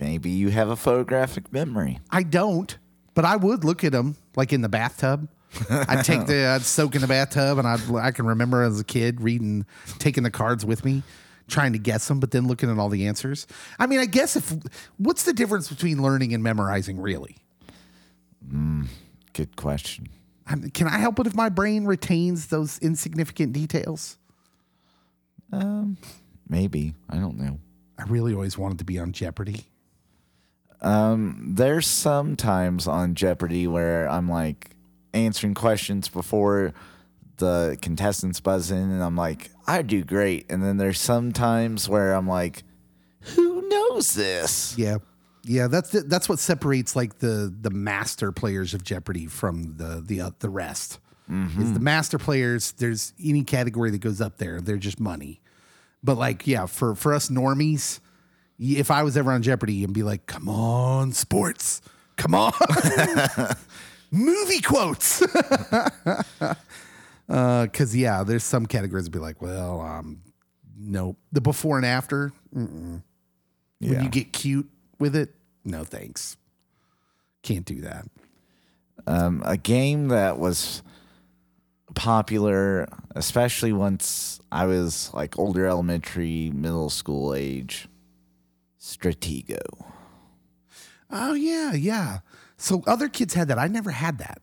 maybe 0.00 0.28
you 0.30 0.50
have 0.50 0.68
a 0.68 0.76
photographic 0.76 1.52
memory. 1.52 2.00
I 2.10 2.22
don't, 2.22 2.76
but 3.14 3.24
I 3.24 3.36
would 3.36 3.64
look 3.64 3.84
at 3.84 3.92
them 3.92 4.16
like 4.36 4.52
in 4.52 4.60
the 4.60 4.68
bathtub. 4.68 5.28
I'd 5.70 6.04
take 6.04 6.26
the, 6.26 6.46
I'd 6.54 6.62
soak 6.62 6.94
in 6.96 7.00
the 7.00 7.06
bathtub, 7.06 7.58
and 7.58 7.66
I'd, 7.66 7.80
I 7.94 8.10
can 8.10 8.26
remember 8.26 8.62
as 8.62 8.78
a 8.80 8.84
kid 8.84 9.20
reading, 9.20 9.64
taking 9.98 10.24
the 10.24 10.30
cards 10.30 10.66
with 10.66 10.84
me, 10.84 11.04
trying 11.46 11.72
to 11.72 11.78
guess 11.78 12.08
them, 12.08 12.18
but 12.18 12.32
then 12.32 12.48
looking 12.48 12.70
at 12.70 12.78
all 12.78 12.88
the 12.88 13.06
answers. 13.06 13.46
I 13.78 13.86
mean, 13.86 14.00
I 14.00 14.06
guess 14.06 14.34
if, 14.36 14.52
what's 14.98 15.22
the 15.22 15.32
difference 15.32 15.68
between 15.68 16.02
learning 16.02 16.34
and 16.34 16.42
memorizing, 16.42 17.00
really? 17.00 17.36
Good 19.32 19.56
question. 19.56 20.08
I 20.46 20.56
mean, 20.56 20.70
can 20.70 20.86
I 20.86 20.98
help 20.98 21.18
it 21.18 21.26
if 21.26 21.34
my 21.34 21.48
brain 21.48 21.84
retains 21.84 22.48
those 22.48 22.78
insignificant 22.78 23.52
details? 23.52 24.18
Um, 25.52 25.96
maybe. 26.48 26.94
I 27.08 27.16
don't 27.16 27.38
know. 27.38 27.58
I 27.98 28.04
really 28.04 28.34
always 28.34 28.58
wanted 28.58 28.78
to 28.78 28.84
be 28.84 28.98
on 28.98 29.12
Jeopardy. 29.12 29.64
Um, 30.80 31.54
there's 31.54 31.86
some 31.86 32.36
times 32.36 32.86
on 32.86 33.14
Jeopardy 33.14 33.66
where 33.66 34.08
I'm 34.08 34.28
like 34.28 34.70
answering 35.14 35.54
questions 35.54 36.08
before 36.08 36.74
the 37.38 37.78
contestants 37.80 38.40
buzz 38.40 38.70
in, 38.70 38.90
and 38.90 39.02
I'm 39.02 39.16
like, 39.16 39.50
I 39.66 39.82
do 39.82 40.04
great. 40.04 40.46
And 40.50 40.62
then 40.62 40.76
there's 40.76 41.00
some 41.00 41.32
times 41.32 41.88
where 41.88 42.12
I'm 42.12 42.28
like, 42.28 42.64
who 43.20 43.66
knows 43.68 44.12
this? 44.14 44.74
Yeah, 44.76 44.98
yeah. 45.44 45.68
That's 45.68 45.90
the, 45.90 46.00
that's 46.02 46.28
what 46.28 46.38
separates 46.38 46.96
like 46.96 47.18
the 47.18 47.54
the 47.60 47.70
master 47.70 48.32
players 48.32 48.74
of 48.74 48.82
Jeopardy 48.82 49.26
from 49.26 49.76
the 49.76 50.02
the 50.04 50.20
uh, 50.22 50.30
the 50.40 50.48
rest. 50.48 50.98
Is 51.58 51.72
the 51.72 51.80
master 51.80 52.18
players? 52.18 52.72
There's 52.72 53.14
any 53.22 53.44
category 53.44 53.90
that 53.90 53.98
goes 53.98 54.20
up 54.20 54.36
there, 54.36 54.60
they're 54.60 54.76
just 54.76 55.00
money. 55.00 55.40
But 56.02 56.18
like, 56.18 56.46
yeah, 56.46 56.66
for 56.66 56.94
for 56.94 57.14
us 57.14 57.30
normies, 57.30 58.00
if 58.58 58.90
I 58.90 59.02
was 59.04 59.16
ever 59.16 59.32
on 59.32 59.40
Jeopardy 59.42 59.84
and 59.84 59.94
be 59.94 60.02
like, 60.02 60.26
"Come 60.26 60.50
on, 60.50 61.12
sports, 61.12 61.80
come 62.16 62.34
on." 62.34 62.52
Movie 64.10 64.60
quotes. 64.60 65.22
Because, 67.26 67.96
yeah, 67.96 68.22
there's 68.22 68.44
some 68.44 68.66
categories 68.66 69.06
that 69.06 69.10
be 69.10 69.18
like, 69.18 69.40
well, 69.40 69.80
um, 69.80 70.20
nope. 70.76 71.16
The 71.32 71.40
before 71.40 71.78
and 71.78 71.86
after, 71.86 72.32
when 72.50 73.02
Yeah. 73.80 74.02
you 74.02 74.10
get 74.10 74.30
cute 74.32 74.68
with 75.04 75.14
it, 75.14 75.34
no 75.66 75.84
thanks. 75.84 76.38
Can't 77.42 77.66
do 77.66 77.82
that. 77.82 78.08
Um, 79.06 79.42
a 79.44 79.58
game 79.58 80.08
that 80.08 80.38
was 80.38 80.82
popular, 81.94 82.88
especially 83.14 83.70
once 83.70 84.40
I 84.50 84.64
was 84.64 85.12
like 85.12 85.38
older 85.38 85.66
elementary, 85.66 86.50
middle 86.54 86.88
school 86.88 87.34
age, 87.34 87.86
Stratego. 88.80 89.60
Oh 91.10 91.34
yeah, 91.34 91.74
yeah. 91.74 92.20
So 92.56 92.82
other 92.86 93.10
kids 93.10 93.34
had 93.34 93.48
that. 93.48 93.58
I 93.58 93.66
never 93.66 93.90
had 93.90 94.16
that. 94.20 94.40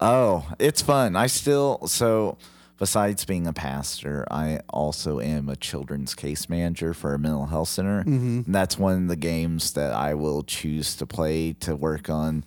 Oh, 0.00 0.48
it's 0.58 0.80
fun. 0.80 1.16
I 1.16 1.26
still 1.26 1.86
so 1.86 2.38
besides 2.82 3.24
being 3.24 3.46
a 3.46 3.52
pastor, 3.52 4.26
I 4.28 4.58
also 4.68 5.20
am 5.20 5.48
a 5.48 5.54
children's 5.54 6.16
case 6.16 6.48
manager 6.48 6.92
for 6.92 7.14
a 7.14 7.18
mental 7.18 7.46
health 7.46 7.68
center. 7.68 8.00
And 8.46 8.52
that's 8.52 8.76
one 8.76 9.04
of 9.04 9.08
the 9.08 9.14
games 9.14 9.74
that 9.74 9.92
I 9.92 10.14
will 10.14 10.42
choose 10.42 10.96
to 10.96 11.06
play 11.06 11.52
to 11.60 11.76
work 11.76 12.10
on 12.10 12.42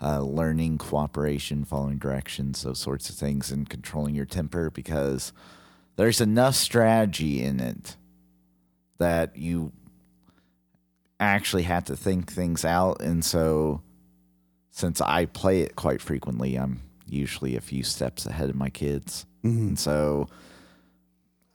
uh, 0.00 0.20
learning 0.20 0.78
cooperation, 0.78 1.64
following 1.64 1.98
directions, 1.98 2.62
those 2.62 2.78
sorts 2.78 3.10
of 3.10 3.16
things, 3.16 3.50
and 3.50 3.68
controlling 3.68 4.14
your 4.14 4.26
temper 4.26 4.70
because 4.70 5.32
there's 5.96 6.20
enough 6.20 6.54
strategy 6.54 7.42
in 7.42 7.58
it 7.58 7.96
that 8.98 9.36
you 9.36 9.72
actually 11.18 11.64
have 11.64 11.86
to 11.86 11.96
think 11.96 12.30
things 12.30 12.64
out. 12.64 13.02
And 13.02 13.24
so 13.24 13.82
since 14.70 15.00
I 15.00 15.24
play 15.26 15.62
it 15.62 15.74
quite 15.74 16.00
frequently, 16.00 16.54
I'm 16.54 16.80
usually 17.08 17.56
a 17.56 17.60
few 17.60 17.82
steps 17.82 18.24
ahead 18.24 18.50
of 18.50 18.54
my 18.54 18.70
kids. 18.70 19.26
And 19.42 19.78
so 19.78 20.28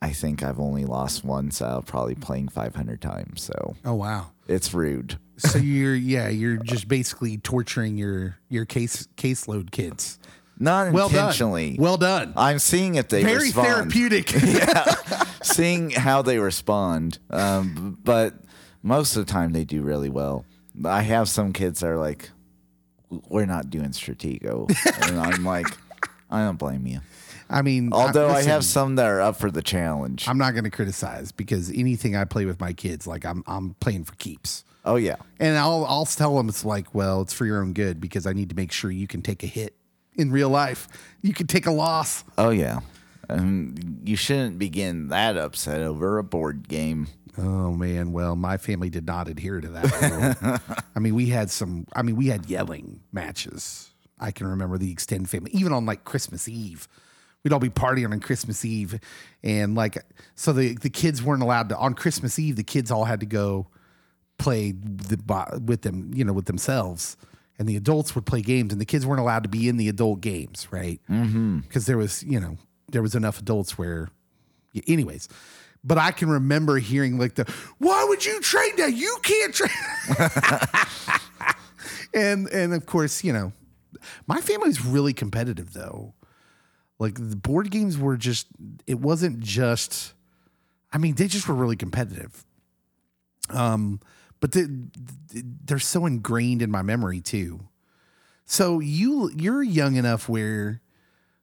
I 0.02 0.10
think 0.12 0.42
I've 0.42 0.60
only 0.60 0.84
lost 0.84 1.24
once 1.24 1.62
out 1.62 1.78
of 1.78 1.86
probably 1.86 2.14
playing 2.14 2.48
500 2.48 3.00
times. 3.00 3.42
So 3.42 3.76
Oh 3.84 3.94
wow. 3.94 4.28
it's 4.48 4.74
rude. 4.74 5.18
So 5.38 5.58
you're 5.60 5.94
yeah, 5.94 6.28
you're 6.28 6.56
just 6.58 6.88
basically 6.88 7.38
torturing 7.38 7.96
your 7.96 8.36
your 8.48 8.64
case 8.64 9.06
caseload 9.16 9.70
kids. 9.70 10.18
Not 10.58 10.92
Well 10.92 11.08
done. 11.10 11.18
intentionally. 11.18 11.76
Well 11.78 11.98
done. 11.98 12.32
I'm 12.36 12.58
seeing 12.58 12.94
if 12.94 13.08
they 13.08 13.22
Very 13.22 13.44
respond. 13.44 13.92
therapeutic. 13.92 14.32
Yeah, 14.42 14.94
seeing 15.42 15.90
how 15.90 16.22
they 16.22 16.38
respond. 16.38 17.18
Um, 17.30 17.98
but 18.02 18.34
most 18.82 19.16
of 19.16 19.26
the 19.26 19.32
time 19.32 19.52
they 19.52 19.64
do 19.64 19.82
really 19.82 20.08
well. 20.10 20.44
I 20.84 21.02
have 21.02 21.28
some 21.28 21.52
kids 21.52 21.80
that 21.80 21.88
are 21.88 21.98
like, 21.98 22.30
"We're 23.28 23.46
not 23.46 23.68
doing 23.70 23.90
Stratego," 23.90 24.68
and 25.08 25.18
I'm 25.20 25.44
like, 25.44 25.66
"I 26.30 26.44
don't 26.44 26.58
blame 26.58 26.86
you." 26.86 27.00
I 27.48 27.62
mean, 27.62 27.92
Although 27.92 28.28
I 28.28 28.34
listen, 28.36 28.50
have 28.50 28.64
some 28.64 28.96
that 28.96 29.06
are 29.06 29.20
up 29.20 29.36
for 29.36 29.50
the 29.52 29.62
challenge. 29.62 30.26
I'm 30.28 30.38
not 30.38 30.52
going 30.52 30.64
to 30.64 30.70
criticize 30.70 31.30
because 31.30 31.70
anything 31.70 32.16
I 32.16 32.24
play 32.24 32.44
with 32.44 32.58
my 32.60 32.72
kids, 32.72 33.06
like 33.06 33.24
I'm, 33.24 33.44
I'm 33.46 33.74
playing 33.74 34.02
for 34.02 34.16
keeps. 34.16 34.64
oh 34.84 34.96
yeah, 34.96 35.16
And 35.38 35.56
I'll 35.56 35.84
I'll 35.86 36.06
tell 36.06 36.36
them 36.36 36.48
it's 36.48 36.64
like, 36.64 36.92
well, 36.94 37.20
it's 37.22 37.32
for 37.32 37.46
your 37.46 37.60
own 37.62 37.72
good 37.72 38.00
because 38.00 38.26
I 38.26 38.32
need 38.32 38.50
to 38.50 38.56
make 38.56 38.72
sure 38.72 38.90
you 38.90 39.06
can 39.06 39.22
take 39.22 39.44
a 39.44 39.46
hit 39.46 39.76
in 40.16 40.32
real 40.32 40.48
life. 40.48 40.88
You 41.22 41.32
can 41.34 41.46
take 41.46 41.66
a 41.66 41.70
loss. 41.72 42.24
oh 42.36 42.50
yeah. 42.50 42.80
Um, 43.28 43.74
you 44.04 44.14
shouldn't 44.16 44.58
begin 44.58 45.08
that 45.08 45.36
upset 45.36 45.80
over 45.80 46.18
a 46.18 46.24
board 46.24 46.68
game. 46.68 47.08
Oh 47.38 47.72
man, 47.72 48.12
well, 48.12 48.34
my 48.36 48.56
family 48.56 48.88
did 48.88 49.06
not 49.06 49.28
adhere 49.28 49.60
to 49.60 49.68
that. 49.68 50.62
I 50.96 50.98
mean, 51.00 51.14
we 51.14 51.26
had 51.26 51.50
some. 51.50 51.86
I 51.94 52.02
mean, 52.02 52.16
we 52.16 52.26
had 52.28 52.46
yelling 52.46 53.00
matches. 53.12 53.90
I 54.18 54.30
can 54.30 54.46
remember 54.46 54.78
the 54.78 54.90
extended 54.90 55.28
family, 55.28 55.50
even 55.52 55.72
on 55.72 55.86
like 55.86 56.04
Christmas 56.04 56.48
Eve. 56.48 56.88
We'd 57.44 57.52
all 57.52 57.60
be 57.60 57.70
partying 57.70 58.10
on 58.10 58.18
Christmas 58.20 58.64
Eve, 58.64 58.98
and 59.42 59.74
like, 59.74 59.98
so 60.34 60.52
the 60.52 60.74
the 60.74 60.90
kids 60.90 61.22
weren't 61.22 61.42
allowed 61.42 61.68
to 61.68 61.76
on 61.76 61.94
Christmas 61.94 62.38
Eve. 62.38 62.56
The 62.56 62.64
kids 62.64 62.90
all 62.90 63.04
had 63.04 63.20
to 63.20 63.26
go 63.26 63.68
play 64.38 64.72
the, 64.72 65.60
with 65.64 65.82
them, 65.82 66.10
you 66.14 66.24
know, 66.24 66.32
with 66.32 66.46
themselves, 66.46 67.16
and 67.58 67.68
the 67.68 67.76
adults 67.76 68.14
would 68.14 68.26
play 68.26 68.42
games, 68.42 68.72
and 68.72 68.80
the 68.80 68.86
kids 68.86 69.06
weren't 69.06 69.20
allowed 69.20 69.44
to 69.44 69.48
be 69.48 69.68
in 69.68 69.76
the 69.76 69.88
adult 69.88 70.20
games, 70.20 70.66
right? 70.70 71.00
Mm-hmm. 71.08 71.60
Because 71.60 71.86
there 71.86 71.96
was, 71.96 72.22
you 72.24 72.40
know, 72.40 72.56
there 72.90 73.02
was 73.02 73.14
enough 73.14 73.38
adults 73.38 73.78
where, 73.78 74.08
anyways. 74.86 75.28
But 75.84 75.98
I 75.98 76.10
can 76.10 76.28
remember 76.28 76.78
hearing 76.78 77.16
like 77.16 77.36
the, 77.36 77.44
"Why 77.78 78.04
would 78.08 78.24
you 78.26 78.40
trade 78.40 78.76
that? 78.78 78.92
You 78.92 79.16
can't 79.22 79.54
trade." 79.54 79.70
and 82.14 82.48
and 82.48 82.74
of 82.74 82.86
course, 82.86 83.22
you 83.22 83.32
know, 83.32 83.52
my 84.26 84.40
family's 84.40 84.84
really 84.84 85.12
competitive 85.12 85.72
though. 85.72 86.14
Like 86.98 87.14
the 87.16 87.36
board 87.36 87.70
games 87.70 87.98
were 87.98 88.16
just, 88.16 88.46
it 88.86 88.98
wasn't 89.00 89.40
just. 89.40 90.14
I 90.92 90.98
mean, 90.98 91.14
they 91.16 91.26
just 91.26 91.46
were 91.48 91.54
really 91.54 91.76
competitive. 91.76 92.44
Um, 93.50 94.00
but 94.40 94.52
they, 94.52 94.64
they're 95.64 95.78
so 95.78 96.06
ingrained 96.06 96.62
in 96.62 96.70
my 96.70 96.82
memory 96.82 97.20
too. 97.20 97.60
So 98.44 98.80
you 98.80 99.30
you're 99.36 99.62
young 99.62 99.96
enough 99.96 100.28
where 100.28 100.80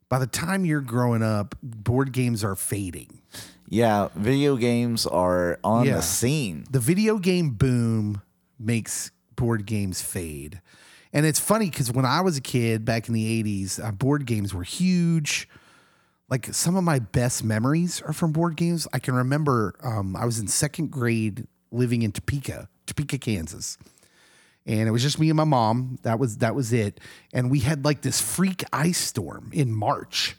by 0.09 0.19
the 0.19 0.27
time 0.27 0.65
you're 0.65 0.81
growing 0.81 1.21
up, 1.21 1.55
board 1.61 2.11
games 2.13 2.43
are 2.43 2.55
fading. 2.55 3.21
Yeah, 3.67 4.09
video 4.15 4.55
games 4.55 5.05
are 5.05 5.59
on 5.63 5.85
Yeah. 5.85 5.95
the 5.97 6.01
scene. 6.01 6.65
The 6.71 6.79
video 6.79 7.17
game 7.17 7.51
boom 7.51 8.21
makes 8.59 9.11
board 9.35 9.65
games 9.65 10.01
fade. 10.01 10.61
And 11.13 11.27
it's 11.27 11.39
funny 11.39 11.69
because 11.69 11.91
when 11.91 12.05
I 12.05 12.21
was 12.21 12.37
a 12.37 12.41
kid 12.41 12.83
back 12.83 13.07
in 13.07 13.13
the 13.13 13.43
80s, 13.43 13.83
uh, 13.83 13.91
board 13.91 14.25
games 14.25 14.53
were 14.53 14.63
huge. 14.63 15.47
Like 16.27 16.47
some 16.47 16.75
of 16.75 16.83
my 16.83 16.97
best 16.97 17.43
memories 17.43 18.01
are 18.01 18.13
from 18.13 18.31
board 18.31 18.55
games. 18.55 18.87
I 18.91 18.99
can 18.99 19.13
remember 19.13 19.75
um, 19.83 20.15
I 20.15 20.25
was 20.25 20.39
in 20.39 20.47
second 20.47 20.89
grade 20.89 21.47
living 21.71 22.01
in 22.01 22.11
Topeka, 22.11 22.67
Topeka, 22.87 23.19
Kansas. 23.19 23.77
And 24.65 24.87
it 24.87 24.91
was 24.91 25.03
just 25.03 25.19
me 25.19 25.29
and 25.29 25.37
my 25.37 25.43
mom. 25.43 25.99
That 26.01 26.17
was 26.17 26.37
that 26.37 26.55
was 26.55 26.73
it. 26.73 26.99
And 27.33 27.51
we 27.51 27.59
had 27.59 27.85
like 27.85 28.01
this 28.01 28.19
freak 28.19 28.63
ice 28.73 28.97
storm 28.97 29.51
in 29.53 29.71
March. 29.71 30.35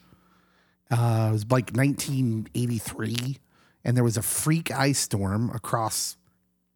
Uh, 0.91 1.29
it 1.29 1.33
was 1.33 1.43
like 1.51 1.71
1983, 1.75 3.39
and 3.85 3.97
there 3.97 4.05
was 4.05 4.17
a 4.17 4.23
freak 4.23 4.71
ice 4.71 4.99
storm 4.99 5.51
across 5.51 6.17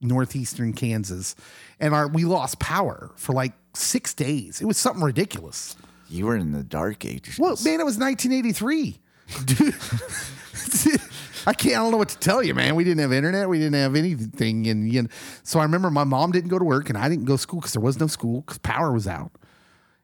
northeastern 0.01 0.73
Kansas, 0.73 1.35
and 1.81 1.95
our 1.95 2.09
we 2.09 2.25
lost 2.25 2.59
power 2.59 3.11
for 3.17 3.33
like 3.33 3.53
six 3.75 4.15
days. 4.15 4.61
It 4.61 4.67
was 4.67 4.77
something 4.77 5.03
ridiculous. 5.03 5.77
You 6.09 6.27
were 6.27 6.37
in 6.37 6.53
the 6.53 6.63
dark 6.63 7.05
ages. 7.05 7.39
Well, 7.39 7.57
man, 7.65 7.81
it 7.81 7.85
was 7.85 7.99
1983. 7.99 8.99
Dude, 9.45 9.75
I 11.47 11.53
can't. 11.53 11.77
I 11.77 11.79
don't 11.79 11.91
know 11.91 11.99
what 11.99 12.09
to 12.11 12.19
tell 12.19 12.43
you, 12.43 12.55
man. 12.55 12.75
We 12.77 12.85
didn't 12.85 13.01
have 13.01 13.13
internet. 13.13 13.49
We 13.49 13.59
didn't 13.59 13.75
have 13.75 13.95
anything, 13.95 14.67
and 14.67 14.91
you 14.91 15.03
know, 15.03 15.09
so 15.43 15.61
I 15.61 15.65
remember 15.65 15.91
my 15.91 16.05
mom 16.05 16.33
didn't 16.33 16.49
go 16.49 16.59
to 16.59 16.65
work, 16.65 16.89
and 16.89 16.97
I 16.97 17.09
didn't 17.09 17.27
go 17.27 17.35
to 17.35 17.43
school 17.43 17.61
because 17.61 17.75
there 17.75 17.83
was 17.83 18.01
no 18.01 18.07
school 18.07 18.41
because 18.41 18.59
power 18.59 18.93
was 18.93 19.07
out. 19.07 19.33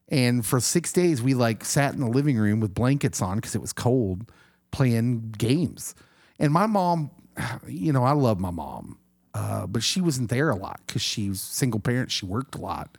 And 0.08 0.44
for 0.44 0.60
six 0.60 0.92
days, 0.92 1.22
we 1.22 1.34
like 1.34 1.64
sat 1.64 1.94
in 1.94 2.00
the 2.00 2.08
living 2.08 2.36
room 2.36 2.60
with 2.60 2.74
blankets 2.74 3.22
on 3.22 3.36
because 3.36 3.54
it 3.54 3.60
was 3.60 3.72
cold, 3.72 4.30
playing 4.70 5.34
games. 5.38 5.94
And 6.38 6.52
my 6.52 6.66
mom, 6.66 7.10
you 7.66 7.92
know, 7.92 8.04
I 8.04 8.12
love 8.12 8.38
my 8.40 8.50
mom, 8.50 8.98
uh, 9.35 9.66
but 9.66 9.82
she 9.82 10.01
wasn't 10.01 10.31
there 10.31 10.51
a 10.51 10.56
lot 10.56 10.81
because 10.86 11.02
she 11.02 11.28
was 11.28 11.40
single 11.40 11.81
parent. 11.81 12.11
She 12.11 12.24
worked 12.24 12.55
a 12.55 12.61
lot. 12.61 12.97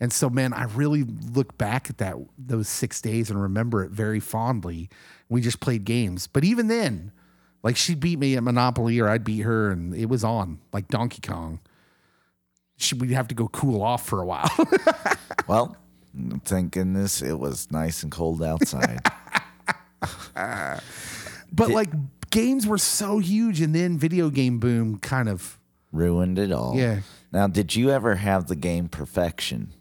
And 0.00 0.12
so, 0.12 0.30
man, 0.30 0.52
I 0.52 0.64
really 0.64 1.02
look 1.02 1.58
back 1.58 1.90
at 1.90 1.98
that 1.98 2.16
those 2.36 2.68
six 2.68 3.00
days 3.00 3.30
and 3.30 3.40
remember 3.40 3.82
it 3.82 3.90
very 3.90 4.20
fondly. 4.20 4.88
We 5.28 5.40
just 5.40 5.60
played 5.60 5.84
games, 5.84 6.26
but 6.26 6.44
even 6.44 6.68
then, 6.68 7.12
like 7.62 7.76
she 7.76 7.94
beat 7.94 8.18
me 8.18 8.36
at 8.36 8.42
Monopoly 8.42 8.98
or 9.00 9.08
I'd 9.08 9.24
beat 9.24 9.40
her, 9.40 9.70
and 9.70 9.94
it 9.94 10.06
was 10.06 10.24
on 10.24 10.60
like 10.72 10.88
Donkey 10.88 11.20
Kong. 11.20 11.60
She, 12.76 12.94
we'd 12.94 13.10
have 13.10 13.28
to 13.28 13.34
go 13.34 13.48
cool 13.48 13.82
off 13.82 14.06
for 14.06 14.20
a 14.20 14.26
while. 14.26 14.50
Well, 15.48 15.78
thank 16.44 16.72
goodness 16.72 17.22
it 17.22 17.38
was 17.38 17.72
nice 17.72 18.02
and 18.02 18.12
cold 18.12 18.42
outside. 18.42 19.00
but 20.34 21.70
like 21.70 21.88
games 22.30 22.66
were 22.66 22.76
so 22.76 23.18
huge, 23.18 23.62
and 23.62 23.74
then 23.74 23.98
video 23.98 24.28
game 24.30 24.58
boom 24.58 24.98
kind 24.98 25.28
of. 25.28 25.57
Ruined 25.92 26.38
it 26.38 26.52
all. 26.52 26.74
Yeah. 26.76 27.00
Now, 27.32 27.46
did 27.46 27.74
you 27.74 27.90
ever 27.90 28.16
have 28.16 28.46
the 28.46 28.56
game 28.56 28.88
Perfection? 28.88 29.72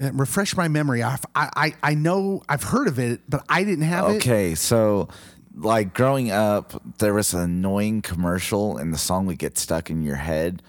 uh, 0.00 0.12
Refresh 0.12 0.56
my 0.56 0.68
memory. 0.68 1.02
I, 1.02 1.18
I 1.34 1.74
I 1.82 1.94
know 1.94 2.42
I've 2.48 2.62
heard 2.62 2.88
of 2.88 2.98
it, 2.98 3.20
but 3.28 3.44
I 3.48 3.64
didn't 3.64 3.84
have 3.84 4.10
it. 4.10 4.16
Okay, 4.16 4.54
so 4.54 5.08
like 5.54 5.94
growing 5.94 6.30
up, 6.30 6.82
there 6.98 7.12
was 7.14 7.34
an 7.34 7.40
annoying 7.42 8.02
commercial, 8.02 8.78
and 8.78 8.92
the 8.94 8.98
song 8.98 9.26
would 9.26 9.38
get 9.38 9.58
stuck 9.58 9.90
in 9.90 10.02
your 10.02 10.16
head. 10.16 10.62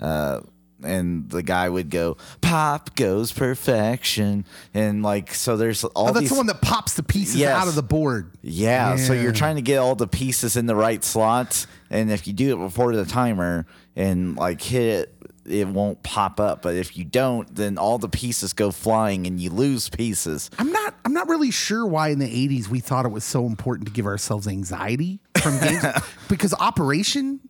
Uh, 0.00 0.40
and 0.84 1.28
the 1.30 1.42
guy 1.42 1.68
would 1.68 1.90
go, 1.90 2.16
"Pop 2.40 2.94
goes 2.96 3.32
perfection," 3.32 4.44
and 4.72 5.02
like 5.02 5.34
so. 5.34 5.56
There's 5.56 5.84
all 5.84 6.08
Oh, 6.08 6.12
that's 6.12 6.20
these. 6.20 6.28
the 6.30 6.36
one 6.36 6.46
that 6.46 6.60
pops 6.62 6.94
the 6.94 7.02
pieces 7.02 7.36
Yes. 7.36 7.54
out 7.62 7.68
of 7.68 7.74
the 7.74 7.82
board. 7.82 8.30
yeah, 8.42 8.96
so 8.96 9.12
you're 9.12 9.32
trying 9.32 9.56
to 9.56 9.62
get 9.62 9.78
all 9.78 9.94
the 9.94 10.06
pieces 10.08 10.56
in 10.56 10.66
the 10.66 10.76
right 10.76 11.02
slots, 11.02 11.66
and 11.90 12.10
if 12.10 12.26
you 12.26 12.32
do 12.32 12.54
it 12.54 12.58
before 12.58 12.94
the 12.94 13.04
timer 13.04 13.66
and 13.96 14.36
like 14.36 14.60
hit 14.62 14.82
it, 14.82 15.10
it 15.46 15.68
won't 15.68 16.02
pop 16.02 16.40
up. 16.40 16.62
But 16.62 16.74
if 16.74 16.96
you 16.96 17.04
don't, 17.04 17.54
then 17.54 17.76
all 17.76 17.98
the 17.98 18.08
pieces 18.08 18.52
go 18.54 18.70
flying, 18.70 19.26
and 19.26 19.38
you 19.40 19.50
lose 19.50 19.88
pieces. 19.90 20.50
I'm 20.58 20.72
not 20.72 20.94
I'm 21.04 21.12
not 21.12 21.28
really 21.28 21.50
sure 21.50 21.84
why 21.86 22.08
in 22.08 22.18
the 22.18 22.26
80s 22.48 22.68
we 22.68 22.80
thought 22.80 23.04
it 23.04 23.12
was 23.12 23.24
so 23.24 23.46
important 23.46 23.86
to 23.88 23.92
give 23.92 24.06
ourselves 24.06 24.46
anxiety 24.48 25.20
from 25.42 25.58
games 25.60 25.84
because 26.28 26.54
Operation 26.54 27.40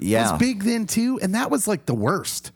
Yeah, 0.00 0.32
was 0.32 0.38
big 0.40 0.64
then 0.64 0.86
too, 0.86 1.18
and 1.22 1.34
that 1.34 1.50
was 1.50 1.66
like 1.68 1.86
the 1.86 1.94
worst. 1.94 2.50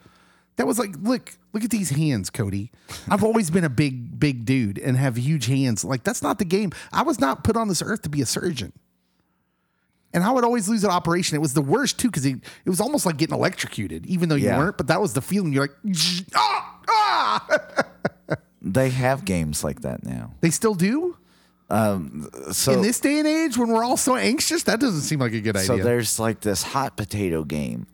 That 0.56 0.66
was 0.66 0.78
like, 0.78 0.94
look, 1.00 1.32
look 1.52 1.64
at 1.64 1.70
these 1.70 1.90
hands, 1.90 2.28
Cody. 2.30 2.70
I've 3.08 3.24
always 3.24 3.50
been 3.50 3.64
a 3.64 3.70
big, 3.70 4.20
big 4.20 4.44
dude 4.44 4.78
and 4.78 4.96
have 4.96 5.16
huge 5.16 5.46
hands. 5.46 5.84
Like 5.84 6.04
that's 6.04 6.22
not 6.22 6.38
the 6.38 6.44
game. 6.44 6.72
I 6.92 7.02
was 7.02 7.18
not 7.20 7.42
put 7.42 7.56
on 7.56 7.68
this 7.68 7.82
earth 7.82 8.02
to 8.02 8.08
be 8.10 8.20
a 8.20 8.26
surgeon. 8.26 8.72
And 10.14 10.22
I 10.22 10.30
would 10.30 10.44
always 10.44 10.68
lose 10.68 10.84
an 10.84 10.90
operation. 10.90 11.36
It 11.36 11.40
was 11.40 11.54
the 11.54 11.62
worst 11.62 11.98
too, 11.98 12.08
because 12.08 12.26
it, 12.26 12.36
it 12.66 12.68
was 12.70 12.80
almost 12.82 13.06
like 13.06 13.16
getting 13.16 13.34
electrocuted, 13.34 14.04
even 14.06 14.28
though 14.28 14.34
you 14.34 14.48
Yeah. 14.48 14.58
weren't. 14.58 14.76
But 14.76 14.88
that 14.88 15.00
was 15.00 15.14
the 15.14 15.22
feeling. 15.22 15.54
You're 15.54 15.68
like, 15.68 15.96
ah, 16.34 16.80
ah. 16.88 17.46
they 18.60 18.90
have 18.90 19.24
games 19.24 19.64
like 19.64 19.80
that 19.80 20.04
now. 20.04 20.34
They 20.42 20.50
still 20.50 20.74
do 20.74 21.16
So 21.70 22.72
in 22.72 22.82
this 22.82 23.00
day 23.00 23.18
and 23.20 23.26
age 23.26 23.56
when 23.56 23.68
we're 23.70 23.82
all 23.84 23.96
so 23.96 24.14
anxious. 24.16 24.64
That 24.64 24.80
doesn't 24.80 25.00
seem 25.00 25.18
like 25.20 25.32
a 25.32 25.40
good 25.40 25.56
idea. 25.56 25.66
So 25.66 25.76
there's 25.78 26.18
like 26.18 26.40
this 26.40 26.62
hot 26.62 26.98
potato 26.98 27.44
game, 27.44 27.86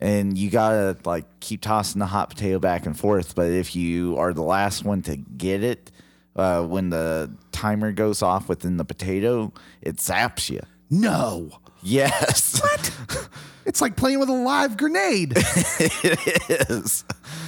and 0.00 0.36
you 0.36 0.50
gotta 0.50 0.96
like 1.04 1.24
keep 1.40 1.62
tossing 1.62 1.98
the 1.98 2.06
hot 2.06 2.30
potato 2.30 2.58
back 2.58 2.86
and 2.86 2.98
forth. 2.98 3.34
But 3.34 3.50
if 3.50 3.74
you 3.76 4.16
are 4.18 4.32
the 4.32 4.42
last 4.42 4.84
one 4.84 5.02
to 5.02 5.16
get 5.16 5.62
it, 5.62 5.90
uh, 6.34 6.62
when 6.64 6.90
the 6.90 7.30
timer 7.52 7.92
goes 7.92 8.22
off 8.22 8.48
within 8.48 8.76
the 8.76 8.84
potato, 8.84 9.52
it 9.80 9.96
zaps 9.96 10.50
you. 10.50 10.60
no, 10.90 11.50
Yes, 11.82 12.60
What? 12.60 13.28
it's 13.64 13.80
like 13.80 13.96
playing 13.96 14.18
with 14.18 14.28
a 14.28 14.32
live 14.32 14.76
grenade. 14.76 15.34
it 15.36 16.68
is. 16.70 17.04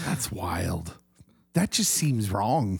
That's 0.07 0.31
wild. 0.31 0.95
That 1.55 1.73
just 1.73 1.93
seems 1.93 2.31
wrong. 2.31 2.79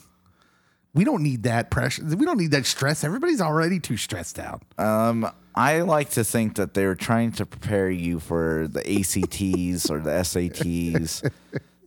We 0.95 1.03
don't 1.05 1.23
need 1.23 1.43
that 1.43 1.71
pressure. 1.71 2.05
We 2.05 2.25
don't 2.25 2.39
need 2.39 2.53
that 2.53 2.65
stress. 2.65 3.03
Everybody's 3.03 3.41
already 3.41 3.81
too 3.81 3.97
stressed 3.97 4.39
out. 4.39 4.63
Um, 4.79 5.29
I 5.55 5.81
like 5.81 6.11
to 6.11 6.25
think 6.25 6.57
that 6.57 6.75
they 6.75 6.87
were 6.87 6.95
trying 6.95 7.33
to 7.33 7.47
prepare 7.47 7.91
you 7.91 8.21
for 8.21 8.69
the 8.69 8.81
ACTs 8.81 9.91
or 9.91 10.01
the 10.01 10.11
SATs. 10.11 11.29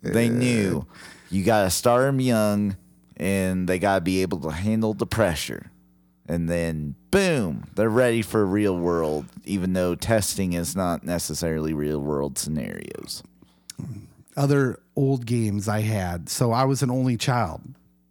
They 0.03 0.29
knew 0.29 0.87
you 1.29 1.43
got 1.43 1.63
to 1.63 1.69
start 1.69 2.05
them 2.05 2.19
young 2.19 2.75
and 3.17 3.69
they 3.69 3.77
got 3.77 3.95
to 3.95 4.01
be 4.01 4.23
able 4.23 4.39
to 4.39 4.49
handle 4.49 4.95
the 4.95 5.05
pressure. 5.05 5.71
And 6.27 6.49
then, 6.49 6.95
boom, 7.11 7.67
they're 7.75 7.89
ready 7.89 8.21
for 8.21 8.45
real 8.45 8.75
world, 8.77 9.25
even 9.45 9.73
though 9.73 9.95
testing 9.95 10.53
is 10.53 10.75
not 10.75 11.03
necessarily 11.03 11.73
real 11.73 11.99
world 11.99 12.37
scenarios. 12.37 13.21
Other 14.35 14.79
old 14.95 15.25
games 15.25 15.67
I 15.67 15.81
had. 15.81 16.29
So 16.29 16.51
I 16.51 16.63
was 16.63 16.81
an 16.81 16.89
only 16.89 17.17
child. 17.17 17.61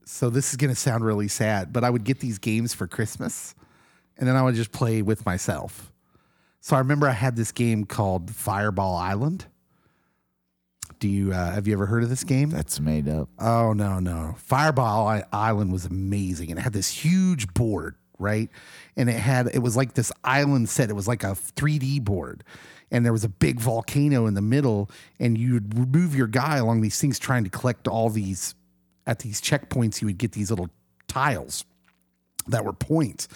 So 0.04 0.28
this 0.28 0.50
is 0.50 0.56
going 0.56 0.70
to 0.70 0.76
sound 0.76 1.04
really 1.04 1.28
sad, 1.28 1.72
but 1.72 1.82
I 1.82 1.90
would 1.90 2.04
get 2.04 2.20
these 2.20 2.38
games 2.38 2.74
for 2.74 2.86
Christmas 2.86 3.54
and 4.20 4.28
then 4.28 4.36
I 4.36 4.42
would 4.42 4.54
just 4.54 4.70
play 4.70 5.02
with 5.02 5.26
myself. 5.26 5.90
So 6.60 6.76
I 6.76 6.78
remember 6.78 7.08
I 7.08 7.12
had 7.12 7.36
this 7.36 7.52
game 7.52 7.86
called 7.86 8.30
Fireball 8.30 8.94
Island. 8.94 9.46
Do 10.98 11.08
you 11.08 11.32
uh, 11.32 11.52
have 11.52 11.66
you 11.66 11.72
ever 11.72 11.86
heard 11.86 12.02
of 12.02 12.10
this 12.10 12.22
game? 12.22 12.50
That's 12.50 12.78
made 12.78 13.08
up. 13.08 13.30
Oh 13.38 13.72
no, 13.72 13.98
no. 13.98 14.34
Fireball 14.36 15.22
Island 15.32 15.72
was 15.72 15.86
amazing 15.86 16.50
and 16.50 16.58
it 16.58 16.62
had 16.62 16.74
this 16.74 16.88
huge 16.88 17.52
board, 17.54 17.94
right? 18.18 18.50
And 18.96 19.08
it 19.08 19.18
had 19.18 19.48
it 19.54 19.60
was 19.60 19.78
like 19.78 19.94
this 19.94 20.12
island 20.22 20.68
set. 20.68 20.90
It 20.90 20.96
was 20.96 21.08
like 21.08 21.24
a 21.24 21.28
3D 21.28 22.04
board. 22.04 22.44
And 22.90 23.06
there 23.06 23.12
was 23.12 23.24
a 23.24 23.28
big 23.28 23.58
volcano 23.58 24.26
in 24.26 24.34
the 24.34 24.42
middle 24.42 24.90
and 25.18 25.38
you'd 25.38 25.94
move 25.94 26.14
your 26.14 26.26
guy 26.26 26.58
along 26.58 26.82
these 26.82 27.00
things 27.00 27.18
trying 27.18 27.44
to 27.44 27.50
collect 27.50 27.88
all 27.88 28.10
these 28.10 28.54
at 29.06 29.20
these 29.20 29.40
checkpoints 29.40 30.02
you 30.02 30.06
would 30.06 30.18
get 30.18 30.32
these 30.32 30.50
little 30.50 30.68
tiles 31.08 31.64
that 32.48 32.64
were 32.64 32.72
points. 32.72 33.28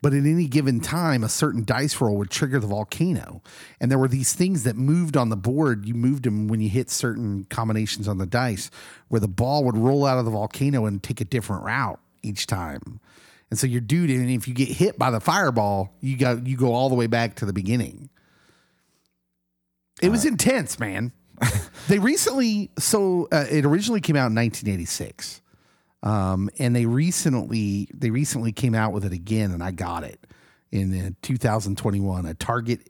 But 0.00 0.14
at 0.14 0.24
any 0.24 0.46
given 0.46 0.80
time, 0.80 1.24
a 1.24 1.28
certain 1.28 1.64
dice 1.64 2.00
roll 2.00 2.16
would 2.18 2.30
trigger 2.30 2.60
the 2.60 2.68
volcano. 2.68 3.42
And 3.80 3.90
there 3.90 3.98
were 3.98 4.08
these 4.08 4.32
things 4.32 4.62
that 4.62 4.76
moved 4.76 5.16
on 5.16 5.28
the 5.28 5.36
board. 5.36 5.86
You 5.86 5.94
moved 5.94 6.24
them 6.24 6.46
when 6.46 6.60
you 6.60 6.68
hit 6.68 6.88
certain 6.88 7.46
combinations 7.50 8.06
on 8.06 8.18
the 8.18 8.26
dice, 8.26 8.70
where 9.08 9.20
the 9.20 9.28
ball 9.28 9.64
would 9.64 9.76
roll 9.76 10.06
out 10.06 10.18
of 10.18 10.24
the 10.24 10.30
volcano 10.30 10.86
and 10.86 11.02
take 11.02 11.20
a 11.20 11.24
different 11.24 11.64
route 11.64 11.98
each 12.22 12.46
time. 12.46 13.00
And 13.50 13.58
so 13.58 13.66
your 13.66 13.80
dude, 13.80 14.10
and 14.10 14.30
if 14.30 14.46
you 14.46 14.54
get 14.54 14.68
hit 14.68 14.98
by 14.98 15.10
the 15.10 15.20
fireball, 15.20 15.94
you 16.00 16.16
got 16.16 16.46
you 16.46 16.56
go 16.56 16.74
all 16.74 16.88
the 16.88 16.94
way 16.94 17.06
back 17.06 17.36
to 17.36 17.46
the 17.46 17.52
beginning. 17.52 18.10
It 20.00 20.10
was 20.10 20.24
intense, 20.24 20.78
man. 20.78 21.12
they 21.88 21.98
recently, 21.98 22.70
so 22.78 23.28
uh, 23.32 23.46
it 23.50 23.64
originally 23.64 24.00
came 24.00 24.16
out 24.16 24.28
in 24.30 24.34
1986 24.34 25.40
um, 26.02 26.48
and 26.58 26.74
they 26.74 26.86
recently 26.86 27.88
they 27.94 28.10
recently 28.10 28.52
came 28.52 28.74
out 28.74 28.92
with 28.92 29.04
it 29.04 29.12
again, 29.12 29.50
and 29.50 29.62
I 29.62 29.70
got 29.70 30.04
it 30.04 30.20
in 30.70 31.06
uh, 31.06 31.10
2021. 31.22 32.26
A 32.26 32.34
Target 32.34 32.88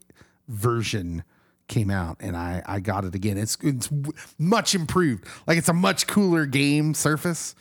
version 0.49 1.25
came 1.69 1.91
out, 1.91 2.17
and 2.21 2.37
I 2.37 2.63
I 2.67 2.81
got 2.81 3.05
it 3.05 3.15
again. 3.15 3.39
It's 3.39 3.57
it's 3.63 3.89
much 4.39 4.75
improved. 4.75 5.25
Like 5.47 5.59
it's 5.59 5.69
a 5.69 5.75
much 5.75 6.07
cooler 6.07 6.47
game 6.47 6.95
surface. 6.95 7.55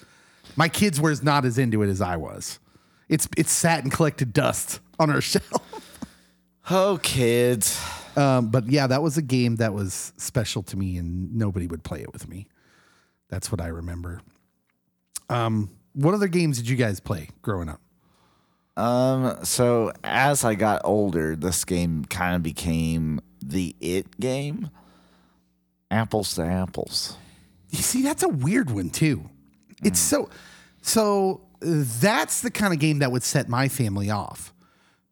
My 0.55 0.69
kids 0.69 0.99
were 0.99 1.13
not 1.21 1.45
as 1.45 1.57
into 1.57 1.81
it 1.83 1.89
as 1.89 2.01
I 2.01 2.17
was. 2.17 2.59
It's 3.09 3.27
it's 3.37 3.51
sat 3.51 3.83
and 3.83 3.91
collected 3.91 4.33
dust 4.33 4.79
on 4.99 5.09
our 5.09 5.21
shelf. 5.21 5.63
Oh, 6.69 6.99
kids. 7.01 7.81
Um, 8.17 8.49
but 8.49 8.67
yeah, 8.67 8.87
that 8.87 9.01
was 9.01 9.17
a 9.17 9.21
game 9.21 9.57
that 9.57 9.73
was 9.73 10.11
special 10.17 10.63
to 10.63 10.77
me, 10.77 10.97
and 10.97 11.35
nobody 11.35 11.67
would 11.67 11.83
play 11.83 12.01
it 12.01 12.11
with 12.11 12.27
me. 12.27 12.47
That's 13.29 13.51
what 13.51 13.61
I 13.61 13.67
remember. 13.67 14.21
Um, 15.29 15.69
what 15.93 16.13
other 16.13 16.27
games 16.27 16.57
did 16.57 16.69
you 16.69 16.75
guys 16.75 16.99
play 16.99 17.29
growing 17.41 17.69
up? 17.69 17.81
Um, 18.77 19.43
so 19.43 19.91
as 20.03 20.45
I 20.45 20.55
got 20.55 20.81
older, 20.85 21.35
this 21.35 21.65
game 21.65 22.05
kind 22.05 22.35
of 22.35 22.43
became 22.43 23.19
the 23.43 23.75
it 23.81 24.19
game. 24.19 24.69
Apples 25.89 26.35
to 26.35 26.43
apples. 26.43 27.17
You 27.71 27.79
see, 27.79 28.03
that's 28.03 28.23
a 28.23 28.29
weird 28.29 28.69
one 28.69 28.89
too. 28.89 29.29
It's 29.83 29.99
so 29.99 30.29
so 30.81 31.41
uh, 31.61 31.83
that's 31.99 32.41
the 32.41 32.51
kind 32.51 32.73
of 32.73 32.79
game 32.79 32.99
that 32.99 33.11
would 33.11 33.23
set 33.23 33.49
my 33.49 33.67
family 33.67 34.09
off. 34.09 34.53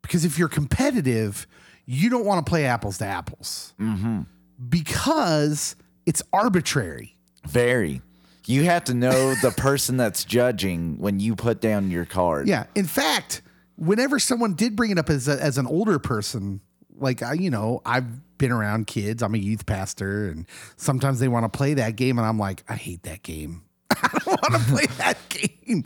Because 0.02 0.26
if 0.26 0.38
you're 0.38 0.48
competitive, 0.48 1.48
you 1.86 2.10
don't 2.10 2.26
want 2.26 2.46
to 2.46 2.50
play 2.50 2.66
apples 2.66 3.00
to 3.00 3.06
apples. 3.06 3.74
Because 4.70 5.76
it's 6.06 6.22
arbitrary. 6.32 7.18
Very. 7.48 8.02
You 8.48 8.64
have 8.66 8.86
to 8.86 8.94
know 8.94 9.34
the 9.36 9.52
person 9.52 9.98
that's 9.98 10.24
judging 10.24 10.98
when 11.00 11.20
you 11.20 11.36
put 11.36 11.62
down 11.62 11.90
your 11.90 12.06
card. 12.06 12.48
Yeah. 12.48 12.66
In 12.76 12.86
fact, 12.86 13.42
whenever 13.76 14.20
someone 14.20 14.54
did 14.54 14.76
bring 14.76 14.92
it 14.92 14.98
up 14.98 15.10
as 15.10 15.28
a, 15.28 15.42
as 15.42 15.58
an 15.58 15.66
older 15.68 16.00
person, 16.00 16.62
like 16.98 17.22
I, 17.22 17.34
you 17.34 17.50
know, 17.50 17.82
I've 17.86 18.38
been 18.38 18.52
around 18.52 18.88
kids. 18.88 19.24
I'm 19.24 19.34
a 19.34 19.38
youth 19.38 19.66
pastor, 19.66 20.30
and 20.30 20.46
sometimes 20.78 21.20
they 21.20 21.28
want 21.28 21.52
to 21.52 21.56
play 21.56 21.76
that 21.76 21.96
game, 21.96 22.18
and 22.18 22.28
I'm 22.28 22.40
like, 22.40 22.64
I 22.70 22.76
hate 22.76 23.04
that 23.04 23.24
game. 23.24 23.64
I 23.92 24.20
don't 24.26 24.28
want 24.28 24.64
to 24.64 24.70
play 24.72 24.86
that 24.98 25.18
game 25.30 25.84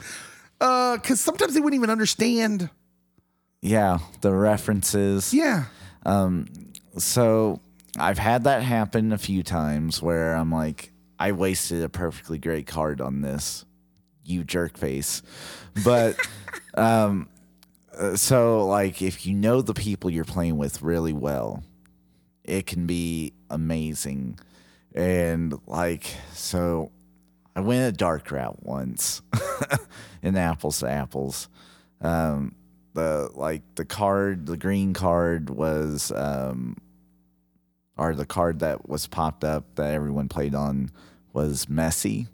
because 0.60 1.20
sometimes 1.20 1.54
they 1.54 1.60
wouldn't 1.60 1.80
even 1.80 1.90
understand. 1.90 2.70
Yeah, 3.62 4.00
the 4.22 4.34
references. 4.34 5.34
Yeah. 5.34 5.66
Um. 6.06 6.48
So 6.98 7.62
I've 7.98 8.18
had 8.18 8.46
that 8.46 8.64
happen 8.64 9.12
a 9.12 9.18
few 9.18 9.44
times 9.44 10.02
where 10.02 10.34
I'm 10.34 10.52
like, 10.52 10.92
I 11.20 11.34
wasted 11.34 11.84
a 11.84 11.90
perfectly 11.90 12.38
great 12.38 12.66
card 12.66 13.02
on 13.02 13.22
this, 13.22 13.66
you 14.24 14.46
jerk 14.46 14.78
face. 14.78 15.22
But 15.84 16.18
um, 16.76 17.28
uh, 17.98 18.16
so 18.16 18.66
like 18.66 19.02
if 19.02 19.26
you 19.26 19.34
know 19.34 19.62
the 19.62 19.74
people 19.74 20.10
you're 20.10 20.24
playing 20.24 20.58
with 20.58 20.82
really 20.82 21.14
well, 21.14 21.64
it 22.46 22.66
can 22.66 22.88
be 22.88 23.34
amazing. 23.50 24.40
And 24.96 25.60
like 25.68 26.06
so 26.34 26.92
I 27.56 27.60
went 27.60 27.88
a 27.88 27.92
dark 27.92 28.32
route 28.32 28.64
once 28.64 29.22
in 30.24 30.38
apples 30.38 30.80
to 30.80 30.90
apples. 30.90 31.50
Um 32.02 32.56
the 32.94 33.30
like 33.36 33.62
the 33.76 33.86
card, 33.86 34.46
the 34.46 34.58
green 34.58 34.94
card 34.94 35.50
was 35.50 36.12
um 36.14 36.78
or 37.98 38.16
the 38.16 38.26
card 38.26 38.60
that 38.60 38.88
was 38.88 39.06
popped 39.08 39.44
up 39.44 39.76
that 39.76 39.94
everyone 39.94 40.30
played 40.30 40.56
on 40.56 40.90
was 41.34 41.66
Messi. 41.68 42.28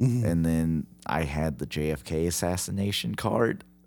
Mm-hmm. 0.00 0.24
And 0.26 0.44
then 0.44 0.86
I 1.06 1.22
had 1.22 1.58
the 1.58 1.66
JFK 1.66 2.26
assassination 2.26 3.14
card. 3.14 3.64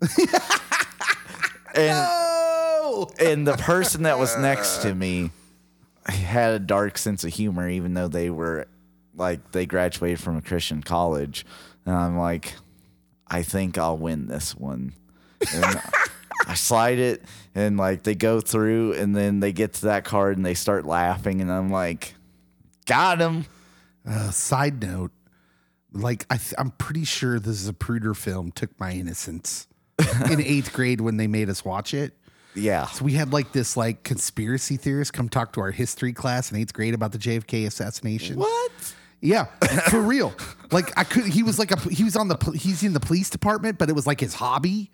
and 1.74 2.06
Oh. 2.08 3.08
and 3.18 3.46
the 3.46 3.56
person 3.56 4.04
that 4.04 4.18
was 4.18 4.36
next 4.38 4.78
to 4.78 4.94
me 4.96 5.30
had 6.06 6.54
a 6.54 6.58
dark 6.58 6.96
sense 6.98 7.24
of 7.24 7.32
humor 7.32 7.68
even 7.68 7.94
though 7.94 8.08
they 8.08 8.30
were 8.30 8.68
like 9.14 9.52
they 9.52 9.66
graduated 9.66 10.20
from 10.20 10.36
a 10.36 10.42
Christian 10.42 10.82
college. 10.82 11.44
And 11.84 11.94
I'm 11.94 12.16
like, 12.18 12.54
I 13.26 13.42
think 13.42 13.76
I'll 13.78 13.96
win 13.96 14.26
this 14.26 14.54
one. 14.54 14.92
And 15.54 15.80
I 16.46 16.54
slide 16.54 16.98
it 16.98 17.22
and 17.54 17.76
like 17.76 18.02
they 18.04 18.14
go 18.14 18.40
through 18.40 18.92
and 18.94 19.14
then 19.16 19.40
they 19.40 19.52
get 19.52 19.74
to 19.74 19.86
that 19.86 20.04
card 20.04 20.36
and 20.36 20.46
they 20.46 20.54
start 20.54 20.84
laughing 20.86 21.40
and 21.40 21.50
I'm 21.50 21.70
like, 21.70 22.14
got 22.86 23.18
him. 23.20 23.46
Uh, 24.06 24.30
side 24.30 24.82
note, 24.82 25.10
like 25.92 26.26
I 26.30 26.36
th- 26.36 26.54
I'm 26.58 26.70
pretty 26.72 27.04
sure 27.04 27.40
the 27.40 27.50
Zapruder 27.50 28.16
film 28.16 28.52
took 28.52 28.78
my 28.78 28.92
innocence 28.92 29.66
in 30.30 30.40
eighth 30.40 30.72
grade 30.72 31.00
when 31.00 31.16
they 31.16 31.26
made 31.26 31.48
us 31.48 31.64
watch 31.64 31.92
it. 31.94 32.12
Yeah. 32.54 32.86
So 32.86 33.04
we 33.04 33.12
had 33.12 33.32
like 33.32 33.52
this 33.52 33.76
like 33.76 34.02
conspiracy 34.02 34.76
theorist 34.76 35.12
come 35.12 35.28
talk 35.28 35.52
to 35.54 35.60
our 35.60 35.70
history 35.70 36.12
class 36.12 36.50
in 36.50 36.58
eighth 36.58 36.72
grade 36.72 36.94
about 36.94 37.12
the 37.12 37.18
JFK 37.18 37.66
assassination. 37.66 38.38
What? 38.38 38.94
Yeah, 39.20 39.44
for 39.90 40.00
real. 40.00 40.34
Like 40.70 40.96
I 40.96 41.04
could. 41.04 41.26
He 41.26 41.42
was 41.42 41.58
like 41.58 41.70
a. 41.70 41.78
He 41.88 42.04
was 42.04 42.16
on 42.16 42.28
the. 42.28 42.36
He's 42.58 42.82
in 42.82 42.92
the 42.92 43.00
police 43.00 43.30
department, 43.30 43.78
but 43.78 43.88
it 43.88 43.94
was 43.94 44.06
like 44.06 44.20
his 44.20 44.34
hobby. 44.34 44.90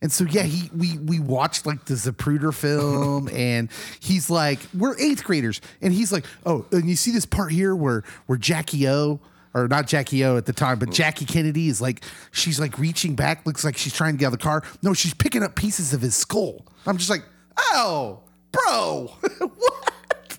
And 0.00 0.12
so 0.12 0.24
yeah, 0.24 0.42
he 0.42 0.70
we 0.76 0.96
we 0.98 1.18
watched 1.18 1.66
like 1.66 1.84
the 1.86 1.94
Zapruder 1.94 2.54
film, 2.54 3.28
and 3.32 3.68
he's 4.00 4.30
like, 4.30 4.60
we're 4.76 4.98
eighth 4.98 5.24
graders, 5.24 5.60
and 5.82 5.92
he's 5.92 6.12
like, 6.12 6.24
oh, 6.46 6.66
and 6.70 6.88
you 6.88 6.96
see 6.96 7.10
this 7.10 7.26
part 7.26 7.52
here 7.52 7.74
where 7.74 8.04
where 8.26 8.38
Jackie 8.38 8.88
O. 8.88 9.20
Or 9.54 9.66
not 9.66 9.86
Jackie 9.86 10.24
O 10.26 10.36
at 10.36 10.44
the 10.44 10.52
time, 10.52 10.78
but 10.78 10.90
oh. 10.90 10.92
Jackie 10.92 11.24
Kennedy 11.24 11.68
is 11.68 11.80
like 11.80 12.04
she's 12.32 12.60
like 12.60 12.78
reaching 12.78 13.16
back, 13.16 13.46
looks 13.46 13.64
like 13.64 13.78
she's 13.78 13.94
trying 13.94 14.12
to 14.12 14.18
get 14.18 14.26
out 14.26 14.34
of 14.34 14.38
the 14.38 14.44
car. 14.44 14.62
No, 14.82 14.92
she's 14.92 15.14
picking 15.14 15.42
up 15.42 15.56
pieces 15.56 15.94
of 15.94 16.02
his 16.02 16.14
skull. 16.14 16.66
I'm 16.86 16.98
just 16.98 17.08
like, 17.08 17.24
oh, 17.56 18.20
bro, 18.52 19.10
what? 19.38 19.92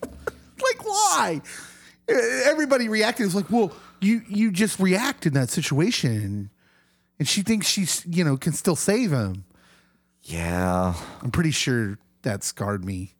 like 0.62 0.86
why? 0.86 1.42
everybody 2.08 2.88
reacted. 2.88 3.26
It's 3.26 3.34
like, 3.34 3.50
well, 3.50 3.72
you 4.00 4.22
you 4.28 4.50
just 4.50 4.78
react 4.78 5.26
in 5.26 5.34
that 5.34 5.50
situation, 5.50 6.50
and 7.18 7.28
she 7.28 7.42
thinks 7.42 7.66
she's 7.66 8.04
you 8.08 8.24
know 8.24 8.36
can 8.36 8.52
still 8.52 8.76
save 8.76 9.10
him. 9.10 9.44
Yeah. 10.24 10.94
I'm 11.22 11.30
pretty 11.30 11.50
sure 11.50 11.98
that 12.22 12.44
scarred 12.44 12.84
me, 12.84 13.14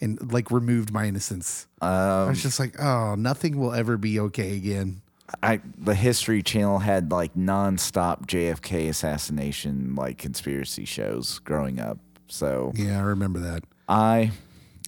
and 0.00 0.32
like 0.32 0.50
removed 0.50 0.92
my 0.92 1.06
innocence. 1.06 1.66
I 1.80 2.26
was 2.28 2.42
just 2.42 2.58
like, 2.58 2.80
oh, 2.80 3.14
nothing 3.14 3.58
will 3.58 3.72
ever 3.72 3.96
be 3.96 4.18
okay 4.20 4.56
again. 4.56 5.02
I 5.42 5.60
the 5.76 5.94
History 5.94 6.42
Channel 6.42 6.78
had 6.78 7.10
like 7.10 7.34
nonstop 7.34 8.26
JFK 8.26 8.88
assassination 8.88 9.94
like 9.96 10.18
conspiracy 10.18 10.84
shows 10.84 11.40
growing 11.40 11.80
up. 11.80 11.98
So 12.28 12.72
Yeah, 12.76 12.98
I 12.98 13.02
remember 13.02 13.40
that. 13.40 13.64
I 13.88 14.30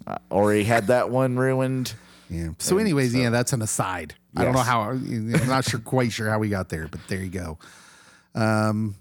uh, 0.07 0.19
already 0.31 0.65
had 0.65 0.89
that 0.89 1.11
one 1.11 1.37
ruined. 1.37 1.95
Yeah. 2.31 2.51
So, 2.59 2.77
anyways, 2.79 3.15
yeah, 3.15 3.31
that's 3.31 3.53
an 3.53 3.63
aside. 3.63 4.15
I 4.37 4.45
don't 4.45 4.53
know 4.53 4.61
how. 4.61 4.83
I'm 4.91 5.49
not 5.49 5.65
sure, 5.65 5.81
quite 5.81 6.13
sure 6.13 6.29
how 6.29 6.39
we 6.39 6.51
got 6.51 6.69
there, 6.69 6.87
but 6.87 7.01
there 7.09 7.23
you 7.23 7.31
go. 7.31 7.59
Um, 8.35 8.97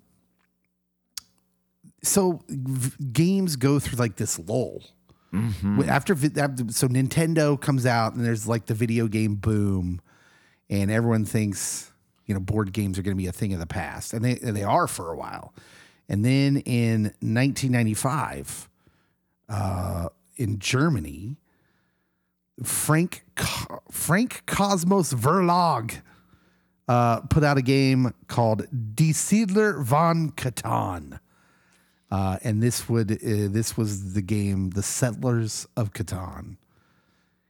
so 2.04 2.42
v- 2.48 2.92
games 3.12 3.56
go 3.56 3.80
through 3.80 3.98
like 4.00 4.16
this 4.18 4.38
lull. 4.40 4.84
Wh- 5.34 5.88
After, 5.88 6.14
after 6.14 6.64
so 6.70 6.88
Nintendo 6.88 7.60
comes 7.60 7.86
out 7.86 8.14
and 8.14 8.24
there's 8.26 8.48
like 8.48 8.66
the 8.68 8.74
video 8.74 9.08
game 9.08 9.36
boom, 9.36 10.02
and 10.70 10.90
everyone 10.90 11.26
thinks 11.26 11.92
you 12.26 12.34
know 12.34 12.40
board 12.40 12.72
games 12.74 12.98
are 12.98 13.02
going 13.02 13.16
to 13.16 13.22
be 13.22 13.28
a 13.28 13.32
thing 13.34 13.54
of 13.54 13.60
the 13.60 13.68
past, 13.68 14.14
and 14.14 14.24
they 14.24 14.38
and 14.40 14.56
they 14.56 14.64
are 14.64 14.88
for 14.88 15.12
a 15.12 15.18
while. 15.18 15.54
And 16.10 16.24
then 16.24 16.58
in 16.58 17.04
1995, 17.20 18.70
uh, 19.50 20.08
in 20.38 20.60
Germany, 20.60 21.36
Frank 22.64 23.24
Co- 23.36 23.82
Franckh-Kosmos 23.92 25.14
Verlag 25.14 26.02
uh, 26.88 27.22
put 27.22 27.44
out 27.44 27.58
a 27.58 27.62
game 27.62 28.14
called 28.28 28.66
Die 28.96 29.12
Siedler 29.12 29.84
von 29.84 30.32
Catan. 30.32 31.20
Uh, 32.10 32.38
and 32.44 32.64
this 32.64 32.88
would 32.88 33.12
uh, 33.12 33.16
this 33.22 33.76
was 33.76 34.14
the 34.14 34.22
game 34.22 34.70
The 34.72 34.84
Settlers 34.84 35.68
of 35.76 35.94
Catan. 35.94 36.58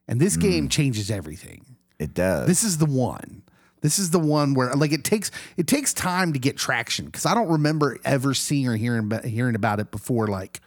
And 0.07 0.21
this 0.21 0.38
game 0.38 0.69
changes 0.69 1.11
everything. 1.11 1.77
It 1.99 2.13
does. 2.13 2.47
This 2.47 2.63
is 2.63 2.77
the 2.77 2.85
one. 2.85 3.43
This 3.81 3.99
is 3.99 4.11
the 4.11 4.19
one 4.19 4.53
where 4.53 4.73
like 4.73 4.91
it 4.91 5.03
takes 5.03 5.31
it 5.57 5.67
takes 5.67 5.93
time 5.93 6.34
to 6.34 6.39
get 6.39 6.57
traction 6.57 7.05
because 7.05 7.25
I 7.25 7.34
don't 7.34 7.49
remember 7.49 7.97
ever 8.03 8.34
seeing 8.34 8.67
or 8.67 8.75
hearing 8.75 9.05
about, 9.05 9.25
hearing 9.25 9.55
about 9.55 9.79
it 9.79 9.91
before 9.91 10.27
like 10.27 10.61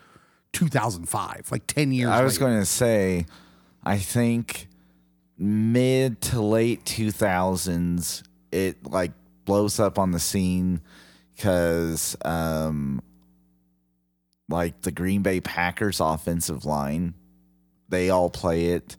2005, 0.53 1.49
like 1.51 1.67
10 1.67 1.93
years. 1.93 2.11
I 2.11 2.23
was 2.23 2.35
later. 2.35 2.51
going 2.51 2.61
to 2.61 2.67
say, 2.67 3.27
I 3.85 3.99
think 3.99 4.69
mid 5.39 6.21
to 6.23 6.41
late 6.41 6.85
2000s, 6.85 8.23
it 8.53 8.85
like 8.87 9.13
blows 9.45 9.81
up 9.81 9.99
on 9.99 10.11
the 10.13 10.21
scene 10.21 10.81
because, 11.35 12.17
um, 12.25 13.03
like 14.51 14.83
the 14.83 14.93
Green 14.93 15.23
Bay 15.23 15.41
Packers 15.41 16.01
offensive 16.01 16.65
line, 16.65 17.15
they 17.89 18.11
all 18.11 18.29
play 18.29 18.67
it. 18.67 18.97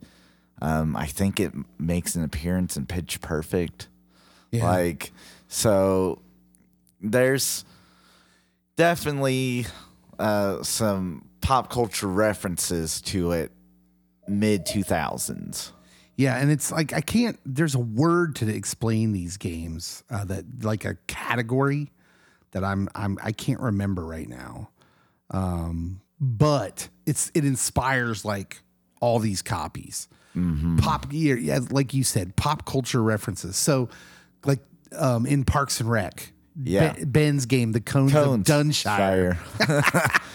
Um, 0.60 0.96
I 0.96 1.06
think 1.06 1.40
it 1.40 1.52
makes 1.78 2.14
an 2.14 2.24
appearance 2.24 2.76
in 2.76 2.86
Pitch 2.86 3.20
Perfect. 3.20 3.88
Yeah. 4.50 4.68
Like, 4.68 5.12
so 5.48 6.20
there's 7.00 7.64
definitely 8.76 9.66
uh, 10.18 10.62
some 10.62 11.28
pop 11.40 11.70
culture 11.70 12.06
references 12.06 13.00
to 13.02 13.32
it 13.32 13.52
mid 14.28 14.66
2000s. 14.66 15.72
Yeah, 16.16 16.36
and 16.36 16.50
it's 16.50 16.70
like 16.70 16.92
I 16.92 17.00
can't. 17.00 17.38
There's 17.44 17.74
a 17.74 17.80
word 17.80 18.36
to 18.36 18.48
explain 18.48 19.12
these 19.12 19.38
games 19.38 20.04
uh, 20.10 20.24
that 20.26 20.62
like 20.62 20.84
a 20.84 20.96
category 21.06 21.90
that 22.52 22.62
I'm 22.62 22.88
I'm 22.94 23.18
I 23.22 23.32
can't 23.32 23.60
remember 23.60 24.04
right 24.04 24.28
now. 24.28 24.68
Um, 25.32 26.00
but 26.20 26.88
it's 27.06 27.30
it 27.34 27.44
inspires 27.44 28.24
like 28.24 28.62
all 29.00 29.18
these 29.18 29.42
copies. 29.42 30.08
Pop, 30.78 31.10
gear, 31.10 31.36
yeah, 31.36 31.58
like 31.70 31.92
you 31.92 32.04
said, 32.04 32.36
pop 32.36 32.64
culture 32.64 33.02
references. 33.02 33.54
So, 33.56 33.90
like 34.46 34.60
um, 34.96 35.26
in 35.26 35.44
Parks 35.44 35.78
and 35.80 35.90
Rec, 35.90 36.32
Yeah. 36.62 36.94
Ben- 36.94 37.10
Ben's 37.10 37.44
game, 37.46 37.72
the 37.72 37.82
Cones, 37.82 38.12
Cones, 38.12 38.48
of 38.48 38.56
Dunshire 38.66 39.36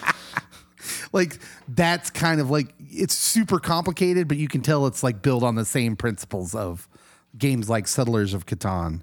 like 1.12 1.38
that's 1.68 2.10
kind 2.10 2.40
of 2.40 2.50
like 2.50 2.74
it's 2.78 3.14
super 3.14 3.58
complicated, 3.58 4.28
but 4.28 4.36
you 4.36 4.48
can 4.48 4.60
tell 4.62 4.86
it's 4.86 5.02
like 5.02 5.22
built 5.22 5.42
on 5.42 5.54
the 5.54 5.64
same 5.64 5.96
principles 5.96 6.54
of 6.54 6.88
games 7.36 7.68
like 7.68 7.88
Settlers 7.88 8.34
of 8.34 8.46
Catan. 8.46 9.00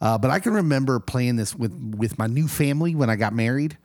Uh, 0.00 0.16
but 0.16 0.30
I 0.30 0.38
can 0.40 0.54
remember 0.54 0.98
playing 1.00 1.36
this 1.36 1.54
with 1.54 1.72
with 1.96 2.18
my 2.18 2.26
new 2.26 2.48
family 2.48 2.94
when 2.94 3.10
I 3.10 3.16
got 3.16 3.34
married. 3.34 3.76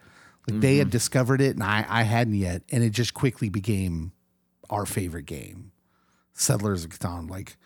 Like 0.48 0.62
they 0.62 0.78
had 0.78 0.90
discovered 0.90 1.42
it 1.42 1.56
and 1.56 1.64
I 1.64 1.86
I 1.88 2.04
hadn't 2.04 2.36
yet, 2.36 2.64
and 2.72 2.84
it 2.84 2.92
just 2.92 3.14
quickly 3.14 3.50
became 3.50 4.12
our 4.70 4.86
favorite 4.86 5.26
game, 5.26 5.72
Settlers 6.34 6.84
of 6.84 6.92
Catan. 6.92 7.30
Like 7.30 7.58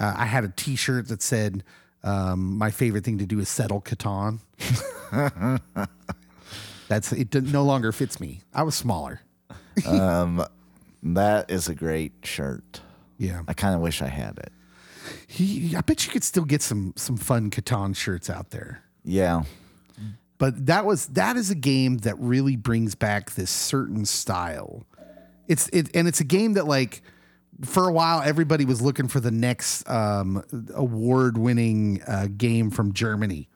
uh, 0.00 0.14
I 0.16 0.26
had 0.26 0.44
a 0.44 0.52
T-shirt 0.54 1.08
that 1.08 1.22
said. 1.22 1.64
Um, 2.04 2.56
my 2.56 2.70
favorite 2.70 3.02
thing 3.04 3.18
to 3.18 3.26
do 3.26 3.40
is 3.40 3.48
settle 3.48 3.80
Catan. 3.80 4.38
That's 6.88 7.12
it. 7.12 7.34
No 7.34 7.64
longer 7.64 7.90
fits 7.90 8.20
me. 8.20 8.40
I 8.54 8.62
was 8.62 8.76
smaller. 8.76 9.20
um, 9.86 10.44
that 11.02 11.50
is 11.50 11.68
a 11.68 11.74
great 11.74 12.12
shirt. 12.22 12.80
Yeah, 13.18 13.42
I 13.48 13.52
kind 13.52 13.74
of 13.74 13.80
wish 13.80 14.00
I 14.00 14.06
had 14.06 14.38
it. 14.38 14.52
he, 15.26 15.74
I 15.76 15.80
bet 15.80 16.06
you 16.06 16.12
could 16.12 16.24
still 16.24 16.44
get 16.44 16.62
some 16.62 16.94
some 16.96 17.16
fun 17.16 17.50
Catan 17.50 17.96
shirts 17.96 18.30
out 18.30 18.50
there. 18.50 18.84
Yeah. 19.04 19.42
But 20.38 20.66
that 20.66 20.86
was 20.86 21.06
that 21.08 21.36
is 21.36 21.50
a 21.50 21.56
game 21.56 21.98
that 21.98 22.18
really 22.18 22.56
brings 22.56 22.94
back 22.94 23.32
this 23.32 23.50
certain 23.50 24.04
style. 24.04 24.86
It's 25.48 25.68
it 25.68 25.94
and 25.94 26.06
it's 26.06 26.20
a 26.20 26.24
game 26.24 26.54
that 26.54 26.66
like 26.66 27.02
for 27.64 27.88
a 27.88 27.92
while 27.92 28.22
everybody 28.22 28.64
was 28.64 28.80
looking 28.80 29.08
for 29.08 29.18
the 29.18 29.32
next 29.32 29.88
um, 29.90 30.44
award 30.74 31.36
winning 31.36 32.02
uh, 32.06 32.28
game 32.36 32.70
from 32.70 32.92
Germany. 32.92 33.48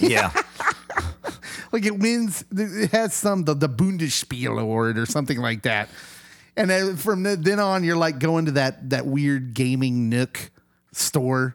Yeah. 0.00 0.32
like 1.72 1.84
it 1.84 1.98
wins 1.98 2.42
it 2.52 2.90
has 2.92 3.12
some 3.12 3.44
the, 3.44 3.54
the 3.54 3.68
Bundesspiel 3.68 4.58
award 4.58 4.96
or 4.96 5.04
something 5.04 5.38
like 5.38 5.62
that. 5.62 5.90
And 6.56 6.70
then 6.70 6.96
from 6.96 7.22
then 7.22 7.60
on 7.60 7.84
you're 7.84 7.96
like 7.96 8.18
going 8.18 8.46
to 8.46 8.52
that 8.52 8.88
that 8.88 9.06
weird 9.06 9.52
gaming 9.52 10.08
nook 10.08 10.50
store 10.92 11.54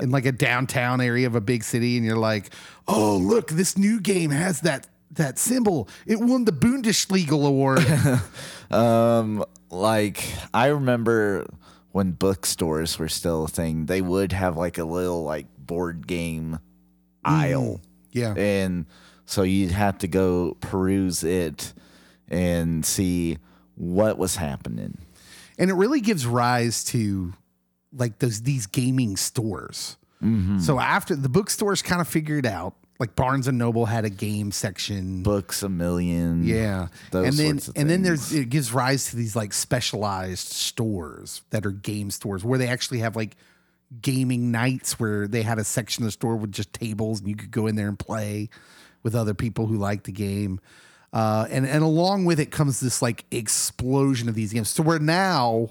in 0.00 0.10
like 0.10 0.26
a 0.26 0.32
downtown 0.32 1.00
area 1.00 1.26
of 1.26 1.34
a 1.34 1.40
big 1.40 1.62
city 1.64 1.96
and 1.96 2.04
you're 2.06 2.16
like, 2.16 2.50
"Oh, 2.88 3.16
look, 3.16 3.48
this 3.50 3.76
new 3.78 4.00
game 4.00 4.30
has 4.30 4.60
that 4.62 4.86
that 5.12 5.38
symbol. 5.38 5.88
It 6.06 6.18
won 6.20 6.44
the 6.44 6.52
Bundesliga 6.52 7.32
award." 7.46 7.84
Um, 8.70 9.44
like 9.70 10.24
I 10.52 10.66
remember 10.68 11.46
when 11.92 12.12
bookstores 12.12 12.98
were 12.98 13.08
still 13.08 13.44
a 13.44 13.48
thing, 13.48 13.86
they 13.86 14.00
would 14.00 14.32
have 14.32 14.56
like 14.56 14.78
a 14.78 14.84
little 14.84 15.22
like 15.22 15.46
board 15.58 16.06
game 16.08 16.58
aisle. 17.24 17.80
yeah. 18.10 18.34
And 18.36 18.86
so 19.26 19.42
you'd 19.42 19.70
have 19.70 19.98
to 19.98 20.08
go 20.08 20.56
peruse 20.60 21.22
it 21.22 21.72
and 22.28 22.84
see 22.84 23.38
what 23.76 24.18
was 24.18 24.36
happening. 24.36 24.98
and 25.58 25.70
it 25.70 25.74
really 25.74 26.00
gives 26.00 26.26
rise 26.26 26.82
to 26.84 27.32
like 27.96 28.18
those 28.18 28.42
these 28.42 28.66
gaming 28.66 29.16
stores. 29.16 29.96
So 30.58 30.80
after 30.80 31.14
the 31.14 31.28
bookstores 31.28 31.82
kind 31.82 32.00
of 32.00 32.08
figured 32.08 32.46
out, 32.46 32.74
like 32.98 33.14
Barnes 33.14 33.46
and 33.46 33.58
Noble 33.58 33.84
had 33.84 34.06
a 34.06 34.10
game 34.10 34.52
section. 34.52 35.22
Books 35.22 35.62
a 35.62 35.68
million. 35.68 36.44
Yeah, 36.44 36.88
and 37.12 37.34
then 37.34 37.60
and 37.76 37.90
then 37.90 38.02
there's 38.02 38.32
it 38.32 38.48
gives 38.48 38.72
rise 38.72 39.10
to 39.10 39.16
these 39.16 39.36
like 39.36 39.52
specialized 39.52 40.48
stores 40.48 41.42
that 41.50 41.66
are 41.66 41.72
game 41.72 42.10
stores 42.10 42.42
where 42.42 42.58
they 42.58 42.68
actually 42.68 43.00
have 43.00 43.16
like 43.16 43.36
gaming 44.00 44.50
nights 44.50 44.98
where 44.98 45.28
they 45.28 45.42
had 45.42 45.58
a 45.58 45.64
section 45.64 46.04
of 46.04 46.06
the 46.06 46.12
store 46.12 46.36
with 46.36 46.52
just 46.52 46.72
tables 46.72 47.20
and 47.20 47.28
you 47.28 47.36
could 47.36 47.50
go 47.50 47.66
in 47.66 47.76
there 47.76 47.88
and 47.88 47.98
play 47.98 48.48
with 49.02 49.14
other 49.14 49.34
people 49.34 49.66
who 49.66 49.76
like 49.76 50.04
the 50.04 50.12
game. 50.12 50.60
Uh, 51.12 51.46
and 51.50 51.66
and 51.66 51.84
along 51.84 52.24
with 52.24 52.40
it 52.40 52.50
comes 52.50 52.80
this 52.80 53.02
like 53.02 53.24
explosion 53.30 54.28
of 54.28 54.34
these 54.34 54.52
games. 54.52 54.70
So 54.70 54.82
we're 54.82 54.98
now, 54.98 55.70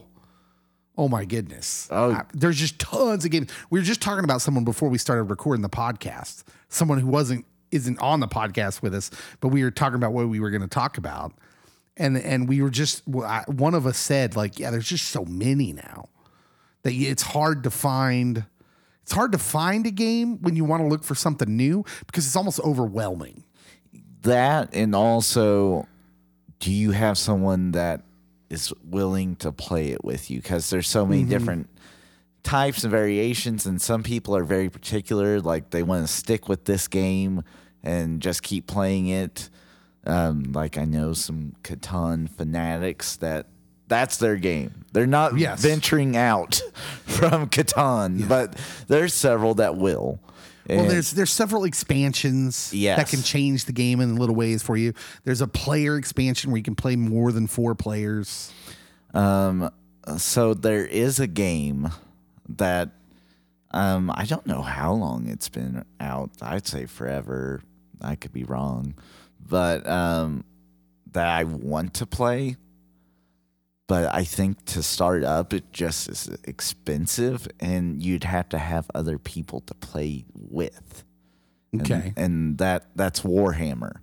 oh 0.97 1.07
my 1.07 1.25
goodness, 1.25 1.87
Oh. 1.91 2.11
Uh, 2.13 2.23
there's 2.33 2.57
just 2.57 2.79
tons 2.79 3.25
of 3.25 3.31
games. 3.31 3.49
We 3.69 3.79
were 3.79 3.83
just 3.85 4.01
talking 4.01 4.23
about 4.23 4.41
someone 4.41 4.63
before 4.63 4.89
we 4.89 4.97
started 4.97 5.23
recording 5.23 5.61
the 5.61 5.69
podcast. 5.69 6.43
Someone 6.69 6.99
who 6.99 7.07
wasn't 7.07 7.45
isn't 7.71 7.99
on 7.99 8.19
the 8.19 8.27
podcast 8.27 8.81
with 8.83 8.93
us, 8.93 9.09
but 9.39 9.47
we 9.47 9.63
were 9.63 9.71
talking 9.71 9.95
about 9.95 10.13
what 10.13 10.27
we 10.29 10.39
were 10.39 10.49
going 10.51 10.61
to 10.61 10.67
talk 10.67 10.97
about, 10.97 11.33
and 11.97 12.17
and 12.17 12.47
we 12.47 12.61
were 12.61 12.69
just 12.69 13.01
I- 13.23 13.43
one 13.47 13.73
of 13.73 13.85
us 13.87 13.97
said 13.97 14.35
like, 14.35 14.59
yeah, 14.59 14.69
there's 14.71 14.87
just 14.87 15.07
so 15.09 15.25
many 15.25 15.73
now 15.73 16.09
that 16.83 16.93
it's 16.93 17.23
hard 17.23 17.63
to 17.63 17.71
find. 17.71 18.45
It's 19.01 19.11
hard 19.11 19.31
to 19.33 19.37
find 19.37 19.85
a 19.85 19.91
game 19.91 20.41
when 20.41 20.55
you 20.55 20.63
want 20.63 20.81
to 20.81 20.87
look 20.87 21.03
for 21.03 21.13
something 21.15 21.57
new 21.57 21.83
because 22.07 22.25
it's 22.25 22.35
almost 22.37 22.59
overwhelming. 22.61 23.43
that 24.21 24.69
and 24.73 24.95
also 24.95 25.85
do 26.59 26.71
you 26.71 26.91
have 26.91 27.17
someone 27.17 27.71
that 27.73 28.01
is 28.53 28.71
willing 28.83 29.35
to 29.37 29.51
play 29.51 29.89
it 29.89 30.03
with 30.05 30.29
you 30.31 30.41
because 30.41 30.69
there's 30.69 30.87
so 30.87 31.05
many 31.05 31.23
different 31.23 31.67
types 32.43 32.83
and 32.83 32.91
variations 32.91 33.65
and 33.65 33.81
some 33.81 34.03
people 34.03 34.35
are 34.35 34.43
very 34.43 34.69
particular 34.69 35.39
like 35.39 35.69
they 35.71 35.81
want 35.83 36.05
to 36.05 36.11
stick 36.13 36.47
with 36.49 36.65
this 36.65 36.87
game 36.87 37.43
and 37.83 38.21
just 38.21 38.43
keep 38.43 38.67
playing 38.67 39.07
it. 39.07 39.49
Um, 40.05 40.51
like 40.51 40.77
i 40.77 40.83
know 40.83 41.13
some 41.13 41.53
catan 41.63 42.29
fanatics 42.29 43.15
that 43.17 43.47
that's 43.87 44.17
their 44.17 44.35
game. 44.35 44.83
They're 44.91 45.07
not 45.07 45.37
Yes. 45.37 45.61
venturing 45.61 46.17
out 46.17 46.55
from 47.05 47.47
catan 47.49 48.27
but 48.27 48.57
there's 48.87 49.13
several 49.13 49.53
that 49.55 49.77
will 49.77 50.19
Well, 50.69 50.79
And- 50.81 50.89
there's 50.89 51.11
there's 51.11 51.31
several 51.31 51.63
expansions 51.65 52.71
Yes. 52.73 52.97
that 52.97 53.09
can 53.09 53.21
change 53.23 53.65
the 53.65 53.73
game 53.73 53.99
in 53.99 54.15
little 54.15 54.35
ways 54.35 54.63
for 54.63 54.77
you. 54.77 54.93
There's 55.25 55.41
a 55.41 55.47
player 55.47 55.97
expansion 55.97 56.51
where 56.51 56.57
you 56.57 56.63
can 56.63 56.75
play 56.75 56.95
more 56.95 57.31
than 57.31 57.47
four 57.47 57.75
players. 57.75 58.51
Um, 59.13 59.69
so 60.17 60.53
there 60.53 60.85
is 60.85 61.19
a 61.19 61.27
game 61.27 61.89
that 62.49 62.89
Um, 63.75 64.11
I 64.13 64.25
don't 64.25 64.45
know 64.45 64.61
how 64.61 64.93
long 64.93 65.27
it's 65.27 65.49
been 65.49 65.83
out. 65.99 66.29
I'd 66.43 66.67
say 66.67 66.85
forever. 66.85 67.63
I 68.01 68.13
could 68.15 68.31
be 68.31 68.43
wrong, 68.43 68.93
but 69.49 69.87
um, 69.89 70.43
that 71.13 71.25
I 71.27 71.43
want 71.43 71.95
to 71.95 72.05
play. 72.05 72.57
But 73.87 74.13
I 74.13 74.23
think 74.23 74.63
to 74.65 74.81
start 74.81 75.23
up, 75.23 75.53
it 75.53 75.71
just 75.73 76.09
is 76.09 76.29
expensive, 76.45 77.47
and 77.59 78.01
you'd 78.01 78.23
have 78.23 78.47
to 78.49 78.57
have 78.57 78.89
other 78.95 79.17
people 79.17 79.59
to 79.61 79.73
play 79.73 80.25
with. 80.33 81.03
Okay. 81.81 82.13
and 82.15 82.57
that 82.59 82.85
that's 82.95 83.21
Warhammer. 83.21 83.97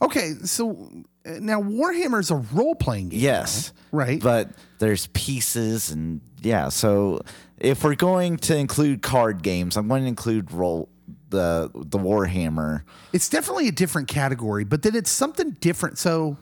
Okay, 0.00 0.32
so 0.44 0.90
uh, 1.26 1.32
now 1.40 1.60
Warhammer 1.60 2.20
is 2.20 2.30
a 2.30 2.36
role 2.36 2.74
playing 2.74 3.10
game. 3.10 3.20
Yes. 3.20 3.72
Right. 3.92 4.22
But 4.22 4.50
there's 4.78 5.08
pieces 5.08 5.90
and 5.90 6.20
yeah, 6.40 6.68
so 6.68 7.20
if 7.58 7.84
we're 7.84 7.94
going 7.94 8.36
to 8.38 8.56
include 8.56 9.02
card 9.02 9.42
games, 9.42 9.76
I'm 9.76 9.88
going 9.88 10.02
to 10.02 10.08
include 10.08 10.52
roll 10.52 10.88
the 11.30 11.70
the 11.74 11.98
Warhammer. 11.98 12.82
It's 13.12 13.28
definitely 13.28 13.68
a 13.68 13.72
different 13.72 14.08
category, 14.08 14.64
but 14.64 14.82
then 14.82 14.94
it's 14.94 15.10
something 15.10 15.50
different. 15.60 15.98
So, 15.98 16.36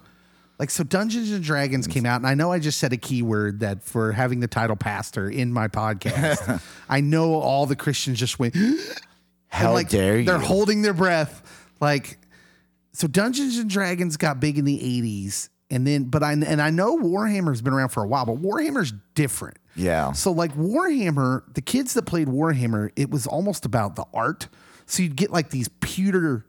like, 0.58 0.70
so 0.70 0.84
Dungeons 0.84 1.30
and 1.30 1.44
Dragons 1.44 1.86
came 1.86 2.06
out, 2.06 2.16
and 2.16 2.26
I 2.26 2.34
know 2.34 2.50
I 2.50 2.58
just 2.58 2.78
said 2.78 2.92
a 2.92 2.96
keyword 2.96 3.60
that 3.60 3.82
for 3.82 4.12
having 4.12 4.40
the 4.40 4.48
title 4.48 4.76
pastor 4.76 5.28
in 5.28 5.52
my 5.52 5.68
podcast, 5.68 6.62
I 6.88 7.00
know 7.00 7.34
all 7.34 7.66
the 7.66 7.76
Christians 7.76 8.18
just 8.18 8.38
went, 8.38 8.56
How 9.48 9.72
like, 9.72 9.88
dare 9.88 10.18
you? 10.18 10.24
They're 10.24 10.38
holding 10.38 10.82
their 10.82 10.94
breath. 10.94 11.70
Like, 11.80 12.18
so 12.92 13.06
Dungeons 13.06 13.58
and 13.58 13.68
Dragons 13.70 14.16
got 14.16 14.40
big 14.40 14.58
in 14.58 14.64
the 14.64 14.78
80s. 14.78 15.48
And 15.70 15.86
then, 15.86 16.04
but 16.04 16.22
I, 16.22 16.32
and 16.32 16.62
I 16.62 16.70
know 16.70 16.96
Warhammer's 16.96 17.60
been 17.60 17.72
around 17.72 17.88
for 17.88 18.02
a 18.02 18.06
while, 18.06 18.24
but 18.24 18.36
Warhammer's 18.36 18.92
different. 19.14 19.58
Yeah. 19.74 20.12
So 20.12 20.30
like 20.30 20.54
Warhammer, 20.54 21.42
the 21.54 21.60
kids 21.60 21.94
that 21.94 22.02
played 22.02 22.28
Warhammer, 22.28 22.90
it 22.96 23.10
was 23.10 23.26
almost 23.26 23.66
about 23.66 23.96
the 23.96 24.04
art. 24.14 24.48
So 24.86 25.02
you'd 25.02 25.16
get 25.16 25.30
like 25.30 25.50
these 25.50 25.68
pewter 25.80 26.46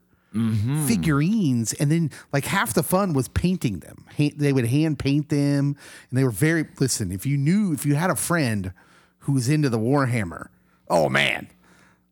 figurines, 0.87 1.73
and 1.73 1.91
then 1.91 2.11
like 2.31 2.45
half 2.45 2.73
the 2.73 2.83
fun 2.83 3.13
was 3.13 3.27
painting 3.29 3.79
them. 3.79 4.05
They 4.17 4.53
would 4.53 4.67
hand 4.67 4.99
paint 4.99 5.29
them, 5.29 5.75
and 6.09 6.19
they 6.19 6.23
were 6.23 6.31
very. 6.31 6.65
Listen, 6.79 7.11
if 7.11 7.25
you 7.25 7.37
knew, 7.37 7.73
if 7.73 7.85
you 7.85 7.95
had 7.95 8.09
a 8.09 8.15
friend 8.15 8.73
who 9.19 9.33
was 9.33 9.49
into 9.49 9.69
the 9.69 9.79
Warhammer, 9.79 10.49
oh 10.89 11.09
man, 11.09 11.47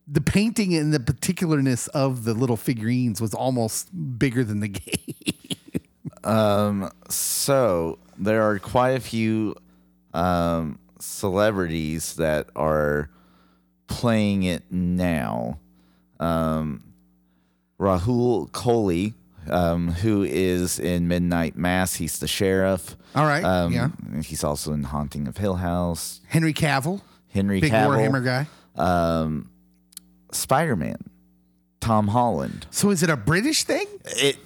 the 0.06 0.20
painting 0.20 0.74
and 0.74 0.92
the 0.92 1.00
particularness 1.00 1.88
of 1.88 2.24
the 2.24 2.34
little 2.34 2.56
figurines 2.56 3.20
was 3.20 3.34
almost 3.34 4.18
bigger 4.18 4.44
than 4.44 4.60
the 4.60 4.68
game. 4.68 5.56
Um 6.24 6.90
so 7.08 7.98
there 8.18 8.42
are 8.42 8.58
quite 8.58 8.92
a 8.92 9.00
few 9.00 9.54
um, 10.14 10.78
celebrities 10.98 12.14
that 12.16 12.48
are 12.56 13.10
playing 13.86 14.42
it 14.44 14.64
now. 14.70 15.58
Um, 16.18 16.82
Rahul 17.80 18.50
Kohli, 18.50 19.14
um, 19.50 19.88
who 19.92 20.22
is 20.24 20.78
in 20.78 21.08
Midnight 21.08 21.56
Mass, 21.56 21.94
he's 21.94 22.18
the 22.18 22.28
sheriff. 22.28 22.96
All 23.14 23.24
right, 23.26 23.44
Um, 23.44 23.72
yeah. 23.72 23.88
He's 24.22 24.42
also 24.44 24.72
in 24.72 24.84
Haunting 24.84 25.26
of 25.28 25.36
Hill 25.36 25.56
House. 25.56 26.20
Henry 26.28 26.52
Cavill, 26.54 27.00
Henry 27.28 27.58
Cavill. 27.58 27.62
big 27.62 27.72
Cavill, 27.72 28.10
Warhammer 28.10 28.24
guy. 28.24 28.46
um, 28.82 29.50
Spider 30.32 30.76
Man, 30.76 30.98
Tom 31.80 32.08
Holland. 32.08 32.66
So 32.70 32.90
is 32.90 33.02
it 33.02 33.10
a 33.10 33.16
British 33.16 33.64
thing? 33.64 33.86
It 34.04 34.36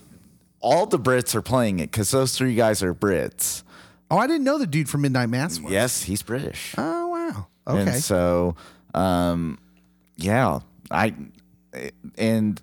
all 0.61 0.85
the 0.87 0.99
Brits 0.99 1.35
are 1.35 1.41
playing 1.43 1.79
it 1.81 1.91
because 1.91 2.11
those 2.11 2.37
three 2.37 2.55
guys 2.55 2.83
are 2.83 2.95
Brits. 2.95 3.63
Oh, 4.11 4.19
I 4.19 4.27
didn't 4.27 4.45
know 4.45 4.59
the 4.59 4.67
dude 4.67 4.89
from 4.89 5.01
Midnight 5.03 5.29
Mass 5.31 5.59
was. 5.61 5.73
Yes, 5.73 6.03
he's 6.03 6.23
British. 6.23 6.75
Oh 6.77 7.09
wow. 7.09 7.47
Okay. 7.67 7.93
And 7.93 8.03
so, 8.03 8.57
um, 8.93 9.59
yeah, 10.17 10.61
I, 10.91 11.15
and 12.19 12.61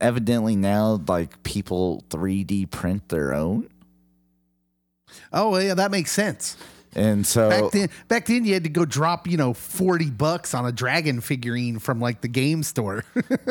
evidently 0.00 0.56
now, 0.56 1.00
like 1.08 1.42
people 1.42 2.04
3D 2.10 2.70
print 2.70 3.08
their 3.08 3.34
own. 3.34 3.68
oh 5.32 5.56
yeah, 5.58 5.74
that 5.74 5.90
makes 5.90 6.10
sense. 6.12 6.56
And 6.96 7.26
so, 7.26 7.50
Back 7.50 7.72
then, 7.72 7.88
back 8.06 8.26
then 8.26 8.44
you 8.44 8.54
had 8.54 8.62
to 8.64 8.70
go 8.70 8.84
drop 8.84 9.26
you 9.26 9.36
know 9.36 9.52
forty 9.52 10.10
bucks 10.10 10.54
on 10.54 10.64
a 10.64 10.70
dragon 10.70 11.20
figurine 11.20 11.80
from 11.80 12.00
like 12.00 12.20
the 12.20 12.28
game 12.28 12.62
store, 12.62 13.04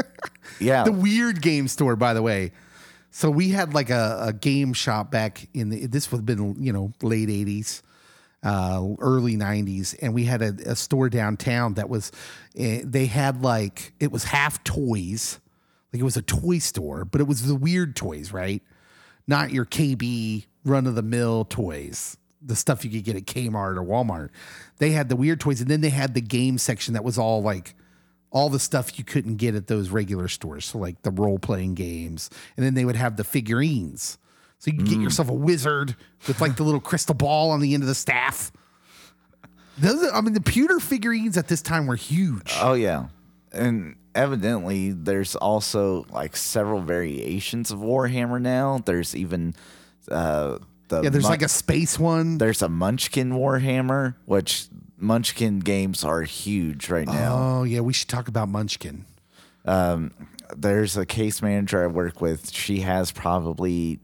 yeah, 0.61 0.86
the 0.86 0.94
weird 0.94 1.41
game 1.41 1.68
store, 1.68 1.98
by 1.98 2.14
the 2.14 2.22
way. 2.22 2.53
So 3.11 3.30
we 3.30 3.49
had 3.49 3.74
like 3.74 3.90
a, 3.90 4.28
a 4.28 4.34
game 4.34 4.72
shop 4.72 5.11
back 5.11 5.49
in 5.53 5.70
the 5.70 5.88
this 5.88 6.10
would 6.11 6.20
have 6.20 6.26
been 6.26 6.56
you 6.64 6.72
know 6.72 6.94
late 7.02 7.30
eighties, 7.30 7.84
uh, 8.44 8.82
early 8.99 9.36
nineties, 9.36 9.94
and 9.95 10.14
we 10.14 10.24
had 10.24 10.41
a, 10.41 10.56
a 10.65 10.76
store 10.78 11.10
downtown 11.10 11.74
that 11.74 11.90
was 11.90 12.14
eh, 12.56 12.80
they 12.86 13.07
had 13.07 13.44
like 13.44 13.91
it 13.99 14.10
was 14.10 14.24
half 14.24 14.64
toys, 14.64 15.40
like 15.94 16.02
it 16.02 16.06
was 16.06 16.18
a 16.18 16.24
toy 16.24 16.57
store, 16.57 17.06
but 17.06 17.22
it 17.22 17.28
was 17.28 17.45
the 17.45 17.56
weird 17.56 17.95
toys, 17.95 18.34
right? 18.34 18.64
Not 19.28 19.52
your 19.52 19.65
KB 19.65 20.45
run 20.65 20.88
of 20.88 20.95
the 20.95 21.03
mill 21.03 21.45
toys, 21.45 22.18
the 22.41 22.56
stuff 22.56 22.84
you 22.84 22.90
could 22.91 23.03
get 23.03 23.15
at 23.15 23.26
Kmart 23.26 23.78
or 23.78 23.84
Walmart. 23.84 24.30
They 24.80 24.91
had 24.91 25.07
the 25.07 25.15
weird 25.15 25.40
toys, 25.40 25.61
and 25.61 25.70
then 25.70 25.82
they 25.82 25.90
had 25.90 26.15
the 26.15 26.22
game 26.22 26.57
section 26.57 26.95
that 26.95 27.03
was 27.03 27.18
all 27.18 27.44
like 27.44 27.76
all 28.32 28.49
the 28.49 28.60
stuff 28.60 28.98
you 28.98 29.06
couldn't 29.06 29.36
get 29.36 29.53
at 29.53 29.68
those 29.68 29.90
regular 29.90 30.28
stores. 30.28 30.65
So 30.65 30.80
like 30.80 31.03
the 31.03 31.11
role 31.11 31.38
playing 31.38 31.76
games, 31.76 32.32
and 32.57 32.65
then 32.65 32.74
they 32.74 32.86
would 32.86 32.95
have 32.95 33.15
the 33.15 33.24
figurines. 33.24 34.18
So 34.57 34.72
you 34.72 34.78
could 34.78 34.88
get 34.88 34.98
mm. 34.98 35.03
yourself 35.03 35.30
a 35.30 35.34
wizard 35.34 35.95
with 36.28 36.41
like 36.41 36.56
the 36.56 36.64
little 36.64 36.80
crystal 36.80 37.14
ball 37.14 37.52
on 37.52 37.60
the 37.60 37.74
end 37.74 37.84
of 37.84 37.88
the 37.88 37.95
staff. 37.95 38.52
Those, 39.78 40.10
I 40.11 40.22
mean, 40.22 40.34
the 40.34 40.41
pewter 40.41 40.80
figurines 40.80 41.38
at 41.38 41.48
this 41.48 41.61
time 41.61 41.86
were 41.86 41.95
huge. 41.95 42.56
oh 42.61 42.74
yeah, 42.74 43.07
and 43.52 43.95
evidently 44.15 44.91
there's 44.91 45.35
also 45.35 46.06
like 46.10 46.35
several 46.35 46.81
variations 46.81 47.72
of 47.72 47.80
Warhammer 47.80 48.41
now. 48.41 48.80
There's 48.85 49.15
even 49.15 49.56
uh, 50.10 50.60
the 50.90 51.02
yeah, 51.03 51.10
there's 51.10 51.23
Mun- 51.23 51.31
like 51.31 51.41
a 51.41 51.49
space 51.49 51.98
one. 51.99 52.38
there's 52.38 52.61
a 52.61 52.69
Munchkin 52.69 53.31
Warhammer, 53.31 54.15
which 54.26 54.68
Munchkin 54.98 55.60
games 55.60 56.03
are 56.03 56.22
huge 56.23 56.90
right 56.90 57.07
now. 57.07 57.60
Oh 57.60 57.64
yeah, 57.64 57.81
we 57.81 57.94
should 57.94 58.10
talk 58.10 58.27
about 58.27 58.49
Munchkin. 58.49 59.06
there's 59.65 60.98
a 60.98 61.06
case 61.06 61.41
manager 61.41 61.84
I 61.84 61.88
work 61.88 62.22
with. 62.22 62.52
She 62.52 62.81
has 62.81 63.11
probably 63.11 63.99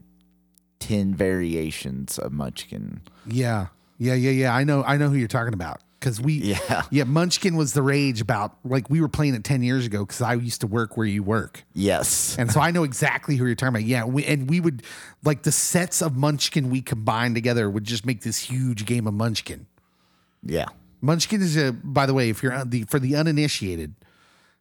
10 0.80 1.14
variations 1.14 2.18
of 2.18 2.32
Munchkin. 2.32 3.02
Yeah, 3.26 3.68
yeah, 3.98 4.14
yeah, 4.14 4.30
yeah. 4.30 4.54
I 4.54 4.64
know, 4.64 4.82
I 4.82 4.96
know 4.96 5.08
who 5.08 5.16
you're 5.16 5.28
talking 5.28 5.54
about 5.54 5.80
because 6.00 6.20
we, 6.20 6.32
Yeah. 6.34 6.82
yeah. 6.90 7.04
Munchkin 7.04 7.56
was 7.56 7.74
the 7.74 7.82
rage 7.82 8.20
about 8.20 8.56
like 8.64 8.88
we 8.90 9.00
were 9.00 9.08
playing 9.08 9.34
it 9.34 9.44
ten 9.44 9.62
years 9.62 9.86
ago 9.86 10.00
because 10.06 10.20
I 10.22 10.34
used 10.34 10.62
to 10.62 10.66
work 10.66 10.96
where 10.96 11.06
you 11.06 11.22
work. 11.22 11.64
Yes. 11.74 12.36
And 12.38 12.50
so 12.50 12.60
I 12.60 12.70
know 12.70 12.82
exactly 12.84 13.36
who 13.36 13.46
you're 13.46 13.54
talking 13.54 13.74
about. 13.76 13.84
Yeah, 13.84 14.04
we, 14.06 14.24
and 14.24 14.48
we 14.48 14.60
would 14.60 14.82
like 15.24 15.42
the 15.42 15.52
sets 15.52 16.00
of 16.02 16.16
Munchkin 16.16 16.70
we 16.70 16.80
combined 16.82 17.34
together 17.34 17.68
would 17.70 17.84
just 17.84 18.04
make 18.06 18.22
this 18.22 18.38
huge 18.38 18.86
game 18.86 19.06
of 19.06 19.14
Munchkin. 19.14 19.66
Yeah. 20.42 20.66
Munchkin 21.02 21.40
is 21.42 21.56
a, 21.56 21.72
by 21.72 22.06
the 22.06 22.14
way, 22.14 22.28
if 22.30 22.42
you're 22.42 22.52
on 22.52 22.70
the 22.70 22.84
for 22.84 22.98
the 22.98 23.14
uninitiated, 23.16 23.94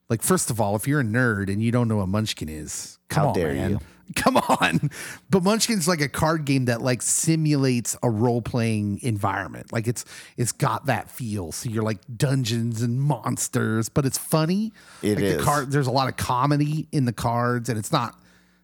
like 0.10 0.22
first 0.22 0.50
of 0.50 0.60
all, 0.62 0.76
if 0.76 0.88
you're 0.88 1.02
a 1.02 1.04
nerd 1.06 1.52
and 1.52 1.62
you 1.64 1.72
don't 1.72 1.88
know 1.88 1.98
what 1.98 2.08
Munchkin 2.10 2.50
is, 2.50 2.98
come 3.10 3.24
How 3.24 3.30
on, 3.30 3.36
dare 3.36 3.54
man. 3.54 3.70
you. 3.72 3.80
Come 4.16 4.38
on. 4.38 4.90
But 5.30 5.44
Munchkin's 5.44 5.88
like 5.88 6.02
a 6.02 6.10
card 6.10 6.46
game 6.46 6.66
that 6.66 6.82
like 6.82 7.02
simulates 7.02 7.96
a 8.02 8.10
role 8.10 8.42
playing 8.42 9.00
environment. 9.04 9.72
Like 9.72 9.88
it's 9.88 10.06
it's 10.38 10.52
got 10.52 10.88
that 10.88 11.12
feel. 11.12 11.52
So 11.52 11.70
you're 11.70 11.84
like 11.84 12.00
dungeons 12.18 12.82
and 12.82 13.00
monsters, 13.00 13.90
but 13.90 14.06
it's 14.06 14.18
funny. 14.18 14.74
It 15.02 15.20
like 15.20 15.38
The 15.38 15.44
card, 15.44 15.72
there's 15.72 15.88
a 15.88 15.92
lot 15.92 16.08
of 16.10 16.18
comedy 16.18 16.88
in 16.92 17.06
the 17.06 17.14
cards, 17.14 17.70
and 17.70 17.78
it's 17.78 17.92
not 17.92 18.20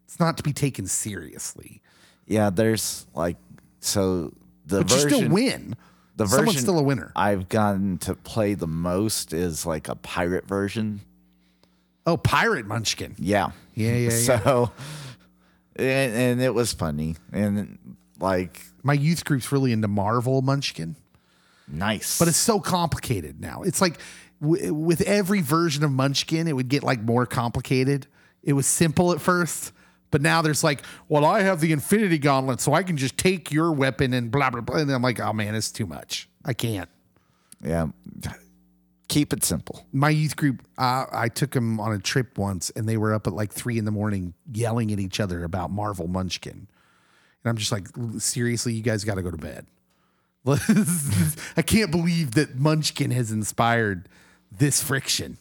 it's 0.05 0.19
not 0.19 0.37
to 0.37 0.43
be 0.43 0.53
taken 0.53 0.87
seriously. 0.87 1.81
Yeah. 2.25 2.49
There's 2.49 3.05
like, 3.13 3.37
so 3.79 4.33
the 4.65 4.81
But 4.81 4.89
you 4.91 4.95
version. 5.03 5.09
still 5.19 5.29
win. 5.29 5.75
The 6.17 6.27
Someone's 6.27 6.47
version 6.53 6.61
still 6.61 6.79
a 6.79 6.83
winner. 6.83 7.11
I've 7.15 7.49
gotten 7.49 7.97
to 7.99 8.15
play 8.15 8.53
the 8.53 8.67
most 8.67 9.33
is 9.33 9.65
like 9.65 9.89
a 9.89 9.95
pirate 9.95 10.47
version. 10.47 11.01
Oh, 12.07 12.17
Pirate 12.17 12.65
Munchkin. 12.67 13.15
Yeah. 13.17 13.49
Yeah, 13.73 13.93
yeah, 13.93 14.09
yeah. 14.09 14.09
So, 14.43 14.71
and, 15.75 16.13
and 16.15 16.41
it 16.41 16.53
was 16.53 16.73
funny. 16.73 17.15
And 17.31 17.95
like, 18.19 18.61
My 18.83 18.93
youth 18.93 19.25
group's 19.25 19.51
really 19.51 19.71
into 19.71 19.87
Marvel 19.87 20.41
Munchkin. 20.41 20.95
nice. 21.67 22.19
but 22.19 22.27
it's 22.27 22.37
so 22.37 22.59
complicated 22.59 23.39
now. 23.41 23.61
It's 23.63 23.81
like 23.81 23.99
w- 24.41 24.73
with 24.73 25.01
every 25.01 25.41
version 25.41 25.83
of 25.83 25.91
Munchkin, 25.91 26.47
it 26.47 26.53
would 26.53 26.69
get 26.69 26.83
like 26.83 27.01
more 27.01 27.25
complicated. 27.25 28.07
It 28.43 28.53
was 28.53 28.67
simple 28.67 29.11
at 29.11 29.19
first, 29.21 29.71
but 30.11 30.21
now 30.21 30.41
there's 30.41 30.63
like, 30.63 30.83
well, 31.09 31.25
I 31.25 31.41
have 31.41 31.59
the 31.61 31.71
Infinity 31.71 32.19
Gauntlet, 32.19 32.61
so 32.61 32.73
I 32.73 32.83
can 32.83 32.95
just 32.95 33.17
take 33.17 33.51
your 33.51 33.71
weapon 33.71 34.13
and 34.13 34.29
blah 34.31 34.49
blah 34.51 34.61
blah. 34.61 34.77
And 34.77 34.91
I'm 34.91 35.01
like, 35.01 35.19
oh 35.19 35.33
man, 35.33 35.55
it's 35.55 35.71
too 35.71 35.85
much. 35.87 36.29
I 36.45 36.53
can't. 36.53 36.89
yeah. 37.63 37.87
Keep 39.07 39.33
it 39.33 39.43
simple. 39.43 39.85
My 39.93 40.09
youth 40.09 40.35
group, 40.35 40.63
uh, 40.77 41.05
I 41.11 41.29
took 41.29 41.51
them 41.51 41.79
on 41.79 41.93
a 41.93 41.99
trip 41.99 42.37
once, 42.37 42.71
and 42.71 42.89
they 42.89 42.97
were 42.97 43.13
up 43.13 43.27
at 43.27 43.33
like 43.33 43.51
three 43.51 43.77
in 43.77 43.85
the 43.85 43.91
morning 43.91 44.33
yelling 44.51 44.91
at 44.91 44.99
each 44.99 45.19
other 45.19 45.43
about 45.43 45.71
Marvel 45.71 46.07
Munchkin, 46.07 46.67
and 47.43 47.49
I'm 47.49 47.57
just 47.57 47.71
like, 47.71 47.87
seriously, 48.17 48.73
you 48.73 48.81
guys 48.81 49.03
got 49.03 49.15
to 49.15 49.21
go 49.21 49.29
to 49.29 49.37
bed. 49.37 49.67
I 51.57 51.61
can't 51.63 51.91
believe 51.91 52.31
that 52.31 52.55
Munchkin 52.55 53.11
has 53.11 53.31
inspired 53.31 54.07
this 54.51 54.81
friction. 54.81 55.39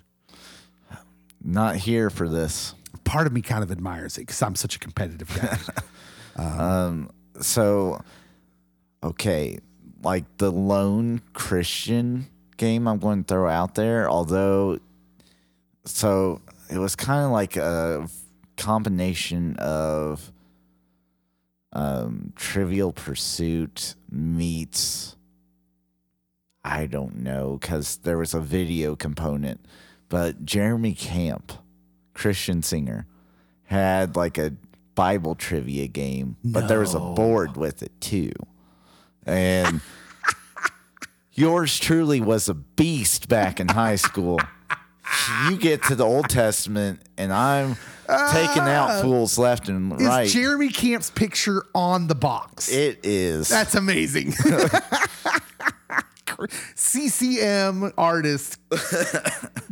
Not 1.42 1.76
here 1.76 2.08
for 2.08 2.28
this. 2.28 2.74
Part 3.04 3.26
of 3.26 3.32
me 3.32 3.42
kind 3.42 3.62
of 3.62 3.70
admires 3.70 4.16
it 4.16 4.22
because 4.22 4.40
I'm 4.40 4.54
such 4.54 4.76
a 4.76 4.78
competitive 4.78 5.28
guy. 5.34 5.58
Um. 6.36 7.10
So, 7.40 8.02
okay, 9.04 9.60
like 10.02 10.24
the 10.38 10.50
lone 10.50 11.20
Christian 11.32 12.26
game 12.56 12.86
I'm 12.88 12.98
going 12.98 13.24
to 13.24 13.28
throw 13.28 13.48
out 13.48 13.74
there, 13.74 14.08
although, 14.08 14.78
so 15.84 16.40
it 16.70 16.78
was 16.78 16.96
kind 16.96 17.24
of 17.24 17.30
like 17.30 17.56
a 17.56 18.08
combination 18.56 19.56
of 19.56 20.32
um, 21.72 22.32
Trivial 22.36 22.92
Pursuit 22.92 23.94
meets, 24.10 25.16
I 26.64 26.86
don't 26.86 27.16
know, 27.16 27.58
because 27.60 27.98
there 27.98 28.18
was 28.18 28.34
a 28.34 28.40
video 28.40 28.96
component, 28.96 29.64
but 30.08 30.44
Jeremy 30.44 30.94
Camp, 30.94 31.52
Christian 32.14 32.62
singer, 32.62 33.06
had 33.64 34.16
like 34.16 34.38
a 34.38 34.54
Bible 34.94 35.34
trivia 35.34 35.88
game, 35.88 36.36
but 36.44 36.68
there 36.68 36.78
was 36.78 36.94
a 36.94 37.00
board 37.00 37.56
with 37.56 37.82
it 37.82 37.92
too. 38.00 38.32
And 39.26 39.80
yours 41.34 41.78
truly 41.78 42.20
was 42.20 42.48
a 42.48 42.54
beast 42.54 43.28
back 43.28 43.60
in 43.60 43.68
high 43.68 43.96
school. 43.96 44.40
You 45.48 45.56
get 45.58 45.82
to 45.84 45.94
the 45.94 46.04
Old 46.04 46.28
Testament, 46.30 47.00
and 47.18 47.32
I'm 47.32 47.76
taking 48.32 48.62
out 48.62 49.02
fools 49.02 49.38
left 49.38 49.68
and 49.68 50.00
Is 50.00 50.06
right. 50.06 50.28
Jeremy 50.28 50.70
Camp's 50.70 51.10
picture 51.10 51.66
on 51.74 52.06
the 52.06 52.14
box? 52.14 52.70
it 52.72 53.00
is. 53.02 53.48
That's 53.48 53.74
amazing. 53.74 54.32
CCM 56.74 57.92
artist 57.96 58.58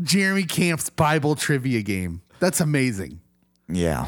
Jeremy 0.03 0.45
Camp's 0.45 0.91
Bible 0.91 1.35
trivia 1.35 1.83
game. 1.83 2.23
That's 2.41 2.61
amazing. 2.61 3.21
yeah. 3.69 4.07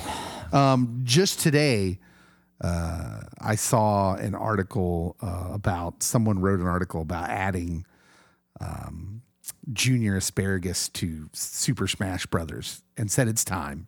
Um, 0.52 1.00
just 1.02 1.40
today, 1.40 1.98
uh, 2.60 3.20
I 3.40 3.54
saw 3.56 4.14
an 4.14 4.34
article 4.34 5.16
uh, 5.20 5.48
about 5.52 6.02
someone 6.02 6.40
wrote 6.40 6.60
an 6.60 6.66
article 6.66 7.02
about 7.02 7.28
adding 7.28 7.84
um, 8.60 9.22
Junior 9.72 10.16
Asparagus 10.16 10.88
to 10.90 11.28
Super 11.32 11.86
Smash 11.86 12.26
Brothers 12.26 12.82
and 12.96 13.10
said 13.10 13.28
it's 13.28 13.44
time. 13.44 13.86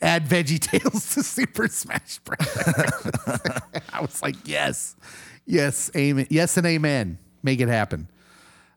Add 0.00 0.26
Veggie 0.26 0.60
Tales 0.60 1.14
to 1.14 1.22
Super 1.22 1.68
Smash 1.68 2.18
Brothers. 2.18 3.12
I 3.92 4.00
was 4.00 4.22
like, 4.22 4.36
yes, 4.44 4.96
yes, 5.44 5.90
amen, 5.96 6.26
yes, 6.30 6.56
and 6.56 6.66
amen. 6.66 7.18
Make 7.42 7.60
it 7.60 7.68
happen. 7.68 8.08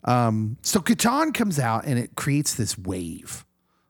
Um, 0.04 0.58
so 0.62 0.80
Catan 0.80 1.34
comes 1.34 1.60
out 1.60 1.86
and 1.86 2.00
it 2.00 2.16
creates 2.16 2.56
this 2.56 2.78
wave 2.78 3.46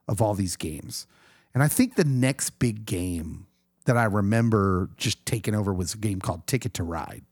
of 0.07 0.21
all 0.21 0.33
these 0.33 0.55
games. 0.55 1.07
And 1.53 1.63
I 1.63 1.67
think 1.67 1.95
the 1.95 2.03
next 2.03 2.51
big 2.59 2.85
game 2.85 3.47
that 3.93 3.99
I 3.99 4.05
remember 4.05 4.89
just 4.95 5.25
taking 5.25 5.53
over 5.53 5.73
was 5.73 5.93
a 5.93 5.97
game 5.97 6.19
called 6.21 6.47
Ticket 6.47 6.73
to 6.75 6.83
Ride, 6.83 7.23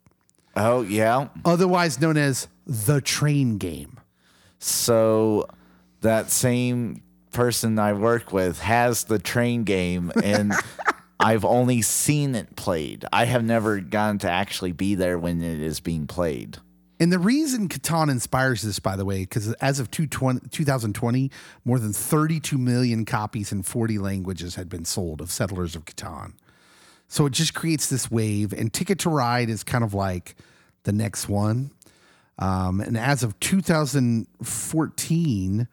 Oh, 0.58 0.82
yeah. 0.82 1.30
otherwise 1.46 2.02
known 2.02 2.18
as 2.18 2.50
the 2.68 3.00
train 3.00 3.58
game. 3.58 3.98
So 4.60 5.48
that 6.02 6.30
same 6.32 7.02
person 7.32 7.80
I 7.80 7.94
work 7.94 8.34
with 8.34 8.60
has 8.60 9.06
the 9.06 9.20
train 9.20 9.64
game, 9.64 10.12
and 10.22 10.54
I've 11.20 11.46
only 11.46 11.82
seen 11.82 12.36
it 12.36 12.56
played. 12.58 13.06
I 13.14 13.24
have 13.26 13.44
never 13.44 13.80
gotten 13.80 14.18
to 14.20 14.30
actually 14.30 14.74
be 14.74 14.96
there 14.96 15.18
when 15.18 15.42
it 15.42 15.62
is 15.62 15.80
being 15.80 16.08
played. 16.08 16.58
And 17.02 17.14
the 17.14 17.20
reason 17.20 17.70
Catan 17.70 18.12
inspires 18.12 18.62
this, 18.62 18.80
by 18.80 18.98
the 18.98 19.06
way, 19.06 19.22
because 19.22 19.54
as 19.54 19.80
of 19.80 19.90
220 19.90 20.50
2020, 20.50 21.32
more 21.64 21.80
than 21.80 21.94
32 21.94 22.58
million 22.58 23.06
copies 23.06 23.54
in 23.54 23.64
40 23.64 23.98
languages 24.00 24.56
had 24.56 24.68
been 24.68 24.84
sold 24.84 25.22
of 25.22 25.32
Settlers 25.32 25.78
of 25.78 25.86
Catan. 25.86 26.34
So 27.10 27.26
it 27.26 27.34
just 27.34 27.54
creates 27.56 27.90
this 27.90 28.12
wave, 28.12 28.54
and 28.54 28.72
Ticket 28.72 29.00
to 29.00 29.10
Ride 29.10 29.50
is 29.50 29.64
kind 29.64 29.84
of 29.84 29.96
like 29.96 30.36
the 30.84 30.94
next 30.94 31.28
one. 31.28 31.72
Um, 32.38 32.80
and 32.80 32.96
as 32.98 33.24
of 33.24 33.38
2014, 33.40 35.68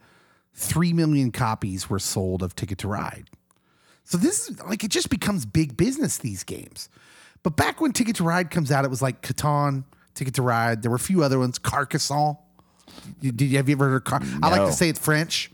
3 0.54 0.92
million 0.94 1.30
copies 1.30 1.90
were 1.90 1.98
sold 1.98 2.42
of 2.42 2.56
Ticket 2.56 2.78
to 2.78 2.88
Ride. 2.88 3.28
So 4.04 4.16
this 4.16 4.48
is 4.48 4.62
like 4.62 4.82
it 4.82 4.90
just 4.90 5.10
becomes 5.10 5.44
big 5.44 5.76
business 5.76 6.16
these 6.18 6.42
games. 6.42 6.88
But 7.42 7.56
back 7.56 7.80
when 7.80 7.92
Ticket 7.92 8.16
to 8.16 8.24
Ride 8.24 8.50
comes 8.50 8.72
out, 8.72 8.84
it 8.84 8.90
was 8.90 9.02
like 9.02 9.20
Catan, 9.20 9.84
Ticket 10.14 10.34
to 10.34 10.42
Ride. 10.42 10.82
There 10.82 10.90
were 10.90 10.96
a 10.96 11.00
few 11.00 11.22
other 11.22 11.38
ones. 11.38 11.58
Carcassonne. 11.58 12.38
Did 13.20 13.40
you 13.40 13.56
have 13.58 13.68
you 13.68 13.74
ever 13.74 13.90
heard 13.90 13.96
of 13.96 14.04
Car- 14.04 14.22
I 14.42 14.48
like 14.48 14.68
to 14.68 14.72
say 14.72 14.88
it's 14.88 14.98
French. 14.98 15.50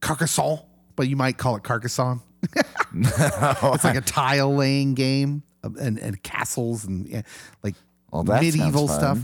Carcassonne, 0.00 0.60
but 0.96 1.08
you 1.08 1.16
might 1.16 1.36
call 1.36 1.56
it 1.56 1.64
Carcassonne. 1.64 2.22
It's 3.74 3.84
like 3.84 3.96
a 3.96 4.00
tile 4.00 4.54
laying 4.54 4.94
game 4.94 5.42
uh, 5.64 5.70
and, 5.80 5.98
and 5.98 6.22
castles 6.22 6.84
and 6.84 7.06
yeah, 7.06 7.22
like 7.62 7.74
Well, 8.10 8.24
that 8.24 8.42
medieval 8.42 8.88
stuff. 8.88 9.18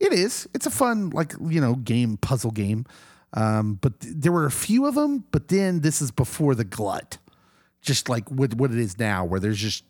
It 0.00 0.12
is. 0.12 0.48
It's 0.54 0.66
a 0.66 0.70
fun, 0.70 1.10
like, 1.10 1.32
you 1.40 1.60
know, 1.60 1.76
game, 1.76 2.16
puzzle 2.16 2.50
game. 2.50 2.84
Um, 3.32 3.74
but 3.80 4.00
th- 4.00 4.14
there 4.16 4.32
were 4.32 4.44
a 4.44 4.50
few 4.50 4.86
of 4.86 4.94
them, 4.94 5.24
but 5.30 5.48
then 5.48 5.80
this 5.80 6.02
is 6.02 6.10
before 6.10 6.54
the 6.54 6.64
glut, 6.64 7.18
just 7.80 8.08
like 8.08 8.30
what, 8.30 8.54
what 8.54 8.70
it 8.70 8.78
is 8.78 8.98
now, 8.98 9.24
where 9.24 9.40
there's 9.40 9.58
just 9.58 9.84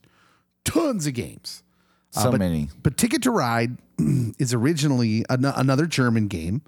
tons 0.64 1.06
of 1.06 1.14
games. 1.14 1.62
So 2.10 2.30
but, 2.30 2.38
many. 2.38 2.68
But 2.82 2.96
Ticket 2.96 3.22
to 3.24 3.30
Ride 3.30 3.76
is 4.38 4.54
originally 4.54 5.24
an- 5.28 5.44
another 5.44 5.86
German 5.86 6.28
game 6.28 6.62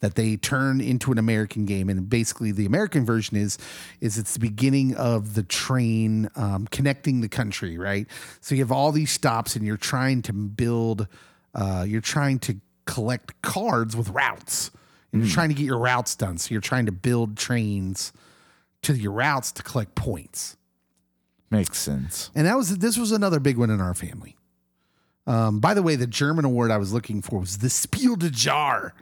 that 0.00 0.14
they 0.14 0.36
turn 0.36 0.80
into 0.80 1.12
an 1.12 1.18
American 1.18 1.66
game, 1.66 1.88
and 1.88 2.08
basically 2.08 2.52
the 2.52 2.66
American 2.66 3.04
version 3.04 3.36
is 3.36 3.58
is 4.00 4.18
it's 4.18 4.34
the 4.34 4.40
beginning 4.40 4.94
of 4.96 5.34
the 5.34 5.42
train 5.42 6.28
um, 6.36 6.66
connecting 6.70 7.20
the 7.20 7.28
country, 7.28 7.78
right? 7.78 8.06
So 8.40 8.54
you 8.54 8.62
have 8.62 8.72
all 8.72 8.92
these 8.92 9.10
stops, 9.10 9.56
and 9.56 9.64
you're 9.64 9.76
trying 9.76 10.22
to 10.22 10.32
build, 10.32 11.06
uh, 11.54 11.84
you're 11.86 12.00
trying 12.00 12.38
to 12.40 12.56
collect 12.86 13.40
cards 13.42 13.94
with 13.94 14.08
routes, 14.10 14.70
and 15.12 15.22
you're 15.22 15.30
trying 15.30 15.50
to 15.50 15.54
get 15.54 15.66
your 15.66 15.78
routes 15.78 16.16
done. 16.16 16.38
So 16.38 16.52
you're 16.52 16.60
trying 16.60 16.86
to 16.86 16.92
build 16.92 17.36
trains 17.36 18.12
to 18.82 18.94
your 18.94 19.12
routes 19.12 19.52
to 19.52 19.62
collect 19.62 19.94
points. 19.94 20.56
Makes 21.50 21.78
sense. 21.78 22.30
And 22.34 22.46
that 22.46 22.56
was 22.56 22.78
this 22.78 22.96
was 22.96 23.12
another 23.12 23.40
big 23.40 23.58
one 23.58 23.70
in 23.70 23.80
our 23.80 23.94
family. 23.94 24.36
Um, 25.26 25.60
by 25.60 25.74
the 25.74 25.82
way, 25.82 25.96
the 25.96 26.06
German 26.06 26.44
award 26.44 26.70
I 26.70 26.78
was 26.78 26.92
looking 26.92 27.20
for 27.20 27.40
was 27.40 27.58
the 27.58 27.68
Spiel 27.68 28.16
de 28.16 28.30
Jar. 28.30 28.94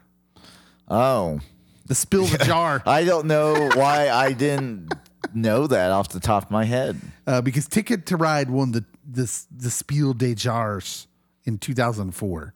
Oh, 0.90 1.40
The 1.86 1.94
Spiel 1.94 2.26
de 2.26 2.38
Jar. 2.44 2.82
I 2.86 3.04
don't 3.04 3.26
know 3.26 3.70
why 3.74 4.08
I 4.10 4.32
didn't 4.32 4.92
know 5.34 5.66
that 5.66 5.90
off 5.90 6.08
the 6.08 6.20
top 6.20 6.44
of 6.44 6.50
my 6.50 6.64
head. 6.64 7.00
uh, 7.26 7.40
because 7.42 7.66
Ticket 7.68 8.06
to 8.06 8.16
Ride 8.16 8.50
won 8.50 8.72
the 8.72 8.84
this 9.06 9.46
the 9.54 9.70
Spiel 9.70 10.12
des 10.14 10.34
Jars 10.34 11.06
in 11.44 11.58
2004. 11.58 12.54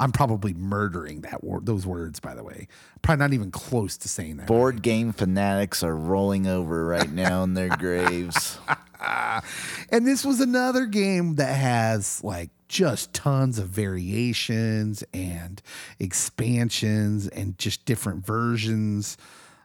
I'm 0.00 0.12
probably 0.12 0.54
murdering 0.54 1.22
that 1.22 1.42
word, 1.42 1.66
those 1.66 1.84
words, 1.84 2.20
by 2.20 2.34
the 2.36 2.44
way. 2.44 2.68
Probably 3.02 3.18
not 3.24 3.32
even 3.32 3.50
close 3.50 3.96
to 3.98 4.08
saying 4.08 4.36
that. 4.36 4.46
Board 4.46 4.80
game 4.82 5.12
fanatics 5.12 5.82
are 5.82 5.96
rolling 5.96 6.46
over 6.46 6.84
right 6.86 7.10
now 7.10 7.42
in 7.42 7.54
their 7.54 7.68
graves. 7.70 8.58
And 9.90 10.04
this 10.06 10.24
was 10.24 10.40
another 10.40 10.84
game 10.86 11.36
that 11.36 11.54
has 11.54 12.22
like 12.24 12.50
just 12.68 13.12
tons 13.12 13.58
of 13.58 13.68
variations 13.68 15.02
and 15.12 15.62
expansions 15.98 17.26
and 17.28 17.58
just 17.58 17.84
different 17.84 18.24
versions. 18.24 19.16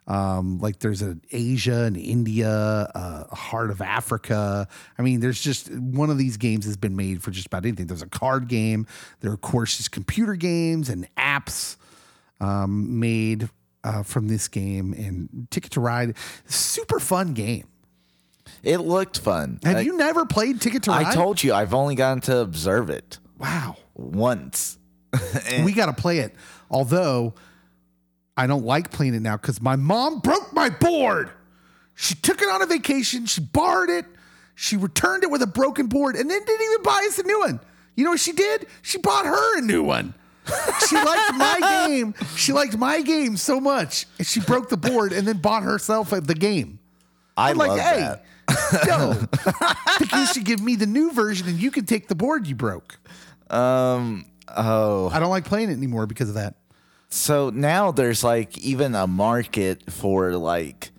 Um, 0.06 0.58
like 0.58 0.80
there's 0.80 1.00
an 1.00 1.22
Asia 1.30 1.84
and 1.84 1.96
India, 1.96 2.50
uh, 2.50 3.24
a 3.30 3.34
Heart 3.34 3.70
of 3.70 3.80
Africa. 3.80 4.68
I 4.98 5.02
mean, 5.02 5.20
there's 5.20 5.40
just 5.40 5.72
one 5.72 6.10
of 6.10 6.18
these 6.18 6.36
games 6.36 6.66
has 6.66 6.76
been 6.76 6.96
made 6.96 7.22
for 7.22 7.30
just 7.30 7.46
about 7.46 7.64
anything. 7.64 7.86
There's 7.86 8.02
a 8.02 8.08
card 8.08 8.48
game. 8.48 8.86
There 9.20 9.30
are, 9.30 9.34
of 9.34 9.40
course, 9.40 9.78
just 9.78 9.92
computer 9.92 10.34
games 10.34 10.88
and 10.90 11.08
apps 11.16 11.76
um, 12.40 13.00
made 13.00 13.48
uh, 13.82 14.02
from 14.02 14.28
this 14.28 14.48
game. 14.48 14.92
And 14.92 15.46
Ticket 15.50 15.72
to 15.72 15.80
Ride, 15.80 16.16
super 16.46 17.00
fun 17.00 17.32
game. 17.32 17.66
It 18.64 18.78
looked 18.78 19.18
fun. 19.18 19.60
Have 19.62 19.84
you 19.84 19.96
never 19.96 20.24
played 20.26 20.60
Ticket 20.60 20.84
to 20.84 20.90
Ride? 20.90 21.06
I 21.06 21.14
told 21.14 21.42
you 21.42 21.52
I've 21.54 21.74
only 21.74 21.94
gotten 21.94 22.20
to 22.22 22.38
observe 22.38 22.90
it 22.90 23.18
Wow. 23.38 23.76
once. 23.94 24.78
we 25.64 25.72
got 25.72 25.86
to 25.86 25.92
play 25.92 26.18
it. 26.20 26.34
Although 26.70 27.34
I 28.36 28.46
don't 28.46 28.64
like 28.64 28.90
playing 28.90 29.14
it 29.14 29.20
now 29.20 29.36
because 29.36 29.60
my 29.60 29.76
mom 29.76 30.20
broke 30.20 30.52
my 30.52 30.70
board. 30.70 31.30
She 31.94 32.14
took 32.14 32.42
it 32.42 32.48
on 32.48 32.62
a 32.62 32.66
vacation. 32.66 33.26
She 33.26 33.40
borrowed 33.40 33.90
it. 33.90 34.06
She 34.56 34.76
returned 34.76 35.22
it 35.24 35.30
with 35.30 35.42
a 35.42 35.46
broken 35.46 35.86
board 35.86 36.16
and 36.16 36.30
then 36.30 36.44
didn't 36.44 36.66
even 36.70 36.82
buy 36.82 37.04
us 37.08 37.18
a 37.18 37.22
new 37.22 37.40
one. 37.40 37.60
You 37.96 38.04
know 38.04 38.10
what 38.10 38.20
she 38.20 38.32
did? 38.32 38.66
She 38.82 38.98
bought 38.98 39.26
her 39.26 39.58
a 39.58 39.60
new 39.60 39.82
one. 39.82 40.14
She 40.88 40.96
liked 40.96 41.34
my 41.36 41.86
game. 41.88 42.14
She 42.36 42.52
liked 42.52 42.76
my 42.76 43.00
game 43.02 43.36
so 43.36 43.60
much. 43.60 44.06
And 44.18 44.26
she 44.26 44.40
broke 44.40 44.68
the 44.68 44.76
board 44.76 45.12
and 45.12 45.26
then 45.26 45.38
bought 45.38 45.62
herself 45.62 46.10
the 46.10 46.34
game. 46.34 46.78
I 47.36 47.50
I'm 47.50 47.56
like, 47.56 47.70
love 47.70 47.78
hey, 47.80 48.00
that. 48.00 48.24
yo, 48.86 49.14
I 49.60 49.96
think 49.98 50.12
you 50.12 50.26
should 50.26 50.44
give 50.44 50.60
me 50.60 50.76
the 50.76 50.86
new 50.86 51.12
version 51.12 51.48
and 51.48 51.58
you 51.58 51.70
can 51.70 51.86
take 51.86 52.08
the 52.08 52.14
board 52.14 52.46
you 52.46 52.54
broke. 52.54 52.98
Um. 53.50 54.26
Oh, 54.56 55.08
I 55.08 55.20
don't 55.20 55.30
like 55.30 55.44
playing 55.46 55.70
it 55.70 55.74
anymore 55.74 56.06
because 56.06 56.28
of 56.28 56.34
that. 56.34 56.54
So 57.08 57.50
now 57.50 57.92
there's 57.92 58.22
like 58.22 58.58
even 58.58 58.94
a 58.94 59.06
market 59.06 59.90
for 59.90 60.32
like 60.32 60.90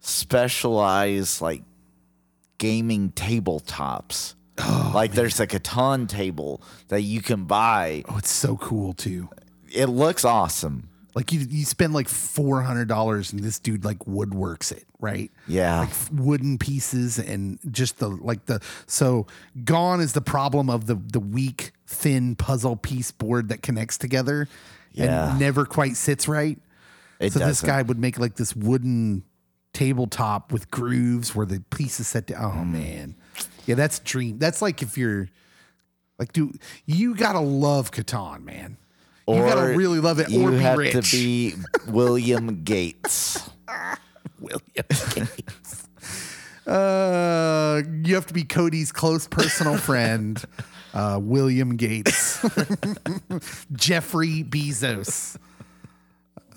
specialized 0.00 1.40
like 1.40 1.62
gaming 2.58 3.10
tabletops. 3.10 4.34
like 4.94 5.12
there's 5.12 5.40
a 5.40 5.46
Catan 5.46 6.08
table 6.08 6.62
that 6.88 7.02
you 7.02 7.20
can 7.20 7.44
buy. 7.44 8.02
Oh, 8.08 8.18
it's 8.18 8.30
so 8.30 8.56
cool 8.56 8.92
too. 8.92 9.28
It 9.70 9.86
looks 9.86 10.24
awesome. 10.24 10.87
Like 11.18 11.32
you, 11.32 11.40
you 11.50 11.64
spend 11.64 11.94
like 11.94 12.08
four 12.08 12.62
hundred 12.62 12.86
dollars, 12.86 13.32
and 13.32 13.42
this 13.42 13.58
dude 13.58 13.84
like 13.84 13.98
woodworks 14.00 14.70
it, 14.70 14.84
right? 15.00 15.32
Yeah. 15.48 15.80
like 15.80 15.90
wooden 16.12 16.58
pieces 16.58 17.18
and 17.18 17.58
just 17.72 17.98
the 17.98 18.06
like 18.08 18.46
the 18.46 18.60
so 18.86 19.26
gone 19.64 20.00
is 20.00 20.12
the 20.12 20.20
problem 20.20 20.70
of 20.70 20.86
the 20.86 20.94
the 20.94 21.18
weak 21.18 21.72
thin 21.88 22.36
puzzle 22.36 22.76
piece 22.76 23.10
board 23.10 23.48
that 23.48 23.62
connects 23.62 23.98
together 23.98 24.46
Yeah. 24.92 25.30
and 25.32 25.40
never 25.40 25.66
quite 25.66 25.96
sits 25.96 26.28
right. 26.28 26.56
It 27.18 27.32
so 27.32 27.40
this 27.40 27.62
doesn't. 27.62 27.66
guy 27.66 27.82
would 27.82 27.98
make 27.98 28.20
like 28.20 28.36
this 28.36 28.54
wooden 28.54 29.24
tabletop 29.72 30.52
with 30.52 30.70
grooves 30.70 31.34
where 31.34 31.46
the 31.46 31.64
pieces 31.70 32.06
set 32.06 32.28
down. 32.28 32.44
Oh 32.44 32.60
Mm. 32.62 32.70
man, 32.72 33.14
yeah, 33.66 33.74
that's 33.74 33.98
dream. 33.98 34.38
That's 34.38 34.62
like 34.62 34.82
if 34.82 34.96
you're 34.96 35.28
like, 36.16 36.32
dude, 36.32 36.60
you 36.86 37.16
gotta 37.16 37.40
love 37.40 37.90
Catan, 37.90 38.44
man. 38.44 38.76
You 39.28 39.42
gotta 39.42 39.76
really 39.76 40.00
love 40.00 40.18
it, 40.20 40.30
You 40.30 40.46
or 40.48 40.50
be 40.52 40.58
have 40.58 40.78
rich. 40.78 40.92
to 40.92 41.02
be 41.16 41.54
William 41.88 42.62
Gates. 42.64 43.48
William 44.40 44.86
Gates. 45.14 45.88
Uh, 46.66 47.82
you 48.04 48.14
have 48.14 48.26
to 48.26 48.34
be 48.34 48.44
Cody's 48.44 48.92
close 48.92 49.26
personal 49.26 49.76
friend, 49.78 50.42
uh, 50.94 51.18
William 51.22 51.76
Gates, 51.76 52.40
Jeffrey 53.72 54.44
Bezos. 54.44 55.36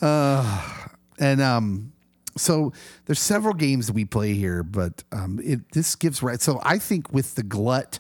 Uh, 0.02 0.88
and 1.20 1.42
um, 1.42 1.94
so 2.36 2.74
there's 3.06 3.20
several 3.20 3.54
games 3.54 3.92
we 3.92 4.04
play 4.06 4.34
here, 4.34 4.64
but 4.64 5.04
um, 5.12 5.40
it 5.44 5.60
this 5.72 5.96
gives 5.96 6.22
right. 6.22 6.42
So 6.42 6.60
I 6.64 6.78
think 6.78 7.14
with 7.14 7.36
the 7.36 7.44
glut 7.44 8.00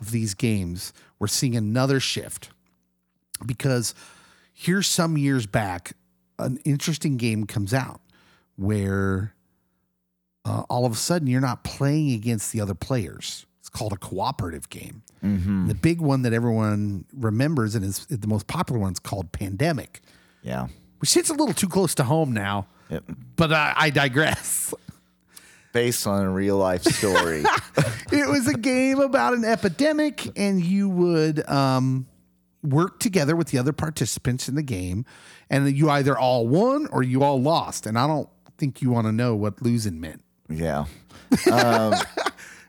of 0.00 0.10
these 0.12 0.34
games, 0.34 0.92
we're 1.18 1.26
seeing 1.26 1.56
another 1.56 1.98
shift 2.00 2.50
because 3.46 3.94
here's 4.52 4.86
some 4.86 5.16
years 5.16 5.46
back, 5.46 5.92
an 6.38 6.58
interesting 6.64 7.16
game 7.16 7.44
comes 7.46 7.72
out 7.74 8.00
where 8.56 9.34
uh, 10.44 10.62
all 10.70 10.86
of 10.86 10.92
a 10.92 10.96
sudden 10.96 11.26
you're 11.28 11.40
not 11.40 11.64
playing 11.64 12.12
against 12.12 12.52
the 12.52 12.60
other 12.60 12.74
players. 12.74 13.46
It's 13.60 13.68
called 13.68 13.92
a 13.92 13.96
cooperative 13.96 14.68
game. 14.70 15.02
The 15.22 15.74
big 15.74 16.00
one 16.00 16.22
that 16.22 16.32
everyone 16.32 17.04
remembers 17.12 17.74
and 17.74 17.84
is 17.84 18.06
the 18.06 18.26
most 18.26 18.46
popular 18.46 18.80
one 18.80 18.92
is 18.92 18.98
called 18.98 19.32
Pandemic, 19.32 20.00
Yeah. 20.42 20.68
which 20.98 21.12
hits 21.12 21.28
a 21.28 21.34
little 21.34 21.52
too 21.52 21.68
close 21.68 21.94
to 21.96 22.04
home 22.04 22.32
now. 22.32 22.68
Yep. 22.88 23.04
But 23.36 23.52
I, 23.52 23.74
I 23.76 23.90
digress. 23.90 24.72
Based 25.72 26.06
on 26.06 26.24
a 26.24 26.30
real 26.30 26.56
life 26.56 26.82
story. 26.84 27.44
it 28.10 28.28
was 28.28 28.48
a 28.48 28.54
game 28.56 28.98
about 28.98 29.34
an 29.34 29.44
epidemic, 29.44 30.26
and 30.38 30.60
you 30.64 30.88
would 30.88 31.46
um, 31.48 32.06
work 32.62 33.00
together 33.00 33.34
with 33.34 33.48
the 33.48 33.58
other 33.58 33.72
participants 33.72 34.48
in 34.48 34.54
the 34.54 34.62
game, 34.62 35.04
and 35.48 35.70
you 35.76 35.90
either 35.90 36.18
all 36.18 36.46
won 36.46 36.86
or 36.88 37.02
you 37.02 37.22
all 37.22 37.40
lost. 37.40 37.86
And 37.86 37.98
I 37.98 38.06
don't 38.06 38.28
think 38.58 38.82
you 38.82 38.90
want 38.90 39.06
to 39.06 39.12
know 39.12 39.34
what 39.34 39.62
losing 39.62 40.00
meant. 40.00 40.22
yeah. 40.48 40.84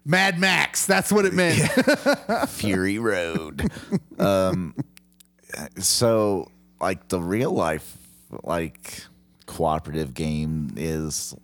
Mad 0.05 0.39
Max, 0.39 0.85
that's 0.87 1.11
what 1.11 1.25
it 1.25 1.33
meant. 1.33 1.59
Fury 2.49 2.97
Road. 2.97 3.69
um, 4.17 4.75
so 5.77 6.49
like 6.79 7.07
the 7.09 7.19
real 7.19 7.51
life 7.51 7.97
like 8.43 9.03
cooperative 9.45 10.13
game 10.13 10.73
is 10.75 11.35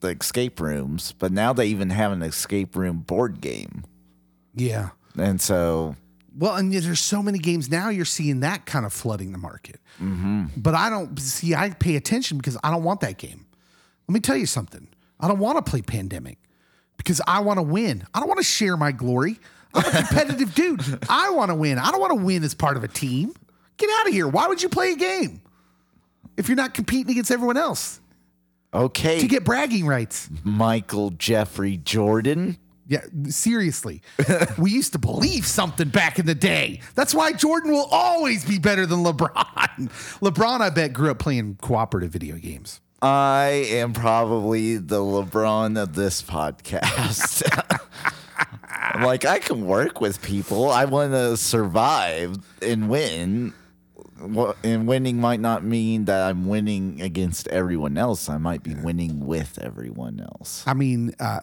the 0.00 0.08
escape 0.08 0.60
rooms, 0.60 1.12
but 1.18 1.30
now 1.30 1.52
they 1.52 1.66
even 1.66 1.90
have 1.90 2.12
an 2.12 2.22
escape 2.22 2.74
room 2.74 3.00
board 3.00 3.40
game, 3.40 3.84
yeah. 4.54 4.90
and 5.18 5.40
so 5.40 5.96
Well, 6.36 6.54
and 6.56 6.72
there's 6.72 7.00
so 7.00 7.22
many 7.22 7.38
games 7.38 7.70
now 7.70 7.88
you're 7.88 8.04
seeing 8.04 8.40
that 8.40 8.66
kind 8.66 8.86
of 8.86 8.92
flooding 8.92 9.32
the 9.32 9.38
market. 9.38 9.80
Mm-hmm. 10.00 10.46
But 10.56 10.74
I 10.74 10.88
don't 10.88 11.18
see, 11.18 11.54
I 11.54 11.70
pay 11.70 11.96
attention 11.96 12.38
because 12.38 12.56
I 12.62 12.70
don't 12.70 12.84
want 12.84 13.00
that 13.00 13.18
game. 13.18 13.46
Let 14.08 14.14
me 14.14 14.20
tell 14.20 14.36
you 14.36 14.46
something. 14.46 14.88
I 15.18 15.28
don't 15.28 15.38
want 15.38 15.64
to 15.64 15.70
play 15.70 15.82
Pandemic 15.82 16.38
because 16.96 17.20
I 17.26 17.40
want 17.40 17.58
to 17.58 17.62
win. 17.62 18.06
I 18.14 18.20
don't 18.20 18.28
want 18.28 18.38
to 18.38 18.44
share 18.44 18.76
my 18.76 18.92
glory. 18.92 19.38
I'm 19.74 19.84
a 19.84 19.90
competitive 19.90 20.54
dude. 20.56 20.82
I 21.08 21.30
want 21.30 21.50
to 21.50 21.54
win. 21.54 21.78
I 21.78 21.90
don't 21.90 22.00
want 22.00 22.18
to 22.18 22.24
win 22.24 22.42
as 22.42 22.54
part 22.54 22.76
of 22.76 22.84
a 22.84 22.88
team. 22.88 23.34
Get 23.76 23.88
out 24.00 24.08
of 24.08 24.12
here. 24.12 24.28
Why 24.28 24.46
would 24.46 24.62
you 24.62 24.68
play 24.68 24.92
a 24.92 24.96
game 24.96 25.40
if 26.36 26.48
you're 26.48 26.56
not 26.56 26.74
competing 26.74 27.12
against 27.12 27.30
everyone 27.30 27.56
else 27.56 28.00
okay, 28.74 29.20
to 29.20 29.26
get 29.26 29.44
bragging 29.44 29.86
rights? 29.86 30.28
Michael 30.44 31.10
Jeffrey 31.10 31.76
Jordan. 31.76 32.58
Yeah, 32.90 33.04
seriously. 33.28 34.02
we 34.58 34.72
used 34.72 34.90
to 34.94 34.98
believe 34.98 35.46
something 35.46 35.90
back 35.90 36.18
in 36.18 36.26
the 36.26 36.34
day. 36.34 36.80
That's 36.96 37.14
why 37.14 37.32
Jordan 37.32 37.70
will 37.70 37.86
always 37.92 38.44
be 38.44 38.58
better 38.58 38.84
than 38.84 39.04
LeBron. 39.04 39.30
LeBron, 40.20 40.60
I 40.60 40.70
bet, 40.70 40.92
grew 40.92 41.12
up 41.12 41.20
playing 41.20 41.58
cooperative 41.62 42.10
video 42.10 42.34
games. 42.34 42.80
I 43.00 43.64
am 43.68 43.92
probably 43.92 44.76
the 44.76 44.98
LeBron 44.98 45.80
of 45.80 45.94
this 45.94 46.20
podcast. 46.20 47.44
like 49.00 49.24
I 49.24 49.38
can 49.38 49.66
work 49.66 50.00
with 50.00 50.20
people. 50.20 50.68
I 50.68 50.84
want 50.86 51.12
to 51.12 51.36
survive 51.36 52.38
and 52.60 52.90
win. 52.90 53.54
And 54.64 54.88
winning 54.88 55.20
might 55.20 55.38
not 55.38 55.62
mean 55.62 56.06
that 56.06 56.28
I'm 56.28 56.48
winning 56.48 57.00
against 57.00 57.46
everyone 57.48 57.96
else. 57.96 58.28
I 58.28 58.36
might 58.38 58.64
be 58.64 58.74
winning 58.74 59.24
with 59.26 59.60
everyone 59.62 60.18
else. 60.18 60.64
I 60.66 60.74
mean, 60.74 61.14
uh, 61.20 61.40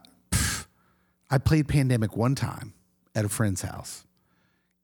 I 1.29 1.37
played 1.37 1.67
Pandemic 1.67 2.15
one 2.15 2.35
time 2.35 2.73
at 3.15 3.25
a 3.25 3.29
friend's 3.29 3.61
house, 3.61 4.05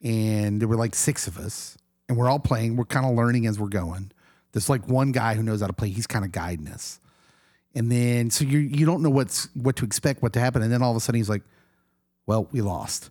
and 0.01 0.59
there 0.61 0.67
were 0.67 0.75
like 0.75 0.95
six 0.95 1.27
of 1.27 1.37
us, 1.37 1.77
and 2.07 2.17
we're 2.17 2.29
all 2.29 2.39
playing. 2.39 2.75
We're 2.75 2.85
kind 2.85 3.05
of 3.05 3.15
learning 3.15 3.45
as 3.47 3.59
we're 3.59 3.69
going. 3.69 4.11
There's 4.51 4.69
like 4.69 4.87
one 4.87 5.11
guy 5.11 5.35
who 5.35 5.43
knows 5.43 5.61
how 5.61 5.67
to 5.67 5.73
play. 5.73 5.89
He's 5.89 6.07
kind 6.07 6.25
of 6.25 6.31
guiding 6.31 6.67
us, 6.67 6.99
and 7.73 7.91
then 7.91 8.29
so 8.29 8.43
you 8.43 8.59
you 8.59 8.85
don't 8.85 9.01
know 9.01 9.09
what's 9.09 9.47
what 9.55 9.77
to 9.77 9.85
expect, 9.85 10.21
what 10.21 10.33
to 10.33 10.39
happen, 10.39 10.61
and 10.61 10.71
then 10.71 10.81
all 10.81 10.91
of 10.91 10.97
a 10.97 10.99
sudden 10.99 11.19
he's 11.19 11.29
like, 11.29 11.43
"Well, 12.25 12.47
we 12.51 12.61
lost," 12.61 13.09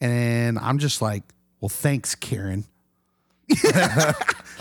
and 0.00 0.58
I'm 0.58 0.78
just 0.78 1.00
like, 1.00 1.22
"Well, 1.60 1.68
thanks, 1.68 2.14
Karen." 2.14 2.64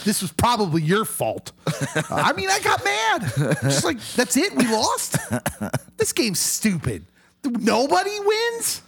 this 0.05 0.21
was 0.21 0.31
probably 0.37 0.81
your 0.81 1.05
fault. 1.05 1.51
I 2.11 2.33
mean, 2.33 2.49
I 2.49 2.59
got 2.59 2.83
mad. 2.83 3.57
Just 3.63 3.83
like, 3.83 3.99
that's 4.15 4.37
it? 4.37 4.53
We 4.55 4.67
lost? 4.67 5.17
This 5.97 6.13
game's 6.13 6.39
stupid. 6.39 7.03
Nobody 7.45 8.19
wins? 8.19 8.81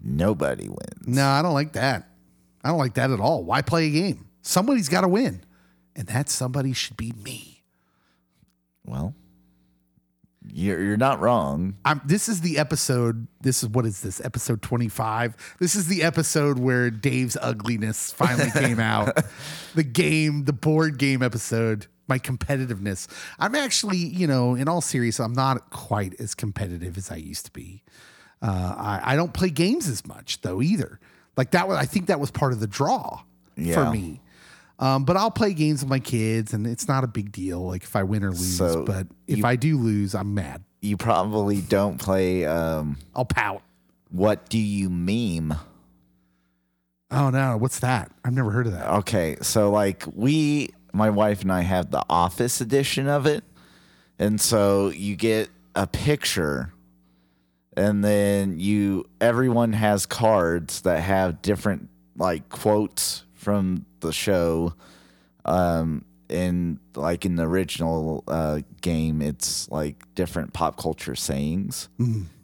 Nobody 0.00 0.68
wins. 0.68 1.06
No, 1.06 1.26
I 1.26 1.42
don't 1.42 1.54
like 1.54 1.72
that. 1.72 2.08
I 2.64 2.68
don't 2.68 2.78
like 2.78 2.94
that 2.94 3.10
at 3.10 3.20
all. 3.20 3.44
Why 3.44 3.62
play 3.62 3.86
a 3.86 3.90
game? 3.90 4.28
Somebody's 4.42 4.88
got 4.88 5.02
to 5.02 5.08
win. 5.08 5.42
And 5.96 6.06
that 6.08 6.28
somebody 6.28 6.72
should 6.72 6.96
be 6.96 7.12
me. 7.24 7.64
Well, 8.84 9.14
you're 10.50 10.80
you're 10.82 10.96
not 10.96 11.20
wrong. 11.20 11.76
I'm, 11.84 12.00
this 12.06 12.28
is 12.28 12.40
the 12.40 12.58
episode. 12.58 13.26
This 13.40 13.62
is 13.62 13.68
what 13.68 13.84
is 13.84 14.00
this? 14.00 14.20
Episode 14.24 14.62
25. 14.62 15.56
This 15.58 15.74
is 15.74 15.88
the 15.88 16.02
episode 16.02 16.58
where 16.58 16.90
Dave's 16.90 17.36
ugliness 17.40 18.12
finally 18.12 18.50
came 18.52 18.80
out. 18.80 19.18
The 19.74 19.82
game, 19.82 20.44
the 20.44 20.52
board 20.52 20.98
game 20.98 21.22
episode, 21.22 21.86
my 22.08 22.18
competitiveness. 22.18 23.06
I'm 23.38 23.54
actually, 23.54 23.98
you 23.98 24.26
know, 24.26 24.54
in 24.54 24.68
all 24.68 24.80
seriousness, 24.80 25.24
I'm 25.24 25.32
not 25.34 25.70
quite 25.70 26.18
as 26.20 26.34
competitive 26.34 26.96
as 26.96 27.10
I 27.10 27.16
used 27.16 27.46
to 27.46 27.52
be. 27.52 27.82
Uh, 28.40 28.74
I, 28.76 29.00
I 29.12 29.16
don't 29.16 29.32
play 29.34 29.50
games 29.50 29.88
as 29.88 30.06
much 30.06 30.40
though 30.42 30.62
either. 30.62 31.00
Like 31.36 31.50
that 31.52 31.68
was, 31.68 31.76
I 31.78 31.84
think 31.86 32.06
that 32.06 32.18
was 32.20 32.30
part 32.30 32.52
of 32.52 32.60
the 32.60 32.66
draw 32.66 33.22
Yeah. 33.56 33.74
for 33.84 33.90
me. 33.92 34.20
Um, 34.80 35.04
but 35.04 35.16
I'll 35.16 35.30
play 35.32 35.54
games 35.54 35.82
with 35.82 35.90
my 35.90 35.98
kids, 35.98 36.52
and 36.54 36.64
it's 36.64 36.86
not 36.86 37.02
a 37.02 37.08
big 37.08 37.32
deal. 37.32 37.66
Like 37.66 37.82
if 37.82 37.96
I 37.96 38.04
win 38.04 38.22
or 38.22 38.30
lose, 38.30 38.56
So 38.56 38.84
but 38.84 39.08
if 39.26 39.38
you- 39.38 39.44
I 39.44 39.56
do 39.56 39.76
lose, 39.76 40.14
I'm 40.14 40.34
mad. 40.34 40.62
You 40.80 40.96
probably 40.96 41.60
don't 41.60 41.98
play. 41.98 42.46
Um, 42.46 42.96
I'll 43.14 43.24
pout. 43.24 43.62
what 44.10 44.48
do 44.48 44.58
you 44.58 44.88
meme? 44.88 45.52
Oh 47.10 47.30
no, 47.30 47.56
what's 47.56 47.80
that? 47.80 48.12
I've 48.24 48.34
never 48.34 48.50
heard 48.50 48.66
of 48.66 48.72
that. 48.74 48.86
Okay, 48.98 49.36
so 49.40 49.70
like 49.70 50.04
we, 50.14 50.70
my 50.98 51.08
wife 51.08 51.40
and 51.42 51.50
I 51.52 51.62
have 51.62 51.90
the 51.90 52.04
office 52.10 52.60
edition 52.60 53.08
of 53.08 53.24
it. 53.24 53.44
And 54.18 54.40
so 54.40 54.88
you 54.90 55.16
get 55.16 55.48
a 55.74 55.86
picture 55.86 56.72
and 57.76 58.04
then 58.04 58.58
you 58.58 59.06
everyone 59.20 59.72
has 59.72 60.04
cards 60.04 60.80
that 60.82 61.00
have 61.00 61.40
different 61.40 61.88
like 62.16 62.48
quotes 62.48 63.24
from 63.34 63.86
the 64.00 64.12
show. 64.12 64.74
Um 65.44 66.04
in 66.28 66.78
like 66.94 67.24
in 67.24 67.36
the 67.36 67.44
original 67.44 68.22
uh 68.28 68.60
game 68.82 69.22
it's 69.22 69.70
like 69.70 70.02
different 70.14 70.52
pop 70.52 70.76
culture 70.76 71.14
sayings. 71.14 71.88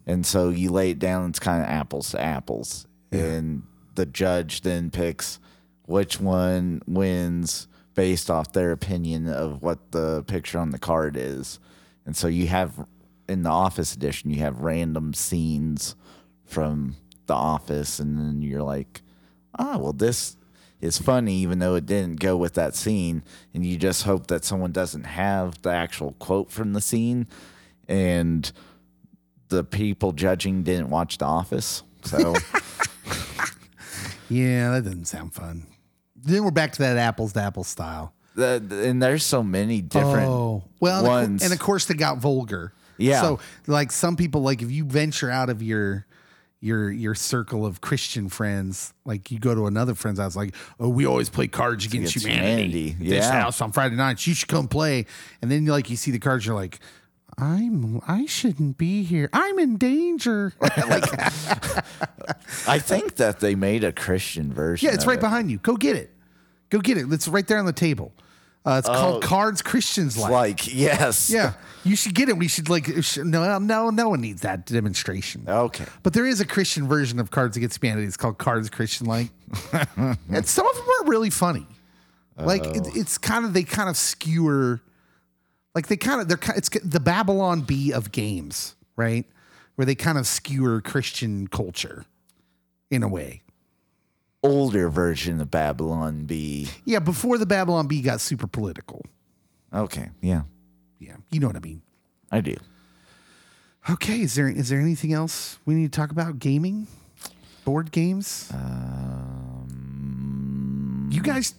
And 0.06 0.24
so 0.24 0.50
you 0.50 0.70
lay 0.70 0.90
it 0.90 0.98
down, 0.98 1.28
it's 1.30 1.40
kind 1.40 1.62
of 1.62 1.68
apples 1.68 2.10
to 2.12 2.20
apples. 2.20 2.86
And 3.10 3.64
the 3.94 4.06
judge 4.06 4.60
then 4.60 4.90
picks 4.90 5.38
which 5.86 6.20
one 6.20 6.82
wins 6.86 7.66
based 7.94 8.30
off 8.30 8.52
their 8.52 8.72
opinion 8.72 9.28
of 9.28 9.62
what 9.62 9.92
the 9.92 10.24
picture 10.24 10.58
on 10.58 10.70
the 10.70 10.78
card 10.78 11.16
is. 11.16 11.58
And 12.06 12.16
so 12.16 12.26
you 12.26 12.48
have 12.48 12.86
in 13.28 13.42
the 13.42 13.50
office 13.50 13.94
edition 13.94 14.30
you 14.30 14.40
have 14.40 14.60
random 14.60 15.14
scenes 15.14 15.94
from 16.44 16.96
the 17.26 17.34
office 17.34 17.98
and 17.98 18.18
then 18.18 18.42
you're 18.42 18.62
like, 18.62 19.02
"Ah, 19.58 19.78
well 19.78 19.92
this 19.94 20.36
is 20.80 20.98
funny 20.98 21.34
even 21.36 21.58
though 21.58 21.74
it 21.74 21.86
didn't 21.86 22.20
go 22.20 22.36
with 22.36 22.54
that 22.54 22.74
scene." 22.74 23.22
And 23.54 23.64
you 23.64 23.76
just 23.76 24.02
hope 24.02 24.26
that 24.26 24.44
someone 24.44 24.72
doesn't 24.72 25.04
have 25.04 25.62
the 25.62 25.70
actual 25.70 26.12
quote 26.18 26.50
from 26.50 26.72
the 26.74 26.80
scene 26.80 27.26
and 27.88 28.50
the 29.48 29.64
people 29.64 30.12
judging 30.12 30.62
didn't 30.62 30.90
watch 30.90 31.18
The 31.18 31.26
Office. 31.26 31.82
So 32.02 32.34
Yeah, 34.28 34.70
that 34.72 34.84
doesn't 34.84 35.04
sound 35.04 35.34
fun. 35.34 35.66
Then 36.24 36.44
we're 36.44 36.50
back 36.50 36.72
to 36.72 36.78
that 36.80 36.96
apples 36.96 37.32
to 37.34 37.40
apples 37.40 37.68
style. 37.68 38.12
the, 38.34 38.62
and 38.84 39.02
there's 39.02 39.24
so 39.24 39.42
many 39.42 39.80
different 39.80 40.28
Oh, 40.28 40.64
well, 40.80 40.98
and 40.98 41.06
of 41.06 41.12
ones. 41.12 41.42
and 41.44 41.52
of 41.52 41.58
course 41.58 41.84
they 41.86 41.94
got 41.94 42.18
vulgar. 42.18 42.72
Yeah. 42.98 43.20
So 43.22 43.40
like 43.66 43.92
some 43.92 44.16
people, 44.16 44.42
like 44.42 44.62
if 44.62 44.70
you 44.70 44.84
venture 44.84 45.30
out 45.30 45.50
of 45.50 45.62
your 45.62 46.06
your 46.60 46.90
your 46.90 47.14
circle 47.14 47.66
of 47.66 47.80
Christian 47.80 48.28
friends, 48.28 48.94
like 49.04 49.30
you 49.30 49.38
go 49.38 49.54
to 49.54 49.66
another 49.66 49.94
friend's 49.94 50.18
house, 50.18 50.34
like, 50.36 50.54
oh, 50.80 50.88
we 50.88 51.04
always 51.06 51.28
play 51.28 51.46
Cards 51.46 51.84
Against, 51.84 52.16
Against 52.16 52.26
Humanity. 52.26 52.88
Humanity, 52.90 53.10
This 53.10 53.28
house 53.28 53.60
on 53.60 53.72
Friday 53.72 53.96
nights, 53.96 54.26
you 54.26 54.34
should 54.34 54.48
come 54.48 54.66
play. 54.68 55.06
And 55.42 55.50
then 55.50 55.66
like 55.66 55.90
you 55.90 55.96
see 55.96 56.10
the 56.10 56.18
cards, 56.18 56.46
you're 56.46 56.54
like. 56.56 56.78
I'm 57.36 58.00
I 58.06 58.26
shouldn't 58.26 58.78
be 58.78 59.02
here. 59.02 59.28
I'm 59.32 59.58
in 59.58 59.76
danger. 59.76 60.52
like 60.60 61.84
I 62.66 62.78
think 62.78 63.16
that 63.16 63.40
they 63.40 63.54
made 63.54 63.84
a 63.84 63.92
Christian 63.92 64.52
version. 64.52 64.88
Yeah, 64.88 64.94
it's 64.94 65.04
of 65.04 65.08
right 65.08 65.18
it. 65.18 65.20
behind 65.20 65.50
you. 65.50 65.58
Go 65.58 65.76
get 65.76 65.96
it. 65.96 66.10
Go 66.70 66.80
get 66.80 66.96
it. 66.96 67.12
It's 67.12 67.28
right 67.28 67.46
there 67.46 67.58
on 67.58 67.66
the 67.66 67.72
table. 67.72 68.12
Uh, 68.66 68.76
it's 68.78 68.88
called 68.88 69.22
Cards 69.22 69.60
Christians 69.60 70.16
Like. 70.16 70.30
Like 70.30 70.74
yes, 70.74 71.28
Yeah, 71.30 71.52
you 71.84 71.96
should 71.96 72.14
get 72.14 72.30
it. 72.30 72.38
We 72.38 72.48
should 72.48 72.70
like 72.70 72.86
sh- 73.02 73.18
no, 73.18 73.58
no, 73.58 73.90
no 73.90 74.08
one 74.08 74.22
needs 74.22 74.40
that 74.40 74.64
demonstration. 74.64 75.44
Okay. 75.46 75.84
But 76.02 76.14
there 76.14 76.26
is 76.26 76.40
a 76.40 76.46
Christian 76.46 76.88
version 76.88 77.20
of 77.20 77.30
Cards 77.30 77.58
Against 77.58 77.82
Humanity. 77.82 78.06
It's 78.06 78.16
called 78.16 78.38
Cards 78.38 78.70
Christian 78.70 79.06
Like, 79.06 79.28
and 79.96 80.46
some 80.46 80.66
of 80.66 80.74
them 80.76 80.86
are 81.02 81.04
really 81.06 81.28
funny. 81.28 81.66
Like 82.38 82.64
it, 82.64 82.96
it's 82.96 83.18
kind 83.18 83.44
of 83.44 83.52
they 83.52 83.62
kind 83.64 83.88
of 83.88 83.96
skewer, 83.96 84.80
like 85.74 85.88
they 85.88 85.96
kind 85.96 86.22
of 86.22 86.28
they're 86.28 86.36
ki- 86.38 86.54
it's 86.56 86.70
the 86.82 87.00
Babylon 87.00 87.60
Bee 87.60 87.92
of 87.92 88.12
games, 88.12 88.74
right? 88.96 89.26
Where 89.76 89.84
they 89.84 89.94
kind 89.94 90.16
of 90.18 90.26
skewer 90.26 90.80
Christian 90.80 91.48
culture 91.48 92.06
in 92.94 93.02
a 93.02 93.08
way. 93.08 93.42
Older 94.42 94.88
version 94.90 95.40
of 95.40 95.50
Babylon 95.50 96.24
Bee. 96.26 96.68
Yeah, 96.84 96.98
before 96.98 97.38
the 97.38 97.46
Babylon 97.46 97.86
Bee 97.86 98.02
got 98.02 98.20
super 98.20 98.46
political. 98.46 99.02
Okay, 99.72 100.10
yeah, 100.20 100.42
Yeah, 100.98 101.16
you 101.30 101.40
know 101.40 101.46
what 101.48 101.56
I 101.56 101.60
mean. 101.60 101.82
I 102.30 102.40
do. 102.40 102.54
Okay, 103.90 104.20
is 104.20 104.34
there 104.34 104.48
is 104.48 104.68
there 104.70 104.80
anything 104.80 105.12
else 105.12 105.58
we 105.66 105.74
need 105.74 105.92
to 105.92 105.96
talk 105.96 106.10
about? 106.10 106.38
Gaming, 106.38 106.86
board 107.64 107.90
games. 107.90 108.50
Um, 109.74 111.08
you 111.10 111.20
guys, 111.22 111.54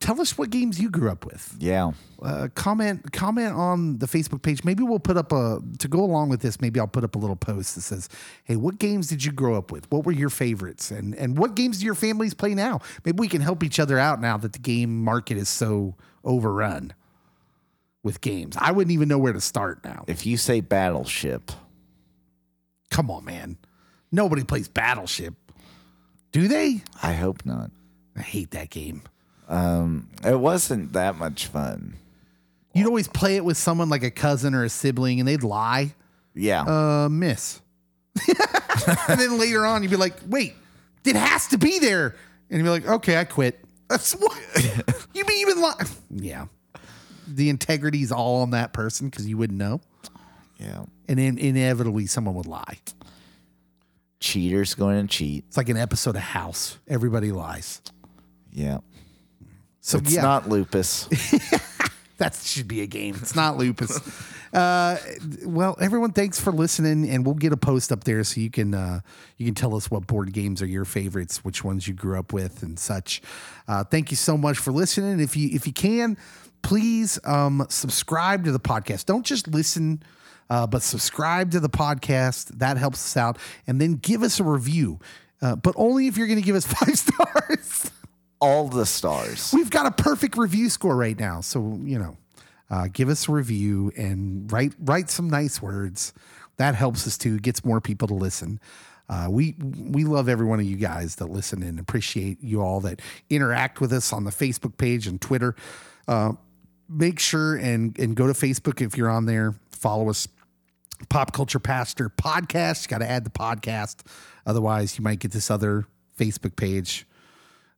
tell 0.00 0.20
us 0.20 0.36
what 0.36 0.50
games 0.50 0.80
you 0.80 0.90
grew 0.90 1.10
up 1.10 1.24
with. 1.26 1.54
Yeah, 1.60 1.92
Uh, 2.22 2.48
comment 2.54 3.12
comment 3.12 3.54
on 3.54 3.98
the 3.98 4.06
Facebook 4.06 4.42
page. 4.42 4.64
Maybe 4.64 4.82
we'll 4.82 4.98
put 4.98 5.16
up 5.16 5.32
a 5.32 5.60
to 5.78 5.88
go 5.88 6.00
along 6.00 6.28
with 6.30 6.40
this. 6.40 6.60
Maybe 6.60 6.78
I'll 6.80 6.86
put 6.88 7.04
up 7.04 7.14
a 7.14 7.18
little 7.18 7.36
post 7.36 7.74
that 7.76 7.80
says, 7.82 8.08
"Hey, 8.44 8.56
what 8.56 8.78
games 8.78 9.06
did 9.08 9.24
you 9.24 9.32
grow 9.32 9.56
up 9.56 9.70
with? 9.72 9.90
What 9.90 10.04
were 10.04 10.12
your 10.12 10.28
favorites? 10.30 10.90
And 10.90 11.14
and 11.14 11.38
what 11.38 11.54
games 11.54 11.78
do 11.78 11.84
your 11.86 11.94
families 11.94 12.34
play 12.34 12.54
now? 12.54 12.80
Maybe 13.04 13.18
we 13.20 13.28
can 13.28 13.40
help 13.40 13.62
each 13.64 13.78
other 13.80 13.98
out 13.98 14.20
now 14.20 14.36
that 14.38 14.52
the 14.52 14.58
game 14.58 15.02
market 15.02 15.36
is 15.38 15.48
so 15.48 15.94
overrun 16.24 16.92
with 18.02 18.20
games. 18.20 18.56
I 18.58 18.72
wouldn't 18.72 18.92
even 18.92 19.08
know 19.08 19.18
where 19.18 19.32
to 19.32 19.40
start 19.40 19.82
now. 19.84 20.04
if 20.06 20.24
you 20.26 20.36
say 20.36 20.60
Battleship, 20.60 21.52
Come 22.90 23.10
on, 23.10 23.24
man. 23.24 23.56
Nobody 24.10 24.42
plays 24.42 24.68
Battleship. 24.68 25.34
Do 26.32 26.48
they? 26.48 26.82
I 27.02 27.12
hope 27.12 27.46
not. 27.46 27.70
I 28.16 28.20
hate 28.22 28.50
that 28.50 28.68
game. 28.70 29.02
It 29.50 30.38
wasn't 30.38 30.92
that 30.92 31.16
much 31.16 31.46
fun. 31.46 31.94
You'd 32.74 32.86
always 32.86 33.08
play 33.08 33.36
it 33.36 33.44
with 33.44 33.56
someone 33.56 33.88
like 33.88 34.02
a 34.04 34.10
cousin 34.10 34.54
or 34.54 34.62
a 34.64 34.68
sibling 34.68 35.18
and 35.18 35.28
they'd 35.28 35.42
lie. 35.42 35.94
Yeah, 36.34 36.62
Uh, 36.62 37.08
miss. 37.08 37.60
and 39.08 39.18
then 39.20 39.38
later 39.38 39.66
on, 39.66 39.82
you'd 39.82 39.90
be 39.90 39.96
like, 39.96 40.14
wait, 40.28 40.54
it 41.04 41.16
has 41.16 41.48
to 41.48 41.58
be 41.58 41.78
there. 41.80 42.14
And 42.48 42.58
you'd 42.58 42.64
be 42.64 42.70
like, 42.70 42.86
okay, 42.86 43.18
I 43.18 43.24
quit. 43.24 43.58
That's 43.88 44.12
what 44.12 44.38
you 45.14 45.24
be 45.24 45.34
even 45.40 45.60
lie. 45.60 45.82
Yeah. 46.10 46.46
The 47.26 47.48
integrity's 47.50 48.12
all 48.12 48.42
on 48.42 48.50
that 48.50 48.72
person 48.72 49.08
because 49.08 49.26
you 49.26 49.36
wouldn't 49.36 49.58
know. 49.58 49.80
yeah. 50.58 50.84
And 51.08 51.18
then 51.18 51.38
inevitably, 51.38 52.06
someone 52.06 52.36
would 52.36 52.46
lie. 52.46 52.78
Cheaters 54.20 54.74
going 54.74 55.06
to 55.08 55.08
cheat. 55.12 55.44
It's 55.48 55.56
like 55.56 55.68
an 55.68 55.76
episode 55.76 56.14
of 56.14 56.22
House. 56.22 56.78
Everybody 56.86 57.32
lies. 57.32 57.80
Yeah, 58.52 58.78
So 59.80 59.98
it's 59.98 60.14
yeah, 60.14 60.22
not 60.22 60.48
lupus. 60.48 61.08
That 62.20 62.34
should 62.34 62.68
be 62.68 62.82
a 62.82 62.86
game. 62.86 63.16
It's 63.22 63.34
not 63.34 63.56
lupus. 63.56 63.98
uh, 64.52 64.98
well, 65.46 65.74
everyone, 65.80 66.12
thanks 66.12 66.38
for 66.38 66.52
listening, 66.52 67.08
and 67.08 67.24
we'll 67.24 67.34
get 67.34 67.50
a 67.54 67.56
post 67.56 67.90
up 67.90 68.04
there 68.04 68.22
so 68.24 68.42
you 68.42 68.50
can 68.50 68.74
uh, 68.74 69.00
you 69.38 69.46
can 69.46 69.54
tell 69.54 69.74
us 69.74 69.90
what 69.90 70.06
board 70.06 70.34
games 70.34 70.60
are 70.60 70.66
your 70.66 70.84
favorites, 70.84 71.42
which 71.46 71.64
ones 71.64 71.88
you 71.88 71.94
grew 71.94 72.18
up 72.18 72.34
with, 72.34 72.62
and 72.62 72.78
such. 72.78 73.22
Uh, 73.66 73.84
thank 73.84 74.10
you 74.10 74.18
so 74.18 74.36
much 74.36 74.58
for 74.58 74.70
listening. 74.70 75.18
If 75.18 75.34
you 75.34 75.48
if 75.50 75.66
you 75.66 75.72
can, 75.72 76.18
please 76.60 77.18
um, 77.24 77.64
subscribe 77.70 78.44
to 78.44 78.52
the 78.52 78.60
podcast. 78.60 79.06
Don't 79.06 79.24
just 79.24 79.48
listen. 79.48 80.02
Uh, 80.50 80.66
but 80.66 80.82
subscribe 80.82 81.52
to 81.52 81.60
the 81.60 81.70
podcast. 81.70 82.48
That 82.58 82.76
helps 82.76 82.98
us 82.98 83.16
out. 83.16 83.38
And 83.68 83.80
then 83.80 83.94
give 83.94 84.24
us 84.24 84.40
a 84.40 84.44
review, 84.44 84.98
uh, 85.40 85.54
but 85.54 85.74
only 85.78 86.08
if 86.08 86.18
you're 86.18 86.26
going 86.26 86.40
to 86.40 86.44
give 86.44 86.56
us 86.56 86.66
five 86.84 86.98
stars. 86.98 87.92
All 88.40 88.68
the 88.68 88.86
stars. 88.86 89.52
We've 89.52 89.70
got 89.70 89.86
a 89.86 89.90
perfect 89.90 90.36
review 90.36 90.70
score 90.70 90.96
right 90.96 91.18
now. 91.18 91.42
So, 91.42 91.78
you 91.82 91.98
know, 91.98 92.16
uh, 92.70 92.88
give 92.92 93.08
us 93.08 93.28
a 93.28 93.32
review 93.32 93.92
and 93.96 94.50
write 94.50 94.72
write 94.80 95.10
some 95.10 95.28
nice 95.28 95.60
words. 95.60 96.12
That 96.56 96.74
helps 96.74 97.06
us 97.06 97.18
too, 97.18 97.38
gets 97.38 97.64
more 97.64 97.80
people 97.80 98.08
to 98.08 98.14
listen. 98.14 98.60
Uh, 99.08 99.26
we 99.28 99.56
we 99.58 100.04
love 100.04 100.28
every 100.28 100.46
one 100.46 100.60
of 100.60 100.66
you 100.66 100.76
guys 100.76 101.16
that 101.16 101.26
listen 101.26 101.64
and 101.64 101.80
appreciate 101.80 102.42
you 102.42 102.62
all 102.62 102.80
that 102.80 103.02
interact 103.28 103.80
with 103.80 103.92
us 103.92 104.12
on 104.12 104.22
the 104.22 104.30
Facebook 104.30 104.76
page 104.78 105.08
and 105.08 105.20
Twitter. 105.20 105.56
Uh, 106.06 106.32
make 106.88 107.18
sure 107.18 107.56
and 107.56 107.98
and 107.98 108.14
go 108.14 108.28
to 108.28 108.32
Facebook 108.32 108.80
if 108.80 108.96
you're 108.96 109.10
on 109.10 109.26
there. 109.26 109.54
Follow 109.72 110.08
us, 110.10 110.28
Pop 111.08 111.32
Culture 111.32 111.58
Pastor 111.58 112.08
Podcast. 112.08 112.84
You 112.84 112.88
got 112.88 112.98
to 112.98 113.10
add 113.10 113.24
the 113.24 113.30
podcast, 113.30 114.06
otherwise 114.46 114.96
you 114.96 115.02
might 115.02 115.18
get 115.18 115.32
this 115.32 115.50
other 115.50 115.86
Facebook 116.16 116.54
page 116.54 117.04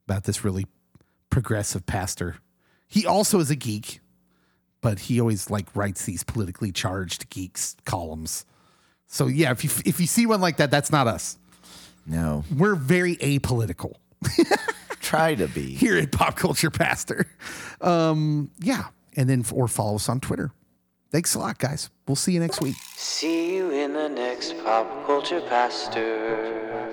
about 0.06 0.24
this 0.24 0.44
really 0.44 0.66
progressive 1.30 1.86
pastor. 1.86 2.36
He 2.88 3.06
also 3.06 3.40
is 3.40 3.50
a 3.50 3.56
geek, 3.56 4.00
but 4.80 4.98
he 5.00 5.20
always 5.20 5.50
like 5.50 5.74
writes 5.74 6.04
these 6.04 6.24
politically 6.24 6.72
charged 6.72 7.30
geeks 7.30 7.76
columns. 7.84 8.44
So 9.06 9.26
yeah, 9.26 9.50
if 9.50 9.64
you 9.64 9.70
if 9.84 10.00
you 10.00 10.06
see 10.06 10.26
one 10.26 10.40
like 10.40 10.58
that, 10.58 10.70
that's 10.70 10.90
not 10.90 11.06
us. 11.06 11.38
No, 12.04 12.44
We're 12.56 12.74
very 12.74 13.16
apolitical 13.16 13.94
try 15.00 15.34
to 15.34 15.48
be. 15.48 15.74
here 15.74 15.98
at 15.98 16.10
Pop 16.10 16.36
Culture 16.36 16.70
Pastor. 16.70 17.26
Um, 17.80 18.50
yeah, 18.58 18.86
and 19.16 19.28
then 19.28 19.44
or 19.52 19.68
follow 19.68 19.96
us 19.96 20.08
on 20.08 20.20
Twitter. 20.20 20.50
Thanks 21.10 21.34
a 21.34 21.38
lot, 21.38 21.58
guys. 21.58 21.90
We'll 22.08 22.16
see 22.16 22.32
you 22.32 22.40
next 22.40 22.62
week. 22.62 22.74
See 22.96 23.54
you 23.54 23.70
in 23.70 23.92
the 23.92 24.08
next 24.08 24.56
pop 24.64 25.06
culture 25.06 25.42
pastor. 25.42 26.88